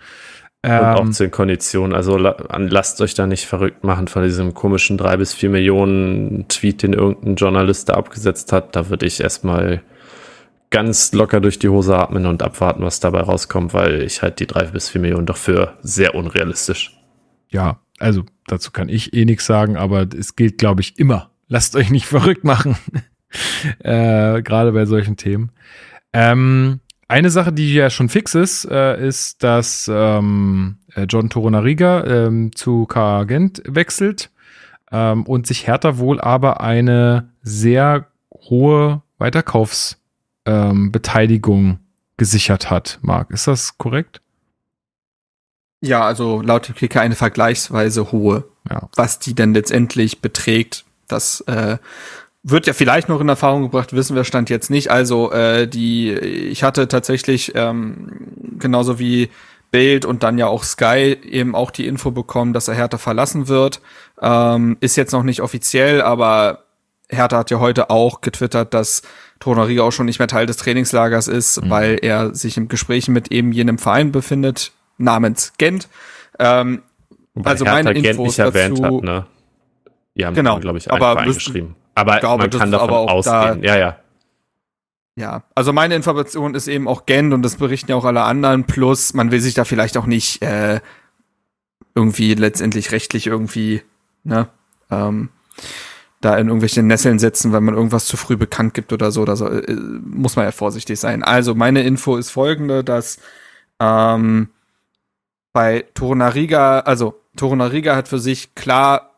Ähm, 0.67 0.79
und 0.79 0.85
auch 0.85 1.09
zu 1.11 1.23
den 1.23 1.31
Konditionen. 1.31 1.95
Also 1.95 2.17
lasst 2.17 3.01
euch 3.01 3.13
da 3.13 3.25
nicht 3.27 3.45
verrückt 3.45 3.83
machen 3.83 4.07
von 4.07 4.23
diesem 4.23 4.53
komischen 4.53 4.97
drei 4.97 5.17
bis 5.17 5.33
vier 5.33 5.49
Millionen 5.49 6.47
Tweet, 6.47 6.83
den 6.83 6.93
irgendein 6.93 7.35
Journalist 7.35 7.89
da 7.89 7.93
abgesetzt 7.93 8.51
hat. 8.51 8.75
Da 8.75 8.89
würde 8.89 9.05
ich 9.05 9.21
erstmal 9.21 9.81
ganz 10.69 11.13
locker 11.13 11.39
durch 11.39 11.59
die 11.59 11.69
Hose 11.69 11.97
atmen 11.97 12.25
und 12.25 12.43
abwarten, 12.43 12.83
was 12.83 12.99
dabei 12.99 13.21
rauskommt, 13.21 13.73
weil 13.73 14.01
ich 14.01 14.21
halt 14.21 14.39
die 14.39 14.47
drei 14.47 14.65
bis 14.65 14.89
vier 14.89 15.01
Millionen 15.01 15.25
doch 15.25 15.37
für 15.37 15.77
sehr 15.81 16.15
unrealistisch. 16.15 16.99
Ja, 17.49 17.79
also 17.99 18.23
dazu 18.47 18.71
kann 18.71 18.89
ich 18.89 19.13
eh 19.13 19.25
nichts 19.25 19.45
sagen, 19.45 19.77
aber 19.77 20.07
es 20.17 20.35
gilt, 20.35 20.57
glaube 20.57 20.81
ich, 20.81 20.99
immer. 20.99 21.31
Lasst 21.47 21.75
euch 21.75 21.89
nicht 21.89 22.05
verrückt 22.05 22.43
machen. 22.43 22.75
äh, 23.79 24.41
Gerade 24.41 24.73
bei 24.73 24.85
solchen 24.85 25.15
Themen. 25.15 25.51
Ähm, 26.11 26.81
eine 27.07 27.29
Sache, 27.29 27.53
die 27.53 27.73
ja 27.73 27.89
schon 27.89 28.09
fix 28.09 28.35
ist, 28.35 28.65
äh, 28.65 29.01
ist, 29.05 29.41
dass 29.43 29.89
ähm, 29.91 30.77
äh, 30.93 31.03
John 31.03 31.29
Toronariga 31.29 32.03
ähm, 32.03 32.53
zu 32.55 32.85
K. 32.85 33.23
Gent 33.23 33.63
wechselt 33.65 34.29
ähm, 34.91 35.23
und 35.23 35.47
sich 35.47 35.67
Hertha 35.67 35.97
wohl 35.97 36.19
aber 36.19 36.59
eine 36.61 37.29
sehr 37.41 38.07
hohe 38.33 39.01
Weiterkaufsbeteiligung 39.17 41.65
ähm, 41.65 41.79
gesichert 42.17 42.69
hat. 42.69 42.99
Marc, 43.01 43.31
ist 43.31 43.47
das 43.47 43.77
korrekt? 43.77 44.21
Ja, 45.79 46.01
also 46.01 46.41
laut 46.41 46.67
dem 46.67 46.75
Kicker 46.75 46.99
eine 47.01 47.15
vergleichsweise 47.15 48.11
hohe. 48.11 48.45
Ja. 48.69 48.89
Was 48.95 49.19
die 49.19 49.35
denn 49.35 49.53
letztendlich 49.53 50.21
beträgt, 50.21 50.85
das 51.07 51.41
äh, 51.41 51.77
wird 52.49 52.65
ja 52.65 52.73
vielleicht 52.73 53.09
noch 53.09 53.19
in 53.19 53.27
Erfahrung 53.27 53.63
gebracht, 53.63 53.93
wissen 53.93 54.15
wir 54.15 54.23
Stand 54.23 54.49
jetzt 54.49 54.69
nicht. 54.69 54.89
Also 54.89 55.31
äh, 55.31 55.67
die, 55.67 56.13
ich 56.13 56.63
hatte 56.63 56.87
tatsächlich 56.87 57.51
ähm, 57.55 58.09
genauso 58.57 58.99
wie 58.99 59.29
Bild 59.69 60.05
und 60.05 60.23
dann 60.23 60.37
ja 60.37 60.47
auch 60.47 60.63
Sky 60.63 61.17
eben 61.23 61.55
auch 61.55 61.71
die 61.71 61.87
Info 61.87 62.11
bekommen, 62.11 62.53
dass 62.53 62.69
er 62.69 62.75
Hertha 62.75 62.97
verlassen 62.97 63.49
wird. 63.49 63.81
Ähm, 64.21 64.77
ist 64.79 64.95
jetzt 64.95 65.11
noch 65.11 65.23
nicht 65.23 65.41
offiziell, 65.41 66.01
aber 66.01 66.63
Hertha 67.09 67.37
hat 67.37 67.51
ja 67.51 67.59
heute 67.59 67.89
auch 67.89 68.21
getwittert, 68.21 68.73
dass 68.73 69.01
Tonariga 69.39 69.83
auch 69.83 69.91
schon 69.91 70.05
nicht 70.05 70.19
mehr 70.19 70.29
Teil 70.29 70.45
des 70.45 70.55
Trainingslagers 70.55 71.27
ist, 71.27 71.61
mhm. 71.61 71.69
weil 71.69 71.99
er 72.01 72.33
sich 72.33 72.55
im 72.55 72.69
Gespräch 72.69 73.09
mit 73.09 73.29
eben 73.29 73.51
jenem 73.51 73.77
Verein 73.77 74.13
befindet, 74.13 74.71
namens 74.97 75.51
Gent. 75.57 75.89
Ähm, 76.39 76.81
also 77.43 77.65
Hertha 77.65 77.83
meine 77.83 77.93
Gent 77.93 78.05
Infos 78.05 78.27
nicht 78.27 78.39
erwähnt 78.39 78.79
dazu, 78.79 78.97
hat, 78.97 79.03
ne? 79.03 79.25
Die 80.17 80.25
haben 80.25 80.33
genau, 80.33 80.59
glaube 80.59 80.79
ich, 80.79 80.91
aber 80.91 81.23
geschrieben. 81.23 81.75
Aber 81.95 82.19
glaube, 82.19 82.43
man 82.43 82.49
kann 82.49 82.71
davon 82.71 82.89
ausgehen. 82.89 83.61
Da, 83.61 83.67
ja, 83.67 83.77
ja. 83.77 83.97
Ja, 85.15 85.43
also 85.55 85.73
meine 85.73 85.95
Information 85.95 86.53
ist 86.53 86.67
eben 86.67 86.87
auch 86.87 87.07
Gent 87.07 87.33
und 87.33 87.41
das 87.41 87.55
berichten 87.55 87.89
ja 87.89 87.97
auch 87.97 88.05
alle 88.05 88.21
anderen. 88.21 88.65
Plus, 88.65 89.15
man 89.15 89.31
will 89.31 89.39
sich 89.39 89.55
da 89.55 89.65
vielleicht 89.65 89.97
auch 89.97 90.05
nicht 90.05 90.43
äh, 90.43 90.79
irgendwie 91.95 92.35
letztendlich 92.35 92.91
rechtlich 92.91 93.25
irgendwie, 93.25 93.81
ne, 94.23 94.47
ähm, 94.91 95.29
da 96.21 96.37
in 96.37 96.47
irgendwelche 96.47 96.83
Nesseln 96.83 97.17
setzen, 97.17 97.51
weil 97.51 97.61
man 97.61 97.73
irgendwas 97.73 98.05
zu 98.05 98.15
früh 98.15 98.37
bekannt 98.37 98.75
gibt 98.75 98.93
oder 98.93 99.11
so. 99.11 99.25
Da 99.25 99.35
so, 99.35 99.47
äh, 99.47 99.73
muss 99.73 100.35
man 100.35 100.45
ja 100.45 100.51
vorsichtig 100.51 100.99
sein. 100.99 101.23
Also 101.23 101.55
meine 101.55 101.81
Info 101.81 102.17
ist 102.17 102.29
folgende, 102.29 102.83
dass 102.83 103.17
ähm, 103.79 104.49
bei 105.51 105.85
Torunariga, 105.95 106.81
also 106.81 107.19
Torunariga 107.35 107.95
hat 107.95 108.07
für 108.07 108.19
sich 108.19 108.53
klar 108.53 109.16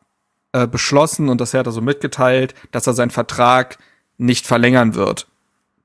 äh, 0.52 0.68
beschlossen 0.68 1.30
und 1.30 1.42
das 1.42 1.54
er 1.54 1.70
so 1.72 1.82
mitgeteilt, 1.82 2.56
dass 2.72 2.88
er 2.88 2.94
seinen 2.94 3.12
Vertrag 3.12 3.78
nicht 4.18 4.48
verlängern 4.48 4.96
wird. 4.96 5.28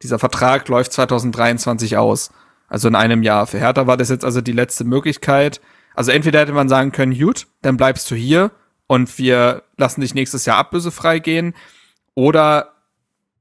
Dieser 0.03 0.19
Vertrag 0.19 0.69
läuft 0.69 0.93
2023 0.93 1.97
aus, 1.97 2.31
also 2.69 2.89
in 2.89 2.95
einem 2.95 3.23
Jahr. 3.23 3.47
Für 3.47 3.59
Hertha 3.59 3.87
war 3.87 3.97
das 3.97 4.09
jetzt 4.09 4.25
also 4.25 4.41
die 4.41 4.53
letzte 4.53 4.85
Möglichkeit. 4.85 5.61
Also 5.95 6.11
entweder 6.11 6.41
hätte 6.41 6.53
man 6.53 6.69
sagen 6.69 6.93
können, 6.93 7.17
gut, 7.17 7.47
dann 7.63 7.77
bleibst 7.77 8.11
du 8.11 8.15
hier 8.15 8.51
und 8.87 9.19
wir 9.19 9.63
lassen 9.77 10.01
dich 10.01 10.15
nächstes 10.15 10.45
Jahr 10.47 10.59
ablösefrei 10.59 11.19
gehen. 11.21 11.55
Oder, 12.15 12.73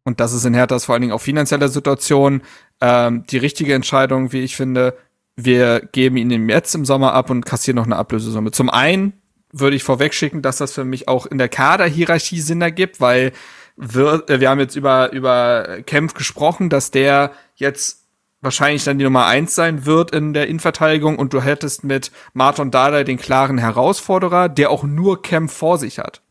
und 0.03 0.19
das 0.19 0.34
ist 0.34 0.45
in 0.45 0.53
Herthas 0.53 0.86
vor 0.86 0.93
allen 0.93 1.01
Dingen 1.01 1.13
auch 1.13 1.21
finanzieller 1.21 1.69
Situation, 1.69 2.41
ähm, 2.82 3.26
die 3.30 3.38
richtige 3.38 3.74
Entscheidung, 3.74 4.32
wie 4.32 4.41
ich 4.41 4.55
finde, 4.55 4.97
wir 5.36 5.80
geben 5.80 6.17
ihn 6.17 6.49
jetzt 6.49 6.76
im 6.76 6.86
Sommer 6.86 7.13
ab 7.13 7.30
und 7.30 7.45
kassieren 7.45 7.78
noch 7.78 7.86
eine 7.86 7.95
Ablösesumme. 7.95 8.51
Zum 8.51 8.69
einen 8.69 9.13
würde 9.54 9.76
ich 9.78 9.84
vorwegschicken, 9.84 10.41
dass 10.41 10.58
das 10.58 10.74
für 10.74 10.84
mich 10.84 11.08
auch 11.08 11.26
in 11.26 11.38
der 11.38 11.47
Kaderhierarchie 11.47 12.41
Sinn 12.41 12.62
ergibt, 12.62 12.99
weil 12.99 13.32
wir, 13.78 14.24
äh, 14.28 14.39
wir 14.39 14.49
haben 14.49 14.60
jetzt 14.60 14.76
über, 14.76 15.12
über 15.14 15.82
Kempf 15.86 16.16
gesprochen, 16.16 16.70
dass 16.70 16.91
der 16.91 17.32
jetzt 17.56 18.04
wahrscheinlich 18.41 18.84
dann 18.84 18.97
die 18.97 19.06
Nummer 19.06 19.26
eins 19.26 19.56
sein 19.56 19.86
wird 19.86 20.12
in 20.12 20.34
der 20.34 20.47
Innenverteidigung 20.47 21.18
und 21.18 21.34
du 21.34 21.41
hättest 21.41 21.84
mit 21.84 22.12
Martin 22.34 22.72
Dada 22.72 23.04
den 23.04 23.18
klaren 23.18 23.58
Herausforderer, 23.58 24.49
der 24.49 24.70
auch 24.70 24.84
nur 24.84 25.22
Kempf 25.22 25.54
vor 25.54 25.78
sich 25.78 25.99
hat. 25.99 26.22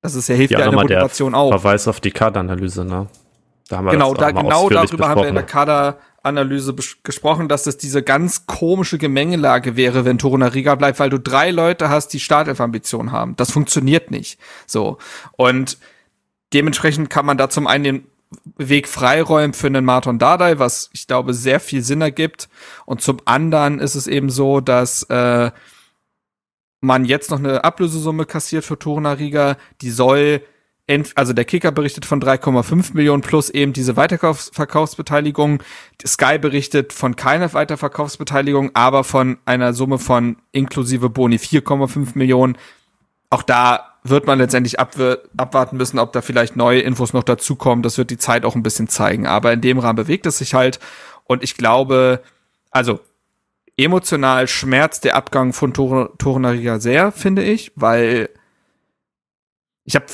Das 0.00 0.14
ist 0.14 0.28
ja 0.28 0.34
hilft 0.34 0.52
ja, 0.52 0.60
ja 0.60 0.64
in 0.66 0.70
der 0.70 0.80
Motivation 0.80 1.34
auch. 1.34 1.50
Verweis 1.50 1.86
auf 1.86 2.00
die 2.00 2.12
Kaderanalyse, 2.12 2.84
ne? 2.86 3.08
Da 3.68 3.76
haben 3.76 3.84
wir 3.84 3.92
genau, 3.92 4.14
da, 4.14 4.30
genau 4.30 4.68
darüber 4.68 4.80
besprochen. 4.80 5.08
haben 5.08 5.20
wir 5.20 5.28
in 5.28 5.34
der 5.34 5.44
Kader 5.44 5.98
Analyse 6.22 6.74
gesprochen, 7.02 7.48
dass 7.48 7.64
das 7.64 7.76
diese 7.76 8.02
ganz 8.02 8.46
komische 8.46 8.98
Gemengelage 8.98 9.76
wäre, 9.76 10.04
wenn 10.04 10.18
Torunariga 10.18 10.74
bleibt, 10.74 10.98
weil 10.98 11.10
du 11.10 11.18
drei 11.18 11.50
Leute 11.50 11.88
hast, 11.88 12.08
die 12.08 12.20
Startelf-Ambitionen 12.20 13.12
haben. 13.12 13.36
Das 13.36 13.50
funktioniert 13.50 14.10
nicht. 14.10 14.38
So. 14.66 14.98
Und 15.32 15.78
dementsprechend 16.52 17.10
kann 17.10 17.26
man 17.26 17.38
da 17.38 17.48
zum 17.48 17.66
einen 17.66 17.84
den 17.84 18.06
Weg 18.56 18.86
freiräumen 18.88 19.54
für 19.54 19.66
einen 19.66 19.84
Martin 19.84 20.18
Dardai, 20.18 20.58
was 20.58 20.90
ich 20.92 21.06
glaube 21.06 21.34
sehr 21.34 21.60
viel 21.60 21.82
Sinn 21.82 22.00
ergibt. 22.00 22.48
Und 22.86 23.00
zum 23.00 23.18
anderen 23.24 23.80
ist 23.80 23.94
es 23.94 24.06
eben 24.06 24.30
so, 24.30 24.60
dass 24.60 25.02
äh, 25.04 25.50
man 26.80 27.04
jetzt 27.04 27.30
noch 27.30 27.38
eine 27.38 27.64
Ablösesumme 27.64 28.26
kassiert 28.26 28.64
für 28.64 28.78
Torunariga, 28.78 29.56
die 29.80 29.90
soll 29.90 30.42
also 31.14 31.32
der 31.32 31.44
Kicker 31.44 31.70
berichtet 31.70 32.04
von 32.04 32.20
3,5 32.20 32.94
Millionen 32.94 33.22
plus 33.22 33.48
eben 33.48 33.72
diese 33.72 33.96
Weiterverkaufsbeteiligung. 33.96 35.62
Sky 36.04 36.38
berichtet 36.38 36.92
von 36.92 37.14
keiner 37.14 37.52
Weiterverkaufsbeteiligung, 37.52 38.70
aber 38.74 39.04
von 39.04 39.38
einer 39.44 39.72
Summe 39.72 39.98
von 39.98 40.36
inklusive 40.52 41.08
Boni 41.08 41.36
4,5 41.36 42.10
Millionen. 42.14 42.58
Auch 43.30 43.42
da 43.42 43.86
wird 44.02 44.26
man 44.26 44.38
letztendlich 44.38 44.80
abwarten 44.80 45.76
müssen, 45.76 45.98
ob 45.98 46.12
da 46.12 46.22
vielleicht 46.22 46.56
neue 46.56 46.80
Infos 46.80 47.12
noch 47.12 47.22
dazukommen. 47.22 47.82
Das 47.82 47.96
wird 47.98 48.10
die 48.10 48.18
Zeit 48.18 48.44
auch 48.44 48.56
ein 48.56 48.62
bisschen 48.62 48.88
zeigen. 48.88 49.26
Aber 49.26 49.52
in 49.52 49.60
dem 49.60 49.78
Rahmen 49.78 49.96
bewegt 49.96 50.26
es 50.26 50.38
sich 50.38 50.54
halt. 50.54 50.80
Und 51.24 51.44
ich 51.44 51.56
glaube, 51.56 52.20
also 52.70 52.98
emotional 53.76 54.48
schmerzt 54.48 55.04
der 55.04 55.14
Abgang 55.16 55.52
von 55.52 55.72
Torunariga 55.72 56.80
sehr, 56.80 57.12
finde 57.12 57.44
ich, 57.44 57.72
weil 57.76 58.30
ich 59.84 59.94
habe 59.94 60.06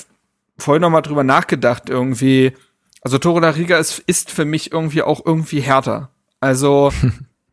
vorhin 0.59 0.83
noch 0.83 0.91
mal 0.91 1.03
drüber 1.03 1.25
nachgedacht, 1.25 1.89
irgendwie. 1.89 2.53
Also 3.01 3.19
Toro 3.19 3.41
da 3.41 3.51
Riga 3.51 3.79
ist, 3.79 4.01
ist 4.01 4.31
für 4.31 4.45
mich 4.45 4.73
irgendwie 4.73 5.03
auch 5.03 5.25
irgendwie 5.25 5.61
härter. 5.61 6.11
Also, 6.41 6.93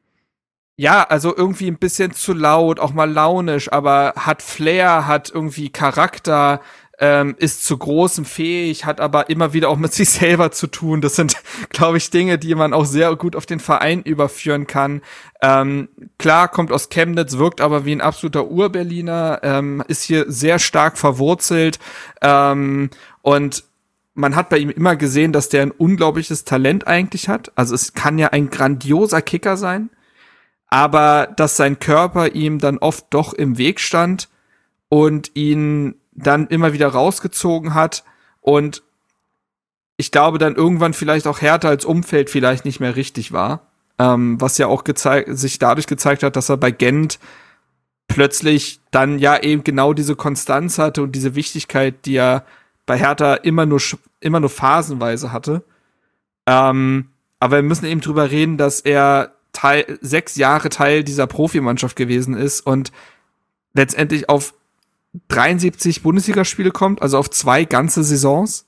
ja, 0.76 1.04
also 1.04 1.36
irgendwie 1.36 1.68
ein 1.68 1.78
bisschen 1.78 2.14
zu 2.14 2.34
laut, 2.34 2.80
auch 2.80 2.94
mal 2.94 3.12
launisch, 3.12 3.72
aber 3.72 4.14
hat 4.18 4.42
Flair, 4.42 5.08
hat 5.08 5.30
irgendwie 5.30 5.70
Charakter, 5.70 6.62
ähm, 7.00 7.36
ist 7.38 7.66
zu 7.66 7.78
großem 7.78 8.24
fähig, 8.24 8.86
hat 8.86 9.02
aber 9.02 9.30
immer 9.30 9.54
wieder 9.54 9.70
auch 9.70 9.78
mit 9.78 9.94
sich 9.94 10.10
selber 10.10 10.52
zu 10.52 10.68
tun. 10.68 11.02
Das 11.02 11.16
sind, 11.16 11.36
glaube 11.70 11.98
ich, 11.98 12.10
Dinge, 12.10 12.38
die 12.38 12.56
man 12.56 12.74
auch 12.74 12.86
sehr 12.86 13.16
gut 13.16 13.36
auf 13.36 13.46
den 13.46 13.60
Verein 13.60 14.04
überführen 14.04 14.68
kann. 14.68 15.02
Ähm, 15.42 15.90
klar, 16.18 16.48
kommt 16.48 16.72
aus 16.72 16.90
Chemnitz, 16.90 17.38
wirkt 17.38 17.62
aber 17.62 17.86
wie 17.86 17.94
ein 17.94 18.02
absoluter 18.02 18.48
Urberliner, 18.48 19.40
ähm, 19.44 19.84
ist 19.88 20.04
hier 20.04 20.26
sehr 20.32 20.60
stark 20.60 20.98
verwurzelt 20.98 21.80
ähm, 22.22 22.90
und 23.22 23.64
man 24.16 24.36
hat 24.36 24.50
bei 24.50 24.60
ihm 24.60 24.70
immer 24.70 24.96
gesehen, 24.96 25.34
dass 25.34 25.50
der 25.50 25.64
ein 25.64 25.72
unglaubliches 25.72 26.44
Talent 26.44 26.86
eigentlich 26.86 27.30
hat. 27.30 27.52
Also 27.56 27.74
es 27.74 27.94
kann 27.94 28.20
ja 28.20 28.28
ein 28.30 28.52
grandioser 28.52 29.24
Kicker 29.24 29.58
sein, 29.58 29.90
aber 30.68 31.34
dass 31.36 31.58
sein 31.58 31.80
Körper 31.80 32.30
ihm 32.34 32.60
dann 32.60 32.78
oft 32.78 33.06
doch 33.10 33.34
im 33.34 33.58
Weg 33.58 33.80
stand 33.80 34.30
und 34.88 35.32
ihn 35.36 35.96
dann 36.16 36.48
immer 36.48 36.74
wieder 36.74 36.88
rausgezogen 36.88 37.74
hat 37.74 38.04
und 38.42 38.84
ich 39.98 40.12
glaube 40.12 40.38
dann 40.38 40.56
irgendwann 40.56 40.94
vielleicht 40.94 41.28
auch 41.28 41.42
härter 41.42 41.70
als 41.70 41.86
Umfeld 41.86 42.30
vielleicht 42.30 42.66
nicht 42.66 42.80
mehr 42.80 42.96
richtig 42.96 43.32
war. 43.32 43.68
Ähm, 44.00 44.42
was 44.42 44.58
ja 44.58 44.68
auch 44.68 44.84
gezeigt, 44.84 45.30
sich 45.38 45.60
dadurch 45.60 45.86
gezeigt 45.86 46.24
hat, 46.24 46.36
dass 46.36 46.50
er 46.50 46.58
bei 46.58 46.72
Gent 46.72 47.20
plötzlich 48.08 48.80
dann 48.92 49.20
ja 49.20 49.38
eben 49.42 49.64
genau 49.64 49.94
diese 49.94 50.16
Konstanz 50.16 50.80
hatte 50.80 51.04
und 51.04 51.14
diese 51.14 51.36
Wichtigkeit, 51.36 52.06
die 52.06 52.16
er 52.16 52.46
bei 52.86 52.98
Hertha 52.98 53.36
immer 53.36 53.66
nur 53.66 53.82
immer 54.20 54.40
nur 54.40 54.50
phasenweise 54.50 55.32
hatte. 55.32 55.64
Ähm, 56.48 57.10
aber 57.40 57.58
wir 57.58 57.64
müssen 57.64 57.86
eben 57.86 58.02
drüber 58.02 58.32
reden, 58.32 58.58
dass 58.58 58.82
er 58.82 59.34
Teil, 59.52 60.00
sechs 60.02 60.36
Jahre 60.36 60.70
Teil 60.70 61.04
dieser 61.04 61.28
Profimannschaft 61.28 61.96
gewesen 61.96 62.36
ist 62.36 62.62
und 62.62 62.92
letztendlich 63.74 64.30
auf 64.30 64.54
73 65.28 66.02
Bundesligaspiele 66.02 66.72
kommt, 66.72 67.02
also 67.02 67.18
auf 67.18 67.30
zwei 67.30 67.66
ganze 67.66 68.04
Saisons, 68.04 68.66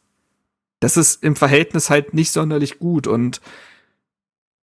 das 0.79 0.97
ist 0.97 1.23
im 1.23 1.35
Verhältnis 1.35 1.89
halt 1.89 2.13
nicht 2.13 2.31
sonderlich 2.31 2.79
gut. 2.79 3.07
Und 3.07 3.41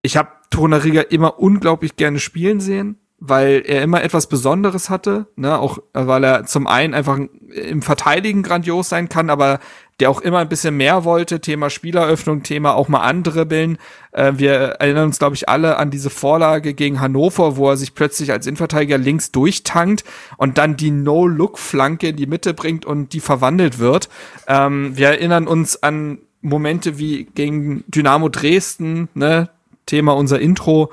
ich 0.02 0.16
habe 0.16 0.30
Torunariga 0.50 1.02
immer 1.02 1.38
unglaublich 1.38 1.96
gerne 1.96 2.20
spielen 2.20 2.60
sehen, 2.60 2.98
weil 3.18 3.62
er 3.64 3.82
immer 3.82 4.02
etwas 4.02 4.28
Besonderes 4.28 4.90
hatte, 4.90 5.26
ne, 5.36 5.58
auch 5.58 5.78
weil 5.92 6.24
er 6.24 6.44
zum 6.44 6.66
einen 6.66 6.94
einfach 6.94 7.18
im 7.50 7.82
Verteidigen 7.82 8.42
grandios 8.42 8.88
sein 8.88 9.08
kann, 9.08 9.30
aber 9.30 9.60
der 10.02 10.10
auch 10.10 10.20
immer 10.20 10.40
ein 10.40 10.48
bisschen 10.48 10.76
mehr 10.76 11.04
wollte, 11.04 11.40
Thema 11.40 11.70
Spieleröffnung, 11.70 12.42
Thema 12.42 12.74
auch 12.74 12.88
mal 12.88 13.02
andribbeln. 13.02 13.78
Äh, 14.10 14.32
wir 14.34 14.52
erinnern 14.52 15.04
uns, 15.04 15.20
glaube 15.20 15.36
ich, 15.36 15.48
alle 15.48 15.76
an 15.76 15.92
diese 15.92 16.10
Vorlage 16.10 16.74
gegen 16.74 17.00
Hannover, 17.00 17.56
wo 17.56 17.70
er 17.70 17.76
sich 17.76 17.94
plötzlich 17.94 18.32
als 18.32 18.48
Innenverteidiger 18.48 18.98
links 18.98 19.30
durchtankt 19.30 20.02
und 20.38 20.58
dann 20.58 20.76
die 20.76 20.90
No-Look-Flanke 20.90 22.08
in 22.08 22.16
die 22.16 22.26
Mitte 22.26 22.52
bringt 22.52 22.84
und 22.84 23.12
die 23.12 23.20
verwandelt 23.20 23.78
wird. 23.78 24.08
Ähm, 24.48 24.96
wir 24.96 25.06
erinnern 25.10 25.46
uns 25.46 25.80
an 25.84 26.18
Momente 26.40 26.98
wie 26.98 27.28
gegen 27.36 27.84
Dynamo 27.86 28.28
Dresden, 28.28 29.08
ne, 29.14 29.50
Thema 29.86 30.16
unser 30.16 30.40
Intro, 30.40 30.90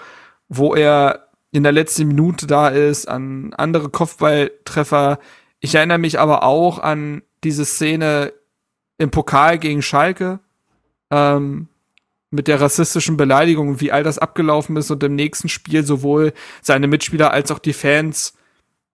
wo 0.50 0.76
er 0.76 1.30
in 1.52 1.64
der 1.64 1.72
letzten 1.72 2.10
Minute 2.10 2.46
da 2.46 2.68
ist, 2.68 3.08
an 3.08 3.56
andere 3.58 3.90
Kopfballtreffer. 3.90 5.18
Ich 5.62 5.74
erinnere 5.74 5.98
mich 5.98 6.20
aber 6.20 6.44
auch 6.44 6.78
an 6.78 7.24
diese 7.44 7.66
Szene 7.66 8.34
im 9.00 9.10
Pokal 9.10 9.58
gegen 9.58 9.82
Schalke 9.82 10.40
ähm, 11.10 11.68
mit 12.30 12.48
der 12.48 12.62
rassistischen 12.62 13.18
Beleidigung, 13.18 13.82
wie 13.82 13.92
all 13.92 14.04
das 14.04 14.20
abgelaufen 14.20 14.78
ist 14.78 14.92
und 14.92 15.04
im 15.04 15.16
nächsten 15.16 15.50
Spiel 15.50 15.84
sowohl 15.84 16.34
seine 16.62 16.88
Mitspieler 16.88 17.32
als 17.32 17.50
auch 17.50 17.58
die 17.58 17.74
Fans 17.74 18.36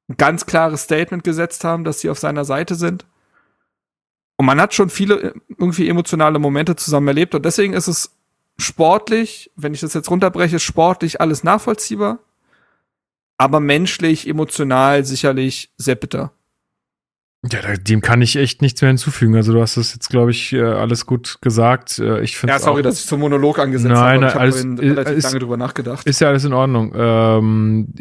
ein 0.08 0.16
ganz 0.16 0.46
klares 0.46 0.84
Statement 0.84 1.24
gesetzt 1.24 1.66
haben, 1.66 1.84
dass 1.84 2.00
sie 2.00 2.10
auf 2.10 2.20
seiner 2.20 2.46
Seite 2.46 2.76
sind. 2.76 3.06
Und 4.38 4.46
man 4.46 4.62
hat 4.62 4.74
schon 4.74 4.90
viele 4.90 5.34
irgendwie 5.50 5.90
emotionale 5.90 6.40
Momente 6.40 6.78
zusammen 6.78 7.10
erlebt 7.10 7.36
und 7.36 7.44
deswegen 7.44 7.74
ist 7.74 7.88
es 7.88 8.12
sportlich, 8.58 9.52
wenn 9.58 9.74
ich 9.74 9.82
das 9.82 9.94
jetzt 9.94 10.10
runterbreche, 10.10 10.60
sportlich 10.60 11.20
alles 11.20 11.44
nachvollziehbar 11.44 12.20
aber 13.38 13.60
menschlich, 13.60 14.28
emotional 14.28 15.06
sicherlich 15.06 15.72
sehr 15.78 15.96
bitter. 15.96 16.32
Ja, 17.52 17.76
dem 17.76 18.02
kann 18.02 18.22
ich 18.22 18.36
echt 18.36 18.62
nichts 18.62 18.82
mehr 18.82 18.90
hinzufügen. 18.90 19.36
Also 19.36 19.54
du 19.54 19.62
hast 19.62 19.78
das 19.78 19.94
jetzt, 19.94 20.10
glaube 20.10 20.32
ich, 20.32 20.54
äh, 20.54 20.62
alles 20.62 21.06
gut 21.06 21.38
gesagt. 21.42 22.00
Äh, 22.00 22.22
ich 22.22 22.38
finde 22.38 22.54
ja, 22.54 22.60
sorry, 22.60 22.82
auch, 22.82 22.84
dass 22.84 23.02
ich 23.02 23.08
zum 23.08 23.20
Monolog 23.20 23.60
angesetzt 23.60 23.94
nein, 23.94 24.24
habe. 24.24 24.26
Nein, 24.26 24.38
alles, 24.38 24.66
relativ 24.66 25.18
ist, 25.18 25.24
lange 25.26 25.40
drüber 25.40 25.58
nachgedacht. 25.58 26.06
Ist 26.08 26.22
ja 26.22 26.30
alles 26.30 26.46
in 26.46 26.54
Ordnung. 26.54 26.94
Ähm, 26.96 27.94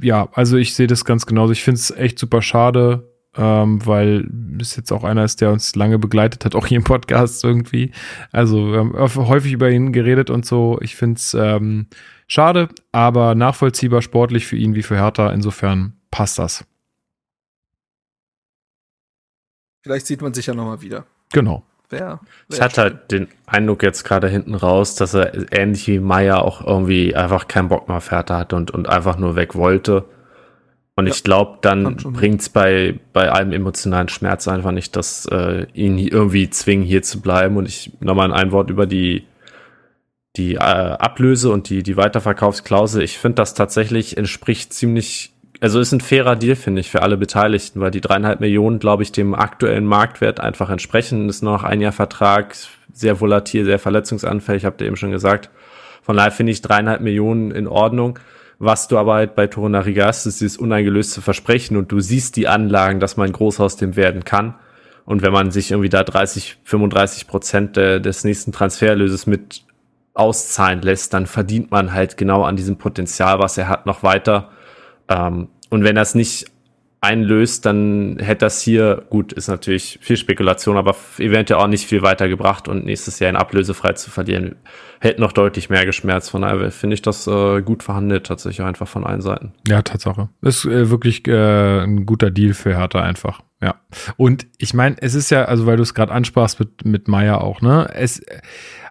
ja, 0.00 0.28
also 0.32 0.56
ich 0.56 0.74
sehe 0.74 0.86
das 0.86 1.04
ganz 1.04 1.26
genauso. 1.26 1.52
Ich 1.52 1.62
finde 1.62 1.80
es 1.80 1.90
echt 1.90 2.18
super 2.18 2.40
schade, 2.40 3.08
ähm, 3.36 3.84
weil 3.84 4.28
es 4.60 4.76
jetzt 4.76 4.92
auch 4.92 5.04
einer 5.04 5.24
ist, 5.24 5.40
der 5.40 5.52
uns 5.52 5.74
lange 5.74 5.98
begleitet 5.98 6.44
hat, 6.44 6.54
auch 6.54 6.66
hier 6.66 6.78
im 6.78 6.84
Podcast 6.84 7.44
irgendwie. 7.44 7.92
Also 8.32 8.72
wir 8.72 8.78
haben 8.78 9.28
häufig 9.28 9.52
über 9.52 9.70
ihn 9.70 9.92
geredet 9.92 10.30
und 10.30 10.46
so. 10.46 10.78
Ich 10.80 10.96
finde 10.96 11.16
es 11.16 11.34
ähm, 11.34 11.88
Schade, 12.30 12.68
aber 12.92 13.34
nachvollziehbar 13.34 14.02
sportlich 14.02 14.46
für 14.46 14.56
ihn 14.56 14.74
wie 14.74 14.82
für 14.82 14.96
Hertha. 14.96 15.32
Insofern 15.32 15.94
passt 16.10 16.38
das. 16.38 16.64
Vielleicht 19.82 20.06
sieht 20.06 20.22
man 20.22 20.34
sich 20.34 20.46
ja 20.46 20.54
nochmal 20.54 20.80
wieder. 20.82 21.04
Genau. 21.32 21.62
Wer, 21.90 22.20
ich 22.50 22.60
hatte 22.60 22.82
halt 22.82 23.10
den 23.10 23.28
Eindruck 23.46 23.82
jetzt 23.82 24.04
gerade 24.04 24.28
hinten 24.28 24.54
raus, 24.54 24.94
dass 24.94 25.14
er 25.14 25.50
ähnlich 25.52 25.86
wie 25.86 26.00
Meier 26.00 26.42
auch 26.42 26.66
irgendwie 26.66 27.16
einfach 27.16 27.48
keinen 27.48 27.68
Bock 27.68 27.88
mehr 27.88 27.96
auf 27.96 28.10
Hertha 28.10 28.36
hatte 28.36 28.56
und, 28.56 28.70
und 28.70 28.90
einfach 28.90 29.16
nur 29.16 29.36
weg 29.36 29.54
wollte. 29.54 30.04
Und 30.96 31.06
ja, 31.06 31.14
ich 31.14 31.24
glaube, 31.24 31.58
dann 31.62 31.96
bringt 31.96 32.42
es 32.42 32.50
bei, 32.50 33.00
bei 33.14 33.30
allem 33.30 33.52
emotionalen 33.52 34.10
Schmerz 34.10 34.48
einfach 34.48 34.72
nicht, 34.72 34.96
dass 34.96 35.24
äh, 35.26 35.66
ihn 35.72 35.96
irgendwie 35.96 36.50
zwingen, 36.50 36.84
hier 36.84 37.02
zu 37.02 37.22
bleiben. 37.22 37.56
Und 37.56 37.66
ich 37.66 37.92
nochmal 38.00 38.34
ein 38.34 38.52
Wort 38.52 38.68
über 38.68 38.84
die 38.84 39.24
die 40.38 40.54
äh, 40.54 40.58
Ablöse 40.58 41.50
und 41.50 41.68
die, 41.68 41.82
die 41.82 41.96
Weiterverkaufsklausel, 41.96 43.02
ich 43.02 43.18
finde 43.18 43.36
das 43.36 43.54
tatsächlich 43.54 44.16
entspricht 44.16 44.72
ziemlich, 44.72 45.32
also 45.60 45.80
ist 45.80 45.92
ein 45.92 46.00
fairer 46.00 46.36
Deal, 46.36 46.56
finde 46.56 46.80
ich, 46.80 46.90
für 46.90 47.02
alle 47.02 47.16
Beteiligten, 47.16 47.80
weil 47.80 47.90
die 47.90 48.00
dreieinhalb 48.00 48.40
Millionen, 48.40 48.78
glaube 48.78 49.02
ich, 49.02 49.12
dem 49.12 49.34
aktuellen 49.34 49.84
Marktwert 49.86 50.40
einfach 50.40 50.70
entsprechen. 50.70 51.28
Ist 51.28 51.42
noch 51.42 51.64
ein 51.64 51.80
Jahr 51.80 51.92
Vertrag, 51.92 52.54
sehr 52.92 53.20
volatil, 53.20 53.64
sehr 53.64 53.78
verletzungsanfällig, 53.78 54.64
habt 54.64 54.80
ihr 54.80 54.86
eben 54.86 54.96
schon 54.96 55.10
gesagt. 55.10 55.50
Von 56.02 56.16
daher 56.16 56.30
finde 56.30 56.52
ich 56.52 56.62
dreieinhalb 56.62 57.00
Millionen 57.00 57.50
in 57.50 57.66
Ordnung. 57.66 58.18
Was 58.58 58.88
du 58.88 58.98
aber 58.98 59.14
halt 59.14 59.34
bei 59.34 59.46
Torunariga 59.46 60.06
hast, 60.06 60.26
ist 60.26 60.40
dieses 60.40 60.56
uneingelöste 60.56 61.22
Versprechen 61.22 61.76
und 61.76 61.92
du 61.92 62.00
siehst 62.00 62.36
die 62.36 62.48
Anlagen, 62.48 62.98
dass 62.98 63.16
man 63.16 63.30
groß 63.30 63.60
aus 63.60 63.76
dem 63.76 63.94
werden 63.94 64.24
kann. 64.24 64.54
Und 65.04 65.22
wenn 65.22 65.32
man 65.32 65.50
sich 65.50 65.70
irgendwie 65.70 65.88
da 65.88 66.02
30, 66.02 66.58
35 66.64 67.28
Prozent 67.28 67.76
des 67.76 68.24
nächsten 68.24 68.52
Transferlöses 68.52 69.26
mit 69.26 69.62
auszahlen 70.12 70.82
lässt, 70.82 71.14
dann 71.14 71.26
verdient 71.26 71.70
man 71.70 71.92
halt 71.92 72.16
genau 72.16 72.42
an 72.42 72.56
diesem 72.56 72.76
Potenzial, 72.76 73.38
was 73.38 73.56
er 73.56 73.68
hat, 73.68 73.86
noch 73.86 74.02
weiter. 74.02 74.50
Ähm, 75.08 75.48
und 75.70 75.84
wenn 75.84 75.96
es 75.96 76.14
nicht 76.14 76.46
einlöst, 77.00 77.64
dann 77.64 78.18
hätte 78.18 78.46
das 78.46 78.60
hier, 78.60 79.04
gut, 79.08 79.32
ist 79.32 79.48
natürlich 79.48 79.98
viel 80.02 80.16
Spekulation, 80.16 80.76
aber 80.76 80.96
eventuell 81.18 81.60
auch 81.60 81.68
nicht 81.68 81.86
viel 81.86 82.02
weitergebracht 82.02 82.66
und 82.66 82.84
nächstes 82.84 83.20
Jahr 83.20 83.30
in 83.30 83.36
ablösefrei 83.36 83.92
zu 83.92 84.10
verlieren, 84.10 84.56
hätte 85.00 85.20
noch 85.20 85.32
deutlich 85.32 85.70
mehr 85.70 85.86
geschmerzt. 85.86 86.30
Von 86.30 86.42
daher 86.42 86.72
finde 86.72 86.94
ich 86.94 87.02
das 87.02 87.26
äh, 87.28 87.62
gut 87.62 87.84
verhandelt, 87.84 88.26
tatsächlich 88.26 88.66
einfach 88.66 88.88
von 88.88 89.04
allen 89.04 89.20
Seiten. 89.20 89.52
Ja, 89.68 89.82
Tatsache. 89.82 90.28
Ist 90.42 90.64
äh, 90.64 90.90
wirklich 90.90 91.26
äh, 91.28 91.84
ein 91.84 92.04
guter 92.04 92.32
Deal 92.32 92.54
für 92.54 92.76
Hertha 92.76 93.00
einfach. 93.00 93.42
Ja. 93.62 93.76
Und 94.16 94.46
ich 94.58 94.74
meine, 94.74 94.96
es 95.00 95.14
ist 95.14 95.30
ja, 95.30 95.44
also 95.44 95.66
weil 95.66 95.76
du 95.76 95.82
es 95.82 95.94
gerade 95.94 96.12
ansprachst 96.12 96.58
mit, 96.58 96.84
mit 96.84 97.06
Meier 97.06 97.42
auch, 97.42 97.60
ne? 97.60 97.88
Es, 97.94 98.20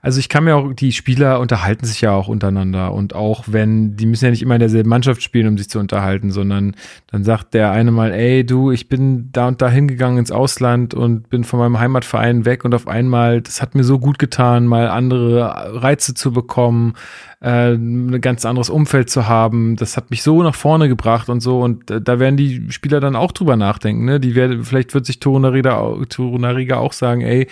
also 0.07 0.21
ich 0.21 0.29
kann 0.29 0.45
mir 0.45 0.55
auch, 0.55 0.71
die 0.71 0.93
Spieler 0.93 1.41
unterhalten 1.41 1.85
sich 1.85 1.99
ja 1.99 2.13
auch 2.13 2.29
untereinander 2.29 2.93
und 2.93 3.13
auch 3.13 3.43
wenn, 3.47 3.97
die 3.97 4.05
müssen 4.05 4.23
ja 4.23 4.31
nicht 4.31 4.41
immer 4.41 4.55
in 4.55 4.61
derselben 4.61 4.87
Mannschaft 4.87 5.21
spielen, 5.21 5.49
um 5.49 5.57
sich 5.57 5.69
zu 5.69 5.79
unterhalten, 5.79 6.31
sondern 6.31 6.77
dann 7.07 7.25
sagt 7.25 7.53
der 7.53 7.71
eine 7.71 7.91
mal, 7.91 8.13
ey 8.13 8.45
du, 8.45 8.71
ich 8.71 8.87
bin 8.87 9.33
da 9.33 9.49
und 9.49 9.61
da 9.61 9.69
hingegangen 9.69 10.17
ins 10.17 10.31
Ausland 10.31 10.93
und 10.93 11.29
bin 11.29 11.43
von 11.43 11.59
meinem 11.59 11.77
Heimatverein 11.77 12.45
weg 12.45 12.63
und 12.63 12.73
auf 12.73 12.87
einmal, 12.87 13.41
das 13.41 13.61
hat 13.61 13.75
mir 13.75 13.83
so 13.83 13.99
gut 13.99 14.17
getan, 14.17 14.65
mal 14.65 14.87
andere 14.87 15.81
Reize 15.81 16.13
zu 16.13 16.31
bekommen, 16.31 16.93
äh, 17.41 17.73
ein 17.73 18.21
ganz 18.21 18.45
anderes 18.45 18.69
Umfeld 18.69 19.09
zu 19.09 19.27
haben, 19.27 19.75
das 19.75 19.97
hat 19.97 20.09
mich 20.09 20.23
so 20.23 20.41
nach 20.41 20.55
vorne 20.55 20.87
gebracht 20.87 21.27
und 21.27 21.41
so 21.41 21.61
und 21.61 21.91
äh, 21.91 22.01
da 22.01 22.17
werden 22.17 22.37
die 22.37 22.71
Spieler 22.71 23.01
dann 23.01 23.17
auch 23.17 23.33
drüber 23.33 23.57
nachdenken, 23.57 24.05
ne? 24.05 24.21
Die 24.21 24.35
werden, 24.35 24.63
vielleicht 24.63 24.93
wird 24.93 25.05
sich 25.05 25.19
Torunariga 25.19 26.77
auch 26.77 26.93
sagen, 26.93 27.19
ey, 27.23 27.47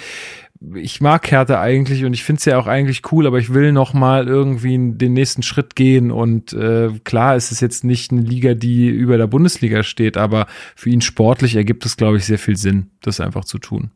ich 0.73 1.01
mag 1.01 1.29
Hertha 1.29 1.59
eigentlich 1.59 2.05
und 2.05 2.13
ich 2.13 2.23
finde 2.23 2.39
es 2.39 2.45
ja 2.45 2.57
auch 2.57 2.67
eigentlich 2.67 3.11
cool, 3.11 3.27
aber 3.27 3.39
ich 3.39 3.53
will 3.53 3.71
noch 3.71 3.93
mal 3.93 4.27
irgendwie 4.27 4.77
den 4.77 5.13
nächsten 5.13 5.43
Schritt 5.43 5.75
gehen 5.75 6.11
und 6.11 6.53
äh, 6.53 6.89
klar, 7.03 7.35
es 7.35 7.51
ist 7.51 7.61
jetzt 7.61 7.83
nicht 7.83 8.11
eine 8.11 8.21
Liga, 8.21 8.53
die 8.53 8.87
über 8.87 9.17
der 9.17 9.27
Bundesliga 9.27 9.83
steht, 9.83 10.17
aber 10.17 10.47
für 10.75 10.89
ihn 10.89 11.01
sportlich 11.01 11.55
ergibt 11.55 11.85
es, 11.85 11.97
glaube 11.97 12.17
ich, 12.17 12.25
sehr 12.25 12.39
viel 12.39 12.55
Sinn, 12.55 12.91
das 13.01 13.19
einfach 13.19 13.45
zu 13.45 13.59
tun. 13.59 13.91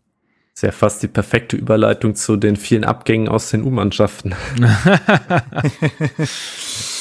Sehr 0.53 0.73
fast 0.73 1.01
die 1.01 1.07
perfekte 1.07 1.55
Überleitung 1.55 2.15
zu 2.15 2.35
den 2.35 2.57
vielen 2.57 2.83
Abgängen 2.83 3.29
aus 3.29 3.49
den 3.49 3.63
U-Mannschaften. 3.63 4.35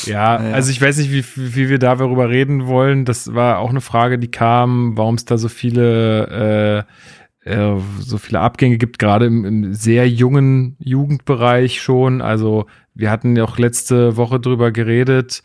ja, 0.04 0.36
also 0.36 0.70
ich 0.70 0.80
weiß 0.80 0.98
nicht, 0.98 1.10
wie, 1.10 1.24
wie 1.34 1.68
wir 1.68 1.80
darüber 1.80 2.28
reden 2.28 2.68
wollen. 2.68 3.04
Das 3.04 3.34
war 3.34 3.58
auch 3.58 3.70
eine 3.70 3.80
Frage, 3.80 4.20
die 4.20 4.30
kam, 4.30 4.96
warum 4.96 5.16
es 5.16 5.24
da 5.24 5.38
so 5.38 5.48
viele 5.48 6.86
äh, 6.86 6.92
äh, 7.48 7.76
so 7.98 8.18
viele 8.18 8.40
Abgänge 8.40 8.78
gibt, 8.78 8.98
gerade 8.98 9.26
im, 9.26 9.44
im, 9.44 9.74
sehr 9.74 10.08
jungen 10.08 10.76
Jugendbereich 10.78 11.80
schon. 11.80 12.20
Also 12.20 12.66
wir 12.94 13.10
hatten 13.10 13.36
ja 13.36 13.44
auch 13.44 13.58
letzte 13.58 14.16
Woche 14.16 14.40
drüber 14.40 14.70
geredet, 14.70 15.42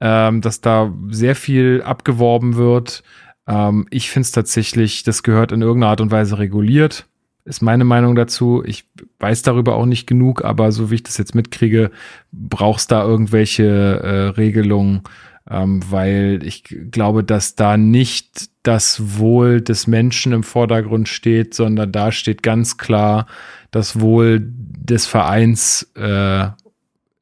ähm, 0.00 0.40
dass 0.40 0.60
da 0.60 0.92
sehr 1.08 1.34
viel 1.34 1.82
abgeworben 1.82 2.56
wird. 2.56 3.02
Ähm, 3.46 3.86
ich 3.90 4.10
finde 4.10 4.26
es 4.26 4.32
tatsächlich, 4.32 5.02
das 5.02 5.22
gehört 5.22 5.52
in 5.52 5.62
irgendeiner 5.62 5.90
Art 5.90 6.00
und 6.00 6.10
Weise 6.10 6.38
reguliert. 6.38 7.06
Ist 7.44 7.62
meine 7.62 7.84
Meinung 7.84 8.16
dazu. 8.16 8.64
Ich 8.66 8.88
weiß 9.20 9.42
darüber 9.42 9.76
auch 9.76 9.86
nicht 9.86 10.06
genug, 10.06 10.44
aber 10.44 10.72
so 10.72 10.90
wie 10.90 10.96
ich 10.96 11.04
das 11.04 11.16
jetzt 11.16 11.34
mitkriege, 11.34 11.92
brauchst 12.32 12.90
da 12.90 13.04
irgendwelche 13.04 13.64
äh, 13.64 14.28
Regelungen, 14.30 15.02
ähm, 15.50 15.80
weil 15.90 16.40
ich 16.44 16.64
glaube, 16.90 17.24
dass 17.24 17.54
da 17.54 17.76
nicht 17.76 18.50
das 18.62 19.18
Wohl 19.18 19.60
des 19.60 19.86
Menschen 19.86 20.32
im 20.32 20.42
Vordergrund 20.42 21.08
steht, 21.08 21.54
sondern 21.54 21.92
da 21.92 22.10
steht 22.12 22.42
ganz 22.42 22.78
klar 22.78 23.26
das 23.70 24.00
Wohl 24.00 24.40
des 24.42 25.06
Vereins 25.06 25.90
äh, 25.94 26.48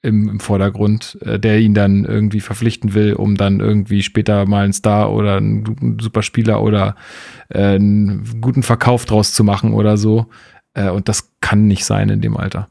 im, 0.02 0.28
im 0.28 0.40
Vordergrund, 0.40 1.18
äh, 1.22 1.38
der 1.38 1.60
ihn 1.60 1.74
dann 1.74 2.04
irgendwie 2.04 2.40
verpflichten 2.40 2.94
will, 2.94 3.14
um 3.14 3.36
dann 3.36 3.60
irgendwie 3.60 4.02
später 4.02 4.46
mal 4.46 4.64
einen 4.64 4.72
Star 4.72 5.12
oder 5.12 5.38
einen 5.38 5.98
super 6.00 6.22
Spieler 6.22 6.62
oder 6.62 6.96
äh, 7.48 7.74
einen 7.74 8.40
guten 8.40 8.62
Verkauf 8.62 9.04
draus 9.06 9.32
zu 9.32 9.44
machen 9.44 9.72
oder 9.72 9.96
so. 9.96 10.26
Äh, 10.74 10.90
und 10.90 11.08
das 11.08 11.30
kann 11.40 11.66
nicht 11.66 11.84
sein 11.84 12.08
in 12.08 12.20
dem 12.20 12.36
Alter 12.36 12.68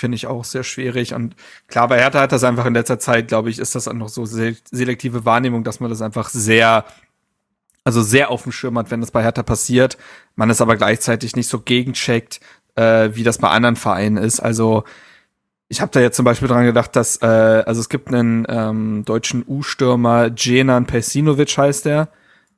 finde 0.00 0.16
ich 0.16 0.26
auch 0.26 0.44
sehr 0.44 0.64
schwierig. 0.64 1.14
Und 1.14 1.36
klar, 1.68 1.86
bei 1.88 1.98
Hertha 1.98 2.20
hat 2.20 2.32
das 2.32 2.42
einfach 2.42 2.66
in 2.66 2.74
letzter 2.74 2.98
Zeit, 2.98 3.28
glaube 3.28 3.50
ich, 3.50 3.58
ist 3.58 3.74
das 3.74 3.86
auch 3.86 3.92
noch 3.92 4.08
so 4.08 4.24
selektive 4.24 5.24
Wahrnehmung, 5.24 5.62
dass 5.62 5.78
man 5.78 5.90
das 5.90 6.02
einfach 6.02 6.30
sehr, 6.30 6.84
also 7.84 8.02
sehr 8.02 8.30
auf 8.30 8.42
dem 8.42 8.52
Schirm 8.52 8.78
hat, 8.78 8.90
wenn 8.90 9.00
das 9.00 9.12
bei 9.12 9.22
Hertha 9.22 9.42
passiert. 9.42 9.98
Man 10.34 10.50
es 10.50 10.60
aber 10.60 10.76
gleichzeitig 10.76 11.36
nicht 11.36 11.48
so 11.48 11.60
gegencheckt, 11.60 12.40
äh, 12.74 13.10
wie 13.12 13.22
das 13.22 13.38
bei 13.38 13.48
anderen 13.48 13.76
Vereinen 13.76 14.16
ist. 14.16 14.40
Also 14.40 14.84
Ich 15.72 15.80
habe 15.80 15.92
da 15.92 16.00
jetzt 16.00 16.16
zum 16.16 16.24
Beispiel 16.24 16.48
dran 16.48 16.64
gedacht, 16.66 16.96
dass, 16.96 17.22
äh, 17.22 17.26
also 17.26 17.80
es 17.80 17.88
gibt 17.88 18.08
einen 18.08 18.44
ähm, 18.48 19.04
deutschen 19.04 19.44
U-Stürmer, 19.46 20.28
Jenan 20.36 20.86
Persinovic 20.86 21.56
heißt 21.56 21.84
der. 21.84 22.08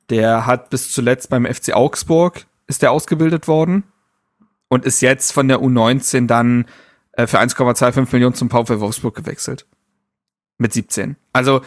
Der 0.09 0.47
hat 0.47 0.71
bis 0.71 0.91
zuletzt 0.91 1.29
beim 1.29 1.45
FC 1.45 1.73
Augsburg, 1.73 2.47
ist 2.65 2.81
der 2.81 2.91
ausgebildet 2.91 3.47
worden 3.47 3.83
und 4.67 4.83
ist 4.83 5.01
jetzt 5.01 5.31
von 5.31 5.47
der 5.47 5.59
U19 5.59 6.25
dann 6.25 6.65
äh, 7.13 7.27
für 7.27 7.39
1,25 7.39 8.11
Millionen 8.11 8.35
zum 8.35 8.49
VfL 8.49 8.79
Wolfsburg 8.79 9.15
gewechselt. 9.15 9.65
Mit 10.57 10.73
17. 10.73 11.15
Also 11.31 11.61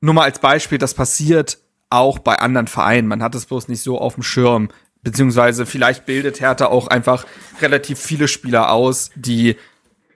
nur 0.00 0.14
mal 0.14 0.24
als 0.24 0.38
Beispiel, 0.40 0.78
das 0.78 0.94
passiert 0.94 1.58
auch 1.88 2.18
bei 2.18 2.38
anderen 2.38 2.66
Vereinen. 2.66 3.08
Man 3.08 3.22
hat 3.22 3.34
es 3.34 3.46
bloß 3.46 3.68
nicht 3.68 3.82
so 3.82 3.98
auf 3.98 4.14
dem 4.14 4.22
Schirm. 4.22 4.68
Beziehungsweise 5.02 5.66
vielleicht 5.66 6.04
bildet 6.04 6.40
Hertha 6.40 6.66
auch 6.66 6.88
einfach 6.88 7.26
relativ 7.60 7.98
viele 7.98 8.26
Spieler 8.26 8.72
aus, 8.72 9.10
die 9.14 9.56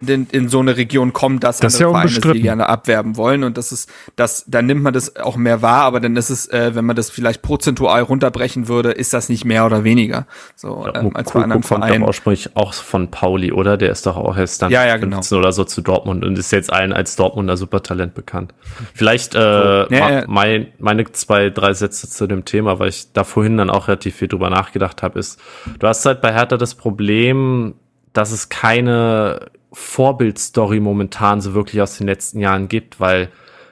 in, 0.06 0.27
in 0.32 0.48
so 0.48 0.60
eine 0.60 0.77
Region 0.77 1.12
kommen, 1.12 1.40
dass 1.40 1.59
das 1.59 1.74
andere 1.77 1.90
ja 2.02 2.09
Vereine 2.09 2.35
sie 2.35 2.40
gerne 2.43 2.68
abwerben 2.68 3.16
wollen 3.16 3.44
und 3.44 3.59
das 3.59 3.70
ist 3.72 3.90
das 4.16 4.44
dann 4.47 4.66
nimmt 4.66 4.82
man 4.82 4.94
das 4.94 5.16
auch 5.16 5.36
mehr 5.36 5.60
wahr, 5.62 5.82
aber 5.82 6.01
dann 6.01 6.16
ist 6.16 6.31
es, 6.31 6.47
äh, 6.48 6.74
wenn 6.74 6.86
man 6.86 6.97
das 6.97 7.10
vielleicht 7.10 7.43
prozentual 7.43 8.02
runterbrechen 8.02 8.66
würde, 8.68 8.93
ist 8.93 9.12
das 9.12 9.28
nicht 9.28 9.44
mehr 9.44 9.66
oder 9.66 9.85
weniger 9.85 10.27
so 10.56 10.85
Ja, 10.86 11.01
ähm, 11.01 11.14
als 11.14 11.32
bei 11.32 11.43
anderen 11.43 11.62
kommt 11.62 11.66
Vereinen. 11.85 12.02
ursprünglich 12.02 12.56
auch 12.56 12.72
von 12.72 13.10
Pauli, 13.10 13.52
oder? 13.52 13.77
Der 13.77 13.90
ist 13.90 14.06
doch 14.06 14.16
auch 14.16 14.36
erst 14.36 14.62
dann 14.62 14.70
Ja, 14.72 14.86
ja, 14.86 14.97
genau. 14.97 15.16
15 15.18 15.39
oder 15.39 15.52
so 15.52 15.64
zu 15.64 15.82
Dortmund 15.82 16.24
und 16.24 16.39
ist 16.39 16.51
jetzt 16.51 16.72
allen 16.72 16.93
als 16.93 17.16
Dortmunder 17.16 17.56
Supertalent 17.59 18.14
bekannt. 18.14 18.55
Vielleicht 18.94 19.35
äh, 19.35 19.39
Ja, 19.39 19.86
ma- 20.01 20.10
ja. 20.12 20.24
mein, 20.27 20.68
meine 20.78 21.10
zwei, 21.12 21.51
drei 21.51 21.74
Sätze 21.74 22.09
zu 22.09 22.27
dem 22.27 22.44
Thema, 22.47 22.78
weil 22.78 22.89
ich 22.89 23.12
da 23.12 23.24
vorhin 23.24 23.59
dann 23.59 23.68
auch 23.70 23.89
relativ 23.89 24.16
viel 24.16 24.28
drüber 24.28 24.48
nachgedacht 24.51 25.02
habe, 25.02 25.18
ist, 25.18 25.39
du 25.78 25.86
hast 25.86 26.06
halt 26.06 26.20
bei 26.22 26.32
Hertha 26.32 26.56
das 26.56 26.74
Problem, 26.74 27.74
dass 28.14 28.32
es 28.32 28.48
keine 28.48 29.47
Vorbildstory 29.72 30.80
momentan 30.80 31.40
so 31.40 31.55
wirklich 31.55 31.80
aus 31.80 31.98
den 31.98 32.06
letzten 32.06 32.40
Jahren 32.40 32.68
gibt, 32.68 33.01
weil 33.01 33.30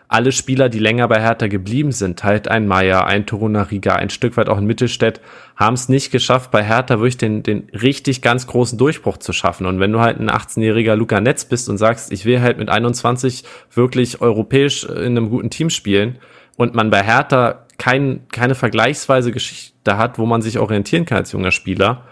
alle 0.09 0.33
Spieler, 0.33 0.71
die 0.71 0.79
länger 0.79 1.07
bei 1.07 1.21
Hertha 1.21 1.49
geblieben 1.49 1.93
sind, 1.93 2.25
halt 2.25 2.49
ein 2.49 2.67
Meier, 2.67 3.07
ein 3.07 3.27
Torunariga, 3.27 3.97
ein 3.97 4.09
Stück 4.09 4.39
weit 4.39 4.49
auch 4.49 4.57
ein 4.57 4.65
Mittelstädt, 4.65 5.21
haben 5.55 5.75
es 5.75 5.91
nicht 5.91 6.11
geschafft, 6.11 6.51
bei 6.51 6.65
Hertha 6.65 6.99
wirklich 6.99 7.19
den, 7.19 7.43
den 7.43 7.69
richtig 7.75 8.23
ganz 8.23 8.47
großen 8.47 8.79
Durchbruch 8.79 9.19
zu 9.19 9.35
schaffen. 9.35 9.67
Und 9.67 9.81
wenn 9.81 9.93
du 9.93 10.01
halt 10.01 10.19
ein 10.19 10.31
18-jähriger 10.31 10.95
Luca 10.95 11.21
Netz 11.21 11.45
bist 11.45 11.69
und 11.69 11.77
sagst, 11.77 12.11
ich 12.11 12.25
will 12.25 12.41
halt 12.41 12.57
mit 12.57 12.71
21 12.71 13.45
wirklich 13.75 14.23
europäisch 14.23 14.85
in 14.85 15.19
einem 15.19 15.29
guten 15.29 15.51
Team 15.51 15.69
spielen 15.69 16.19
und 16.57 16.75
man 16.75 16.89
bei 16.89 17.03
Hertha 17.03 17.67
kein, 17.77 18.27
keine 18.33 18.55
vergleichsweise 18.55 19.31
Geschichte 19.31 19.99
hat, 19.99 20.19
wo 20.19 20.25
man 20.25 20.41
sich 20.41 20.59
orientieren 20.59 21.05
kann 21.05 21.19
als 21.19 21.33
junger 21.33 21.53
Spieler, 21.53 22.05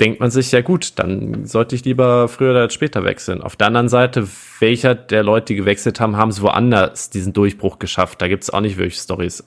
denkt 0.00 0.20
man 0.20 0.30
sich, 0.30 0.50
ja 0.52 0.60
gut, 0.60 0.98
dann 0.98 1.44
sollte 1.46 1.74
ich 1.76 1.84
lieber 1.84 2.28
früher 2.28 2.50
oder 2.50 2.70
später 2.70 3.04
wechseln. 3.04 3.42
Auf 3.42 3.56
der 3.56 3.68
anderen 3.68 3.88
Seite, 3.88 4.26
welcher 4.58 4.94
der 4.94 5.22
Leute, 5.22 5.46
die 5.46 5.56
gewechselt 5.56 6.00
haben, 6.00 6.16
haben 6.16 6.30
es 6.30 6.42
woanders 6.42 7.10
diesen 7.10 7.32
Durchbruch 7.32 7.78
geschafft. 7.78 8.20
Da 8.20 8.28
gibt 8.28 8.42
es 8.42 8.50
auch 8.50 8.60
nicht 8.60 8.76
wirklich 8.76 8.98
Stories. 8.98 9.44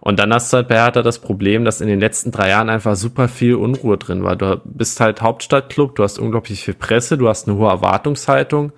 Und 0.00 0.18
dann 0.18 0.32
hast 0.32 0.52
du 0.52 0.58
halt 0.58 0.68
bei 0.68 0.76
Hertha 0.76 1.02
das 1.02 1.18
Problem, 1.18 1.64
dass 1.64 1.80
in 1.80 1.88
den 1.88 2.00
letzten 2.00 2.30
drei 2.30 2.48
Jahren 2.48 2.70
einfach 2.70 2.96
super 2.96 3.28
viel 3.28 3.54
Unruhe 3.54 3.98
drin 3.98 4.24
war. 4.24 4.36
Du 4.36 4.60
bist 4.64 4.98
halt 5.00 5.20
Hauptstadtclub, 5.20 5.94
du 5.96 6.02
hast 6.02 6.18
unglaublich 6.18 6.64
viel 6.64 6.74
Presse, 6.74 7.18
du 7.18 7.28
hast 7.28 7.48
eine 7.48 7.58
hohe 7.58 7.68
Erwartungshaltung. 7.68 8.72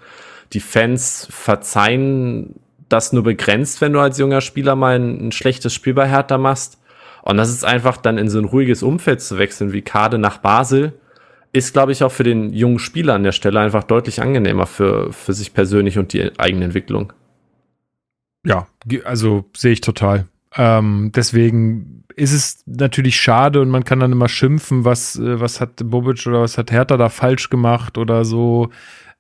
Die 0.52 0.60
Fans 0.60 1.28
verzeihen 1.30 2.56
das 2.88 3.12
nur 3.12 3.22
begrenzt, 3.22 3.80
wenn 3.80 3.92
du 3.92 4.00
als 4.00 4.18
junger 4.18 4.40
Spieler 4.40 4.74
mal 4.74 4.96
ein, 4.96 5.28
ein 5.28 5.32
schlechtes 5.32 5.72
Spiel 5.72 5.94
bei 5.94 6.08
Hertha 6.08 6.38
machst. 6.38 6.78
Und 7.22 7.36
das 7.36 7.50
ist 7.50 7.64
einfach 7.64 7.98
dann 7.98 8.18
in 8.18 8.28
so 8.28 8.38
ein 8.38 8.44
ruhiges 8.44 8.82
Umfeld 8.82 9.20
zu 9.20 9.38
wechseln, 9.38 9.72
wie 9.72 9.82
Kade 9.82 10.18
nach 10.18 10.38
Basel, 10.38 10.94
ist, 11.52 11.72
glaube 11.72 11.92
ich, 11.92 12.02
auch 12.02 12.12
für 12.12 12.24
den 12.24 12.52
jungen 12.52 12.78
Spieler 12.78 13.14
an 13.14 13.24
der 13.24 13.32
Stelle 13.32 13.60
einfach 13.60 13.84
deutlich 13.84 14.22
angenehmer 14.22 14.66
für, 14.66 15.12
für 15.12 15.34
sich 15.34 15.52
persönlich 15.52 15.98
und 15.98 16.12
die 16.12 16.38
eigene 16.38 16.64
Entwicklung. 16.64 17.12
Ja, 18.44 18.66
also 19.04 19.44
sehe 19.56 19.72
ich 19.72 19.80
total. 19.80 20.26
Ähm, 20.56 21.12
deswegen 21.14 22.04
ist 22.16 22.32
es 22.32 22.62
natürlich 22.66 23.20
schade 23.20 23.60
und 23.60 23.70
man 23.70 23.84
kann 23.84 24.00
dann 24.00 24.12
immer 24.12 24.28
schimpfen, 24.28 24.84
was, 24.84 25.16
äh, 25.18 25.40
was 25.40 25.60
hat 25.60 25.76
Bobic 25.84 26.26
oder 26.26 26.40
was 26.42 26.58
hat 26.58 26.70
Hertha 26.70 26.96
da 26.96 27.08
falsch 27.08 27.50
gemacht 27.50 27.96
oder 27.98 28.24
so. 28.24 28.70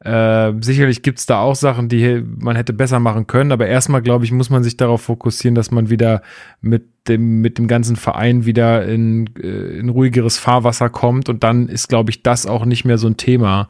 Äh, 0.00 0.54
sicherlich 0.60 1.02
gibt's 1.02 1.26
da 1.26 1.40
auch 1.40 1.54
Sachen, 1.54 1.88
die 1.88 2.24
man 2.38 2.56
hätte 2.56 2.72
besser 2.72 2.98
machen 2.98 3.26
können, 3.26 3.52
aber 3.52 3.66
erstmal, 3.66 4.02
glaube 4.02 4.24
ich, 4.24 4.32
muss 4.32 4.50
man 4.50 4.64
sich 4.64 4.76
darauf 4.76 5.02
fokussieren, 5.02 5.54
dass 5.54 5.70
man 5.70 5.90
wieder 5.90 6.22
mit 6.60 6.84
dem, 7.08 7.40
mit 7.40 7.58
dem 7.58 7.66
ganzen 7.68 7.96
Verein 7.96 8.44
wieder 8.46 8.84
in, 8.86 9.28
äh, 9.36 9.78
in 9.78 9.88
ruhigeres 9.88 10.38
Fahrwasser 10.38 10.88
kommt 10.90 11.28
und 11.28 11.42
dann 11.42 11.68
ist, 11.68 11.88
glaube 11.88 12.10
ich, 12.10 12.22
das 12.22 12.46
auch 12.46 12.64
nicht 12.64 12.84
mehr 12.84 12.98
so 12.98 13.06
ein 13.08 13.16
Thema. 13.16 13.68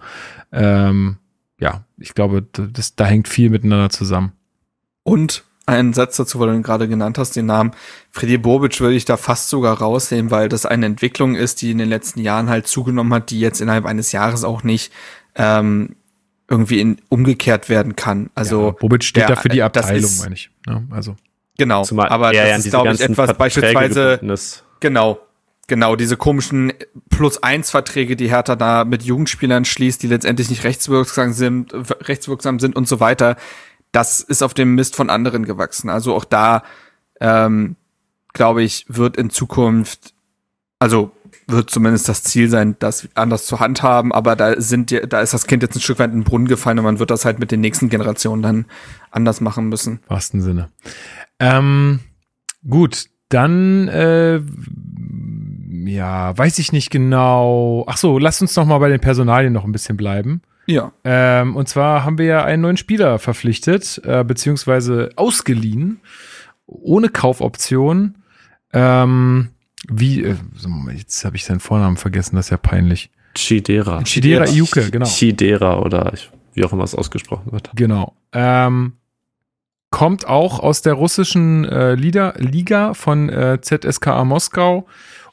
Ähm, 0.53 1.17
ja, 1.59 1.85
ich 1.99 2.15
glaube, 2.15 2.43
das, 2.53 2.95
da 2.97 3.05
hängt 3.07 3.29
viel 3.29 3.51
miteinander 3.51 3.91
zusammen. 3.91 4.33
Und 5.05 5.45
einen 5.65 5.93
Satz 5.93 6.17
dazu, 6.17 6.41
weil 6.41 6.49
du 6.49 6.55
ihn 6.57 6.63
gerade 6.63 6.89
genannt 6.89 7.19
hast, 7.19 7.37
den 7.37 7.47
Namen 7.47 7.71
Freddy 8.11 8.37
Bobic 8.37 8.81
würde 8.81 8.97
ich 8.97 9.05
da 9.05 9.17
fast 9.17 9.49
sogar 9.49 9.79
rausnehmen, 9.79 10.31
weil 10.31 10.49
das 10.49 10.67
eine 10.67 10.87
Entwicklung 10.87 11.37
ist, 11.37 11.63
die 11.63 11.71
in 11.71 11.79
den 11.79 11.89
letzten 11.89 12.21
Jahren 12.21 12.51
halt 12.51 12.67
zugenommen 12.67 13.15
hat, 13.15 13.31
die 13.31 13.39
jetzt 13.41 13.61
innerhalb 13.61 13.87
eines 13.87 14.11
Jahres 14.13 14.43
auch 14.45 14.65
nicht 14.65 14.93
ähm, 15.37 15.95
irgendwie 16.51 16.81
in, 16.81 16.99
umgekehrt 17.09 17.69
werden 17.69 17.95
kann. 17.97 18.29
Also 18.35 18.67
ja, 18.67 18.71
Bobic 18.73 19.05
steht 19.05 19.23
der- 19.29 19.37
da 19.37 19.41
für 19.41 19.49
die 19.49 19.63
Abteilung, 19.63 20.03
ist- 20.05 20.23
meine 20.23 20.35
ich. 20.35 20.51
Ja, 20.67 20.83
also 20.91 21.15
genau, 21.59 21.85
Zumal 21.85 22.09
aber 22.09 22.33
er 22.33 22.49
ja 22.49 22.57
das 22.57 22.67
ist 22.67 22.73
glaube 22.73 22.93
ich 22.93 23.01
etwas 23.01 23.17
Verträge 23.17 23.39
beispielsweise. 23.39 24.21
Genau. 24.81 25.21
Genau, 25.69 25.95
diese 25.95 26.17
komischen 26.17 26.73
Plus-1-Verträge, 27.09 28.17
die 28.17 28.29
Hertha 28.29 28.57
da 28.57 28.85
mit 28.85 29.05
Jugendspielern 29.05 29.65
schließt, 29.65 30.03
die 30.03 30.09
letztendlich 30.09 30.51
nicht 30.51 30.65
rechtswirksam 30.65 31.33
sind, 31.33 31.73
rechtswirksam 31.73 32.59
sind 32.59 32.75
und 32.75 32.89
so 32.89 32.99
weiter, 32.99 33.37
das 33.93 34.21
ist 34.21 34.43
auf 34.43 34.55
dem 34.55 34.75
Mist 34.75 34.97
von 34.97 35.09
anderen 35.09 35.47
gewachsen. 35.47 35.89
Also 35.89 36.15
auch 36.15 36.25
da, 36.25 36.63
ähm, 37.21 37.77
glaube 38.33 38.63
ich, 38.63 38.87
wird 38.89 39.17
in 39.17 39.31
Zukunft, 39.31 40.15
also 40.79 41.13
wird 41.47 41.71
zumindest 41.71 42.09
das 42.09 42.23
Ziel 42.23 42.49
sein, 42.49 42.77
das 42.79 43.09
anders 43.15 43.47
zu 43.47 43.61
handhaben, 43.61 44.13
aber 44.13 44.37
da 44.37 44.61
sind 44.61 44.91
die, 44.91 45.01
da 45.01 45.21
ist 45.21 45.35
das 45.35 45.47
Kind 45.47 45.63
jetzt 45.63 45.77
ein 45.77 45.81
Stück 45.81 45.99
weit 45.99 46.11
in 46.11 46.19
den 46.19 46.25
Brunnen 46.25 46.49
gefallen 46.49 46.79
und 46.79 46.85
man 46.85 46.99
wird 46.99 47.11
das 47.11 47.25
halt 47.25 47.39
mit 47.39 47.51
den 47.51 47.61
nächsten 47.61 47.89
Generationen 47.89 48.43
dann 48.43 48.67
anders 49.11 49.41
machen 49.41 49.69
müssen. 49.69 50.01
im 50.03 50.11
wahrsten 50.11 50.41
Sinne. 50.43 50.71
Ähm, 51.43 52.01
gut, 52.69 53.07
dann 53.29 53.89
äh, 53.89 54.41
ja, 55.91 56.37
weiß 56.37 56.59
ich 56.59 56.73
nicht 56.73 56.91
genau. 56.91 57.85
Ach 57.89 57.97
so, 57.97 58.19
lasst 58.19 58.41
uns 58.43 58.55
noch 58.57 58.67
mal 58.67 58.79
bei 58.79 58.89
den 58.89 59.01
Personalien 59.01 59.53
noch 59.53 59.65
ein 59.65 59.73
bisschen 59.73 59.97
bleiben. 59.97 60.43
Ja. 60.67 60.93
Ähm, 61.05 61.57
und 61.57 61.69
zwar 61.69 62.05
haben 62.05 62.19
wir 62.19 62.27
ja 62.27 62.45
einen 62.45 62.63
neuen 62.63 62.77
Spieler 62.77 63.19
verpflichtet, 63.19 64.01
äh, 64.05 64.23
beziehungsweise 64.23 65.11
ausgeliehen, 65.17 66.01
ohne 66.67 67.09
Kaufoption. 67.09 68.19
Ähm, 68.73 69.49
wie, 69.89 70.23
äh, 70.23 70.37
jetzt 70.97 71.25
habe 71.25 71.37
ich 71.37 71.45
seinen 71.45 71.61
Vornamen 71.61 71.97
vergessen, 71.97 72.37
das 72.37 72.47
ist 72.47 72.51
ja 72.51 72.57
peinlich. 72.59 73.11
Chidera. 73.35 74.03
Chidera 74.05 74.47
Iuke, 74.47 74.91
genau. 74.91 75.07
Chidera 75.07 75.81
oder 75.81 76.13
ich, 76.15 76.31
wie 76.55 76.65
auch 76.65 76.73
immer 76.73 76.85
es 76.85 76.95
ausgesprochen 76.95 77.51
wird. 77.51 77.71
Genau. 77.75 78.15
Ähm, 78.33 78.93
kommt 79.93 80.27
auch 80.27 80.59
aus 80.59 80.83
der 80.83 80.95
russischen 80.95 81.65
äh, 81.65 81.95
Liga, 81.95 82.35
Liga 82.39 82.95
von 82.95 83.29
äh, 83.29 83.61
ZSKA 83.61 84.25
Moskau 84.25 84.89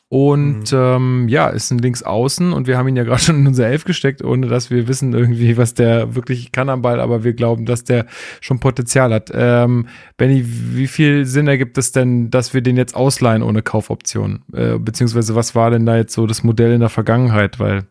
und 0.09 0.73
ähm, 0.73 1.27
ja, 1.29 1.49
ist 1.49 1.69
ein 1.69 1.77
Linksaußen 1.77 2.51
und 2.51 2.65
wir 2.65 2.77
haben 2.77 2.87
ihn 2.87 2.95
ja 2.95 3.03
gerade 3.03 3.21
schon 3.21 3.37
in 3.37 3.47
unser 3.47 3.67
Elf 3.67 3.85
gesteckt, 3.85 4.23
ohne 4.23 4.47
dass 4.47 4.71
wir 4.71 4.87
wissen 4.87 5.13
irgendwie, 5.13 5.55
was 5.55 5.75
der 5.75 6.15
wirklich 6.15 6.51
kann 6.51 6.69
am 6.69 6.81
Ball, 6.81 6.99
aber 6.99 7.23
wir 7.23 7.33
glauben, 7.33 7.65
dass 7.65 7.83
der 7.83 8.07
schon 8.41 8.59
Potenzial 8.59 9.13
hat. 9.13 9.31
Ähm, 9.33 9.87
Benny, 10.17 10.43
wie 10.45 10.87
viel 10.87 11.25
Sinn 11.25 11.47
ergibt 11.47 11.77
es 11.77 11.91
denn, 11.91 12.31
dass 12.31 12.55
wir 12.55 12.61
den 12.61 12.75
jetzt 12.75 12.95
ausleihen 12.95 13.43
ohne 13.43 13.61
Kaufoption? 13.61 14.43
Äh, 14.51 14.79
beziehungsweise 14.79 15.35
was 15.35 15.53
war 15.53 15.69
denn 15.69 15.85
da 15.85 15.95
jetzt 15.95 16.13
so 16.13 16.25
das 16.25 16.43
Modell 16.43 16.73
in 16.73 16.79
der 16.79 16.89
Vergangenheit? 16.89 17.59
Weil 17.59 17.85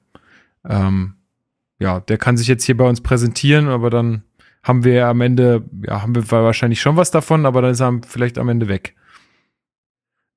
ähm, 0.69 1.15
ja, 1.79 2.01
der 2.01 2.19
kann 2.19 2.37
sich 2.37 2.49
jetzt 2.49 2.65
hier 2.65 2.77
bei 2.77 2.89
uns 2.89 3.01
präsentieren, 3.01 3.69
aber 3.69 3.91
dann 3.91 4.25
haben 4.69 4.85
wir 4.85 5.07
am 5.07 5.23
Ende, 5.23 5.65
ja, 5.87 6.03
haben 6.03 6.15
wir 6.15 6.31
wahrscheinlich 6.31 6.81
schon 6.81 6.97
was 6.97 7.11
davon, 7.11 7.47
aber 7.47 7.63
dann 7.63 7.71
ist 7.73 7.81
er 7.81 8.01
vielleicht 8.07 8.39
am 8.39 8.51
Ende 8.51 8.69
weg. 8.69 8.95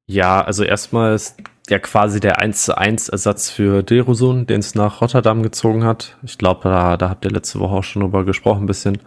Ja, 0.07 0.41
also 0.41 0.63
erstmal 0.63 1.13
ist 1.13 1.37
ja 1.69 1.79
quasi 1.79 2.19
der 2.19 2.39
1 2.39 2.65
zu 2.65 2.77
1 2.77 3.09
Ersatz 3.09 3.49
für 3.49 3.83
Dilrosun, 3.83 4.47
den 4.47 4.59
es 4.59 4.73
nach 4.73 5.01
Rotterdam 5.01 5.43
gezogen 5.43 5.83
hat. 5.83 6.17
Ich 6.23 6.37
glaube, 6.37 6.61
da, 6.63 6.97
da 6.97 7.09
habt 7.09 7.25
ihr 7.25 7.31
letzte 7.31 7.59
Woche 7.59 7.75
auch 7.75 7.83
schon 7.83 8.01
drüber 8.01 8.25
gesprochen 8.25 8.63
ein 8.63 8.67
bisschen. 8.67 8.97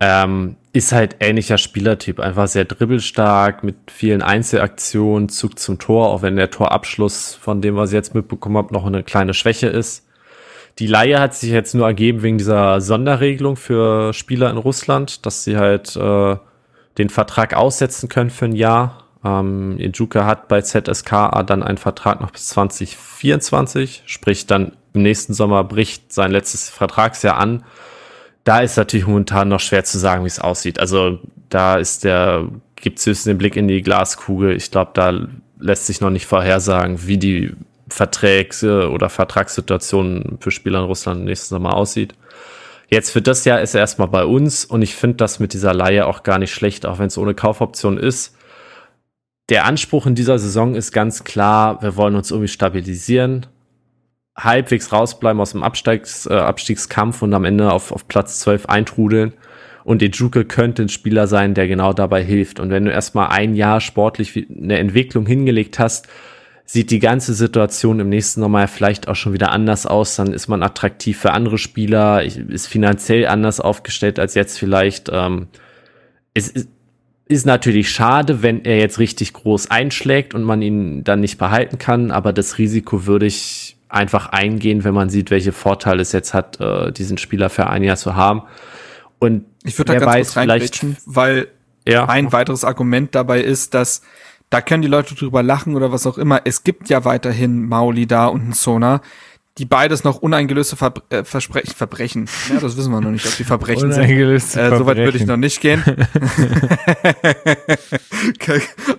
Ähm, 0.00 0.56
ist 0.72 0.92
halt 0.92 1.16
ähnlicher 1.20 1.58
Spielertyp, 1.58 2.20
einfach 2.20 2.48
sehr 2.48 2.64
dribbelstark, 2.64 3.62
mit 3.64 3.76
vielen 3.90 4.22
Einzelaktionen, 4.22 5.28
Zug 5.28 5.58
zum 5.58 5.78
Tor, 5.78 6.08
auch 6.08 6.22
wenn 6.22 6.36
der 6.36 6.50
Torabschluss, 6.50 7.34
von 7.34 7.60
dem, 7.60 7.76
was 7.76 7.90
ich 7.90 7.94
jetzt 7.94 8.14
mitbekommen 8.14 8.56
habe, 8.56 8.72
noch 8.72 8.86
eine 8.86 9.02
kleine 9.02 9.34
Schwäche 9.34 9.66
ist. 9.66 10.06
Die 10.80 10.86
Laie 10.86 11.20
hat 11.20 11.34
sich 11.34 11.50
jetzt 11.50 11.74
nur 11.74 11.86
ergeben 11.86 12.22
wegen 12.22 12.38
dieser 12.38 12.80
Sonderregelung 12.80 13.56
für 13.56 14.14
Spieler 14.14 14.50
in 14.50 14.56
Russland, 14.56 15.26
dass 15.26 15.44
sie 15.44 15.58
halt 15.58 15.94
äh, 15.94 16.36
den 16.96 17.10
Vertrag 17.10 17.54
aussetzen 17.54 18.08
können 18.08 18.30
für 18.30 18.46
ein 18.46 18.56
Jahr. 18.56 19.04
Ähm, 19.22 19.78
Ijuka 19.78 20.24
hat 20.24 20.48
bei 20.48 20.62
ZSKA 20.62 21.42
dann 21.42 21.62
einen 21.62 21.76
Vertrag 21.76 22.22
noch 22.22 22.30
bis 22.30 22.48
2024, 22.48 24.04
sprich 24.06 24.46
dann 24.46 24.72
im 24.94 25.02
nächsten 25.02 25.34
Sommer 25.34 25.64
bricht 25.64 26.14
sein 26.14 26.30
letztes 26.30 26.70
Vertragsjahr 26.70 27.36
an. 27.36 27.62
da 28.44 28.60
ist 28.60 28.78
natürlich 28.78 29.06
momentan 29.06 29.48
noch 29.48 29.60
schwer 29.60 29.84
zu 29.84 29.98
sagen, 29.98 30.24
wie 30.24 30.28
es 30.28 30.38
aussieht. 30.38 30.80
Also 30.80 31.18
da 31.50 31.76
ist 31.76 32.04
der, 32.04 32.48
gibt 32.76 32.98
es 33.00 33.06
höchstens 33.06 33.24
den 33.24 33.38
Blick 33.38 33.54
in 33.54 33.68
die 33.68 33.82
Glaskugel. 33.82 34.56
Ich 34.56 34.70
glaube, 34.70 34.92
da 34.94 35.12
lässt 35.58 35.86
sich 35.86 36.00
noch 36.00 36.08
nicht 36.08 36.24
vorhersagen, 36.24 37.06
wie 37.06 37.18
die 37.18 37.52
Verträgs- 37.90 38.64
oder 38.64 39.08
Vertragssituation 39.08 40.38
für 40.40 40.50
Spieler 40.50 40.80
in 40.80 40.84
Russland 40.86 41.24
nächstes 41.24 41.50
Sommer 41.50 41.74
aussieht. 41.74 42.14
Jetzt 42.88 43.10
für 43.10 43.22
das 43.22 43.44
Jahr 43.44 43.60
ist 43.60 43.74
er 43.74 43.80
erstmal 43.80 44.08
bei 44.08 44.24
uns 44.24 44.64
und 44.64 44.82
ich 44.82 44.96
finde 44.96 45.18
das 45.18 45.38
mit 45.38 45.52
dieser 45.52 45.72
Laie 45.72 46.06
auch 46.06 46.24
gar 46.24 46.38
nicht 46.38 46.52
schlecht, 46.52 46.86
auch 46.86 46.98
wenn 46.98 47.06
es 47.06 47.18
ohne 47.18 47.34
Kaufoption 47.34 47.96
ist. 47.98 48.36
Der 49.48 49.64
Anspruch 49.64 50.06
in 50.06 50.16
dieser 50.16 50.38
Saison 50.38 50.74
ist 50.74 50.92
ganz 50.92 51.22
klar, 51.22 51.82
wir 51.82 51.96
wollen 51.96 52.16
uns 52.16 52.30
irgendwie 52.30 52.48
stabilisieren, 52.48 53.46
halbwegs 54.36 54.92
rausbleiben 54.92 55.40
aus 55.40 55.52
dem 55.52 55.62
Abstiegs, 55.62 56.26
äh, 56.26 56.34
Abstiegskampf 56.34 57.22
und 57.22 57.32
am 57.32 57.44
Ende 57.44 57.72
auf, 57.72 57.92
auf 57.92 58.08
Platz 58.08 58.40
12 58.40 58.66
eintrudeln. 58.66 59.34
Und 59.82 60.02
Ejuke 60.02 60.44
könnte 60.44 60.82
ein 60.82 60.88
Spieler 60.88 61.26
sein, 61.26 61.54
der 61.54 61.66
genau 61.66 61.92
dabei 61.92 62.22
hilft. 62.22 62.60
Und 62.60 62.70
wenn 62.70 62.84
du 62.84 62.92
erstmal 62.92 63.28
ein 63.28 63.54
Jahr 63.54 63.80
sportlich 63.80 64.46
eine 64.48 64.78
Entwicklung 64.78 65.26
hingelegt 65.26 65.78
hast, 65.78 66.06
sieht 66.72 66.92
die 66.92 67.00
ganze 67.00 67.34
Situation 67.34 67.98
im 67.98 68.08
nächsten 68.08 68.42
Sommer 68.42 68.68
vielleicht 68.68 69.08
auch 69.08 69.16
schon 69.16 69.32
wieder 69.32 69.50
anders 69.50 69.86
aus. 69.86 70.14
Dann 70.14 70.32
ist 70.32 70.46
man 70.46 70.62
attraktiv 70.62 71.18
für 71.18 71.32
andere 71.32 71.58
Spieler, 71.58 72.22
ist 72.22 72.68
finanziell 72.68 73.26
anders 73.26 73.58
aufgestellt 73.58 74.20
als 74.20 74.36
jetzt 74.36 74.56
vielleicht. 74.56 75.10
Ähm, 75.12 75.48
es 76.32 76.46
ist, 76.46 76.68
ist 77.26 77.44
natürlich 77.44 77.90
schade, 77.90 78.44
wenn 78.44 78.64
er 78.64 78.78
jetzt 78.78 79.00
richtig 79.00 79.32
groß 79.32 79.68
einschlägt 79.72 80.32
und 80.32 80.44
man 80.44 80.62
ihn 80.62 81.02
dann 81.02 81.18
nicht 81.18 81.38
behalten 81.38 81.78
kann, 81.78 82.12
aber 82.12 82.32
das 82.32 82.56
Risiko 82.58 83.04
würde 83.04 83.26
ich 83.26 83.76
einfach 83.88 84.28
eingehen, 84.28 84.84
wenn 84.84 84.94
man 84.94 85.10
sieht, 85.10 85.32
welche 85.32 85.50
Vorteile 85.50 86.02
es 86.02 86.12
jetzt 86.12 86.34
hat, 86.34 86.60
äh, 86.60 86.92
diesen 86.92 87.18
Spieler 87.18 87.50
für 87.50 87.66
ein 87.66 87.82
Jahr 87.82 87.96
zu 87.96 88.14
haben. 88.14 88.42
Und 89.18 89.44
ich 89.64 89.76
würde 89.76 89.94
da 89.94 89.98
ganz 89.98 90.06
weiß, 90.06 90.34
kurz 90.34 90.44
vielleicht, 90.44 90.86
weil 91.04 91.48
ja. 91.84 92.08
ein 92.08 92.30
weiteres 92.30 92.62
Argument 92.62 93.12
dabei 93.16 93.40
ist, 93.40 93.74
dass 93.74 94.02
da 94.50 94.60
können 94.60 94.82
die 94.82 94.88
Leute 94.88 95.14
drüber 95.14 95.42
lachen 95.42 95.76
oder 95.76 95.92
was 95.92 96.06
auch 96.06 96.18
immer. 96.18 96.42
Es 96.44 96.64
gibt 96.64 96.90
ja 96.90 97.04
weiterhin 97.04 97.66
Mauli 97.68 98.06
da 98.06 98.26
und 98.26 98.48
ein 98.48 98.52
Sona, 98.52 99.00
die 99.58 99.64
beides 99.64 100.04
noch 100.04 100.16
uneingelöste 100.22 100.76
Ver 100.76 100.94
äh, 101.10 101.22
Versprechen, 101.24 101.72
Verbrechen. 101.74 102.28
Ja, 102.48 102.58
das 102.60 102.76
wissen 102.76 102.90
wir 102.92 103.00
noch 103.00 103.10
nicht, 103.10 103.26
ob 103.26 103.36
die 103.36 103.44
Verbrechen 103.44 103.92
sind. 103.92 104.04
Äh, 104.56 104.76
Soweit 104.76 104.96
würde 104.96 105.18
ich 105.18 105.26
noch 105.26 105.36
nicht 105.36 105.60
gehen. 105.60 105.84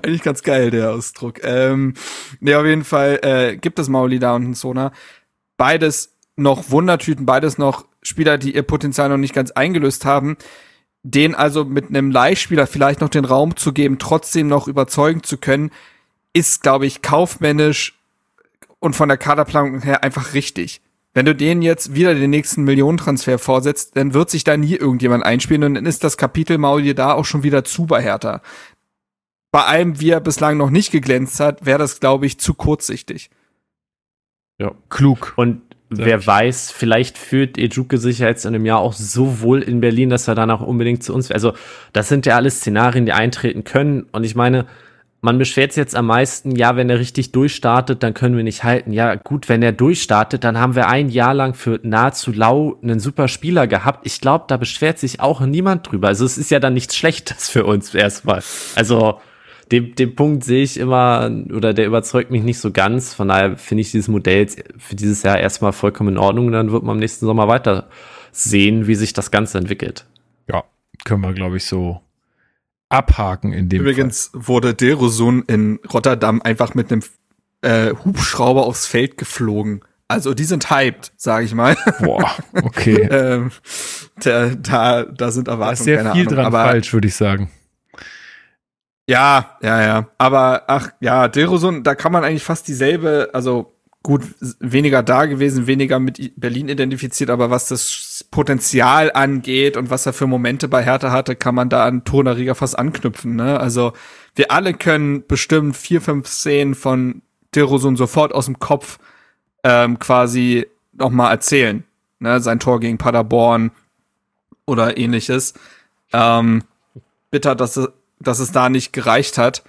Eigentlich 0.03 0.23
ganz 0.23 0.41
geil, 0.44 0.72
der 0.72 0.91
Ausdruck. 0.91 1.44
Ähm, 1.44 1.95
nee, 2.40 2.56
auf 2.56 2.65
jeden 2.65 2.86
Fall 2.86 3.19
äh, 3.22 3.57
gibt 3.57 3.78
es 3.80 3.90
Mauli 3.90 4.19
da 4.19 4.36
und 4.36 4.52
ein 4.52 4.53
Sona. 4.53 4.94
Beides 5.57 6.15
noch 6.38 6.72
Wundertüten, 6.72 7.26
beides 7.26 7.57
noch 7.57 7.86
Spieler, 8.02 8.38
die 8.38 8.56
ihr 8.56 8.64
Potenzial 8.64 9.10
noch 9.10 9.18
nicht 9.18 9.34
ganz 9.34 9.52
eingelöst 9.52 10.06
haben 10.06 10.38
den 11.03 11.36
also 11.36 11.65
mit 11.65 11.90
einem 11.90 12.11
Leihspieler 12.11 12.68
vielleicht 12.68 13.02
noch 13.02 13.10
den 13.10 13.26
Raum 13.26 13.56
zu 13.56 13.73
geben, 13.73 13.98
trotzdem 13.99 14.48
noch 14.48 14.68
überzeugen 14.68 15.23
zu 15.23 15.38
können, 15.38 15.72
ist, 16.34 16.61
glaube 16.61 16.86
ich, 16.86 17.02
kaufmännisch 17.02 17.99
und 18.80 18.95
von 18.95 19.10
der 19.10 19.18
Kaderplanung 19.18 19.82
her 19.82 20.03
einfach 20.03 20.34
richtig. 20.34 20.82
Wenn 21.14 21.26
du 21.26 21.36
denen 21.36 21.61
jetzt 21.61 21.94
wieder 21.94 22.15
den 22.15 22.30
nächsten 22.30 22.64
Millionentransfer 22.64 23.38
vorsetzt, 23.38 23.98
dann 23.98 24.14
wird 24.14 24.30
sich 24.30 24.44
da 24.44 24.56
nie 24.56 24.76
irgendjemand 24.76 25.26
einspielen 25.26 25.64
und 25.64 25.73
dann 25.73 25.86
ist 25.86 26.03
das 26.03 26.18
Kapitel 26.18 26.57
Maul 26.57 26.94
da 26.94 27.14
auch 27.14 27.26
schon 27.26 27.44
wieder 27.44 27.65
zu 27.65 27.86
bei 27.86 28.02
Hertha. 28.02 28.41
Bei 29.52 29.65
allem, 29.65 29.99
wie 29.99 30.11
er 30.11 30.22
bislang 30.22 30.56
noch 30.56 30.69
nicht 30.69 30.91
geglänzt 30.91 31.41
hat, 31.41 31.65
wäre 31.65 31.80
das, 31.80 31.99
glaube 31.99 32.26
ich, 32.26 32.40
zu 32.40 32.53
kurzsichtig. 32.53 33.30
Ja, 34.57 34.73
klug. 34.90 35.34
Und 35.36 35.61
wer 35.92 36.26
weiß, 36.26 36.72
vielleicht 36.72 37.18
führt 37.18 37.58
Ejuke 37.58 37.98
sich 37.98 38.20
ja 38.20 38.28
jetzt 38.28 38.46
in 38.46 38.56
einem 38.56 38.66
Jahr 38.66 38.80
auch 38.80 38.94
so 38.94 39.42
wohl 39.42 39.62
in 39.62 39.82
Berlin, 39.82 40.10
dass 40.10 40.28
er 40.28 40.36
dann 40.36 40.50
auch 40.50 40.62
unbedingt 40.62 41.04
zu 41.04 41.14
uns. 41.14 41.32
Also, 41.32 41.54
das 41.94 42.10
sind 42.10 42.26
ja 42.26 42.36
alles 42.36 42.58
Szenarien, 42.58 43.06
die 43.06 43.12
eintreten 43.12 43.64
können. 43.64 44.08
Und 44.12 44.24
ich 44.24 44.36
meine, 44.36 44.66
man 45.22 45.38
beschwert 45.38 45.72
sich 45.72 45.82
jetzt 45.82 45.96
am 45.96 46.08
meisten, 46.08 46.56
ja, 46.56 46.76
wenn 46.76 46.90
er 46.90 46.98
richtig 46.98 47.32
durchstartet, 47.32 48.02
dann 48.02 48.16
können 48.16 48.36
wir 48.36 48.44
nicht 48.44 48.64
halten. 48.64 48.92
Ja, 48.92 49.16
gut, 49.16 49.50
wenn 49.50 49.62
er 49.62 49.72
durchstartet, 49.72 50.44
dann 50.44 50.58
haben 50.58 50.76
wir 50.76 50.88
ein 50.88 51.10
Jahr 51.10 51.36
lang 51.36 51.54
für 51.54 51.80
nahezu 51.84 52.32
lau 52.32 52.80
einen 52.82 53.00
super 53.00 53.28
Spieler 53.28 53.68
gehabt. 53.68 54.06
Ich 54.08 54.20
glaube, 54.20 54.46
da 54.48 54.58
beschwert 54.58 54.98
sich 54.98 55.20
auch 55.20 55.42
niemand 55.42 55.92
drüber. 55.92 56.08
Also 56.08 56.26
es 56.26 56.40
ist 56.40 56.50
ja 56.50 56.60
dann 56.60 56.74
nichts 56.74 56.96
Schlechtes 56.96 57.50
für 57.50 57.66
uns 57.66 57.94
erstmal. 57.94 58.42
Also 58.76 59.20
den, 59.72 59.95
den 59.95 60.15
Punkt 60.15 60.43
sehe 60.43 60.64
ich 60.64 60.77
immer, 60.77 61.31
oder 61.53 61.73
der 61.73 61.85
überzeugt 61.85 62.30
mich 62.30 62.43
nicht 62.43 62.60
so 62.60 62.72
ganz. 62.72 63.14
Von 63.14 63.30
daher 63.30 63.56
finde 63.56 63.81
ich 63.81 63.91
dieses 63.91 64.07
Modell 64.07 64.48
für 64.77 64.95
dieses 64.95 65.23
Jahr 65.23 65.39
erstmal 65.39 65.72
vollkommen 65.72 66.10
in 66.10 66.18
Ordnung. 66.18 66.52
Dann 66.52 66.72
wird 66.72 66.84
man 66.84 66.95
im 66.95 66.99
nächsten 66.99 67.26
Sommer 67.26 67.48
weiter 67.48 67.89
sehen, 68.31 68.88
wie 68.88 68.95
sich 68.95 69.14
das 69.14 69.31
Ganze 69.31 69.57
entwickelt. 69.57 70.06
Ja, 70.49 70.64
können 71.06 71.22
wir, 71.22 71.34
glaube 71.34 71.57
ich, 71.57 71.65
so 71.65 72.02
abhaken 72.89 73.53
in 73.53 73.69
dem 73.69 73.81
Übrigens 73.81 74.27
Fall. 74.27 74.48
wurde 74.48 74.73
Derosun 74.73 75.43
in 75.48 75.80
Rotterdam 75.91 76.41
einfach 76.41 76.73
mit 76.73 76.91
einem 76.91 77.03
äh, 77.61 77.93
Hubschrauber 78.03 78.65
aufs 78.65 78.88
Feld 78.88 79.18
geflogen. 79.18 79.81
Also 80.10 80.34
die 80.34 80.43
sind 80.43 80.69
hyped, 80.69 81.14
sage 81.15 81.45
ich 81.45 81.53
mal. 81.56 81.77
Boah, 82.02 82.30
okay. 82.64 83.07
ähm, 83.10 83.52
da, 84.22 84.49
da, 84.49 85.03
da 85.06 85.31
sind 85.31 85.48
Erwartungen. 85.48 85.68
Da 85.68 85.72
ist 85.72 85.84
sehr 85.85 85.99
viel 85.99 86.27
Ahnung, 86.27 86.34
dran 86.35 86.52
falsch, 86.52 86.91
würde 86.91 87.07
ich 87.07 87.15
sagen. 87.15 87.49
Ja, 89.12 89.58
ja, 89.62 89.82
ja. 89.84 90.08
Aber 90.18 90.64
ach 90.68 90.94
ja, 91.02 91.28
Dilrosun, 91.28 91.84
da 91.84 91.96
kann 91.96 92.14
man 92.14 92.24
eigentlich 92.24 92.46
fast 92.46 92.70
dieselbe, 92.70 93.30
also 93.34 93.74
gut, 94.04 94.24
weniger 94.62 95.04
da 95.04 95.26
gewesen, 95.26 95.68
weniger 95.68 96.00
mit 96.00 96.32
Berlin 96.40 96.70
identifiziert, 96.70 97.30
aber 97.30 97.50
was 97.50 97.68
das 97.68 98.26
Potenzial 98.32 99.12
angeht 99.12 99.76
und 99.76 99.90
was 99.90 100.06
er 100.06 100.14
für 100.14 100.28
Momente 100.28 100.70
bei 100.70 100.82
Hertha 100.82 101.12
hatte, 101.12 101.36
kann 101.36 101.56
man 101.56 101.68
da 101.68 101.84
an 101.86 102.06
Tonariga 102.06 102.54
fast 102.54 102.80
anknüpfen. 102.80 103.36
Ne? 103.36 103.60
Also 103.60 103.92
wir 104.36 104.50
alle 104.50 104.74
können 104.74 105.28
bestimmt 105.28 105.76
vier, 105.76 106.00
fünf 106.00 106.30
Szenen 106.30 106.74
von 106.74 107.22
Dilrosun 107.54 107.98
sofort 107.98 108.34
aus 108.34 108.46
dem 108.46 108.60
Kopf 108.60 108.98
ähm, 109.66 110.00
quasi 110.00 110.68
noch 110.94 111.10
mal 111.10 111.32
erzählen. 111.32 111.84
Ne? 112.20 112.40
Sein 112.40 112.62
Tor 112.62 112.80
gegen 112.80 112.98
Paderborn 112.98 113.72
oder 114.66 114.96
ähnliches. 114.96 115.54
Ähm, 116.14 116.64
bitter, 117.30 117.56
dass 117.56 117.78
dass 118.22 118.39
es 118.39 118.52
da 118.52 118.69
nicht 118.69 118.93
gereicht 118.93 119.38
hat, 119.38 119.64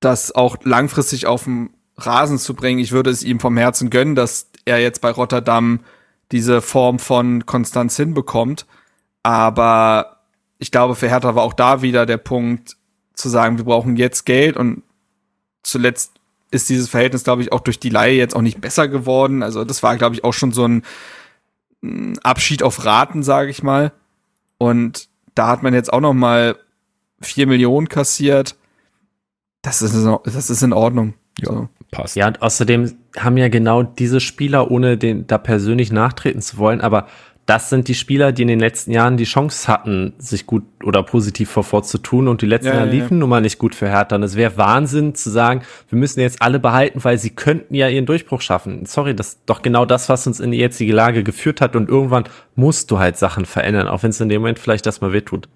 das 0.00 0.34
auch 0.34 0.56
langfristig 0.62 1.26
auf 1.26 1.44
dem 1.44 1.70
Rasen 1.96 2.38
zu 2.38 2.54
bringen. 2.54 2.78
Ich 2.78 2.92
würde 2.92 3.10
es 3.10 3.24
ihm 3.24 3.40
vom 3.40 3.56
Herzen 3.56 3.90
gönnen, 3.90 4.14
dass 4.14 4.48
er 4.64 4.78
jetzt 4.78 5.00
bei 5.00 5.10
Rotterdam 5.10 5.80
diese 6.30 6.60
Form 6.60 6.98
von 6.98 7.46
Konstanz 7.46 7.96
hinbekommt. 7.96 8.66
Aber 9.22 10.18
ich 10.58 10.70
glaube, 10.70 10.94
für 10.94 11.08
Hertha 11.08 11.34
war 11.34 11.42
auch 11.42 11.54
da 11.54 11.82
wieder 11.82 12.06
der 12.06 12.18
Punkt 12.18 12.76
zu 13.14 13.28
sagen, 13.28 13.58
wir 13.58 13.64
brauchen 13.64 13.96
jetzt 13.96 14.24
Geld 14.26 14.56
und 14.56 14.82
zuletzt 15.62 16.12
ist 16.50 16.68
dieses 16.68 16.88
Verhältnis, 16.88 17.24
glaube 17.24 17.42
ich, 17.42 17.52
auch 17.52 17.60
durch 17.60 17.78
die 17.78 17.90
Laie 17.90 18.14
jetzt 18.14 18.34
auch 18.34 18.42
nicht 18.42 18.60
besser 18.60 18.88
geworden. 18.88 19.42
Also 19.42 19.64
das 19.64 19.82
war, 19.82 19.96
glaube 19.96 20.14
ich, 20.14 20.24
auch 20.24 20.32
schon 20.32 20.52
so 20.52 20.66
ein 20.66 22.18
Abschied 22.22 22.62
auf 22.62 22.84
Raten, 22.84 23.22
sage 23.22 23.50
ich 23.50 23.62
mal. 23.62 23.92
Und 24.56 25.08
da 25.34 25.48
hat 25.48 25.62
man 25.62 25.74
jetzt 25.74 25.92
auch 25.92 26.00
noch 26.00 26.14
mal 26.14 26.56
vier 27.20 27.46
Millionen 27.46 27.88
kassiert. 27.88 28.56
Das 29.62 29.82
ist, 29.82 29.94
das 30.24 30.50
ist 30.50 30.62
in 30.62 30.72
Ordnung. 30.72 31.14
Ja, 31.40 31.52
so. 31.52 31.68
passt. 31.90 32.16
Ja, 32.16 32.26
und 32.28 32.42
außerdem 32.42 32.96
haben 33.16 33.36
ja 33.36 33.48
genau 33.48 33.82
diese 33.82 34.20
Spieler, 34.20 34.70
ohne 34.70 34.96
den 34.96 35.26
da 35.26 35.38
persönlich 35.38 35.92
nachtreten 35.92 36.42
zu 36.42 36.58
wollen, 36.58 36.80
aber 36.80 37.06
das 37.48 37.70
sind 37.70 37.88
die 37.88 37.94
Spieler, 37.94 38.30
die 38.30 38.42
in 38.42 38.48
den 38.48 38.60
letzten 38.60 38.90
Jahren 38.90 39.16
die 39.16 39.24
Chance 39.24 39.68
hatten, 39.68 40.12
sich 40.18 40.44
gut 40.44 40.64
oder 40.84 41.02
positiv 41.02 41.48
vorvorzutun 41.48 42.28
und 42.28 42.42
die 42.42 42.46
letzten 42.46 42.68
ja, 42.68 42.74
Jahre 42.74 42.90
liefen 42.90 43.14
ja. 43.14 43.20
nun 43.20 43.30
mal 43.30 43.40
nicht 43.40 43.58
gut 43.58 43.74
für 43.74 43.88
Hertha. 43.88 44.16
Und 44.16 44.22
es 44.22 44.36
wäre 44.36 44.58
Wahnsinn 44.58 45.14
zu 45.14 45.30
sagen, 45.30 45.62
wir 45.88 45.98
müssen 45.98 46.20
jetzt 46.20 46.42
alle 46.42 46.58
behalten, 46.58 47.02
weil 47.04 47.16
sie 47.16 47.30
könnten 47.30 47.74
ja 47.74 47.88
ihren 47.88 48.04
Durchbruch 48.04 48.42
schaffen. 48.42 48.84
Sorry, 48.84 49.16
das 49.16 49.28
ist 49.28 49.40
doch 49.46 49.62
genau 49.62 49.86
das, 49.86 50.10
was 50.10 50.26
uns 50.26 50.40
in 50.40 50.50
die 50.50 50.58
jetzige 50.58 50.92
Lage 50.92 51.24
geführt 51.24 51.62
hat 51.62 51.74
und 51.74 51.88
irgendwann 51.88 52.24
musst 52.54 52.90
du 52.90 52.98
halt 52.98 53.16
Sachen 53.16 53.46
verändern, 53.46 53.88
auch 53.88 54.02
wenn 54.02 54.10
es 54.10 54.20
in 54.20 54.28
dem 54.28 54.42
Moment 54.42 54.58
vielleicht 54.58 54.84
erstmal 54.84 55.14
wehtut. 55.14 55.48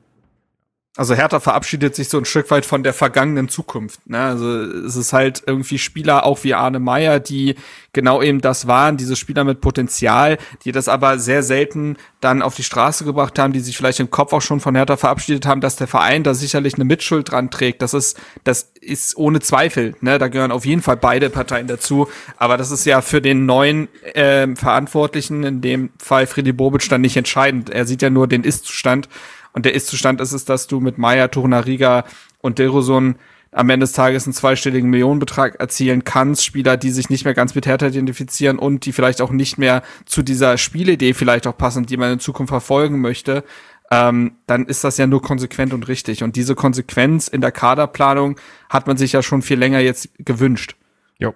Also 0.94 1.14
Hertha 1.14 1.40
verabschiedet 1.40 1.94
sich 1.94 2.10
so 2.10 2.18
ein 2.18 2.26
Stück 2.26 2.50
weit 2.50 2.66
von 2.66 2.82
der 2.82 2.92
vergangenen 2.92 3.48
Zukunft. 3.48 4.06
Ne? 4.10 4.18
Also 4.18 4.60
es 4.60 4.94
ist 4.94 5.14
halt 5.14 5.42
irgendwie 5.46 5.78
Spieler, 5.78 6.26
auch 6.26 6.44
wie 6.44 6.52
Arne 6.52 6.80
Meyer, 6.80 7.18
die 7.18 7.54
genau 7.94 8.20
eben 8.20 8.42
das 8.42 8.66
waren, 8.66 8.98
diese 8.98 9.16
Spieler 9.16 9.44
mit 9.44 9.62
Potenzial, 9.62 10.36
die 10.66 10.72
das 10.72 10.88
aber 10.88 11.18
sehr 11.18 11.42
selten 11.42 11.96
dann 12.20 12.42
auf 12.42 12.56
die 12.56 12.62
Straße 12.62 13.06
gebracht 13.06 13.38
haben, 13.38 13.54
die 13.54 13.60
sich 13.60 13.74
vielleicht 13.74 14.00
im 14.00 14.10
Kopf 14.10 14.34
auch 14.34 14.42
schon 14.42 14.60
von 14.60 14.74
Hertha 14.74 14.98
verabschiedet 14.98 15.46
haben, 15.46 15.62
dass 15.62 15.76
der 15.76 15.86
Verein 15.86 16.24
da 16.24 16.34
sicherlich 16.34 16.74
eine 16.74 16.84
Mitschuld 16.84 17.30
dran 17.30 17.50
trägt. 17.50 17.80
Das 17.80 17.94
ist, 17.94 18.20
das 18.44 18.70
ist 18.82 19.16
ohne 19.16 19.40
Zweifel. 19.40 19.94
Ne? 20.02 20.18
Da 20.18 20.28
gehören 20.28 20.52
auf 20.52 20.66
jeden 20.66 20.82
Fall 20.82 20.98
beide 20.98 21.30
Parteien 21.30 21.68
dazu. 21.68 22.08
Aber 22.36 22.58
das 22.58 22.70
ist 22.70 22.84
ja 22.84 23.00
für 23.00 23.22
den 23.22 23.46
neuen 23.46 23.88
äh, 24.12 24.54
Verantwortlichen, 24.56 25.42
in 25.42 25.62
dem 25.62 25.88
Fall 25.98 26.26
Friedi 26.26 26.52
Bobic, 26.52 26.86
dann 26.90 27.00
nicht 27.00 27.16
entscheidend. 27.16 27.70
Er 27.70 27.86
sieht 27.86 28.02
ja 28.02 28.10
nur 28.10 28.26
den 28.26 28.44
Ist-Zustand 28.44 29.08
und 29.52 29.64
der 29.64 29.74
Ist-Zustand 29.74 30.20
ist 30.20 30.32
es, 30.32 30.44
dass 30.44 30.66
du 30.66 30.80
mit 30.80 30.98
Maya, 30.98 31.28
Torunariga 31.28 32.04
und 32.40 32.58
Dilrosun 32.58 33.16
am 33.52 33.68
Ende 33.68 33.84
des 33.84 33.92
Tages 33.92 34.24
einen 34.24 34.32
zweistelligen 34.32 34.88
Millionenbetrag 34.88 35.60
erzielen 35.60 36.04
kannst, 36.04 36.44
Spieler, 36.44 36.78
die 36.78 36.90
sich 36.90 37.10
nicht 37.10 37.24
mehr 37.26 37.34
ganz 37.34 37.54
mit 37.54 37.66
Hertha 37.66 37.86
identifizieren 37.86 38.58
und 38.58 38.86
die 38.86 38.92
vielleicht 38.92 39.20
auch 39.20 39.30
nicht 39.30 39.58
mehr 39.58 39.82
zu 40.06 40.22
dieser 40.22 40.56
Spielidee 40.56 41.12
vielleicht 41.12 41.46
auch 41.46 41.56
passen, 41.56 41.84
die 41.84 41.98
man 41.98 42.14
in 42.14 42.18
Zukunft 42.18 42.50
verfolgen 42.50 43.00
möchte, 43.00 43.44
ähm, 43.90 44.36
dann 44.46 44.64
ist 44.64 44.84
das 44.84 44.96
ja 44.96 45.06
nur 45.06 45.20
konsequent 45.20 45.74
und 45.74 45.86
richtig. 45.86 46.22
Und 46.22 46.34
diese 46.36 46.54
Konsequenz 46.54 47.28
in 47.28 47.42
der 47.42 47.52
Kaderplanung 47.52 48.36
hat 48.70 48.86
man 48.86 48.96
sich 48.96 49.12
ja 49.12 49.22
schon 49.22 49.42
viel 49.42 49.58
länger 49.58 49.80
jetzt 49.80 50.08
gewünscht. 50.18 50.76
Jo. 51.18 51.34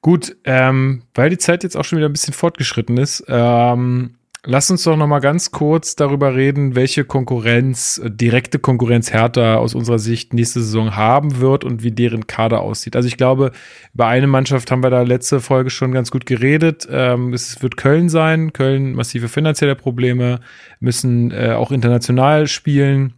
Gut, 0.00 0.36
ähm, 0.44 1.02
weil 1.12 1.30
die 1.30 1.38
Zeit 1.38 1.64
jetzt 1.64 1.76
auch 1.76 1.84
schon 1.84 1.98
wieder 1.98 2.08
ein 2.08 2.12
bisschen 2.12 2.34
fortgeschritten 2.34 2.96
ist, 2.98 3.24
ähm, 3.26 4.14
Lass 4.48 4.70
uns 4.70 4.84
doch 4.84 4.96
noch 4.96 5.08
mal 5.08 5.18
ganz 5.18 5.50
kurz 5.50 5.96
darüber 5.96 6.36
reden, 6.36 6.76
welche 6.76 7.04
Konkurrenz, 7.04 7.98
äh, 7.98 8.08
direkte 8.08 8.60
Konkurrenz 8.60 9.12
Hertha 9.12 9.56
aus 9.56 9.74
unserer 9.74 9.98
Sicht 9.98 10.34
nächste 10.34 10.60
Saison 10.60 10.94
haben 10.94 11.40
wird 11.40 11.64
und 11.64 11.82
wie 11.82 11.90
deren 11.90 12.28
Kader 12.28 12.60
aussieht. 12.60 12.94
Also 12.94 13.08
ich 13.08 13.16
glaube, 13.16 13.50
über 13.92 14.06
eine 14.06 14.28
Mannschaft 14.28 14.70
haben 14.70 14.84
wir 14.84 14.90
da 14.90 15.02
letzte 15.02 15.40
Folge 15.40 15.70
schon 15.70 15.90
ganz 15.90 16.12
gut 16.12 16.26
geredet. 16.26 16.86
Ähm, 16.88 17.32
es 17.32 17.60
wird 17.60 17.76
Köln 17.76 18.08
sein. 18.08 18.52
Köln 18.52 18.92
massive 18.94 19.28
finanzielle 19.28 19.74
Probleme, 19.74 20.38
müssen 20.78 21.32
äh, 21.32 21.50
auch 21.50 21.72
international 21.72 22.46
spielen. 22.46 23.14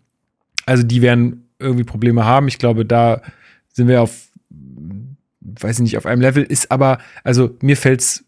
Also 0.64 0.82
die 0.82 1.02
werden 1.02 1.48
irgendwie 1.58 1.84
Probleme 1.84 2.24
haben. 2.24 2.48
Ich 2.48 2.58
glaube, 2.58 2.86
da 2.86 3.20
sind 3.74 3.88
wir 3.88 4.00
auf, 4.00 4.28
weiß 5.40 5.76
ich 5.76 5.82
nicht, 5.82 5.98
auf 5.98 6.06
einem 6.06 6.22
Level. 6.22 6.42
Ist 6.42 6.70
aber, 6.70 6.98
also 7.22 7.54
mir 7.60 7.76
fällt's 7.76 8.24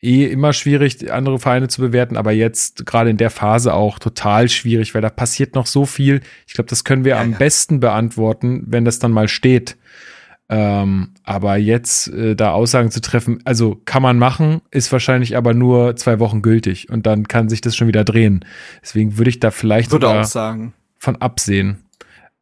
eh 0.00 0.26
immer 0.26 0.52
schwierig, 0.52 1.12
andere 1.12 1.38
Vereine 1.38 1.68
zu 1.68 1.80
bewerten, 1.80 2.16
aber 2.16 2.32
jetzt 2.32 2.86
gerade 2.86 3.10
in 3.10 3.16
der 3.16 3.30
Phase 3.30 3.74
auch 3.74 3.98
total 3.98 4.48
schwierig, 4.48 4.94
weil 4.94 5.02
da 5.02 5.10
passiert 5.10 5.54
noch 5.54 5.66
so 5.66 5.86
viel. 5.86 6.20
Ich 6.46 6.54
glaube, 6.54 6.70
das 6.70 6.84
können 6.84 7.04
wir 7.04 7.16
ja, 7.16 7.20
am 7.20 7.32
ja. 7.32 7.38
besten 7.38 7.80
beantworten, 7.80 8.64
wenn 8.66 8.84
das 8.84 8.98
dann 8.98 9.12
mal 9.12 9.28
steht. 9.28 9.76
Ähm, 10.50 11.10
aber 11.24 11.56
jetzt 11.56 12.08
äh, 12.08 12.34
da 12.34 12.52
Aussagen 12.52 12.90
zu 12.90 13.02
treffen, 13.02 13.40
also 13.44 13.80
kann 13.84 14.02
man 14.02 14.18
machen, 14.18 14.62
ist 14.70 14.90
wahrscheinlich 14.92 15.36
aber 15.36 15.52
nur 15.52 15.94
zwei 15.96 16.20
Wochen 16.20 16.40
gültig 16.40 16.88
und 16.88 17.04
dann 17.04 17.28
kann 17.28 17.50
sich 17.50 17.60
das 17.60 17.76
schon 17.76 17.86
wieder 17.86 18.04
drehen. 18.04 18.44
Deswegen 18.80 19.18
würde 19.18 19.28
ich 19.28 19.40
da 19.40 19.50
vielleicht 19.50 19.92
würde 19.92 20.08
auch 20.08 20.24
sagen. 20.24 20.72
von 20.96 21.16
absehen. 21.16 21.84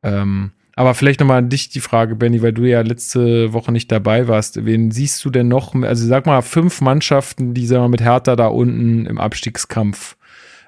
Ähm, 0.05 0.53
aber 0.77 0.95
vielleicht 0.95 1.21
nochmal 1.21 1.39
an 1.39 1.49
dich 1.49 1.71
die 1.71 1.81
Frage, 1.81 2.15
Benny, 2.15 2.43
weil 2.43 2.53
du 2.53 2.65
ja 2.65 2.83
letzte 2.83 3.55
Woche 3.55 3.73
nicht 3.73 3.91
dabei 3.91 4.29
warst. 4.29 4.67
Wen 4.67 4.91
siehst 4.91 5.25
du 5.25 5.31
denn 5.31 5.49
noch? 5.49 5.75
Also 5.75 6.07
sag 6.07 6.27
mal, 6.27 6.43
fünf 6.43 6.83
Mannschaften, 6.83 7.55
die 7.55 7.67
sagen 7.67 7.85
wir, 7.85 7.89
mit 7.89 8.03
Hertha 8.03 8.37
da 8.37 8.49
unten 8.49 9.07
im 9.07 9.19
Abstiegskampf 9.19 10.19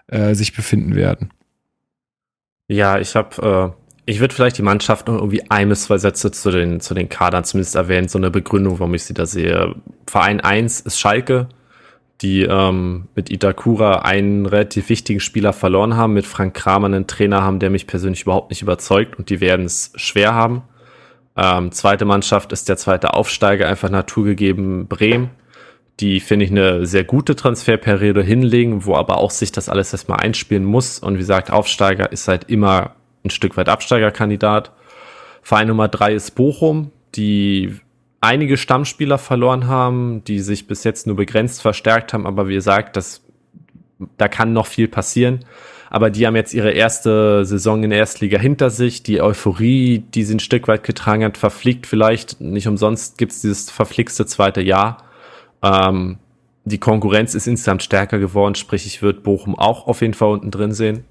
äh, 0.07 0.35
sich 0.35 0.55
befinden 0.55 0.97
werden. 0.97 1.31
Ja, 2.69 2.99
ich 2.99 3.15
habe, 3.17 3.75
äh, 3.77 4.11
ich 4.11 4.21
würde 4.21 4.35
vielleicht 4.35 4.57
die 4.57 4.63
Mannschaft 4.63 5.09
noch 5.09 5.17
irgendwie 5.17 5.51
ein 5.51 5.69
bis 5.69 5.85
zwei 5.85 5.99
Sätze 5.99 6.31
zu 6.31 6.51
den, 6.51 6.81
zu 6.81 6.95
den 6.95 7.11
Kadern 7.11 7.45
zumindest 7.45 7.77
erwähnen, 7.77 8.09
so 8.09 8.19
eine 8.19 8.31
Begründung, 8.31 8.79
warum 8.79 8.95
ich 8.95 9.05
sie 9.05 9.15
da 9.15 9.27
sehe. 9.27 9.75
Verein 10.07 10.41
1 10.41 10.81
ist 10.81 10.99
Schalke, 10.99 11.51
die 12.21 12.43
ähm, 12.43 13.09
mit 13.15 13.31
Itakura 13.31 14.01
einen 14.01 14.47
relativ 14.47 14.89
wichtigen 14.89 15.21
Spieler 15.21 15.53
verloren 15.53 15.97
haben, 15.97 16.15
mit 16.15 16.27
Frank 16.27 16.55
Kramer 16.55 16.87
einen 16.87 17.07
Trainer 17.07 17.43
haben, 17.43 17.61
der 17.61 17.71
mich 17.71 17.87
persönlich 17.87 18.23
überhaupt 18.23 18.51
nicht 18.51 18.63
überzeugt 18.63 19.19
und 19.19 19.31
die 19.31 19.41
werden 19.41 19.67
es 19.67 19.93
schwer 19.95 20.35
haben. 20.35 20.63
Ähm, 21.37 21.71
zweite 21.71 22.05
Mannschaft 22.05 22.53
ist 22.53 22.69
der 22.69 22.77
zweite 22.77 23.15
Aufsteiger, 23.15 23.69
einfach 23.69 23.91
naturgegeben 23.91 24.89
Bremen, 24.89 25.31
die, 26.01 26.19
finde 26.19 26.45
ich, 26.45 26.51
eine 26.51 26.87
sehr 26.87 27.05
gute 27.05 27.37
Transferperiode 27.37 28.23
hinlegen, 28.23 28.85
wo 28.85 28.97
aber 28.97 29.19
auch 29.19 29.31
sich 29.31 29.53
das 29.53 29.69
alles 29.69 29.93
erstmal 29.93 30.19
einspielen 30.19 30.65
muss. 30.65 30.99
Und 30.99 31.15
wie 31.15 31.19
gesagt, 31.19 31.53
Aufsteiger 31.53 32.11
ist 32.11 32.27
halt 32.27 32.45
immer 32.51 32.97
ein 33.25 33.31
Stück 33.31 33.57
weit 33.57 33.69
Absteigerkandidat. 33.69 34.73
Verein 35.43 35.69
Nummer 35.69 35.89
drei 35.89 36.15
ist 36.15 36.35
Bochum, 36.35 36.91
die 37.15 37.77
einige 38.21 38.57
Stammspieler 38.57 39.19
verloren 39.19 39.67
haben, 39.67 40.25
die 40.25 40.41
sich 40.41 40.67
bis 40.67 40.85
jetzt 40.85 41.07
nur 41.07 41.17
begrenzt 41.17 41.63
verstärkt 41.63 42.13
haben, 42.13 42.27
aber 42.27 42.49
wie 42.49 42.55
gesagt, 42.55 42.97
das, 42.97 43.23
da 44.17 44.29
kann 44.29 44.53
noch 44.53 44.67
viel 44.67 44.89
passieren. 44.89 45.45
Aber 45.91 46.11
die 46.11 46.27
haben 46.27 46.37
jetzt 46.37 46.53
ihre 46.53 46.73
erste 46.73 47.47
Saison 47.47 47.83
in 47.83 47.91
der 47.91 48.01
Erstliga 48.01 48.39
hinter 48.39 48.69
sich. 48.69 49.03
Die 49.03 49.23
Euphorie, 49.23 50.01
die 50.01 50.23
sie 50.23 50.35
ein 50.35 50.41
Stück 50.41 50.69
weit 50.69 50.85
getragen 50.85 51.25
hat, 51.25 51.39
verfliegt 51.39 51.87
vielleicht. 51.87 52.43
Nicht 52.43 52.69
umsonst 52.69 53.17
gibt 53.17 53.33
es 53.33 53.41
dieses 53.41 53.71
verflixte 53.71 54.27
zweite 54.27 54.61
Jahr. 54.61 55.05
Ähm, 55.63 56.19
die 56.67 56.79
Konkurrenz 56.79 57.35
ist 57.35 57.47
insgesamt 57.47 57.83
stärker 57.83 58.19
geworden, 58.19 58.55
sprich, 58.55 58.85
ich 58.85 59.01
würde 59.01 59.21
Bochum 59.21 59.59
auch 59.59 59.87
auf 59.87 60.03
jeden 60.03 60.13
Fall 60.13 60.31
unten 60.33 60.51
drin 60.51 60.73
sehen. 60.73 61.05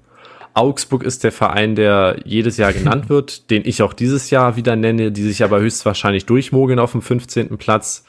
Augsburg 0.58 1.04
ist 1.04 1.22
der 1.22 1.30
Verein, 1.32 1.76
der 1.76 2.16
jedes 2.24 2.56
Jahr 2.56 2.72
genannt 2.72 3.08
wird, 3.08 3.50
den 3.50 3.62
ich 3.64 3.82
auch 3.82 3.92
dieses 3.92 4.30
Jahr 4.30 4.56
wieder 4.56 4.74
nenne, 4.76 5.12
die 5.12 5.22
sich 5.22 5.44
aber 5.44 5.60
höchstwahrscheinlich 5.60 6.26
durchmogeln 6.26 6.78
auf 6.78 6.92
dem 6.92 7.02
15. 7.02 7.56
Platz. 7.58 8.04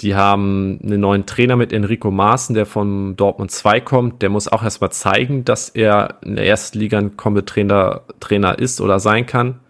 Die 0.00 0.14
haben 0.14 0.80
einen 0.82 1.00
neuen 1.00 1.24
Trainer 1.24 1.56
mit 1.56 1.72
Enrico 1.72 2.10
Maaßen, 2.10 2.54
der 2.54 2.66
von 2.66 3.16
Dortmund 3.16 3.50
2 3.50 3.80
kommt. 3.80 4.22
Der 4.22 4.28
muss 4.28 4.48
auch 4.48 4.62
erstmal 4.62 4.92
zeigen, 4.92 5.44
dass 5.44 5.70
er 5.70 6.18
in 6.22 6.36
der 6.36 6.46
ersten 6.46 6.78
Liga 6.78 6.98
ein 6.98 7.16
Trainer, 7.46 8.02
Trainer 8.20 8.58
ist 8.58 8.80
oder 8.80 9.00
sein 9.00 9.24
kann. 9.24 9.60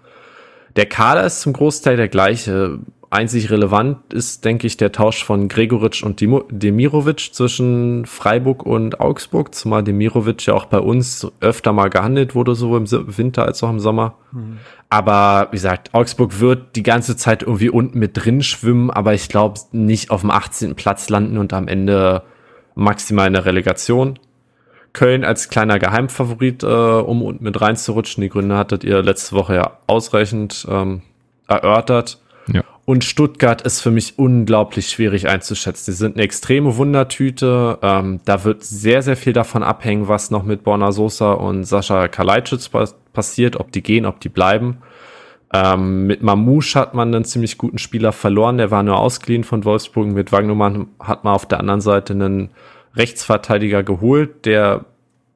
Der 0.76 0.86
Kader 0.86 1.24
ist 1.24 1.40
zum 1.40 1.52
Großteil 1.52 1.96
der 1.96 2.08
gleiche 2.08 2.80
einzig 3.14 3.50
relevant 3.50 4.12
ist, 4.12 4.44
denke 4.44 4.66
ich, 4.66 4.76
der 4.76 4.92
Tausch 4.92 5.24
von 5.24 5.48
Gregoritsch 5.48 6.02
und 6.02 6.20
Demirovic 6.20 7.32
zwischen 7.32 8.04
Freiburg 8.06 8.66
und 8.66 9.00
Augsburg, 9.00 9.54
zumal 9.54 9.82
Demirovic 9.82 10.44
ja 10.46 10.54
auch 10.54 10.66
bei 10.66 10.78
uns 10.78 11.26
öfter 11.40 11.72
mal 11.72 11.88
gehandelt 11.88 12.34
wurde, 12.34 12.54
sowohl 12.54 12.80
im 12.80 13.16
Winter 13.16 13.46
als 13.46 13.62
auch 13.62 13.70
im 13.70 13.80
Sommer. 13.80 14.16
Mhm. 14.32 14.58
Aber 14.90 15.48
wie 15.50 15.56
gesagt, 15.56 15.94
Augsburg 15.94 16.40
wird 16.40 16.76
die 16.76 16.82
ganze 16.82 17.16
Zeit 17.16 17.42
irgendwie 17.42 17.70
unten 17.70 17.98
mit 17.98 18.12
drin 18.14 18.42
schwimmen, 18.42 18.90
aber 18.90 19.14
ich 19.14 19.28
glaube 19.28 19.60
nicht 19.72 20.10
auf 20.10 20.20
dem 20.20 20.30
18. 20.30 20.74
Platz 20.74 21.08
landen 21.08 21.38
und 21.38 21.52
am 21.52 21.68
Ende 21.68 22.22
maximal 22.74 23.26
in 23.26 23.32
der 23.32 23.44
Relegation. 23.44 24.18
Köln 24.92 25.24
als 25.24 25.48
kleiner 25.48 25.78
Geheimfavorit, 25.78 26.62
äh, 26.62 26.66
um 26.66 27.22
unten 27.22 27.42
mit 27.42 27.60
reinzurutschen. 27.60 28.22
Die 28.22 28.28
Gründe 28.28 28.56
hattet 28.56 28.84
ihr 28.84 29.02
letzte 29.02 29.34
Woche 29.34 29.56
ja 29.56 29.78
ausreichend 29.88 30.66
ähm, 30.70 31.02
erörtert. 31.48 32.20
Ja. 32.46 32.62
Und 32.86 33.02
Stuttgart 33.02 33.62
ist 33.62 33.80
für 33.80 33.90
mich 33.90 34.18
unglaublich 34.18 34.88
schwierig 34.88 35.26
einzuschätzen. 35.26 35.92
Sie 35.92 35.98
sind 35.98 36.16
eine 36.16 36.24
extreme 36.24 36.76
Wundertüte. 36.76 37.78
Ähm, 37.80 38.20
da 38.26 38.44
wird 38.44 38.62
sehr, 38.62 39.00
sehr 39.00 39.16
viel 39.16 39.32
davon 39.32 39.62
abhängen, 39.62 40.06
was 40.06 40.30
noch 40.30 40.42
mit 40.42 40.64
Borna 40.64 40.92
Sosa 40.92 41.32
und 41.32 41.64
Sascha 41.64 42.08
Kalajdzic 42.08 42.70
passiert, 43.14 43.56
ob 43.56 43.72
die 43.72 43.82
gehen, 43.82 44.04
ob 44.04 44.20
die 44.20 44.28
bleiben. 44.28 44.78
Ähm, 45.54 46.06
mit 46.06 46.22
Mamouche 46.22 46.78
hat 46.78 46.92
man 46.94 47.14
einen 47.14 47.24
ziemlich 47.24 47.56
guten 47.56 47.78
Spieler 47.78 48.12
verloren. 48.12 48.58
Der 48.58 48.70
war 48.70 48.82
nur 48.82 48.98
ausgeliehen 48.98 49.44
von 49.44 49.64
Wolfsburg. 49.64 50.08
Mit 50.08 50.30
Wagnumann 50.30 50.88
hat 51.00 51.24
man 51.24 51.32
auf 51.32 51.46
der 51.46 51.60
anderen 51.60 51.80
Seite 51.80 52.12
einen 52.12 52.50
Rechtsverteidiger 52.96 53.82
geholt, 53.82 54.44
der 54.44 54.84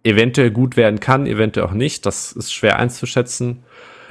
eventuell 0.05 0.51
gut 0.51 0.77
werden 0.77 1.01
kann, 1.01 1.27
eventuell 1.27 1.67
auch 1.67 1.73
nicht. 1.73 2.05
Das 2.05 2.33
ist 2.33 2.53
schwer 2.53 2.79
einzuschätzen. 2.79 3.63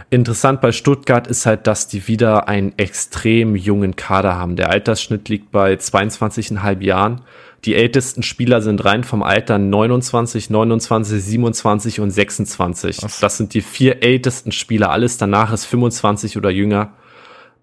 Interessant 0.09 0.61
bei 0.61 0.71
Stuttgart 0.71 1.27
ist 1.27 1.45
halt, 1.45 1.67
dass 1.67 1.89
die 1.89 2.07
wieder 2.07 2.47
einen 2.47 2.77
extrem 2.77 3.57
jungen 3.57 3.97
Kader 3.97 4.35
haben. 4.35 4.55
Der 4.55 4.69
Altersschnitt 4.69 5.27
liegt 5.27 5.51
bei 5.51 5.73
22,5 5.73 6.81
Jahren. 6.81 7.21
Die 7.65 7.75
ältesten 7.75 8.23
Spieler 8.23 8.61
sind 8.61 8.85
rein 8.85 9.03
vom 9.03 9.21
Alter 9.21 9.57
29, 9.57 10.49
29, 10.49 11.21
27 11.21 11.99
und 11.99 12.11
26. 12.11 13.03
Was? 13.03 13.19
Das 13.19 13.35
sind 13.35 13.53
die 13.53 13.59
vier 13.61 14.01
ältesten 14.01 14.53
Spieler. 14.53 14.91
Alles 14.91 15.17
danach 15.17 15.51
ist 15.51 15.65
25 15.65 16.37
oder 16.37 16.51
jünger. 16.51 16.93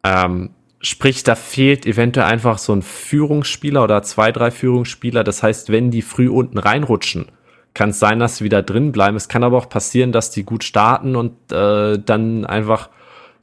Ähm, 0.03 0.51
sprich, 0.83 1.25
da 1.25 1.37
fehlt 1.37 1.87
eventuell 1.87 2.27
einfach 2.27 2.59
so 2.59 2.75
ein 2.75 2.83
Führungsspieler 2.83 3.83
oder 3.83 4.03
zwei, 4.03 4.33
drei 4.33 4.51
Führungsspieler. 4.51 5.25
Das 5.25 5.43
heißt, 5.43 5.73
wenn 5.73 5.91
die 5.91 6.03
früh 6.03 6.29
unten 6.29 6.59
reinrutschen, 6.59 7.27
kann 7.75 7.91
es 7.91 7.99
sein, 7.99 8.21
dass 8.21 8.37
sie 8.37 8.45
wieder 8.45 8.63
drin 8.63 8.93
bleiben. 8.93 9.17
Es 9.17 9.29
kann 9.29 9.45
aber 9.45 9.59
auch 9.59 9.69
passieren, 9.69 10.13
dass 10.13 10.31
die 10.31 10.45
gut 10.45 10.65
starten 10.65 11.17
und 11.17 11.53
äh, 11.53 11.99
dann 11.99 12.47
einfach 12.47 12.89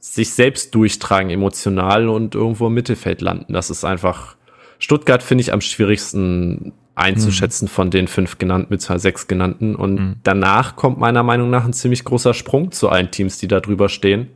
sich 0.00 0.32
selbst 0.32 0.74
durchtragen 0.74 1.30
emotional 1.30 2.08
und 2.08 2.34
irgendwo 2.34 2.66
im 2.66 2.74
Mittelfeld 2.74 3.20
landen. 3.20 3.52
Das 3.52 3.70
ist 3.70 3.84
einfach 3.84 4.36
Stuttgart 4.78 5.22
finde 5.22 5.42
ich 5.42 5.52
am 5.52 5.60
schwierigsten 5.60 6.72
einzuschätzen 6.94 7.66
mhm. 7.66 7.70
von 7.70 7.90
den 7.90 8.08
fünf 8.08 8.38
genannten, 8.38 8.66
mit 8.70 8.82
sechs 8.82 9.28
genannten. 9.28 9.76
Und 9.76 9.94
mhm. 9.94 10.16
danach 10.24 10.76
kommt 10.76 10.98
meiner 10.98 11.22
Meinung 11.22 11.50
nach 11.50 11.64
ein 11.64 11.72
ziemlich 11.72 12.04
großer 12.04 12.34
Sprung 12.34 12.72
zu 12.72 12.88
allen 12.88 13.10
Teams, 13.10 13.38
die 13.38 13.48
da 13.48 13.60
drüber 13.60 13.88
stehen. 13.88 14.28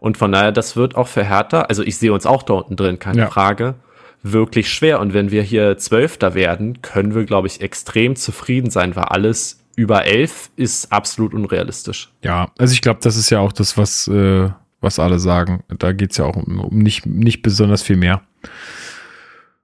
Und 0.00 0.16
von 0.16 0.32
daher, 0.32 0.50
das 0.50 0.76
wird 0.76 0.96
auch 0.96 1.08
für 1.08 1.24
Hertha, 1.24 1.62
also 1.62 1.82
ich 1.82 1.98
sehe 1.98 2.12
uns 2.12 2.26
auch 2.26 2.42
da 2.42 2.54
unten 2.54 2.74
drin, 2.74 2.98
keine 2.98 3.20
ja. 3.20 3.30
Frage 3.30 3.74
wirklich 4.22 4.70
schwer. 4.70 5.00
Und 5.00 5.14
wenn 5.14 5.30
wir 5.30 5.42
hier 5.42 5.78
Zwölfter 5.78 6.34
werden, 6.34 6.82
können 6.82 7.14
wir, 7.14 7.24
glaube 7.24 7.48
ich, 7.48 7.60
extrem 7.60 8.16
zufrieden 8.16 8.70
sein, 8.70 8.96
weil 8.96 9.04
alles 9.04 9.58
über 9.76 10.04
elf 10.04 10.50
ist 10.56 10.92
absolut 10.92 11.34
unrealistisch. 11.34 12.10
Ja, 12.22 12.50
also 12.58 12.72
ich 12.72 12.82
glaube, 12.82 13.00
das 13.02 13.16
ist 13.16 13.30
ja 13.30 13.40
auch 13.40 13.52
das, 13.52 13.76
was, 13.76 14.06
äh, 14.08 14.50
was 14.80 14.98
alle 14.98 15.18
sagen. 15.18 15.62
Da 15.78 15.92
geht 15.92 16.12
es 16.12 16.18
ja 16.18 16.24
auch 16.24 16.36
um, 16.36 16.60
um, 16.60 16.78
nicht, 16.78 17.06
nicht 17.06 17.42
besonders 17.42 17.82
viel 17.82 17.96
mehr. 17.96 18.22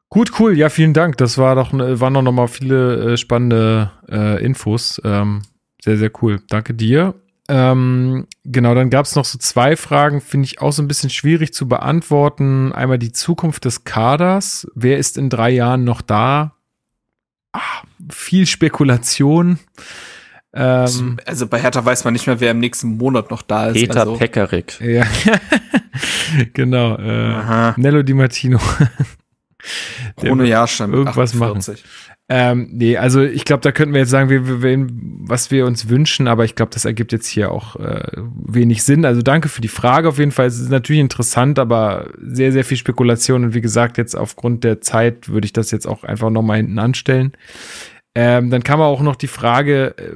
Gut, 0.08 0.32
cool. 0.40 0.56
Ja, 0.56 0.70
vielen 0.70 0.94
Dank. 0.94 1.18
Das 1.18 1.36
war 1.36 1.54
doch, 1.54 1.72
waren 1.72 2.14
doch 2.14 2.22
noch 2.22 2.32
mal 2.32 2.48
viele 2.48 3.12
äh, 3.12 3.16
spannende 3.18 3.90
äh, 4.10 4.42
Infos. 4.42 5.00
Ähm, 5.04 5.42
sehr, 5.84 5.98
sehr 5.98 6.10
cool. 6.22 6.40
Danke 6.48 6.72
dir. 6.72 7.14
Ähm, 7.50 8.26
genau, 8.50 8.74
dann 8.74 8.90
gab 8.90 9.06
es 9.06 9.14
noch 9.14 9.24
so 9.24 9.38
zwei 9.38 9.76
Fragen, 9.76 10.20
finde 10.20 10.46
ich 10.46 10.60
auch 10.60 10.72
so 10.72 10.82
ein 10.82 10.88
bisschen 10.88 11.10
schwierig 11.10 11.52
zu 11.52 11.68
beantworten. 11.68 12.72
Einmal 12.72 12.98
die 12.98 13.12
Zukunft 13.12 13.64
des 13.64 13.84
Kaders. 13.84 14.66
Wer 14.74 14.98
ist 14.98 15.18
in 15.18 15.30
drei 15.30 15.50
Jahren 15.50 15.84
noch 15.84 16.02
da? 16.02 16.54
Ah, 17.52 17.82
viel 18.10 18.46
Spekulation. 18.46 19.58
Ähm, 20.54 21.18
also 21.26 21.46
bei 21.46 21.60
Hertha 21.60 21.84
weiß 21.84 22.04
man 22.04 22.14
nicht 22.14 22.26
mehr, 22.26 22.40
wer 22.40 22.52
im 22.52 22.58
nächsten 22.58 22.96
Monat 22.96 23.30
noch 23.30 23.42
da 23.42 23.68
ist. 23.68 23.74
Peter 23.74 24.00
also. 24.00 24.16
Pekarik. 24.16 24.80
Ja, 24.80 25.04
genau. 26.54 26.96
Äh, 26.96 27.72
Nello 27.76 28.02
Di 28.02 28.14
Martino. 28.14 28.58
Ohne 30.16 30.46
Jahrstein. 30.46 30.92
Irgendwas 30.92 31.34
48. 31.34 31.38
machen. 31.38 31.88
Ähm, 32.30 32.68
nee, 32.72 32.98
also 32.98 33.22
ich 33.22 33.46
glaube, 33.46 33.62
da 33.62 33.72
könnten 33.72 33.94
wir 33.94 34.00
jetzt 34.00 34.10
sagen, 34.10 34.28
wir, 34.28 34.62
wir, 34.62 34.86
was 34.90 35.50
wir 35.50 35.64
uns 35.64 35.88
wünschen, 35.88 36.28
aber 36.28 36.44
ich 36.44 36.54
glaube, 36.54 36.70
das 36.74 36.84
ergibt 36.84 37.10
jetzt 37.10 37.26
hier 37.26 37.50
auch 37.50 37.76
äh, 37.76 38.02
wenig 38.14 38.82
Sinn. 38.82 39.06
Also 39.06 39.22
danke 39.22 39.48
für 39.48 39.62
die 39.62 39.68
Frage 39.68 40.10
auf 40.10 40.18
jeden 40.18 40.32
Fall. 40.32 40.46
Es 40.46 40.58
ist 40.58 40.70
natürlich 40.70 41.00
interessant, 41.00 41.58
aber 41.58 42.10
sehr, 42.20 42.52
sehr 42.52 42.64
viel 42.64 42.76
Spekulation. 42.76 43.44
Und 43.44 43.54
wie 43.54 43.62
gesagt, 43.62 43.96
jetzt 43.96 44.14
aufgrund 44.14 44.62
der 44.62 44.82
Zeit 44.82 45.30
würde 45.30 45.46
ich 45.46 45.54
das 45.54 45.70
jetzt 45.70 45.88
auch 45.88 46.04
einfach 46.04 46.28
nochmal 46.28 46.58
hinten 46.58 46.78
anstellen. 46.78 47.32
Ähm, 48.14 48.50
dann 48.50 48.64
kam 48.64 48.80
auch 48.80 49.02
noch 49.02 49.16
die 49.16 49.28
Frage, 49.28 49.94
äh, 49.96 50.12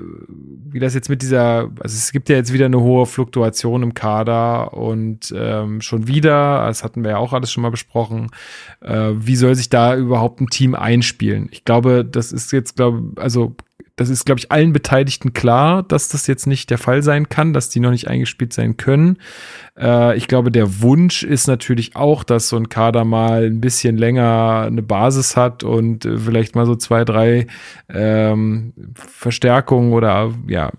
wie 0.73 0.81
das 0.81 0.95
jetzt 0.95 1.09
mit 1.09 1.23
dieser, 1.23 1.71
also 1.81 1.97
es 1.97 2.11
gibt 2.11 2.29
ja 2.29 2.37
jetzt 2.37 2.53
wieder 2.53 2.67
eine 2.67 2.81
hohe 2.81 3.07
Fluktuation 3.07 3.83
im 3.83 3.95
Kader 3.95 4.73
und 4.73 5.33
ähm, 5.37 5.81
schon 5.81 6.09
wieder, 6.09 6.67
das 6.67 6.83
hatten 6.83 7.05
wir 7.05 7.13
ja 7.13 7.17
auch 7.19 7.33
alles 7.33 7.53
schon 7.53 7.63
mal 7.63 7.71
besprochen, 7.71 8.31
äh, 8.81 9.11
wie 9.15 9.37
soll 9.37 9.55
sich 9.55 9.69
da 9.69 9.95
überhaupt 9.95 10.41
ein 10.41 10.49
Team 10.49 10.75
einspielen? 10.75 11.49
Ich 11.53 11.65
glaube, 11.65 12.05
das 12.05 12.33
ist 12.33 12.51
jetzt, 12.51 12.77
glaube 12.77 13.13
also 13.21 13.55
das 13.97 14.09
ist, 14.09 14.25
glaube 14.25 14.39
ich, 14.39 14.51
allen 14.51 14.73
Beteiligten 14.73 15.33
klar, 15.33 15.83
dass 15.83 16.09
das 16.09 16.27
jetzt 16.27 16.47
nicht 16.47 16.71
der 16.71 16.79
Fall 16.79 17.03
sein 17.03 17.29
kann, 17.29 17.53
dass 17.53 17.69
die 17.69 17.81
noch 17.81 17.91
nicht 17.91 18.09
eingespielt 18.09 18.53
sein 18.53 18.77
können. 18.77 19.19
Äh, 19.79 20.17
ich 20.17 20.29
glaube, 20.29 20.51
der 20.51 20.81
Wunsch 20.81 21.23
ist 21.23 21.47
natürlich 21.47 21.95
auch, 21.95 22.25
dass 22.25 22.49
so 22.49 22.57
ein 22.57 22.69
Kader 22.69 23.05
mal 23.05 23.45
ein 23.45 23.61
bisschen 23.61 23.97
länger 23.97 24.65
eine 24.67 24.83
Basis 24.83 25.37
hat 25.37 25.63
und 25.63 26.05
äh, 26.05 26.17
vielleicht 26.17 26.55
mal 26.55 26.67
so 26.67 26.75
zwei, 26.75 27.05
drei 27.05 27.47
ähm, 27.89 28.73
Verstärkungen 28.95 29.93
oder 29.93 30.33
ja, 30.47 30.73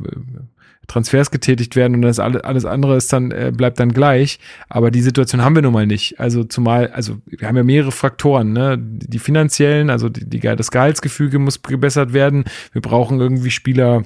Transfers 0.87 1.31
getätigt 1.31 1.75
werden 1.75 1.95
und 1.95 2.01
das 2.01 2.19
alles, 2.19 2.43
alles 2.43 2.65
andere 2.65 2.97
ist 2.97 3.11
dann, 3.13 3.31
äh, 3.31 3.51
bleibt 3.55 3.79
dann 3.79 3.93
gleich. 3.93 4.39
Aber 4.69 4.91
die 4.91 5.01
Situation 5.01 5.41
haben 5.41 5.55
wir 5.55 5.61
nun 5.61 5.73
mal 5.73 5.87
nicht. 5.87 6.19
Also 6.19 6.43
zumal, 6.43 6.87
also 6.89 7.17
wir 7.25 7.47
haben 7.47 7.57
ja 7.57 7.63
mehrere 7.63 7.91
Faktoren, 7.91 8.53
ne? 8.53 8.77
Die 8.79 9.19
finanziellen, 9.19 9.89
also 9.89 10.09
die, 10.09 10.29
die, 10.29 10.39
das 10.39 10.71
Gehaltsgefüge 10.71 11.39
muss 11.39 11.61
gebessert 11.61 12.13
werden. 12.13 12.43
Wir 12.73 12.81
brauchen 12.81 13.19
irgendwie 13.19 13.51
Spieler, 13.51 14.03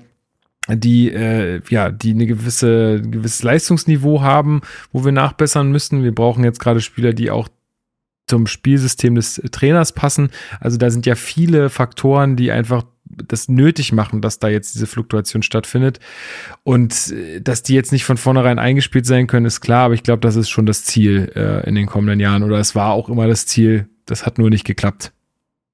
die 0.70 1.12
äh, 1.12 1.62
ja 1.70 1.90
die 1.92 2.12
eine 2.12 2.28
gewisse 2.28 3.02
ein 3.04 3.12
gewisses 3.12 3.44
Leistungsniveau 3.44 4.22
haben, 4.22 4.62
wo 4.92 5.06
wir 5.06 5.12
nachbessern 5.12 5.72
müssen. 5.72 6.04
Wir 6.04 6.14
brauchen 6.14 6.44
jetzt 6.44 6.60
gerade 6.60 6.82
Spieler, 6.82 7.14
die 7.14 7.32
auch 7.32 7.48
zum 8.28 8.46
Spielsystem 8.46 9.16
des 9.16 9.42
Trainers 9.52 9.94
passen. 9.94 10.30
Also 10.60 10.78
da 10.78 10.90
sind 10.90 11.06
ja 11.06 11.16
viele 11.16 11.70
Faktoren, 11.70 12.36
die 12.36 12.52
einfach 12.52 12.84
das 13.28 13.50
nötig 13.50 13.92
machen, 13.92 14.22
dass 14.22 14.40
da 14.40 14.48
jetzt 14.48 14.76
diese 14.76 14.88
Fluktuation 14.88 15.44
stattfindet. 15.44 16.00
Und 16.64 17.12
äh, 17.12 17.42
dass 17.42 17.64
die 17.64 17.74
jetzt 17.74 17.92
nicht 17.92 18.06
von 18.06 18.18
vornherein 18.18 18.60
eingespielt 18.60 19.06
sein 19.06 19.28
können, 19.28 19.46
ist 19.46 19.62
klar, 19.62 19.86
aber 19.86 19.94
ich 19.94 20.04
glaube, 20.04 20.22
das 20.22 20.36
ist 20.36 20.50
schon 20.50 20.66
das 20.66 20.84
Ziel 20.84 21.32
äh, 21.36 21.68
in 21.68 21.76
den 21.76 21.88
kommenden 21.88 22.20
Jahren. 22.20 22.44
Oder 22.44 22.60
es 22.60 22.76
war 22.76 22.92
auch 22.92 23.10
immer 23.10 23.28
das 23.28 23.46
Ziel. 23.46 23.88
Das 24.06 24.26
hat 24.26 24.38
nur 24.38 24.50
nicht 24.50 24.66
geklappt. 24.66 25.12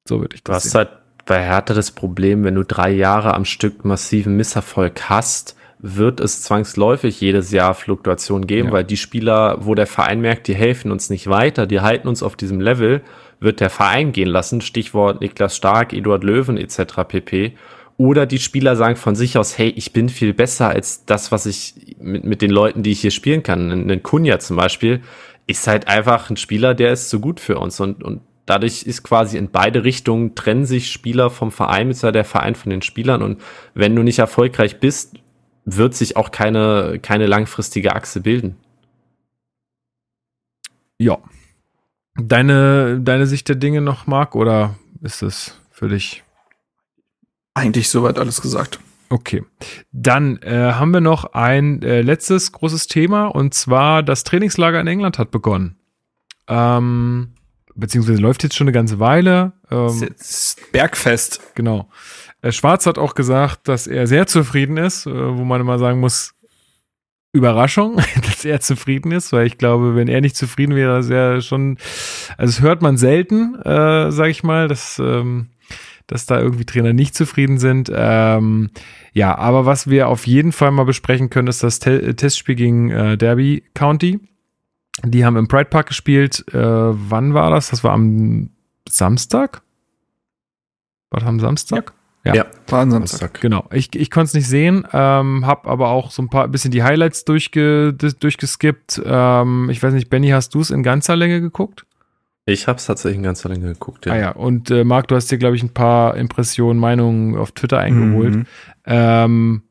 So 0.07 0.19
würde 0.19 0.35
ich 0.35 0.43
das 0.43 0.51
Du 0.51 0.55
hast 0.55 0.71
sehen. 0.71 0.79
halt 0.79 0.89
bei 1.25 1.43
Hertha 1.43 1.73
das 1.73 1.91
Problem, 1.91 2.43
wenn 2.43 2.55
du 2.55 2.63
drei 2.63 2.91
Jahre 2.91 3.33
am 3.33 3.45
Stück 3.45 3.85
massiven 3.85 4.35
Misserfolg 4.35 5.09
hast, 5.09 5.55
wird 5.79 6.21
es 6.21 6.41
zwangsläufig 6.41 7.19
jedes 7.19 7.51
Jahr 7.51 7.73
Fluktuation 7.73 8.47
geben, 8.47 8.69
ja. 8.69 8.73
weil 8.73 8.83
die 8.85 8.97
Spieler, 8.97 9.57
wo 9.65 9.75
der 9.75 9.85
Verein 9.85 10.21
merkt, 10.21 10.47
die 10.47 10.55
helfen 10.55 10.91
uns 10.91 11.09
nicht 11.09 11.27
weiter, 11.27 11.67
die 11.67 11.81
halten 11.81 12.07
uns 12.07 12.23
auf 12.23 12.37
diesem 12.37 12.61
Level, 12.61 13.01
wird 13.43 13.59
der 13.59 13.69
Verein 13.69 14.11
gehen 14.11 14.29
lassen. 14.29 14.61
Stichwort 14.61 15.21
Niklas 15.21 15.55
Stark, 15.55 15.93
Eduard 15.93 16.23
Löwen 16.23 16.57
etc. 16.57 17.03
pp. 17.07 17.53
Oder 17.97 18.25
die 18.25 18.39
Spieler 18.39 18.75
sagen 18.75 18.95
von 18.95 19.15
sich 19.15 19.37
aus, 19.37 19.57
hey, 19.57 19.69
ich 19.69 19.93
bin 19.93 20.09
viel 20.09 20.33
besser 20.33 20.69
als 20.69 21.05
das, 21.05 21.31
was 21.31 21.45
ich 21.45 21.95
mit, 21.99 22.23
mit 22.23 22.41
den 22.41 22.49
Leuten, 22.49 22.81
die 22.81 22.91
ich 22.91 23.01
hier 23.01 23.11
spielen 23.11 23.43
kann. 23.43 23.89
Ein 23.89 24.03
Kunja 24.03 24.39
zum 24.39 24.57
Beispiel 24.57 25.01
ist 25.45 25.67
halt 25.67 25.87
einfach 25.87 26.29
ein 26.29 26.37
Spieler, 26.37 26.73
der 26.73 26.93
ist 26.93 27.09
zu 27.09 27.19
gut 27.19 27.39
für 27.39 27.59
uns. 27.59 27.79
Und, 27.79 28.03
und 28.03 28.21
dadurch 28.45 28.83
ist 28.83 29.03
quasi 29.03 29.37
in 29.37 29.51
beide 29.51 29.83
Richtungen 29.83 30.35
trennen 30.35 30.65
sich 30.65 30.91
Spieler 30.91 31.29
vom 31.29 31.51
Verein, 31.51 31.91
ist 31.91 32.03
ja 32.03 32.11
der 32.11 32.25
Verein 32.25 32.55
von 32.55 32.71
den 32.71 32.81
Spielern. 32.81 33.21
Und 33.21 33.41
wenn 33.73 33.95
du 33.95 34.01
nicht 34.01 34.19
erfolgreich 34.19 34.79
bist, 34.79 35.15
wird 35.65 35.93
sich 35.93 36.17
auch 36.17 36.31
keine, 36.31 36.99
keine 37.01 37.27
langfristige 37.27 37.95
Achse 37.95 38.21
bilden. 38.21 38.57
Ja, 40.97 41.19
deine, 42.15 42.99
deine 43.01 43.27
Sicht 43.27 43.47
der 43.49 43.55
Dinge 43.55 43.81
noch, 43.81 44.07
Marc, 44.07 44.35
oder 44.35 44.75
ist 45.01 45.21
es 45.21 45.59
für 45.71 45.87
dich? 45.87 46.23
Eigentlich 47.53 47.89
soweit 47.89 48.17
alles 48.17 48.41
gesagt. 48.41 48.79
Okay, 49.09 49.43
dann 49.91 50.37
äh, 50.41 50.73
haben 50.73 50.91
wir 50.91 51.01
noch 51.01 51.33
ein 51.33 51.83
äh, 51.83 52.01
letztes 52.01 52.51
großes 52.51 52.87
Thema 52.87 53.27
und 53.27 53.53
zwar 53.53 54.01
das 54.01 54.23
Trainingslager 54.23 54.81
in 54.81 54.87
England 54.87 55.19
hat 55.19 55.29
begonnen. 55.29 55.75
Ähm, 56.47 57.33
beziehungsweise 57.75 58.19
läuft 58.19 58.41
jetzt 58.41 58.55
schon 58.55 58.65
eine 58.65 58.71
ganze 58.73 58.99
Weile. 58.99 59.53
Ähm, 59.69 60.09
Bergfest. 60.71 61.41
Genau. 61.53 61.89
Äh, 62.41 62.51
Schwarz 62.51 62.87
hat 62.87 62.97
auch 62.97 63.13
gesagt, 63.13 63.67
dass 63.67 63.85
er 63.85 64.07
sehr 64.07 64.25
zufrieden 64.25 64.77
ist, 64.77 65.05
äh, 65.05 65.11
wo 65.11 65.43
man 65.43 65.61
immer 65.61 65.77
sagen 65.77 65.99
muss, 65.99 66.33
Überraschung, 67.33 67.97
dass 68.21 68.45
er 68.45 68.61
zufrieden 68.61 69.11
ist, 69.11 69.33
weil 69.33 69.47
ich 69.47 69.57
glaube, 69.57 69.95
wenn 69.95 70.07
er 70.07 70.21
nicht 70.21 70.37
zufrieden 70.37 70.75
wäre, 70.75 70.99
ist 70.99 71.09
er 71.09 71.41
schon, 71.41 71.77
also 72.37 72.61
hört 72.61 72.81
man 72.81 72.95
selten, 72.97 73.55
äh, 73.61 74.11
sag 74.11 74.29
ich 74.29 74.43
mal, 74.43 74.67
dass, 74.67 74.99
ähm, 74.99 75.49
dass 76.07 76.27
da 76.27 76.39
irgendwie 76.39 76.65
Trainer 76.65 76.93
nicht 76.93 77.15
zufrieden 77.15 77.57
sind. 77.57 77.91
Ähm, 77.93 78.69
ja, 79.13 79.35
aber 79.37 79.65
was 79.65 79.89
wir 79.89 80.09
auf 80.09 80.27
jeden 80.27 80.51
Fall 80.51 80.71
mal 80.71 80.85
besprechen 80.85 81.29
können, 81.29 81.47
ist 81.47 81.63
das 81.63 81.79
Te 81.79 82.15
Testspiel 82.15 82.55
gegen 82.55 82.91
äh, 82.91 83.17
Derby 83.17 83.63
County. 83.73 84.19
Die 85.03 85.25
haben 85.25 85.37
im 85.37 85.47
Pride 85.47 85.69
Park 85.69 85.87
gespielt. 85.87 86.45
Äh, 86.53 86.59
wann 86.59 87.33
war 87.33 87.49
das? 87.49 87.71
Das 87.71 87.83
war 87.83 87.93
am 87.93 88.51
Samstag? 88.87 89.63
War 91.09 91.21
das 91.21 91.29
am 91.29 91.39
Samstag? 91.39 91.93
Ja. 91.95 92.02
Ja, 92.25 92.35
ja 92.35 92.45
war 92.67 92.81
ein 92.81 92.91
Samstag. 92.91 93.41
Genau. 93.41 93.67
Ich, 93.71 93.95
ich 93.95 94.09
konnte 94.09 94.27
es 94.27 94.33
nicht 94.33 94.47
sehen, 94.47 94.87
ähm, 94.93 95.45
habe 95.45 95.69
aber 95.69 95.89
auch 95.89 96.11
so 96.11 96.21
ein 96.21 96.29
paar 96.29 96.47
bisschen 96.47 96.71
die 96.71 96.83
Highlights 96.83 97.25
durchge, 97.25 97.93
durchgeskippt. 97.93 99.01
Ähm, 99.05 99.69
ich 99.69 99.83
weiß 99.83 99.93
nicht, 99.93 100.09
Benny, 100.09 100.29
hast 100.29 100.55
du 100.55 100.61
es 100.61 100.71
in 100.71 100.83
ganzer 100.83 101.15
Länge 101.15 101.41
geguckt? 101.41 101.85
Ich 102.45 102.67
habe 102.67 102.77
es 102.77 102.85
tatsächlich 102.85 103.17
in 103.17 103.23
ganzer 103.23 103.49
Länge 103.49 103.67
geguckt, 103.67 104.05
ja. 104.05 104.13
Ah 104.13 104.17
ja, 104.17 104.31
und 104.31 104.69
äh, 104.69 104.83
Marc, 104.83 105.07
du 105.07 105.15
hast 105.15 105.31
dir, 105.31 105.37
glaube 105.37 105.55
ich, 105.55 105.63
ein 105.63 105.73
paar 105.73 106.17
Impressionen, 106.17 106.79
Meinungen 106.79 107.37
auf 107.37 107.51
Twitter 107.53 107.79
eingeholt. 107.79 108.35
Mhm. 108.35 108.45
Ähm, 108.85 109.63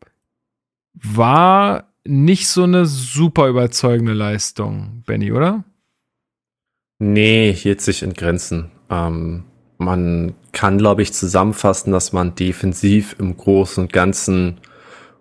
war 0.94 1.92
nicht 2.04 2.48
so 2.48 2.64
eine 2.64 2.86
super 2.86 3.48
überzeugende 3.48 4.14
Leistung, 4.14 5.02
Benny, 5.06 5.32
oder? 5.32 5.64
Nee, 6.98 7.52
hielt 7.52 7.80
sich 7.80 8.02
in 8.02 8.14
Grenzen. 8.14 8.70
Ähm, 8.88 9.44
man 9.78 10.34
kann, 10.52 10.78
glaube 10.78 11.02
ich, 11.02 11.12
zusammenfassen, 11.12 11.92
dass 11.92 12.12
man 12.12 12.34
defensiv 12.34 13.16
im 13.18 13.36
Großen 13.36 13.84
und 13.84 13.92
Ganzen 13.92 14.58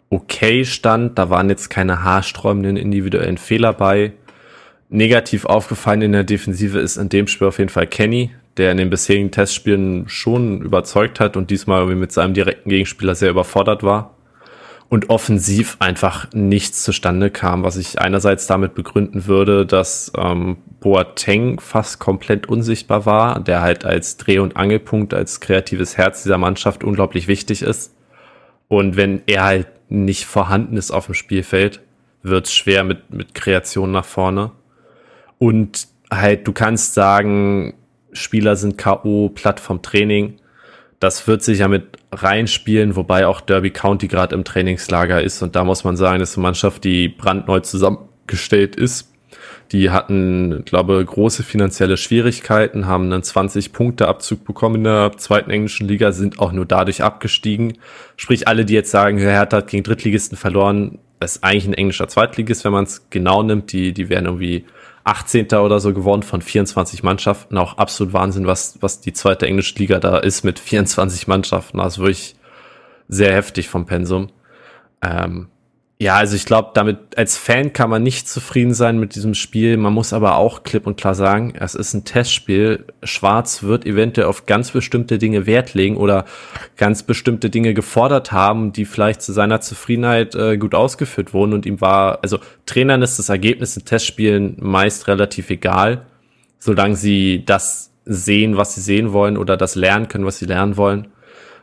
okay 0.10 0.66
stand. 0.66 1.18
Da 1.18 1.30
waren 1.30 1.50
jetzt 1.50 1.70
keine 1.70 2.04
haarsträubenden 2.04 2.78
individuellen 2.78 3.38
Fehler 3.38 3.74
bei. 3.74 4.14
Negativ 4.90 5.46
aufgefallen 5.46 6.02
in 6.02 6.12
der 6.12 6.26
Defensive 6.26 6.80
ist 6.80 6.98
in 6.98 7.08
dem 7.08 7.28
Spiel 7.28 7.48
auf 7.48 7.60
jeden 7.60 7.70
Fall 7.70 7.88
Kenny, 7.88 8.32
der 8.58 8.74
in 8.74 8.78
den 8.78 8.90
bisherigen 8.90 9.32
Testspielen 9.32 10.10
schon 10.10 10.62
überzeugt 10.62 11.22
hat 11.22 11.38
und 11.38 11.50
diesmal 11.50 11.80
irgendwie 11.80 12.00
mit 12.00 12.12
seinem 12.12 12.34
direkten 12.34 12.70
Gegenspieler 12.70 13.16
sehr 13.16 13.30
überfordert 13.30 13.84
war 13.84 14.18
und 14.90 15.10
offensiv 15.10 15.78
einfach 15.80 16.28
nichts 16.34 16.84
zustande 16.84 17.30
kam, 17.30 17.64
was 17.64 17.78
ich 17.78 18.00
einerseits 18.02 18.48
damit 18.48 18.76
begründen 18.76 19.26
würde, 19.26 19.66
dass 19.66 20.12
ähm, 20.18 20.58
Boateng 20.82 21.62
fast 21.62 22.00
komplett 22.00 22.50
unsichtbar 22.50 23.06
war, 23.06 23.40
der 23.40 23.62
halt 23.62 23.86
als 23.86 24.18
Dreh- 24.18 24.40
und 24.40 24.58
Angelpunkt, 24.58 25.14
als 25.14 25.40
kreatives 25.40 25.98
Herz 25.98 26.24
dieser 26.24 26.38
Mannschaft 26.38 26.84
unglaublich 26.84 27.30
wichtig 27.30 27.62
ist. 27.62 27.96
Und 28.68 28.98
wenn 28.98 29.22
er 29.28 29.44
halt 29.46 29.68
nicht 29.90 30.26
vorhanden 30.26 30.76
ist 30.76 30.92
auf 30.92 31.06
dem 31.06 31.16
Spielfeld, 31.16 31.82
wird 32.24 32.48
es 32.48 32.54
schwer 32.54 32.84
mit, 32.84 33.14
mit 33.14 33.34
Kreation 33.34 33.92
nach 33.92 34.06
vorne. 34.06 34.52
Und 35.40 35.88
halt, 36.12 36.46
du 36.48 36.52
kannst 36.52 36.94
sagen, 36.94 37.76
Spieler 38.12 38.58
sind 38.58 38.78
K.O., 38.78 39.30
platt 39.30 39.62
vom 39.62 39.82
Training 39.82 40.42
das 41.02 41.28
wird 41.28 41.42
sich 41.42 41.60
ja 41.60 41.68
mit 41.68 41.98
reinspielen, 42.12 42.96
wobei 42.96 43.26
auch 43.26 43.42
Derby 43.42 43.72
County 43.72 44.08
gerade 44.08 44.36
im 44.36 44.44
Trainingslager 44.44 45.22
ist. 45.22 45.42
Und 45.42 45.56
da 45.56 45.64
muss 45.64 45.84
man 45.84 45.98
sagen, 45.98 46.20
das 46.20 46.32
ist 46.32 46.38
eine 46.38 46.44
Mannschaft, 46.44 46.84
die 46.84 47.10
brandneu 47.10 47.60
zusammengestellt 47.60 48.76
ist, 48.76 49.11
Die 49.72 49.90
hatten, 49.90 50.64
glaube 50.66 51.04
große 51.04 51.44
finanzielle 51.44 51.96
Schwierigkeiten, 51.96 52.88
haben 52.88 53.06
einen 53.12 53.22
20-Punkte-Abzug 53.22 54.44
bekommen 54.44 54.76
in 54.76 54.84
der 54.84 55.14
zweiten 55.18 55.50
englischen 55.50 55.88
Liga, 55.88 56.12
sind 56.12 56.40
auch 56.40 56.52
nur 56.52 56.66
dadurch 56.66 57.04
abgestiegen. 57.04 57.78
Sprich, 58.18 58.50
alle, 58.50 58.66
die 58.66 58.74
jetzt 58.74 58.92
sagen, 58.92 59.18
Hertha 59.18 59.58
hat 59.58 59.68
gegen 59.68 59.84
Drittligisten 59.84 60.38
verloren, 60.38 61.00
das 61.22 61.38
ist 61.38 61.44
eigentlich 61.44 61.68
ein 61.68 61.74
englischer 61.74 62.08
Zweitligist, 62.08 62.66
wenn 62.66 62.72
man 62.74 62.84
es 62.84 63.10
genau 63.12 63.44
nimmt. 63.44 63.72
Die, 63.72 63.94
die 63.94 64.10
wären 64.10 64.26
irgendwie 64.26 64.66
18. 65.04 65.46
oder 65.54 65.80
so 65.80 65.94
geworden 65.94 66.24
von 66.24 66.42
24 66.42 67.04
Mannschaften. 67.04 67.58
Auch 67.58 67.78
absolut 67.78 68.12
Wahnsinn, 68.12 68.48
was, 68.48 68.78
was 68.82 69.02
die 69.02 69.14
zweite 69.14 69.46
englische 69.46 69.76
Liga 69.76 70.00
da 70.00 70.18
ist 70.18 70.44
mit 70.44 70.60
24 70.60 71.28
Mannschaften. 71.28 71.80
Ist 71.80 72.00
wirklich 72.00 72.36
sehr 73.08 73.34
heftig 73.34 73.70
vom 73.70 73.86
Pensum. 73.86 74.30
Ähm, 75.04 75.48
ja, 76.02 76.16
also 76.16 76.36
ich 76.36 76.46
glaube, 76.46 76.72
damit 76.74 76.98
als 77.16 77.38
Fan 77.38 77.74
kann 77.74 77.92
man 77.92 78.02
nicht 78.02 78.28
zufrieden 78.28 78.74
sein 78.74 79.00
mit 79.00 79.14
diesem 79.14 79.36
Spiel. 79.36 79.78
Man 79.78 79.94
muss 79.94 80.14
aber 80.14 80.38
auch 80.38 80.64
klipp 80.64 80.88
und 80.88 80.98
klar 80.98 81.14
sagen, 81.14 81.54
es 81.60 81.76
ist 81.76 81.94
ein 81.94 82.06
Testspiel. 82.06 82.86
Schwarz 83.04 83.62
wird 83.62 83.86
eventuell 83.86 84.26
auf 84.26 84.48
ganz 84.48 84.72
bestimmte 84.72 85.20
Dinge 85.20 85.46
Wert 85.46 85.76
legen 85.76 85.98
oder 85.98 86.26
ganz 86.76 87.04
bestimmte 87.04 87.52
Dinge 87.52 87.76
gefordert 87.76 88.32
haben, 88.32 88.74
die 88.74 88.86
vielleicht 88.86 89.22
zu 89.22 89.32
seiner 89.32 89.62
Zufriedenheit 89.62 90.34
äh, 90.34 90.58
gut 90.58 90.74
ausgeführt 90.74 91.36
wurden. 91.36 91.54
Und 91.54 91.68
ihm 91.68 91.82
war, 91.82 92.18
also 92.24 92.40
Trainern 92.66 93.04
ist 93.04 93.20
das 93.20 93.30
Ergebnis 93.30 93.78
in 93.78 93.86
Testspielen 93.86 94.58
meist 94.60 95.08
relativ 95.08 95.52
egal, 95.52 96.08
solange 96.58 96.96
sie 96.96 97.46
das 97.46 97.92
sehen, 98.06 98.58
was 98.58 98.74
sie 98.74 98.82
sehen 98.82 99.14
wollen 99.14 99.38
oder 99.38 99.56
das 99.56 99.76
lernen 99.76 100.08
können, 100.08 100.26
was 100.26 100.40
sie 100.40 100.46
lernen 100.46 100.78
wollen. 100.78 101.10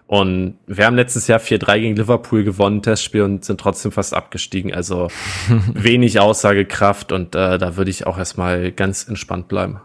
Und 0.08 0.56
wir 0.66 0.86
haben 0.86 0.96
letztes 0.96 1.26
Jahr 1.28 1.38
4-3 1.38 1.80
gegen 1.80 1.96
Liverpool 1.96 2.42
gewonnen, 2.42 2.80
Testspiel, 2.80 3.22
und 3.22 3.44
sind 3.44 3.60
trotzdem 3.60 3.92
fast 3.92 4.14
abgestiegen. 4.14 4.72
Also 4.72 5.08
wenig 5.74 6.18
Aussagekraft 6.18 7.12
und 7.12 7.34
äh, 7.34 7.58
da 7.58 7.76
würde 7.76 7.90
ich 7.90 8.06
auch 8.06 8.16
erstmal 8.16 8.72
ganz 8.72 9.06
entspannt 9.06 9.48
bleiben. 9.48 9.80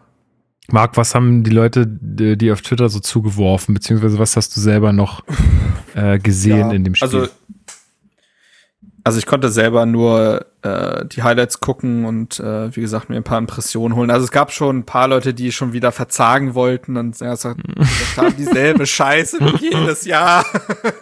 Marc, 0.69 0.95
was 0.95 1.13
haben 1.13 1.43
die 1.43 1.51
Leute 1.51 1.85
die 1.85 2.51
auf 2.53 2.61
Twitter 2.61 2.87
so 2.87 3.01
zugeworfen, 3.01 3.73
beziehungsweise 3.73 4.17
was 4.17 4.37
hast 4.37 4.55
du 4.55 4.61
selber 4.61 4.93
noch 4.93 5.25
äh, 5.93 6.17
gesehen 6.19 6.69
ja, 6.69 6.71
in 6.71 6.85
dem 6.85 6.95
Spiel? 6.95 7.19
Also 7.19 7.27
also 9.05 9.19
ich 9.19 9.25
konnte 9.25 9.49
selber 9.49 9.85
nur 9.85 10.45
äh, 10.61 11.05
die 11.05 11.23
Highlights 11.23 11.59
gucken 11.59 12.05
und 12.05 12.39
äh, 12.39 12.73
wie 12.73 12.79
gesagt 12.79 13.09
mir 13.09 13.17
ein 13.17 13.23
paar 13.23 13.37
Impressionen 13.37 13.97
holen. 13.97 14.09
Also 14.09 14.23
es 14.23 14.31
gab 14.31 14.51
schon 14.53 14.79
ein 14.79 14.85
paar 14.85 15.09
Leute, 15.09 15.33
die 15.33 15.51
schon 15.51 15.73
wieder 15.73 15.91
verzagen 15.91 16.55
wollten 16.55 16.95
und 16.95 17.19
ja, 17.19 17.31
das 17.31 17.43
haben 17.43 18.35
dieselbe 18.37 18.85
Scheiße 18.85 19.39
wie 19.41 19.71
jedes 19.71 20.05
Jahr. 20.05 20.45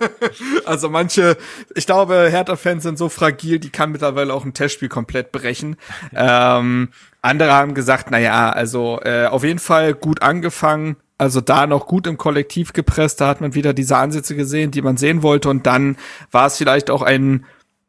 also 0.65 0.89
manche, 0.89 1.37
ich 1.75 1.85
glaube, 1.85 2.27
Hertha-Fans 2.31 2.81
sind 2.81 2.97
so 2.97 3.07
fragil, 3.07 3.59
die 3.59 3.69
kann 3.69 3.91
mittlerweile 3.91 4.33
auch 4.33 4.45
ein 4.45 4.55
Testspiel 4.55 4.89
komplett 4.89 5.31
brechen. 5.31 5.75
Ähm, 6.15 6.89
andere 7.21 7.53
haben 7.53 7.75
gesagt, 7.75 8.07
na 8.09 8.17
ja, 8.17 8.49
also 8.49 8.99
äh, 9.03 9.27
auf 9.27 9.43
jeden 9.43 9.59
Fall 9.59 9.93
gut 9.93 10.23
angefangen, 10.23 10.95
also 11.19 11.39
da 11.39 11.67
noch 11.67 11.85
gut 11.85 12.07
im 12.07 12.17
Kollektiv 12.17 12.73
gepresst, 12.73 13.21
da 13.21 13.27
hat 13.27 13.41
man 13.41 13.53
wieder 13.53 13.75
diese 13.75 13.95
Ansätze 13.95 14.35
gesehen, 14.35 14.71
die 14.71 14.81
man 14.81 14.97
sehen 14.97 15.21
wollte 15.21 15.49
und 15.49 15.67
dann 15.67 15.97
war 16.31 16.47
es 16.47 16.57
vielleicht 16.57 16.89
auch 16.89 17.03
ein 17.03 17.45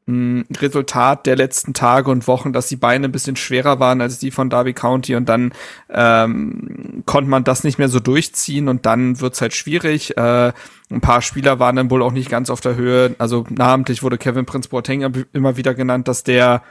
Resultat 0.09 1.27
der 1.27 1.37
letzten 1.37 1.75
Tage 1.75 2.11
und 2.11 2.27
Wochen, 2.27 2.53
dass 2.53 2.67
die 2.67 2.77
Beine 2.77 3.07
ein 3.07 3.13
bisschen 3.13 3.37
schwerer 3.37 3.79
waren 3.79 4.01
als 4.01 4.19
die 4.19 4.33
von 4.33 4.51
Derby 4.51 4.73
County 4.73 5.15
und 5.15 5.29
dann 5.29 5.53
ähm, 5.91 7.05
konnte 7.07 7.31
man 7.31 7.45
das 7.45 7.63
nicht 7.63 7.79
mehr 7.79 7.89
so 7.89 8.01
durchziehen 8.01 8.69
und 8.69 8.85
dann 8.85 9.21
wird's 9.21 9.41
halt 9.41 9.55
schwierig. 9.55 10.17
Äh, 10.17 10.53
ein 10.91 11.01
paar 11.01 11.23
Spieler 11.23 11.61
waren 11.61 11.77
dann 11.77 11.91
wohl 11.91 12.03
auch 12.03 12.11
nicht 12.11 12.31
ganz 12.31 12.51
auf 12.51 12.61
der 12.61 12.75
Höhe. 12.75 13.15
Also 13.19 13.47
namentlich 13.49 14.03
wurde 14.03 14.19
Kevin 14.19 14.45
Prince 14.45 14.69
Boateng 14.69 15.27
immer 15.33 15.57
wieder 15.57 15.73
genannt, 15.73 16.09
dass 16.09 16.25
der 16.25 16.63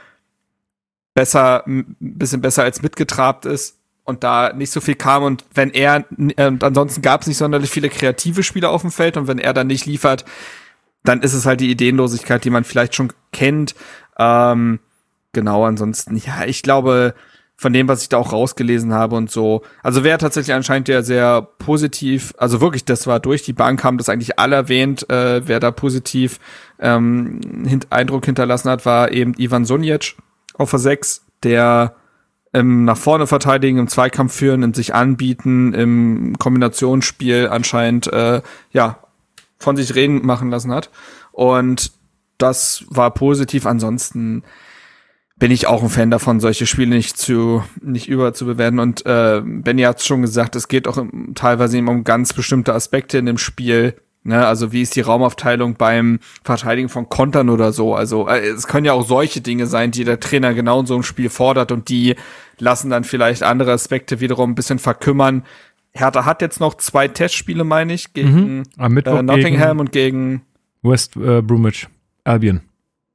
besser, 1.14 1.66
ein 1.66 1.96
bisschen 2.00 2.42
besser 2.42 2.64
als 2.64 2.82
mitgetrabt 2.82 3.46
ist 3.46 3.78
und 4.04 4.24
da 4.24 4.52
nicht 4.52 4.72
so 4.72 4.80
viel 4.80 4.94
kam 4.94 5.22
und 5.22 5.44
wenn 5.54 5.70
er, 5.70 6.04
äh, 6.36 6.52
ansonsten 6.60 7.00
gab 7.00 7.22
es 7.22 7.28
nicht 7.28 7.38
sonderlich 7.38 7.70
viele 7.70 7.88
kreative 7.88 8.42
Spieler 8.42 8.70
auf 8.70 8.82
dem 8.82 8.90
Feld 8.90 9.16
und 9.16 9.26
wenn 9.26 9.38
er 9.38 9.54
dann 9.54 9.68
nicht 9.68 9.86
liefert, 9.86 10.24
dann 11.04 11.22
ist 11.22 11.34
es 11.34 11.46
halt 11.46 11.60
die 11.60 11.70
Ideenlosigkeit, 11.70 12.44
die 12.44 12.50
man 12.50 12.64
vielleicht 12.64 12.94
schon 12.94 13.12
kennt. 13.32 13.74
Ähm, 14.18 14.80
genau, 15.32 15.64
ansonsten, 15.64 16.16
ja, 16.16 16.44
ich 16.46 16.62
glaube, 16.62 17.14
von 17.56 17.72
dem, 17.72 17.86
was 17.86 18.02
ich 18.02 18.08
da 18.08 18.16
auch 18.16 18.32
rausgelesen 18.32 18.92
habe 18.92 19.14
und 19.14 19.30
so. 19.30 19.62
Also 19.82 20.02
wer 20.02 20.18
tatsächlich 20.18 20.54
anscheinend 20.54 20.88
ja 20.88 21.02
sehr 21.02 21.42
positiv, 21.42 22.34
also 22.36 22.60
wirklich, 22.60 22.84
das 22.84 23.06
war 23.06 23.20
durch 23.20 23.42
die 23.42 23.52
Bank, 23.52 23.84
haben 23.84 23.98
das 23.98 24.08
eigentlich 24.08 24.38
alle 24.38 24.56
erwähnt, 24.56 25.08
äh, 25.10 25.46
wer 25.46 25.60
da 25.60 25.70
positiv 25.70 26.40
ähm, 26.80 27.40
hint 27.64 27.86
Eindruck 27.90 28.26
hinterlassen 28.26 28.68
hat, 28.68 28.84
war 28.84 29.12
eben 29.12 29.34
Ivan 29.38 29.64
Sunjic 29.64 30.16
auf 30.54 30.70
der 30.70 30.80
6, 30.80 31.24
der 31.44 31.94
im 32.52 32.84
nach 32.84 32.96
vorne 32.96 33.26
verteidigen, 33.26 33.78
im 33.78 33.88
Zweikampf 33.88 34.34
führen, 34.34 34.62
im 34.62 34.74
sich 34.74 34.94
anbieten, 34.94 35.72
im 35.72 36.36
Kombinationsspiel 36.38 37.48
anscheinend 37.48 38.12
äh, 38.12 38.42
ja 38.72 38.98
von 39.62 39.76
sich 39.76 39.94
reden 39.94 40.24
machen 40.26 40.50
lassen 40.50 40.72
hat. 40.72 40.90
Und 41.32 41.92
das 42.38 42.84
war 42.88 43.12
positiv. 43.12 43.66
Ansonsten 43.66 44.42
bin 45.36 45.50
ich 45.50 45.66
auch 45.66 45.82
ein 45.82 45.88
Fan 45.88 46.10
davon, 46.10 46.40
solche 46.40 46.66
Spiele 46.66 46.94
nicht 46.94 47.16
zu 47.16 47.64
nicht 47.80 48.08
überzubewerten. 48.08 48.78
Und 48.78 49.04
äh, 49.06 49.40
Benny 49.44 49.82
hat 49.82 50.02
schon 50.02 50.22
gesagt, 50.22 50.54
es 50.54 50.68
geht 50.68 50.86
auch 50.86 51.04
teilweise 51.34 51.78
eben 51.78 51.88
um 51.88 52.04
ganz 52.04 52.32
bestimmte 52.32 52.74
Aspekte 52.74 53.18
in 53.18 53.26
dem 53.26 53.38
Spiel. 53.38 53.96
Ne, 54.24 54.46
also 54.46 54.70
wie 54.70 54.82
ist 54.82 54.94
die 54.94 55.00
Raumaufteilung 55.00 55.74
beim 55.74 56.20
Verteidigen 56.44 56.88
von 56.88 57.08
Kontern 57.08 57.50
oder 57.50 57.72
so? 57.72 57.96
Also 57.96 58.28
äh, 58.28 58.50
es 58.50 58.68
können 58.68 58.84
ja 58.86 58.92
auch 58.92 59.04
solche 59.04 59.40
Dinge 59.40 59.66
sein, 59.66 59.90
die 59.90 60.04
der 60.04 60.20
Trainer 60.20 60.54
genau 60.54 60.78
in 60.78 60.86
so 60.86 60.94
einem 60.94 61.02
Spiel 61.02 61.28
fordert 61.28 61.72
und 61.72 61.88
die 61.88 62.14
lassen 62.58 62.88
dann 62.88 63.02
vielleicht 63.02 63.42
andere 63.42 63.72
Aspekte 63.72 64.20
wiederum 64.20 64.52
ein 64.52 64.54
bisschen 64.54 64.78
verkümmern. 64.78 65.42
Hertha 65.94 66.24
hat 66.24 66.40
jetzt 66.42 66.60
noch 66.60 66.74
zwei 66.74 67.08
Testspiele, 67.08 67.64
meine 67.64 67.92
ich, 67.92 68.12
gegen 68.14 68.58
mhm. 68.58 68.62
äh, 68.78 69.22
Nottingham 69.22 69.76
gegen 69.76 69.80
und 69.80 69.92
gegen 69.92 70.42
West 70.82 71.16
äh, 71.16 71.42
Bromwich 71.42 71.88
Albion. 72.24 72.62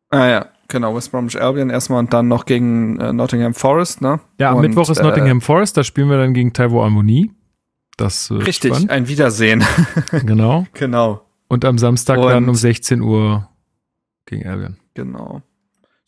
Ah 0.09 0.27
ja, 0.27 0.45
genau, 0.67 0.95
West 0.95 1.11
Bromwich 1.11 1.41
Albion 1.41 1.69
erstmal 1.69 1.99
und 1.99 2.13
dann 2.13 2.27
noch 2.27 2.45
gegen 2.45 2.99
äh, 2.99 3.13
Nottingham 3.13 3.53
Forest, 3.53 4.01
ne? 4.01 4.19
Ja, 4.39 4.51
am 4.51 4.57
und, 4.57 4.61
Mittwoch 4.61 4.89
ist 4.89 5.01
Nottingham 5.01 5.39
äh, 5.39 5.41
Forest, 5.41 5.77
da 5.77 5.83
spielen 5.83 6.09
wir 6.09 6.17
dann 6.17 6.33
gegen 6.33 6.53
Taiwo 6.53 6.83
Amoni. 6.83 7.31
Das 7.97 8.29
äh, 8.29 8.35
Richtig, 8.35 8.71
spannend. 8.71 8.91
ein 8.91 9.07
Wiedersehen. 9.07 9.65
genau. 10.11 10.67
Genau. 10.73 11.21
Und 11.47 11.65
am 11.65 11.77
Samstag 11.77 12.19
und, 12.19 12.27
dann 12.27 12.47
um 12.47 12.55
16 12.55 13.01
Uhr 13.01 13.49
gegen 14.25 14.47
Albion. 14.47 14.77
Genau. 14.93 15.41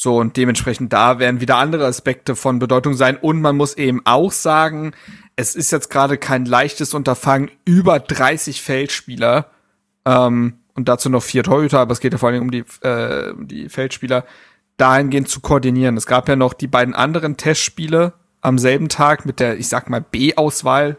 So, 0.01 0.17
und 0.17 0.37
dementsprechend 0.37 0.93
da 0.93 1.19
werden 1.19 1.41
wieder 1.41 1.57
andere 1.57 1.85
Aspekte 1.85 2.35
von 2.35 2.59
Bedeutung 2.59 2.93
sein. 2.93 3.17
Und 3.17 3.41
man 3.41 3.57
muss 3.57 3.75
eben 3.75 4.01
auch 4.05 4.31
sagen, 4.31 4.93
es 5.39 5.55
ist 5.55 5.71
jetzt 5.71 5.89
gerade 5.89 6.17
kein 6.17 6.43
leichtes 6.43 6.93
Unterfangen, 6.93 7.49
über 7.63 8.01
30 8.01 8.61
Feldspieler 8.61 9.45
ähm, 10.03 10.55
und 10.75 10.89
dazu 10.89 11.09
noch 11.09 11.23
vier 11.23 11.43
Torhüter, 11.43 11.79
aber 11.79 11.93
es 11.93 12.01
geht 12.01 12.11
ja 12.11 12.19
vor 12.19 12.27
allem 12.27 12.41
um 12.41 12.51
die, 12.51 12.65
äh, 12.81 13.31
um 13.31 13.47
die 13.47 13.69
Feldspieler, 13.69 14.25
dahingehend 14.75 15.29
zu 15.29 15.39
koordinieren. 15.39 15.95
Es 15.95 16.07
gab 16.07 16.27
ja 16.27 16.35
noch 16.35 16.53
die 16.53 16.67
beiden 16.67 16.93
anderen 16.93 17.37
Testspiele 17.37 18.11
am 18.41 18.57
selben 18.57 18.89
Tag 18.89 19.25
mit 19.25 19.39
der, 19.39 19.57
ich 19.57 19.69
sag 19.69 19.89
mal, 19.89 20.01
B-Auswahl. 20.01 20.97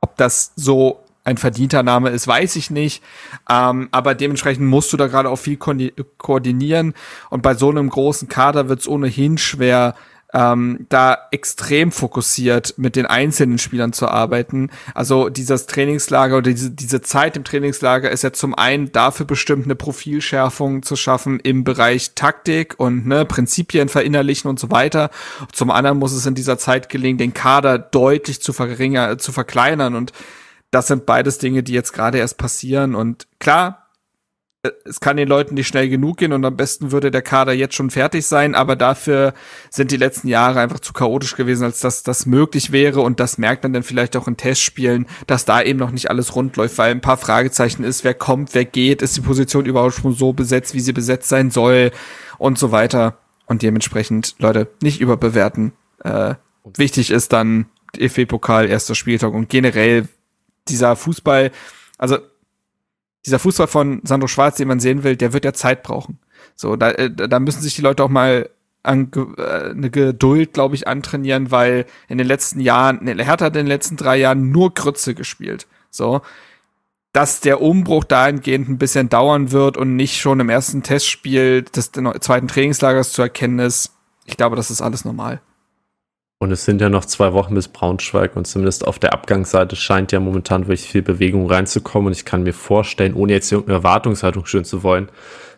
Ob 0.00 0.16
das 0.16 0.52
so 0.56 1.04
ein 1.24 1.36
verdienter 1.36 1.82
Name 1.82 2.08
ist, 2.08 2.26
weiß 2.26 2.56
ich 2.56 2.70
nicht. 2.70 3.02
Ähm, 3.50 3.88
aber 3.92 4.14
dementsprechend 4.14 4.66
musst 4.66 4.90
du 4.94 4.96
da 4.96 5.08
gerade 5.08 5.28
auch 5.28 5.36
viel 5.36 5.58
ko 5.58 5.74
koordinieren. 6.16 6.94
Und 7.28 7.42
bei 7.42 7.52
so 7.52 7.68
einem 7.68 7.90
großen 7.90 8.28
Kader 8.28 8.70
wird 8.70 8.80
es 8.80 8.88
ohnehin 8.88 9.36
schwer, 9.36 9.94
ähm, 10.34 10.86
da 10.90 11.16
extrem 11.30 11.90
fokussiert 11.90 12.74
mit 12.76 12.96
den 12.96 13.06
einzelnen 13.06 13.58
Spielern 13.58 13.92
zu 13.92 14.08
arbeiten. 14.08 14.70
Also 14.94 15.30
dieses 15.30 15.66
Trainingslager 15.66 16.36
oder 16.38 16.50
diese, 16.50 16.70
diese 16.70 17.00
Zeit 17.00 17.36
im 17.36 17.44
Trainingslager 17.44 18.10
ist 18.10 18.22
ja 18.22 18.32
zum 18.32 18.54
einen 18.54 18.92
dafür 18.92 19.24
bestimmt, 19.24 19.64
eine 19.64 19.74
Profilschärfung 19.74 20.82
zu 20.82 20.96
schaffen 20.96 21.40
im 21.40 21.64
Bereich 21.64 22.14
Taktik 22.14 22.74
und 22.78 23.06
ne, 23.06 23.24
Prinzipien 23.24 23.88
verinnerlichen 23.88 24.50
und 24.50 24.60
so 24.60 24.70
weiter. 24.70 25.10
Zum 25.52 25.70
anderen 25.70 25.98
muss 25.98 26.12
es 26.12 26.26
in 26.26 26.34
dieser 26.34 26.58
Zeit 26.58 26.90
gelingen, 26.90 27.18
den 27.18 27.34
Kader 27.34 27.78
deutlich 27.78 28.42
zu 28.42 28.52
verringern, 28.52 29.18
zu 29.18 29.32
verkleinern 29.32 29.94
und 29.94 30.12
das 30.70 30.86
sind 30.86 31.06
beides 31.06 31.38
Dinge, 31.38 31.62
die 31.62 31.72
jetzt 31.72 31.92
gerade 31.92 32.18
erst 32.18 32.36
passieren 32.36 32.94
und 32.94 33.26
klar, 33.38 33.87
es 34.84 35.00
kann 35.00 35.16
den 35.16 35.28
Leuten 35.28 35.54
nicht 35.54 35.68
schnell 35.68 35.88
genug 35.88 36.18
gehen 36.18 36.32
und 36.32 36.44
am 36.44 36.56
besten 36.56 36.92
würde 36.92 37.10
der 37.10 37.22
Kader 37.22 37.52
jetzt 37.52 37.74
schon 37.74 37.90
fertig 37.90 38.26
sein, 38.26 38.54
aber 38.54 38.76
dafür 38.76 39.34
sind 39.70 39.90
die 39.90 39.96
letzten 39.96 40.28
Jahre 40.28 40.60
einfach 40.60 40.80
zu 40.80 40.92
chaotisch 40.92 41.36
gewesen, 41.36 41.64
als 41.64 41.80
dass 41.80 42.02
das 42.02 42.26
möglich 42.26 42.72
wäre 42.72 43.00
und 43.00 43.20
das 43.20 43.38
merkt 43.38 43.62
man 43.62 43.72
dann 43.72 43.82
vielleicht 43.82 44.16
auch 44.16 44.28
in 44.28 44.36
Testspielen, 44.36 45.06
dass 45.26 45.44
da 45.44 45.62
eben 45.62 45.78
noch 45.78 45.90
nicht 45.90 46.10
alles 46.10 46.34
rund 46.34 46.56
läuft, 46.56 46.78
weil 46.78 46.90
ein 46.90 47.00
paar 47.00 47.16
Fragezeichen 47.16 47.84
ist, 47.84 48.04
wer 48.04 48.14
kommt, 48.14 48.54
wer 48.54 48.64
geht, 48.64 49.02
ist 49.02 49.16
die 49.16 49.22
Position 49.22 49.66
überhaupt 49.66 49.94
schon 49.94 50.12
so 50.12 50.32
besetzt, 50.32 50.74
wie 50.74 50.80
sie 50.80 50.92
besetzt 50.92 51.28
sein 51.28 51.50
soll 51.50 51.90
und 52.38 52.58
so 52.58 52.72
weiter 52.72 53.18
und 53.46 53.62
dementsprechend, 53.62 54.36
Leute, 54.38 54.68
nicht 54.82 55.00
überbewerten. 55.00 55.72
Äh, 56.04 56.34
wichtig 56.76 57.10
ist 57.10 57.32
dann 57.32 57.66
EFB-Pokal, 57.96 58.68
erster 58.68 58.94
Spieltag 58.94 59.32
und 59.32 59.48
generell 59.48 60.08
dieser 60.68 60.96
Fußball, 60.96 61.50
also 61.96 62.18
dieser 63.28 63.38
Fußball 63.38 63.68
von 63.68 64.00
Sandro 64.04 64.26
Schwarz, 64.26 64.56
den 64.56 64.68
man 64.68 64.80
sehen 64.80 65.04
will, 65.04 65.16
der 65.16 65.32
wird 65.32 65.44
ja 65.44 65.52
Zeit 65.52 65.82
brauchen. 65.82 66.18
So, 66.54 66.76
da, 66.76 66.90
äh, 66.90 67.10
da 67.10 67.38
müssen 67.38 67.62
sich 67.62 67.76
die 67.76 67.82
Leute 67.82 68.02
auch 68.02 68.08
mal 68.08 68.50
an 68.82 69.10
äh, 69.36 69.70
eine 69.70 69.90
Geduld, 69.90 70.52
glaube 70.52 70.74
ich, 70.74 70.88
antrainieren, 70.88 71.50
weil 71.50 71.86
in 72.08 72.18
den 72.18 72.26
letzten 72.26 72.60
Jahren, 72.60 73.04
ne, 73.04 73.14
Hertha 73.24 73.46
hat 73.46 73.56
in 73.56 73.64
den 73.64 73.66
letzten 73.66 73.96
drei 73.96 74.16
Jahren 74.16 74.50
nur 74.50 74.74
Krütze 74.74 75.14
gespielt. 75.14 75.66
So, 75.90 76.22
dass 77.12 77.40
der 77.40 77.60
Umbruch 77.60 78.04
dahingehend 78.04 78.68
ein 78.68 78.78
bisschen 78.78 79.08
dauern 79.08 79.50
wird 79.50 79.76
und 79.76 79.96
nicht 79.96 80.20
schon 80.20 80.40
im 80.40 80.50
ersten 80.50 80.82
Testspiel 80.82 81.62
des 81.62 81.92
zweiten 81.92 82.48
Trainingslagers 82.48 83.12
zu 83.12 83.22
erkennen 83.22 83.58
ist. 83.58 83.92
Ich 84.24 84.36
glaube, 84.36 84.56
das 84.56 84.70
ist 84.70 84.82
alles 84.82 85.04
normal. 85.04 85.40
Und 86.40 86.52
es 86.52 86.64
sind 86.64 86.80
ja 86.80 86.88
noch 86.88 87.04
zwei 87.04 87.32
Wochen 87.32 87.54
bis 87.54 87.66
Braunschweig 87.66 88.36
und 88.36 88.46
zumindest 88.46 88.86
auf 88.86 89.00
der 89.00 89.12
Abgangsseite 89.12 89.74
scheint 89.74 90.12
ja 90.12 90.20
momentan 90.20 90.68
wirklich 90.68 90.88
viel 90.88 91.02
Bewegung 91.02 91.50
reinzukommen. 91.50 92.06
Und 92.06 92.12
ich 92.12 92.24
kann 92.24 92.44
mir 92.44 92.54
vorstellen, 92.54 93.14
ohne 93.14 93.32
jetzt 93.32 93.50
irgendeine 93.50 93.78
Erwartungshaltung 93.78 94.46
schön 94.46 94.64
zu 94.64 94.84
wollen, 94.84 95.08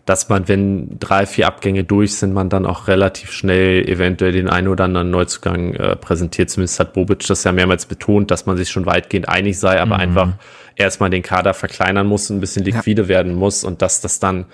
dass 0.07 0.31
man, 0.31 0.49
wenn 0.49 0.99
drei, 0.99 1.27
vier 1.27 1.49
Abgänge 1.49 1.85
durch 1.85 2.17
sind, 2.17 2.33
man 2.33 2.49
dann 2.49 2.65
auch 2.65 2.89
relativ 2.89 3.31
schnell 3.31 3.87
eventuell 3.87 4.33
den 4.33 4.49
einen 4.49 4.69
oder 4.69 4.85
anderen 4.85 5.11
Neuzugang 5.11 5.75
äh, 5.75 5.97
präsentiert. 5.97 6.49
Zumindest 6.49 6.81
hat 6.81 6.95
Bobic 6.95 7.27
das 7.27 7.45
ja 7.45 7.53
mehrmals 7.53 7.85
betont, 7.85 8.31
dass 8.31 8.47
man 8.47 8.57
sich 8.57 8.71
schon 8.71 8.87
weitgehend 8.87 9.29
einig 9.29 9.59
sei, 9.59 9.79
aber 9.79 9.97
mhm. 9.97 10.01
einfach 10.01 10.29
erstmal 10.77 11.11
den 11.11 11.23
Kader 11.23 11.53
verkleinern 11.53 12.07
muss, 12.07 12.31
ein 12.31 12.41
bisschen 12.41 12.65
liquide 12.65 13.03
ja. 13.03 13.09
werden 13.09 13.35
muss 13.35 13.65
und 13.65 13.83
dass 13.83 14.01
das 14.01 14.19
dann 14.19 14.47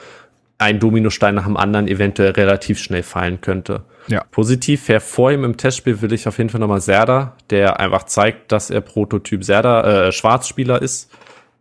ein 0.59 0.81
Dominostein 0.81 1.35
nach 1.35 1.45
dem 1.45 1.57
anderen 1.57 1.87
eventuell 1.89 2.31
relativ 2.31 2.79
schnell 2.79 3.03
fallen 3.03 3.41
könnte. 3.41 3.85
Ja. 4.09 4.25
Positiv 4.31 4.89
hervor 4.89 5.33
ihm 5.33 5.45
im 5.45 5.57
Testspiel 5.57 6.01
will 6.01 6.13
ich 6.13 6.29
auf 6.29 6.39
jeden 6.39 6.51
Fall 6.51 6.61
nochmal 6.61 6.81
Serda, 6.81 7.37
der 7.51 7.81
einfach 7.81 8.05
zeigt, 8.05 8.53
dass 8.53 8.71
er 8.71 8.81
Prototyp 8.81 9.45
Serda, 9.45 10.07
äh, 10.09 10.13
Schwarzspieler 10.13 10.81
ist. 10.81 11.11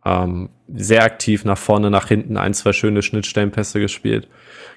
Ähm, 0.05 0.49
sehr 0.73 1.03
aktiv 1.03 1.45
nach 1.45 1.57
vorne, 1.57 1.89
nach 1.89 2.07
hinten, 2.07 2.37
ein, 2.37 2.53
zwei 2.53 2.73
schöne 2.73 3.01
Schnittstellenpässe 3.01 3.79
gespielt. 3.79 4.27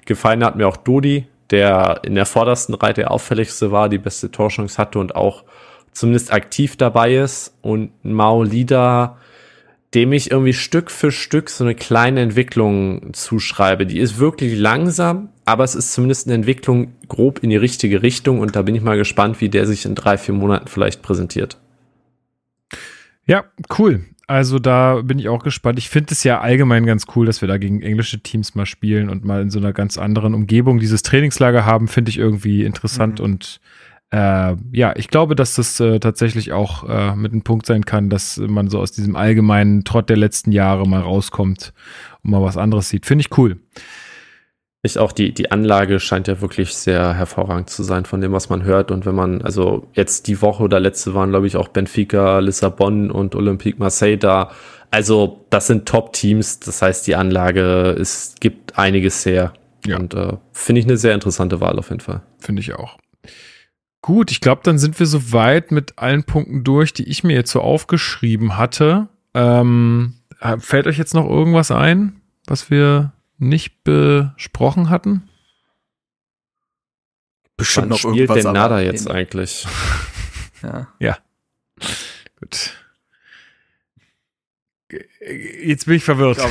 Gefallen 0.05 0.43
hat 0.43 0.55
mir 0.55 0.67
auch 0.67 0.77
Dodi, 0.77 1.27
der 1.51 2.01
in 2.03 2.15
der 2.15 2.25
vordersten 2.25 2.73
Reihe 2.75 2.93
der 2.93 3.11
auffälligste 3.11 3.71
war, 3.71 3.89
die 3.89 3.97
beste 3.99 4.31
Torchance 4.31 4.77
hatte 4.77 4.99
und 4.99 5.15
auch 5.15 5.43
zumindest 5.91 6.33
aktiv 6.33 6.77
dabei 6.77 7.15
ist. 7.15 7.55
Und 7.61 7.91
Maolida, 8.03 9.17
dem 9.93 10.13
ich 10.13 10.29
irgendwie 10.31 10.53
Stück 10.53 10.91
für 10.91 11.11
Stück 11.11 11.49
so 11.49 11.63
eine 11.63 11.73
kleine 11.73 12.21
Entwicklung 12.21 13.11
zuschreibe. 13.13 13.87
Die 13.87 13.99
ist 13.99 14.19
wirklich 14.19 14.57
langsam, 14.57 15.29
aber 15.45 15.63
es 15.63 15.73
ist 15.73 15.93
zumindest 15.93 16.27
eine 16.27 16.35
Entwicklung 16.35 16.93
grob 17.07 17.39
in 17.43 17.49
die 17.49 17.57
richtige 17.57 18.03
Richtung 18.03 18.39
und 18.39 18.55
da 18.55 18.61
bin 18.61 18.75
ich 18.75 18.83
mal 18.83 18.97
gespannt, 18.97 19.41
wie 19.41 19.49
der 19.49 19.65
sich 19.65 19.85
in 19.85 19.95
drei, 19.95 20.17
vier 20.17 20.35
Monaten 20.35 20.67
vielleicht 20.67 21.01
präsentiert. 21.01 21.57
Ja, 23.25 23.45
cool. 23.77 24.05
Also 24.27 24.59
da 24.59 25.01
bin 25.01 25.17
ich 25.17 25.27
auch 25.27 25.43
gespannt. 25.43 25.79
Ich 25.79 25.89
finde 25.89 26.13
es 26.13 26.23
ja 26.23 26.39
allgemein 26.39 26.85
ganz 26.85 27.07
cool, 27.15 27.25
dass 27.25 27.41
wir 27.41 27.47
da 27.47 27.57
gegen 27.57 27.81
englische 27.81 28.19
Teams 28.19 28.53
mal 28.53 28.67
spielen 28.67 29.09
und 29.09 29.25
mal 29.25 29.41
in 29.41 29.49
so 29.49 29.57
einer 29.57 29.73
ganz 29.73 29.97
anderen 29.97 30.35
Umgebung 30.35 30.79
dieses 30.79 31.01
Trainingslager 31.01 31.65
haben, 31.65 31.87
finde 31.87 32.09
ich 32.09 32.19
irgendwie 32.19 32.63
interessant 32.63 33.17
mhm. 33.17 33.25
und 33.25 33.59
äh, 34.11 34.55
ja, 34.71 34.95
ich 34.95 35.07
glaube, 35.09 35.35
dass 35.35 35.55
das 35.55 35.79
äh, 35.79 35.99
tatsächlich 35.99 36.51
auch 36.51 36.87
äh, 36.89 37.15
mit 37.15 37.31
einem 37.31 37.43
Punkt 37.43 37.65
sein 37.65 37.85
kann, 37.85 38.09
dass 38.09 38.37
man 38.37 38.69
so 38.69 38.79
aus 38.79 38.91
diesem 38.91 39.15
allgemeinen 39.15 39.83
Trott 39.83 40.09
der 40.09 40.17
letzten 40.17 40.51
Jahre 40.51 40.87
mal 40.87 41.01
rauskommt 41.01 41.73
und 42.23 42.31
mal 42.31 42.41
was 42.41 42.57
anderes 42.57 42.89
sieht. 42.89 43.05
Finde 43.05 43.21
ich 43.21 43.37
cool. 43.37 43.57
Ich 44.81 44.97
auch, 44.97 45.11
die, 45.11 45.33
die 45.33 45.51
Anlage 45.51 45.99
scheint 45.99 46.29
ja 46.29 46.39
wirklich 46.39 46.73
sehr 46.73 47.13
hervorragend 47.13 47.69
zu 47.69 47.83
sein 47.83 48.05
von 48.05 48.21
dem, 48.21 48.31
was 48.31 48.49
man 48.49 48.63
hört. 48.63 48.91
Und 48.91 49.05
wenn 49.05 49.13
man, 49.13 49.41
also 49.41 49.87
jetzt 49.93 50.27
die 50.27 50.41
Woche 50.41 50.63
oder 50.63 50.79
letzte 50.79 51.13
waren, 51.13 51.31
glaube 51.31 51.47
ich, 51.47 51.57
auch 51.57 51.67
Benfica, 51.67 52.39
Lissabon 52.39 53.11
und 53.11 53.35
Olympique 53.35 53.77
Marseille 53.77 54.17
da. 54.17 54.51
Also, 54.89 55.45
das 55.49 55.67
sind 55.67 55.85
Top-Teams. 55.85 56.61
Das 56.61 56.81
heißt, 56.81 57.05
die 57.07 57.15
Anlage, 57.15 57.95
es 57.99 58.35
gibt 58.39 58.79
einiges 58.79 59.25
her. 59.25 59.53
Ja. 59.85 59.97
Und 59.97 60.13
äh, 60.13 60.37
finde 60.53 60.79
ich 60.79 60.87
eine 60.87 60.97
sehr 60.97 61.13
interessante 61.13 61.59
Wahl 61.59 61.77
auf 61.77 61.89
jeden 61.89 62.01
Fall. 62.01 62.21
Finde 62.39 62.61
ich 62.61 62.73
auch. 62.73 62.97
Gut, 64.01 64.31
ich 64.31 64.39
glaube, 64.39 64.61
dann 64.63 64.79
sind 64.79 64.97
wir 64.97 65.05
soweit 65.05 65.71
mit 65.71 65.97
allen 65.97 66.23
Punkten 66.23 66.63
durch, 66.63 66.93
die 66.93 67.09
ich 67.09 67.23
mir 67.23 67.33
jetzt 67.33 67.51
so 67.51 67.61
aufgeschrieben 67.61 68.57
hatte. 68.57 69.09
Ähm, 69.33 70.15
fällt 70.59 70.87
euch 70.87 70.97
jetzt 70.97 71.13
noch 71.13 71.29
irgendwas 71.29 71.71
ein, 71.71 72.21
was 72.47 72.71
wir 72.71 73.11
nicht 73.37 73.83
besprochen 73.83 74.89
hatten? 74.89 75.29
Bestimmt 77.57 77.83
Wann 77.83 77.89
noch 77.89 77.97
spielt 77.97 78.15
irgendwas 78.15 78.43
denn 78.43 78.53
Nada 78.53 78.79
jetzt 78.79 79.09
eigentlich? 79.09 79.67
ja. 80.63 80.87
Ja. 80.99 81.17
Gut. 82.39 82.73
Jetzt 85.61 85.85
bin 85.85 85.95
ich 85.95 86.03
verwirrt. 86.05 86.39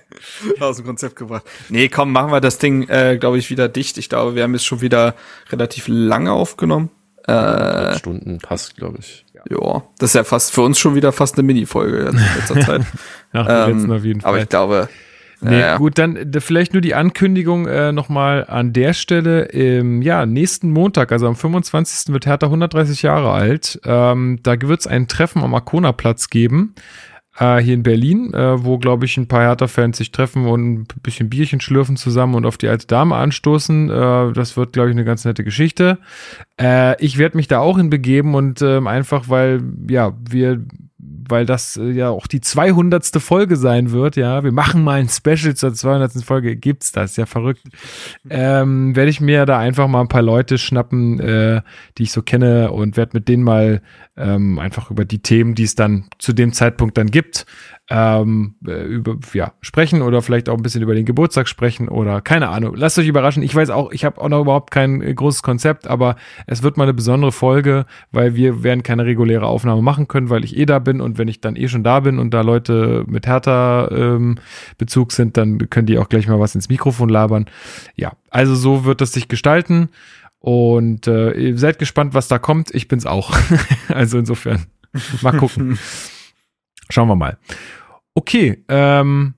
Aus 0.60 0.76
dem 0.76 0.86
Konzept 0.86 1.16
gebracht. 1.16 1.44
Nee, 1.68 1.88
komm, 1.88 2.12
machen 2.12 2.32
wir 2.32 2.40
das 2.40 2.58
Ding, 2.58 2.88
äh, 2.88 3.18
glaube 3.18 3.38
ich, 3.38 3.50
wieder 3.50 3.68
dicht. 3.68 3.98
Ich 3.98 4.08
glaube, 4.08 4.34
wir 4.34 4.42
haben 4.42 4.54
es 4.54 4.64
schon 4.64 4.80
wieder 4.80 5.14
relativ 5.50 5.86
lange 5.88 6.32
aufgenommen. 6.32 6.90
Äh, 7.26 7.96
Stunden 7.98 8.38
passt, 8.38 8.76
glaube 8.76 8.98
ich. 9.00 9.24
Ja, 9.48 9.82
das 9.98 10.10
ist 10.10 10.14
ja 10.14 10.24
fast 10.24 10.52
für 10.52 10.62
uns 10.62 10.78
schon 10.78 10.94
wieder 10.94 11.12
fast 11.12 11.36
eine 11.36 11.44
Mini-Folge 11.44 11.98
in 11.98 12.20
letzter 12.36 12.60
Zeit. 12.66 12.82
Nach 13.32 13.46
ähm, 13.48 13.76
letzten 13.76 13.92
auf 13.92 14.04
jeden 14.04 14.20
Fall. 14.20 14.28
Aber 14.28 14.42
ich 14.42 14.48
glaube, 14.48 14.88
Nee, 15.42 15.60
ja. 15.60 15.78
gut, 15.78 15.96
dann 15.98 16.32
vielleicht 16.38 16.74
nur 16.74 16.82
die 16.82 16.94
Ankündigung 16.94 17.66
äh, 17.66 17.92
nochmal 17.92 18.44
an 18.46 18.72
der 18.72 18.92
Stelle. 18.92 19.44
Im 19.44 20.02
ja, 20.02 20.26
nächsten 20.26 20.70
Montag, 20.70 21.12
also 21.12 21.26
am 21.26 21.36
25. 21.36 22.12
wird 22.12 22.26
Hertha 22.26 22.46
130 22.46 23.02
Jahre 23.02 23.32
alt. 23.32 23.80
Ähm, 23.84 24.40
da 24.42 24.60
wird 24.60 24.80
es 24.80 24.86
ein 24.86 25.08
Treffen 25.08 25.42
am 25.42 25.54
Arkona-Platz 25.54 26.28
geben. 26.28 26.74
Äh, 27.40 27.58
hier 27.62 27.72
in 27.72 27.82
Berlin, 27.82 28.34
äh, 28.34 28.62
wo, 28.62 28.76
glaube 28.76 29.06
ich, 29.06 29.16
ein 29.16 29.26
paar 29.26 29.40
Hertha-Fans 29.40 29.96
sich 29.96 30.12
treffen 30.12 30.46
und 30.46 30.80
ein 30.80 30.86
bisschen 31.02 31.30
Bierchen 31.30 31.60
schlürfen 31.60 31.96
zusammen 31.96 32.34
und 32.34 32.44
auf 32.44 32.58
die 32.58 32.68
alte 32.68 32.86
Dame 32.86 33.16
anstoßen. 33.16 33.88
Äh, 33.88 34.32
das 34.32 34.58
wird, 34.58 34.74
glaube 34.74 34.90
ich, 34.90 34.94
eine 34.94 35.06
ganz 35.06 35.24
nette 35.24 35.42
Geschichte. 35.42 35.98
Äh, 36.60 37.02
ich 37.02 37.16
werde 37.16 37.38
mich 37.38 37.48
da 37.48 37.60
auch 37.60 37.78
hinbegeben 37.78 38.34
und 38.34 38.60
ähm, 38.60 38.86
einfach, 38.86 39.30
weil, 39.30 39.62
ja, 39.88 40.12
wir 40.28 40.62
weil 41.30 41.46
das 41.46 41.76
äh, 41.76 41.90
ja 41.90 42.10
auch 42.10 42.26
die 42.26 42.40
200. 42.40 43.06
Folge 43.20 43.56
sein 43.56 43.92
wird, 43.92 44.16
ja, 44.16 44.44
wir 44.44 44.52
machen 44.52 44.84
mal 44.84 45.00
ein 45.00 45.08
Special 45.08 45.54
zur 45.54 45.72
200. 45.72 46.12
Folge, 46.24 46.56
gibt's 46.56 46.92
das, 46.92 47.16
ja 47.16 47.26
verrückt, 47.26 47.62
ähm, 48.28 48.94
werde 48.96 49.10
ich 49.10 49.20
mir 49.20 49.46
da 49.46 49.58
einfach 49.58 49.88
mal 49.88 50.00
ein 50.00 50.08
paar 50.08 50.22
Leute 50.22 50.58
schnappen, 50.58 51.20
äh, 51.20 51.62
die 51.96 52.02
ich 52.04 52.12
so 52.12 52.22
kenne 52.22 52.72
und 52.72 52.96
werde 52.96 53.12
mit 53.14 53.28
denen 53.28 53.44
mal 53.44 53.80
ähm, 54.20 54.58
einfach 54.58 54.90
über 54.90 55.04
die 55.04 55.20
Themen, 55.20 55.54
die 55.54 55.64
es 55.64 55.74
dann 55.74 56.04
zu 56.18 56.32
dem 56.32 56.52
Zeitpunkt 56.52 56.98
dann 56.98 57.10
gibt, 57.10 57.46
ähm, 57.88 58.54
äh, 58.66 58.84
über, 58.84 59.16
ja, 59.32 59.52
sprechen 59.62 60.02
oder 60.02 60.22
vielleicht 60.22 60.48
auch 60.48 60.56
ein 60.56 60.62
bisschen 60.62 60.82
über 60.82 60.94
den 60.94 61.04
Geburtstag 61.04 61.48
sprechen 61.48 61.88
oder 61.88 62.20
keine 62.20 62.48
Ahnung. 62.48 62.74
Lasst 62.76 62.98
euch 62.98 63.08
überraschen. 63.08 63.42
Ich 63.42 63.54
weiß 63.54 63.70
auch, 63.70 63.90
ich 63.90 64.04
habe 64.04 64.20
auch 64.20 64.28
noch 64.28 64.40
überhaupt 64.42 64.70
kein 64.70 65.02
äh, 65.02 65.12
großes 65.12 65.42
Konzept, 65.42 65.88
aber 65.88 66.14
es 66.46 66.62
wird 66.62 66.76
mal 66.76 66.84
eine 66.84 66.94
besondere 66.94 67.32
Folge, 67.32 67.86
weil 68.12 68.36
wir 68.36 68.62
werden 68.62 68.84
keine 68.84 69.04
reguläre 69.06 69.46
Aufnahme 69.46 69.82
machen 69.82 70.06
können, 70.06 70.30
weil 70.30 70.44
ich 70.44 70.56
eh 70.56 70.66
da 70.66 70.78
bin 70.78 71.00
und 71.00 71.18
wenn 71.18 71.26
ich 71.26 71.40
dann 71.40 71.56
eh 71.56 71.66
schon 71.66 71.82
da 71.82 71.98
bin 72.00 72.20
und 72.20 72.32
da 72.32 72.42
Leute 72.42 73.04
mit 73.08 73.26
härter 73.26 73.90
ähm, 73.90 74.36
Bezug 74.78 75.10
sind, 75.10 75.36
dann 75.36 75.68
können 75.70 75.86
die 75.86 75.98
auch 75.98 76.08
gleich 76.08 76.28
mal 76.28 76.38
was 76.38 76.54
ins 76.54 76.68
Mikrofon 76.68 77.08
labern. 77.08 77.46
Ja, 77.96 78.12
also 78.30 78.54
so 78.54 78.84
wird 78.84 79.00
es 79.00 79.12
sich 79.12 79.26
gestalten 79.26 79.88
und 80.40 81.06
äh, 81.06 81.32
ihr 81.32 81.58
seid 81.58 81.78
gespannt, 81.78 82.14
was 82.14 82.26
da 82.28 82.38
kommt. 82.38 82.74
Ich 82.74 82.88
bin's 82.88 83.06
auch. 83.06 83.36
also 83.88 84.18
insofern 84.18 84.66
mal 85.22 85.36
gucken. 85.36 85.78
Schauen 86.90 87.08
wir 87.08 87.16
mal. 87.16 87.38
Okay, 88.14 88.64
ähm, 88.68 89.34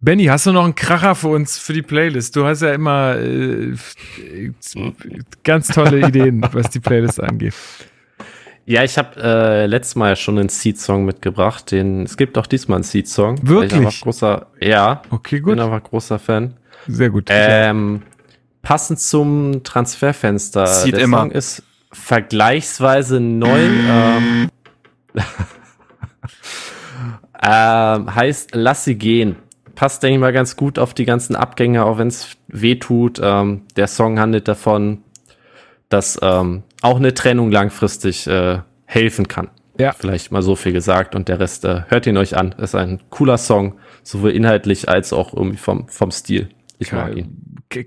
Benny, 0.00 0.24
hast 0.24 0.46
du 0.46 0.52
noch 0.52 0.64
einen 0.64 0.74
Kracher 0.74 1.14
für 1.14 1.28
uns 1.28 1.58
für 1.58 1.72
die 1.72 1.82
Playlist? 1.82 2.34
Du 2.34 2.46
hast 2.46 2.62
ja 2.62 2.72
immer 2.72 3.16
äh, 3.16 3.74
ganz 5.44 5.68
tolle 5.68 6.08
Ideen, 6.08 6.42
was 6.52 6.70
die 6.70 6.80
Playlist 6.80 7.22
angeht. 7.22 7.54
Ja, 8.66 8.82
ich 8.82 8.98
habe 8.98 9.20
äh, 9.22 9.66
letztes 9.66 9.96
Mal 9.96 10.16
schon 10.16 10.38
einen 10.38 10.48
Seed-Song 10.48 11.04
mitgebracht. 11.04 11.70
Den, 11.70 12.04
es 12.04 12.16
gibt 12.16 12.38
auch 12.38 12.46
diesmal 12.46 12.76
einen 12.76 12.84
Seed-Song. 12.84 13.46
Wirklich? 13.46 13.88
Ich 13.88 14.00
großer, 14.00 14.46
ja. 14.60 15.02
Okay, 15.10 15.40
gut. 15.40 15.52
Bin 15.52 15.60
aber 15.60 15.80
großer 15.80 16.18
Fan. 16.18 16.54
Sehr 16.86 17.10
gut. 17.10 17.28
Ähm, 17.28 18.02
passend 18.62 19.00
zum 19.00 19.62
Transferfenster. 19.64 20.66
Seed 20.66 20.94
Der 20.94 21.02
immer. 21.02 21.18
Song 21.18 21.30
ist 21.30 21.62
vergleichsweise 21.92 23.20
neu. 23.20 23.60
ähm, 23.60 24.48
Ähm, 27.42 28.14
heißt 28.14 28.50
Lass 28.54 28.84
sie 28.84 28.96
gehen. 28.96 29.36
Passt, 29.74 30.02
denke 30.02 30.16
ich 30.16 30.20
mal, 30.20 30.32
ganz 30.32 30.56
gut 30.56 30.78
auf 30.78 30.92
die 30.92 31.06
ganzen 31.06 31.34
Abgänge, 31.36 31.84
auch 31.84 31.96
wenn 31.96 32.08
es 32.08 32.36
weh 32.48 32.74
tut. 32.74 33.18
Ähm, 33.22 33.62
der 33.76 33.86
Song 33.86 34.20
handelt 34.20 34.46
davon, 34.46 35.02
dass 35.88 36.18
ähm, 36.20 36.64
auch 36.82 36.96
eine 36.96 37.14
Trennung 37.14 37.50
langfristig 37.50 38.26
äh, 38.26 38.58
helfen 38.84 39.26
kann. 39.26 39.48
Ja. 39.78 39.92
Vielleicht 39.92 40.32
mal 40.32 40.42
so 40.42 40.54
viel 40.54 40.72
gesagt 40.72 41.14
und 41.14 41.28
der 41.28 41.40
Rest 41.40 41.64
äh, 41.64 41.82
hört 41.88 42.06
ihn 42.06 42.18
euch 42.18 42.36
an. 42.36 42.52
Ist 42.58 42.74
ein 42.74 43.00
cooler 43.08 43.38
Song, 43.38 43.78
sowohl 44.02 44.32
inhaltlich 44.32 44.90
als 44.90 45.14
auch 45.14 45.32
irgendwie 45.32 45.56
vom, 45.56 45.88
vom 45.88 46.10
Stil. 46.10 46.50
Ich 46.80 46.92
mag 46.92 47.16
ihn 47.16 47.36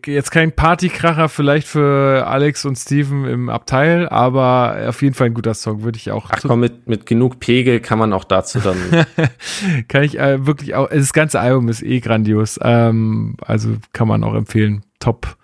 jetzt 0.05 0.31
kein 0.31 0.53
Partykracher 0.53 1.27
vielleicht 1.27 1.67
für 1.67 2.25
Alex 2.25 2.63
und 2.63 2.77
Steven 2.77 3.25
im 3.25 3.49
Abteil, 3.49 4.07
aber 4.07 4.77
auf 4.87 5.01
jeden 5.01 5.13
Fall 5.13 5.27
ein 5.27 5.33
guter 5.33 5.53
Song, 5.53 5.83
würde 5.83 5.97
ich 5.97 6.09
auch. 6.09 6.29
Ach 6.31 6.39
komm, 6.41 6.61
mit, 6.61 6.87
mit 6.87 7.05
genug 7.05 7.41
Pegel 7.41 7.81
kann 7.81 7.99
man 7.99 8.13
auch 8.13 8.23
dazu 8.23 8.61
dann. 8.61 8.77
kann 9.89 10.03
ich 10.03 10.17
äh, 10.17 10.45
wirklich 10.45 10.75
auch, 10.75 10.87
das 10.87 11.11
ganze 11.11 11.41
Album 11.41 11.67
ist 11.67 11.83
eh 11.83 11.99
grandios, 11.99 12.57
ähm, 12.63 13.35
also 13.41 13.75
kann 13.91 14.07
man 14.07 14.23
auch 14.23 14.35
empfehlen. 14.35 14.85
Top, 14.99 15.35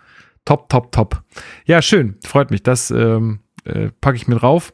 Top, 0.50 0.68
top, 0.68 0.92
top. 0.92 1.22
Ja, 1.66 1.80
schön. 1.80 2.18
Freut 2.26 2.50
mich. 2.50 2.64
Das 2.64 2.90
ähm, 2.90 3.42
äh, 3.66 3.90
packe 4.02 4.16
ich 4.16 4.28
mit 4.28 4.42
rauf. 4.42 4.74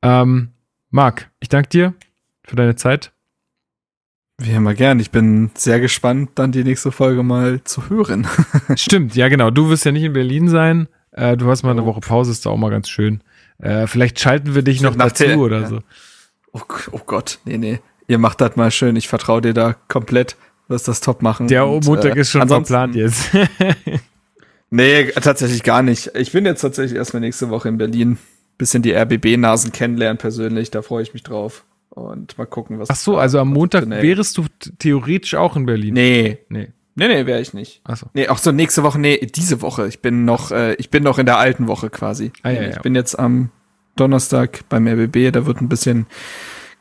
Ähm, 0.00 0.52
Marc, 0.90 1.28
ich 1.40 1.48
danke 1.48 1.70
dir 1.70 1.94
für 2.44 2.54
deine 2.54 2.76
Zeit. 2.76 3.10
Wie 4.40 4.52
immer 4.52 4.74
gern. 4.74 5.00
Ich 5.00 5.10
bin 5.10 5.50
sehr 5.54 5.80
gespannt, 5.80 6.30
dann 6.36 6.52
die 6.52 6.62
nächste 6.62 6.92
Folge 6.92 7.22
mal 7.22 7.62
zu 7.64 7.90
hören. 7.90 8.26
Stimmt, 8.76 9.16
ja 9.16 9.28
genau. 9.28 9.50
Du 9.50 9.68
wirst 9.68 9.84
ja 9.84 9.92
nicht 9.92 10.04
in 10.04 10.12
Berlin 10.12 10.48
sein. 10.48 10.88
Äh, 11.10 11.36
du 11.36 11.50
hast 11.50 11.64
mal 11.64 11.72
eine 11.72 11.84
Woche 11.84 12.00
Pause, 12.00 12.30
ist 12.30 12.46
da 12.46 12.50
auch 12.50 12.56
mal 12.56 12.70
ganz 12.70 12.88
schön. 12.88 13.20
Äh, 13.58 13.88
vielleicht 13.88 14.20
schalten 14.20 14.54
wir 14.54 14.62
dich 14.62 14.80
noch 14.80 14.94
Nach 14.94 15.06
dazu 15.08 15.24
der- 15.24 15.38
oder 15.38 15.60
ja. 15.62 15.68
so. 15.68 15.78
Oh, 16.52 16.60
oh 16.92 17.00
Gott, 17.04 17.40
nee, 17.44 17.58
nee. 17.58 17.80
Ihr 18.06 18.18
macht 18.18 18.40
das 18.40 18.56
mal 18.56 18.70
schön. 18.70 18.96
Ich 18.96 19.08
vertraue 19.08 19.42
dir 19.42 19.52
da 19.54 19.74
komplett. 19.88 20.36
Du 20.66 20.74
wirst 20.74 20.86
das 20.88 21.00
top 21.00 21.20
machen. 21.20 21.48
Der 21.48 21.66
Und, 21.66 21.84
Montag 21.84 22.16
äh, 22.16 22.20
ist 22.20 22.30
schon 22.30 22.46
verplant 22.46 22.94
jetzt. 22.94 23.30
Nee, 24.70 25.06
tatsächlich 25.12 25.62
gar 25.62 25.82
nicht. 25.82 26.10
Ich 26.14 26.32
bin 26.32 26.44
jetzt 26.44 26.60
tatsächlich 26.60 26.98
erstmal 26.98 27.20
nächste 27.20 27.48
Woche 27.48 27.68
in 27.68 27.78
Berlin. 27.78 28.18
Bisschen 28.58 28.82
die 28.82 28.92
RBB-Nasen 28.92 29.72
kennenlernen 29.72 30.18
persönlich. 30.18 30.70
Da 30.70 30.82
freue 30.82 31.02
ich 31.02 31.14
mich 31.14 31.22
drauf. 31.22 31.64
Und 31.98 32.38
mal 32.38 32.46
gucken, 32.46 32.78
was. 32.78 32.90
Ach 32.90 32.96
so, 32.96 33.18
also 33.18 33.38
am 33.38 33.48
Montag 33.52 33.88
wärest 33.88 34.36
du 34.38 34.44
theoretisch 34.78 35.34
auch 35.34 35.56
in 35.56 35.66
Berlin. 35.66 35.94
Nee. 35.94 36.38
Nee. 36.48 36.68
Nee, 36.94 37.06
nee, 37.06 37.26
wäre 37.26 37.40
ich 37.40 37.54
nicht. 37.54 37.80
Ach 37.84 37.96
so. 37.96 38.06
Nee, 38.12 38.26
auch 38.26 38.38
so 38.38 38.50
nächste 38.50 38.82
Woche, 38.82 38.98
nee, 38.98 39.18
diese 39.18 39.62
Woche. 39.62 39.86
Ich 39.86 40.00
bin 40.00 40.24
noch, 40.24 40.50
äh, 40.50 40.74
ich 40.74 40.90
bin 40.90 41.04
noch 41.04 41.18
in 41.18 41.26
der 41.26 41.38
alten 41.38 41.68
Woche 41.68 41.90
quasi. 41.90 42.32
Ah, 42.42 42.50
ja, 42.50 42.62
ich 42.62 42.74
ja. 42.74 42.82
bin 42.82 42.96
jetzt 42.96 43.16
am 43.16 43.50
Donnerstag 43.94 44.68
beim 44.68 44.88
RBB, 44.88 45.32
da 45.32 45.46
wird 45.46 45.60
ein 45.60 45.68
bisschen, 45.68 46.06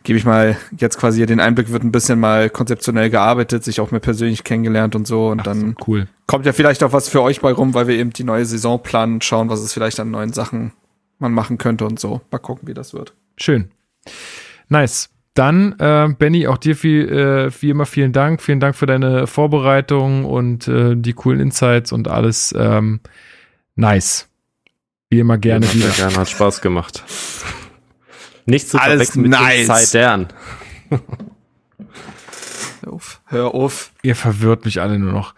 gebe 0.01 0.17
ich 0.17 0.25
mal 0.25 0.57
jetzt 0.75 0.97
quasi 0.97 1.23
den 1.27 1.39
Einblick, 1.39 1.71
wird 1.71 1.83
ein 1.83 1.91
bisschen 1.91 2.19
mal 2.19 2.49
konzeptionell 2.49 3.11
gearbeitet, 3.11 3.63
sich 3.63 3.79
auch 3.79 3.91
mehr 3.91 3.99
persönlich 3.99 4.43
kennengelernt 4.43 4.95
und 4.95 5.05
so. 5.05 5.27
Und 5.27 5.41
Ach 5.41 5.45
dann 5.45 5.75
so, 5.77 5.85
cool. 5.87 6.07
kommt 6.25 6.47
ja 6.47 6.53
vielleicht 6.53 6.81
auch 6.81 6.93
was 6.93 7.09
für 7.09 7.21
euch 7.21 7.41
bei 7.41 7.51
rum, 7.51 7.75
weil 7.75 7.87
wir 7.87 7.95
eben 7.95 8.11
die 8.11 8.23
neue 8.23 8.45
Saison 8.45 8.81
planen 8.81 9.21
schauen, 9.21 9.49
was 9.49 9.59
es 9.59 9.71
vielleicht 9.71 9.99
an 9.99 10.09
neuen 10.09 10.33
Sachen 10.33 10.73
man 11.19 11.31
machen 11.31 11.59
könnte 11.59 11.85
und 11.85 11.99
so. 11.99 12.21
Mal 12.31 12.39
gucken, 12.39 12.67
wie 12.67 12.73
das 12.73 12.93
wird. 12.95 13.13
Schön. 13.37 13.69
Nice. 14.69 15.09
Dann, 15.33 15.73
äh, 15.79 16.09
Benny, 16.17 16.47
auch 16.47 16.57
dir 16.57 16.75
viel, 16.75 17.07
äh, 17.09 17.61
wie 17.61 17.69
immer 17.69 17.85
vielen 17.85 18.11
Dank. 18.11 18.41
Vielen 18.41 18.59
Dank 18.59 18.75
für 18.75 18.87
deine 18.87 19.27
Vorbereitung 19.27 20.25
und 20.25 20.67
äh, 20.67 20.95
die 20.95 21.13
coolen 21.13 21.39
Insights 21.39 21.91
und 21.91 22.07
alles. 22.07 22.55
Ähm, 22.57 23.01
nice. 23.75 24.27
Wie 25.09 25.19
immer 25.19 25.37
gerne 25.37 25.67
Sehr 25.67 25.75
wieder. 25.75 25.89
gerne, 25.91 26.17
hat 26.17 26.29
Spaß 26.29 26.61
gemacht. 26.61 27.03
Nicht 28.45 28.67
zu 28.67 28.79
Alles 28.79 29.11
verwechseln 29.11 29.21
mit 29.21 29.31
nice. 29.31 29.69
Insidern. 29.69 30.27
Hör 32.87 32.93
auf. 32.93 33.21
Hör 33.25 33.53
auf. 33.53 33.91
Ihr 34.01 34.15
verwirrt 34.15 34.63
mich 34.65 34.79
alle 34.81 34.97
nur 34.97 35.11
noch. 35.11 35.33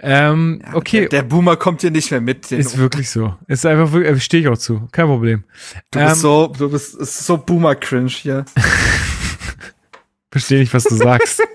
Ähm, 0.00 0.62
okay, 0.72 1.00
Der, 1.00 1.08
der 1.08 1.22
Boomer 1.22 1.56
kommt 1.56 1.82
hier 1.82 1.90
nicht 1.90 2.10
mehr 2.10 2.20
mit. 2.22 2.50
Ist 2.50 2.78
wirklich 2.78 3.10
so. 3.10 3.34
Ist 3.46 3.66
einfach 3.66 3.92
wirklich, 3.92 4.24
stehe 4.24 4.42
ich 4.42 4.48
auch 4.48 4.56
zu. 4.58 4.88
Kein 4.92 5.06
Problem. 5.06 5.44
du 5.90 5.98
ähm, 5.98 6.08
bist 6.08 6.20
so, 6.20 6.46
du 6.56 6.70
bist, 6.70 6.92
so 7.24 7.36
Boomer-Cringe 7.36 8.08
hier. 8.08 8.44
Verstehe 10.30 10.60
nicht, 10.60 10.72
was 10.74 10.84
du 10.84 10.94
sagst. 10.96 11.42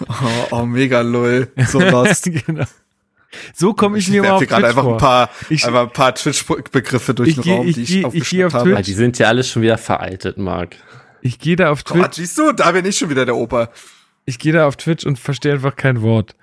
Oh, 0.00 0.56
oh 0.56 0.64
mega 0.66 1.00
lol. 1.00 1.48
So 1.66 1.80
lost. 1.80 2.24
genau. 2.46 2.64
So 3.54 3.72
komme 3.74 3.98
ich, 3.98 4.06
Ich 4.06 4.12
mir 4.12 4.22
mal 4.22 4.32
auf 4.32 4.40
Twitch 4.40 4.52
einfach 4.52 4.82
vor. 4.82 4.92
ein 4.94 4.98
paar, 4.98 5.30
Ich- 5.48 5.64
einfach 5.66 5.82
ein 5.82 5.90
paar 5.92 6.14
Twitch-Begriffe 6.14 7.14
durch 7.14 7.30
Ich 7.30 7.40
den 7.40 7.52
Raum, 7.54 7.66
ich 7.66 7.74
die 7.74 7.82
ich 7.82 7.96
ich 7.96 8.04
aufgeschnappt 8.04 8.54
auf 8.54 8.60
habe. 8.60 8.76
Ah, 8.76 8.82
die 8.82 8.92
sind 8.92 9.18
ja 9.18 9.28
alle 9.28 9.42
schon 9.44 9.62
wieder 9.62 9.78
veraltet, 9.78 10.36
Marc. 10.38 10.76
Ich 11.20 11.38
gehe 11.38 11.56
da 11.56 11.70
auf 11.70 11.82
Twitch. 11.82 12.16
siehst 12.16 12.38
du, 12.38 12.52
da 12.52 12.72
bin 12.72 12.84
ich 12.84 12.96
schon 12.98 13.10
wieder 13.10 13.24
der 13.26 13.36
Opa. 13.36 13.70
Ich 14.24 14.38
gehe 14.38 14.52
da 14.52 14.66
auf 14.66 14.76
Twitch 14.76 15.06
und 15.06 15.18
verstehe 15.18 15.52
einfach 15.52 15.76
kein 15.76 16.02
Wort. 16.02 16.36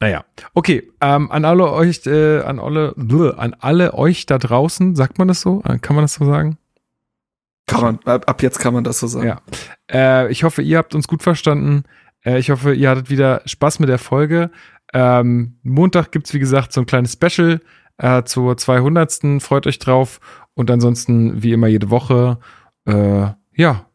Naja, 0.00 0.24
okay. 0.52 0.90
Ähm, 1.00 1.30
an 1.30 1.44
alle 1.44 1.70
euch, 1.70 2.04
äh, 2.06 2.40
an 2.40 2.58
alle, 2.58 2.92
blö, 2.96 3.30
an 3.30 3.54
alle 3.58 3.94
euch 3.94 4.26
da 4.26 4.38
draußen, 4.38 4.96
sagt 4.96 5.18
man 5.18 5.28
das 5.28 5.40
so? 5.40 5.62
Äh, 5.64 5.78
Kann 5.78 5.96
man 5.96 6.04
das 6.04 6.14
so 6.14 6.24
sagen? 6.24 6.58
Kann 7.66 7.80
man, 7.80 7.98
ab, 8.04 8.24
ab 8.28 8.42
jetzt 8.42 8.58
kann 8.58 8.74
man 8.74 8.84
das 8.84 8.98
so 8.98 9.06
sagen. 9.06 9.26
Ja. 9.26 9.40
Äh, 9.90 10.30
ich 10.30 10.44
hoffe, 10.44 10.60
ihr 10.60 10.76
habt 10.76 10.94
uns 10.94 11.08
gut 11.08 11.22
verstanden. 11.22 11.84
Äh, 12.24 12.38
ich 12.38 12.50
hoffe, 12.50 12.74
ihr 12.74 12.90
hattet 12.90 13.08
wieder 13.08 13.40
Spaß 13.46 13.78
mit 13.78 13.88
der 13.88 13.98
Folge. 13.98 14.50
Ähm, 14.92 15.58
Montag 15.62 16.12
gibt's 16.12 16.34
wie 16.34 16.38
gesagt, 16.38 16.72
so 16.72 16.80
ein 16.80 16.86
kleines 16.86 17.14
Special 17.14 17.60
äh, 17.98 18.24
zur 18.24 18.56
200. 18.56 19.40
Freut 19.42 19.66
euch 19.66 19.78
drauf. 19.78 20.20
Und 20.54 20.70
ansonsten, 20.70 21.42
wie 21.42 21.52
immer, 21.52 21.66
jede 21.66 21.90
Woche. 21.90 22.38
Äh, 22.86 23.28
ja, 23.56 23.86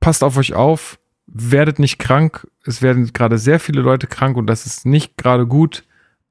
passt 0.00 0.24
auf 0.24 0.36
euch 0.36 0.54
auf. 0.54 0.98
Werdet 1.26 1.78
nicht 1.78 1.98
krank. 1.98 2.46
Es 2.64 2.82
werden 2.82 3.12
gerade 3.12 3.38
sehr 3.38 3.60
viele 3.60 3.82
Leute 3.82 4.06
krank 4.06 4.36
und 4.36 4.46
das 4.46 4.66
ist 4.66 4.86
nicht 4.86 5.16
gerade 5.16 5.46
gut. 5.46 5.84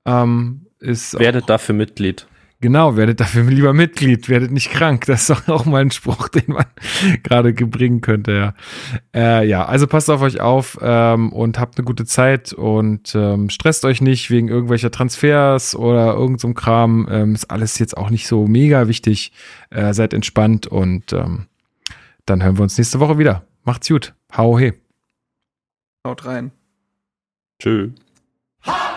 Ähm, 0.06 0.68
ist 0.80 1.20
Werdet 1.20 1.50
dafür 1.50 1.76
Mitglied. 1.76 2.28
Genau, 2.60 2.96
werdet 2.96 3.20
dafür 3.20 3.44
lieber 3.50 3.74
Mitglied, 3.74 4.30
werdet 4.30 4.52
nicht 4.52 4.72
krank. 4.72 5.06
Das 5.06 5.30
ist 5.30 5.50
auch 5.50 5.66
mal 5.66 5.82
ein 5.82 5.92
Spruch, 5.92 6.28
den 6.30 6.46
man 6.48 6.66
gerade 7.24 7.54
bringen 7.54 8.02
könnte, 8.02 8.32
ja. 8.32 8.54
Äh, 9.14 9.48
ja, 9.48 9.66
also 9.66 9.86
passt 9.86 10.10
auf 10.10 10.22
euch 10.22 10.42
auf 10.42 10.78
ähm, 10.82 11.32
und 11.32 11.60
habt 11.60 11.78
eine 11.78 11.86
gute 11.86 12.06
Zeit 12.06 12.54
und 12.54 13.14
ähm, 13.14 13.50
stresst 13.50 13.86
euch 13.86 14.02
nicht 14.02 14.32
wegen 14.32 14.48
irgendwelcher 14.48 14.90
Transfers 14.90 15.76
oder 15.76 16.16
irgend 16.16 16.40
so 16.40 16.52
Kram. 16.54 17.08
Ähm, 17.12 17.36
ist 17.36 17.52
alles 17.52 17.78
jetzt 17.78 17.96
auch 17.96 18.10
nicht 18.10 18.28
so 18.28 18.48
mega 18.48 18.88
wichtig. 18.88 19.32
Äh, 19.70 19.94
seid 19.94 20.14
entspannt 20.14 20.66
und 20.66 21.14
ähm, 21.14 21.46
dann 22.28 22.44
hören 22.44 22.58
wir 22.58 22.64
uns 22.64 22.78
nächste 22.78 23.00
Woche 23.00 23.18
wieder. 23.18 23.48
Macht's 23.64 23.88
gut. 23.88 24.14
Hau 24.36 24.60
he. 24.60 24.74
Haut 26.06 26.26
rein. 26.26 26.52
Tschö. 27.60 27.92
Antonio 28.64 28.97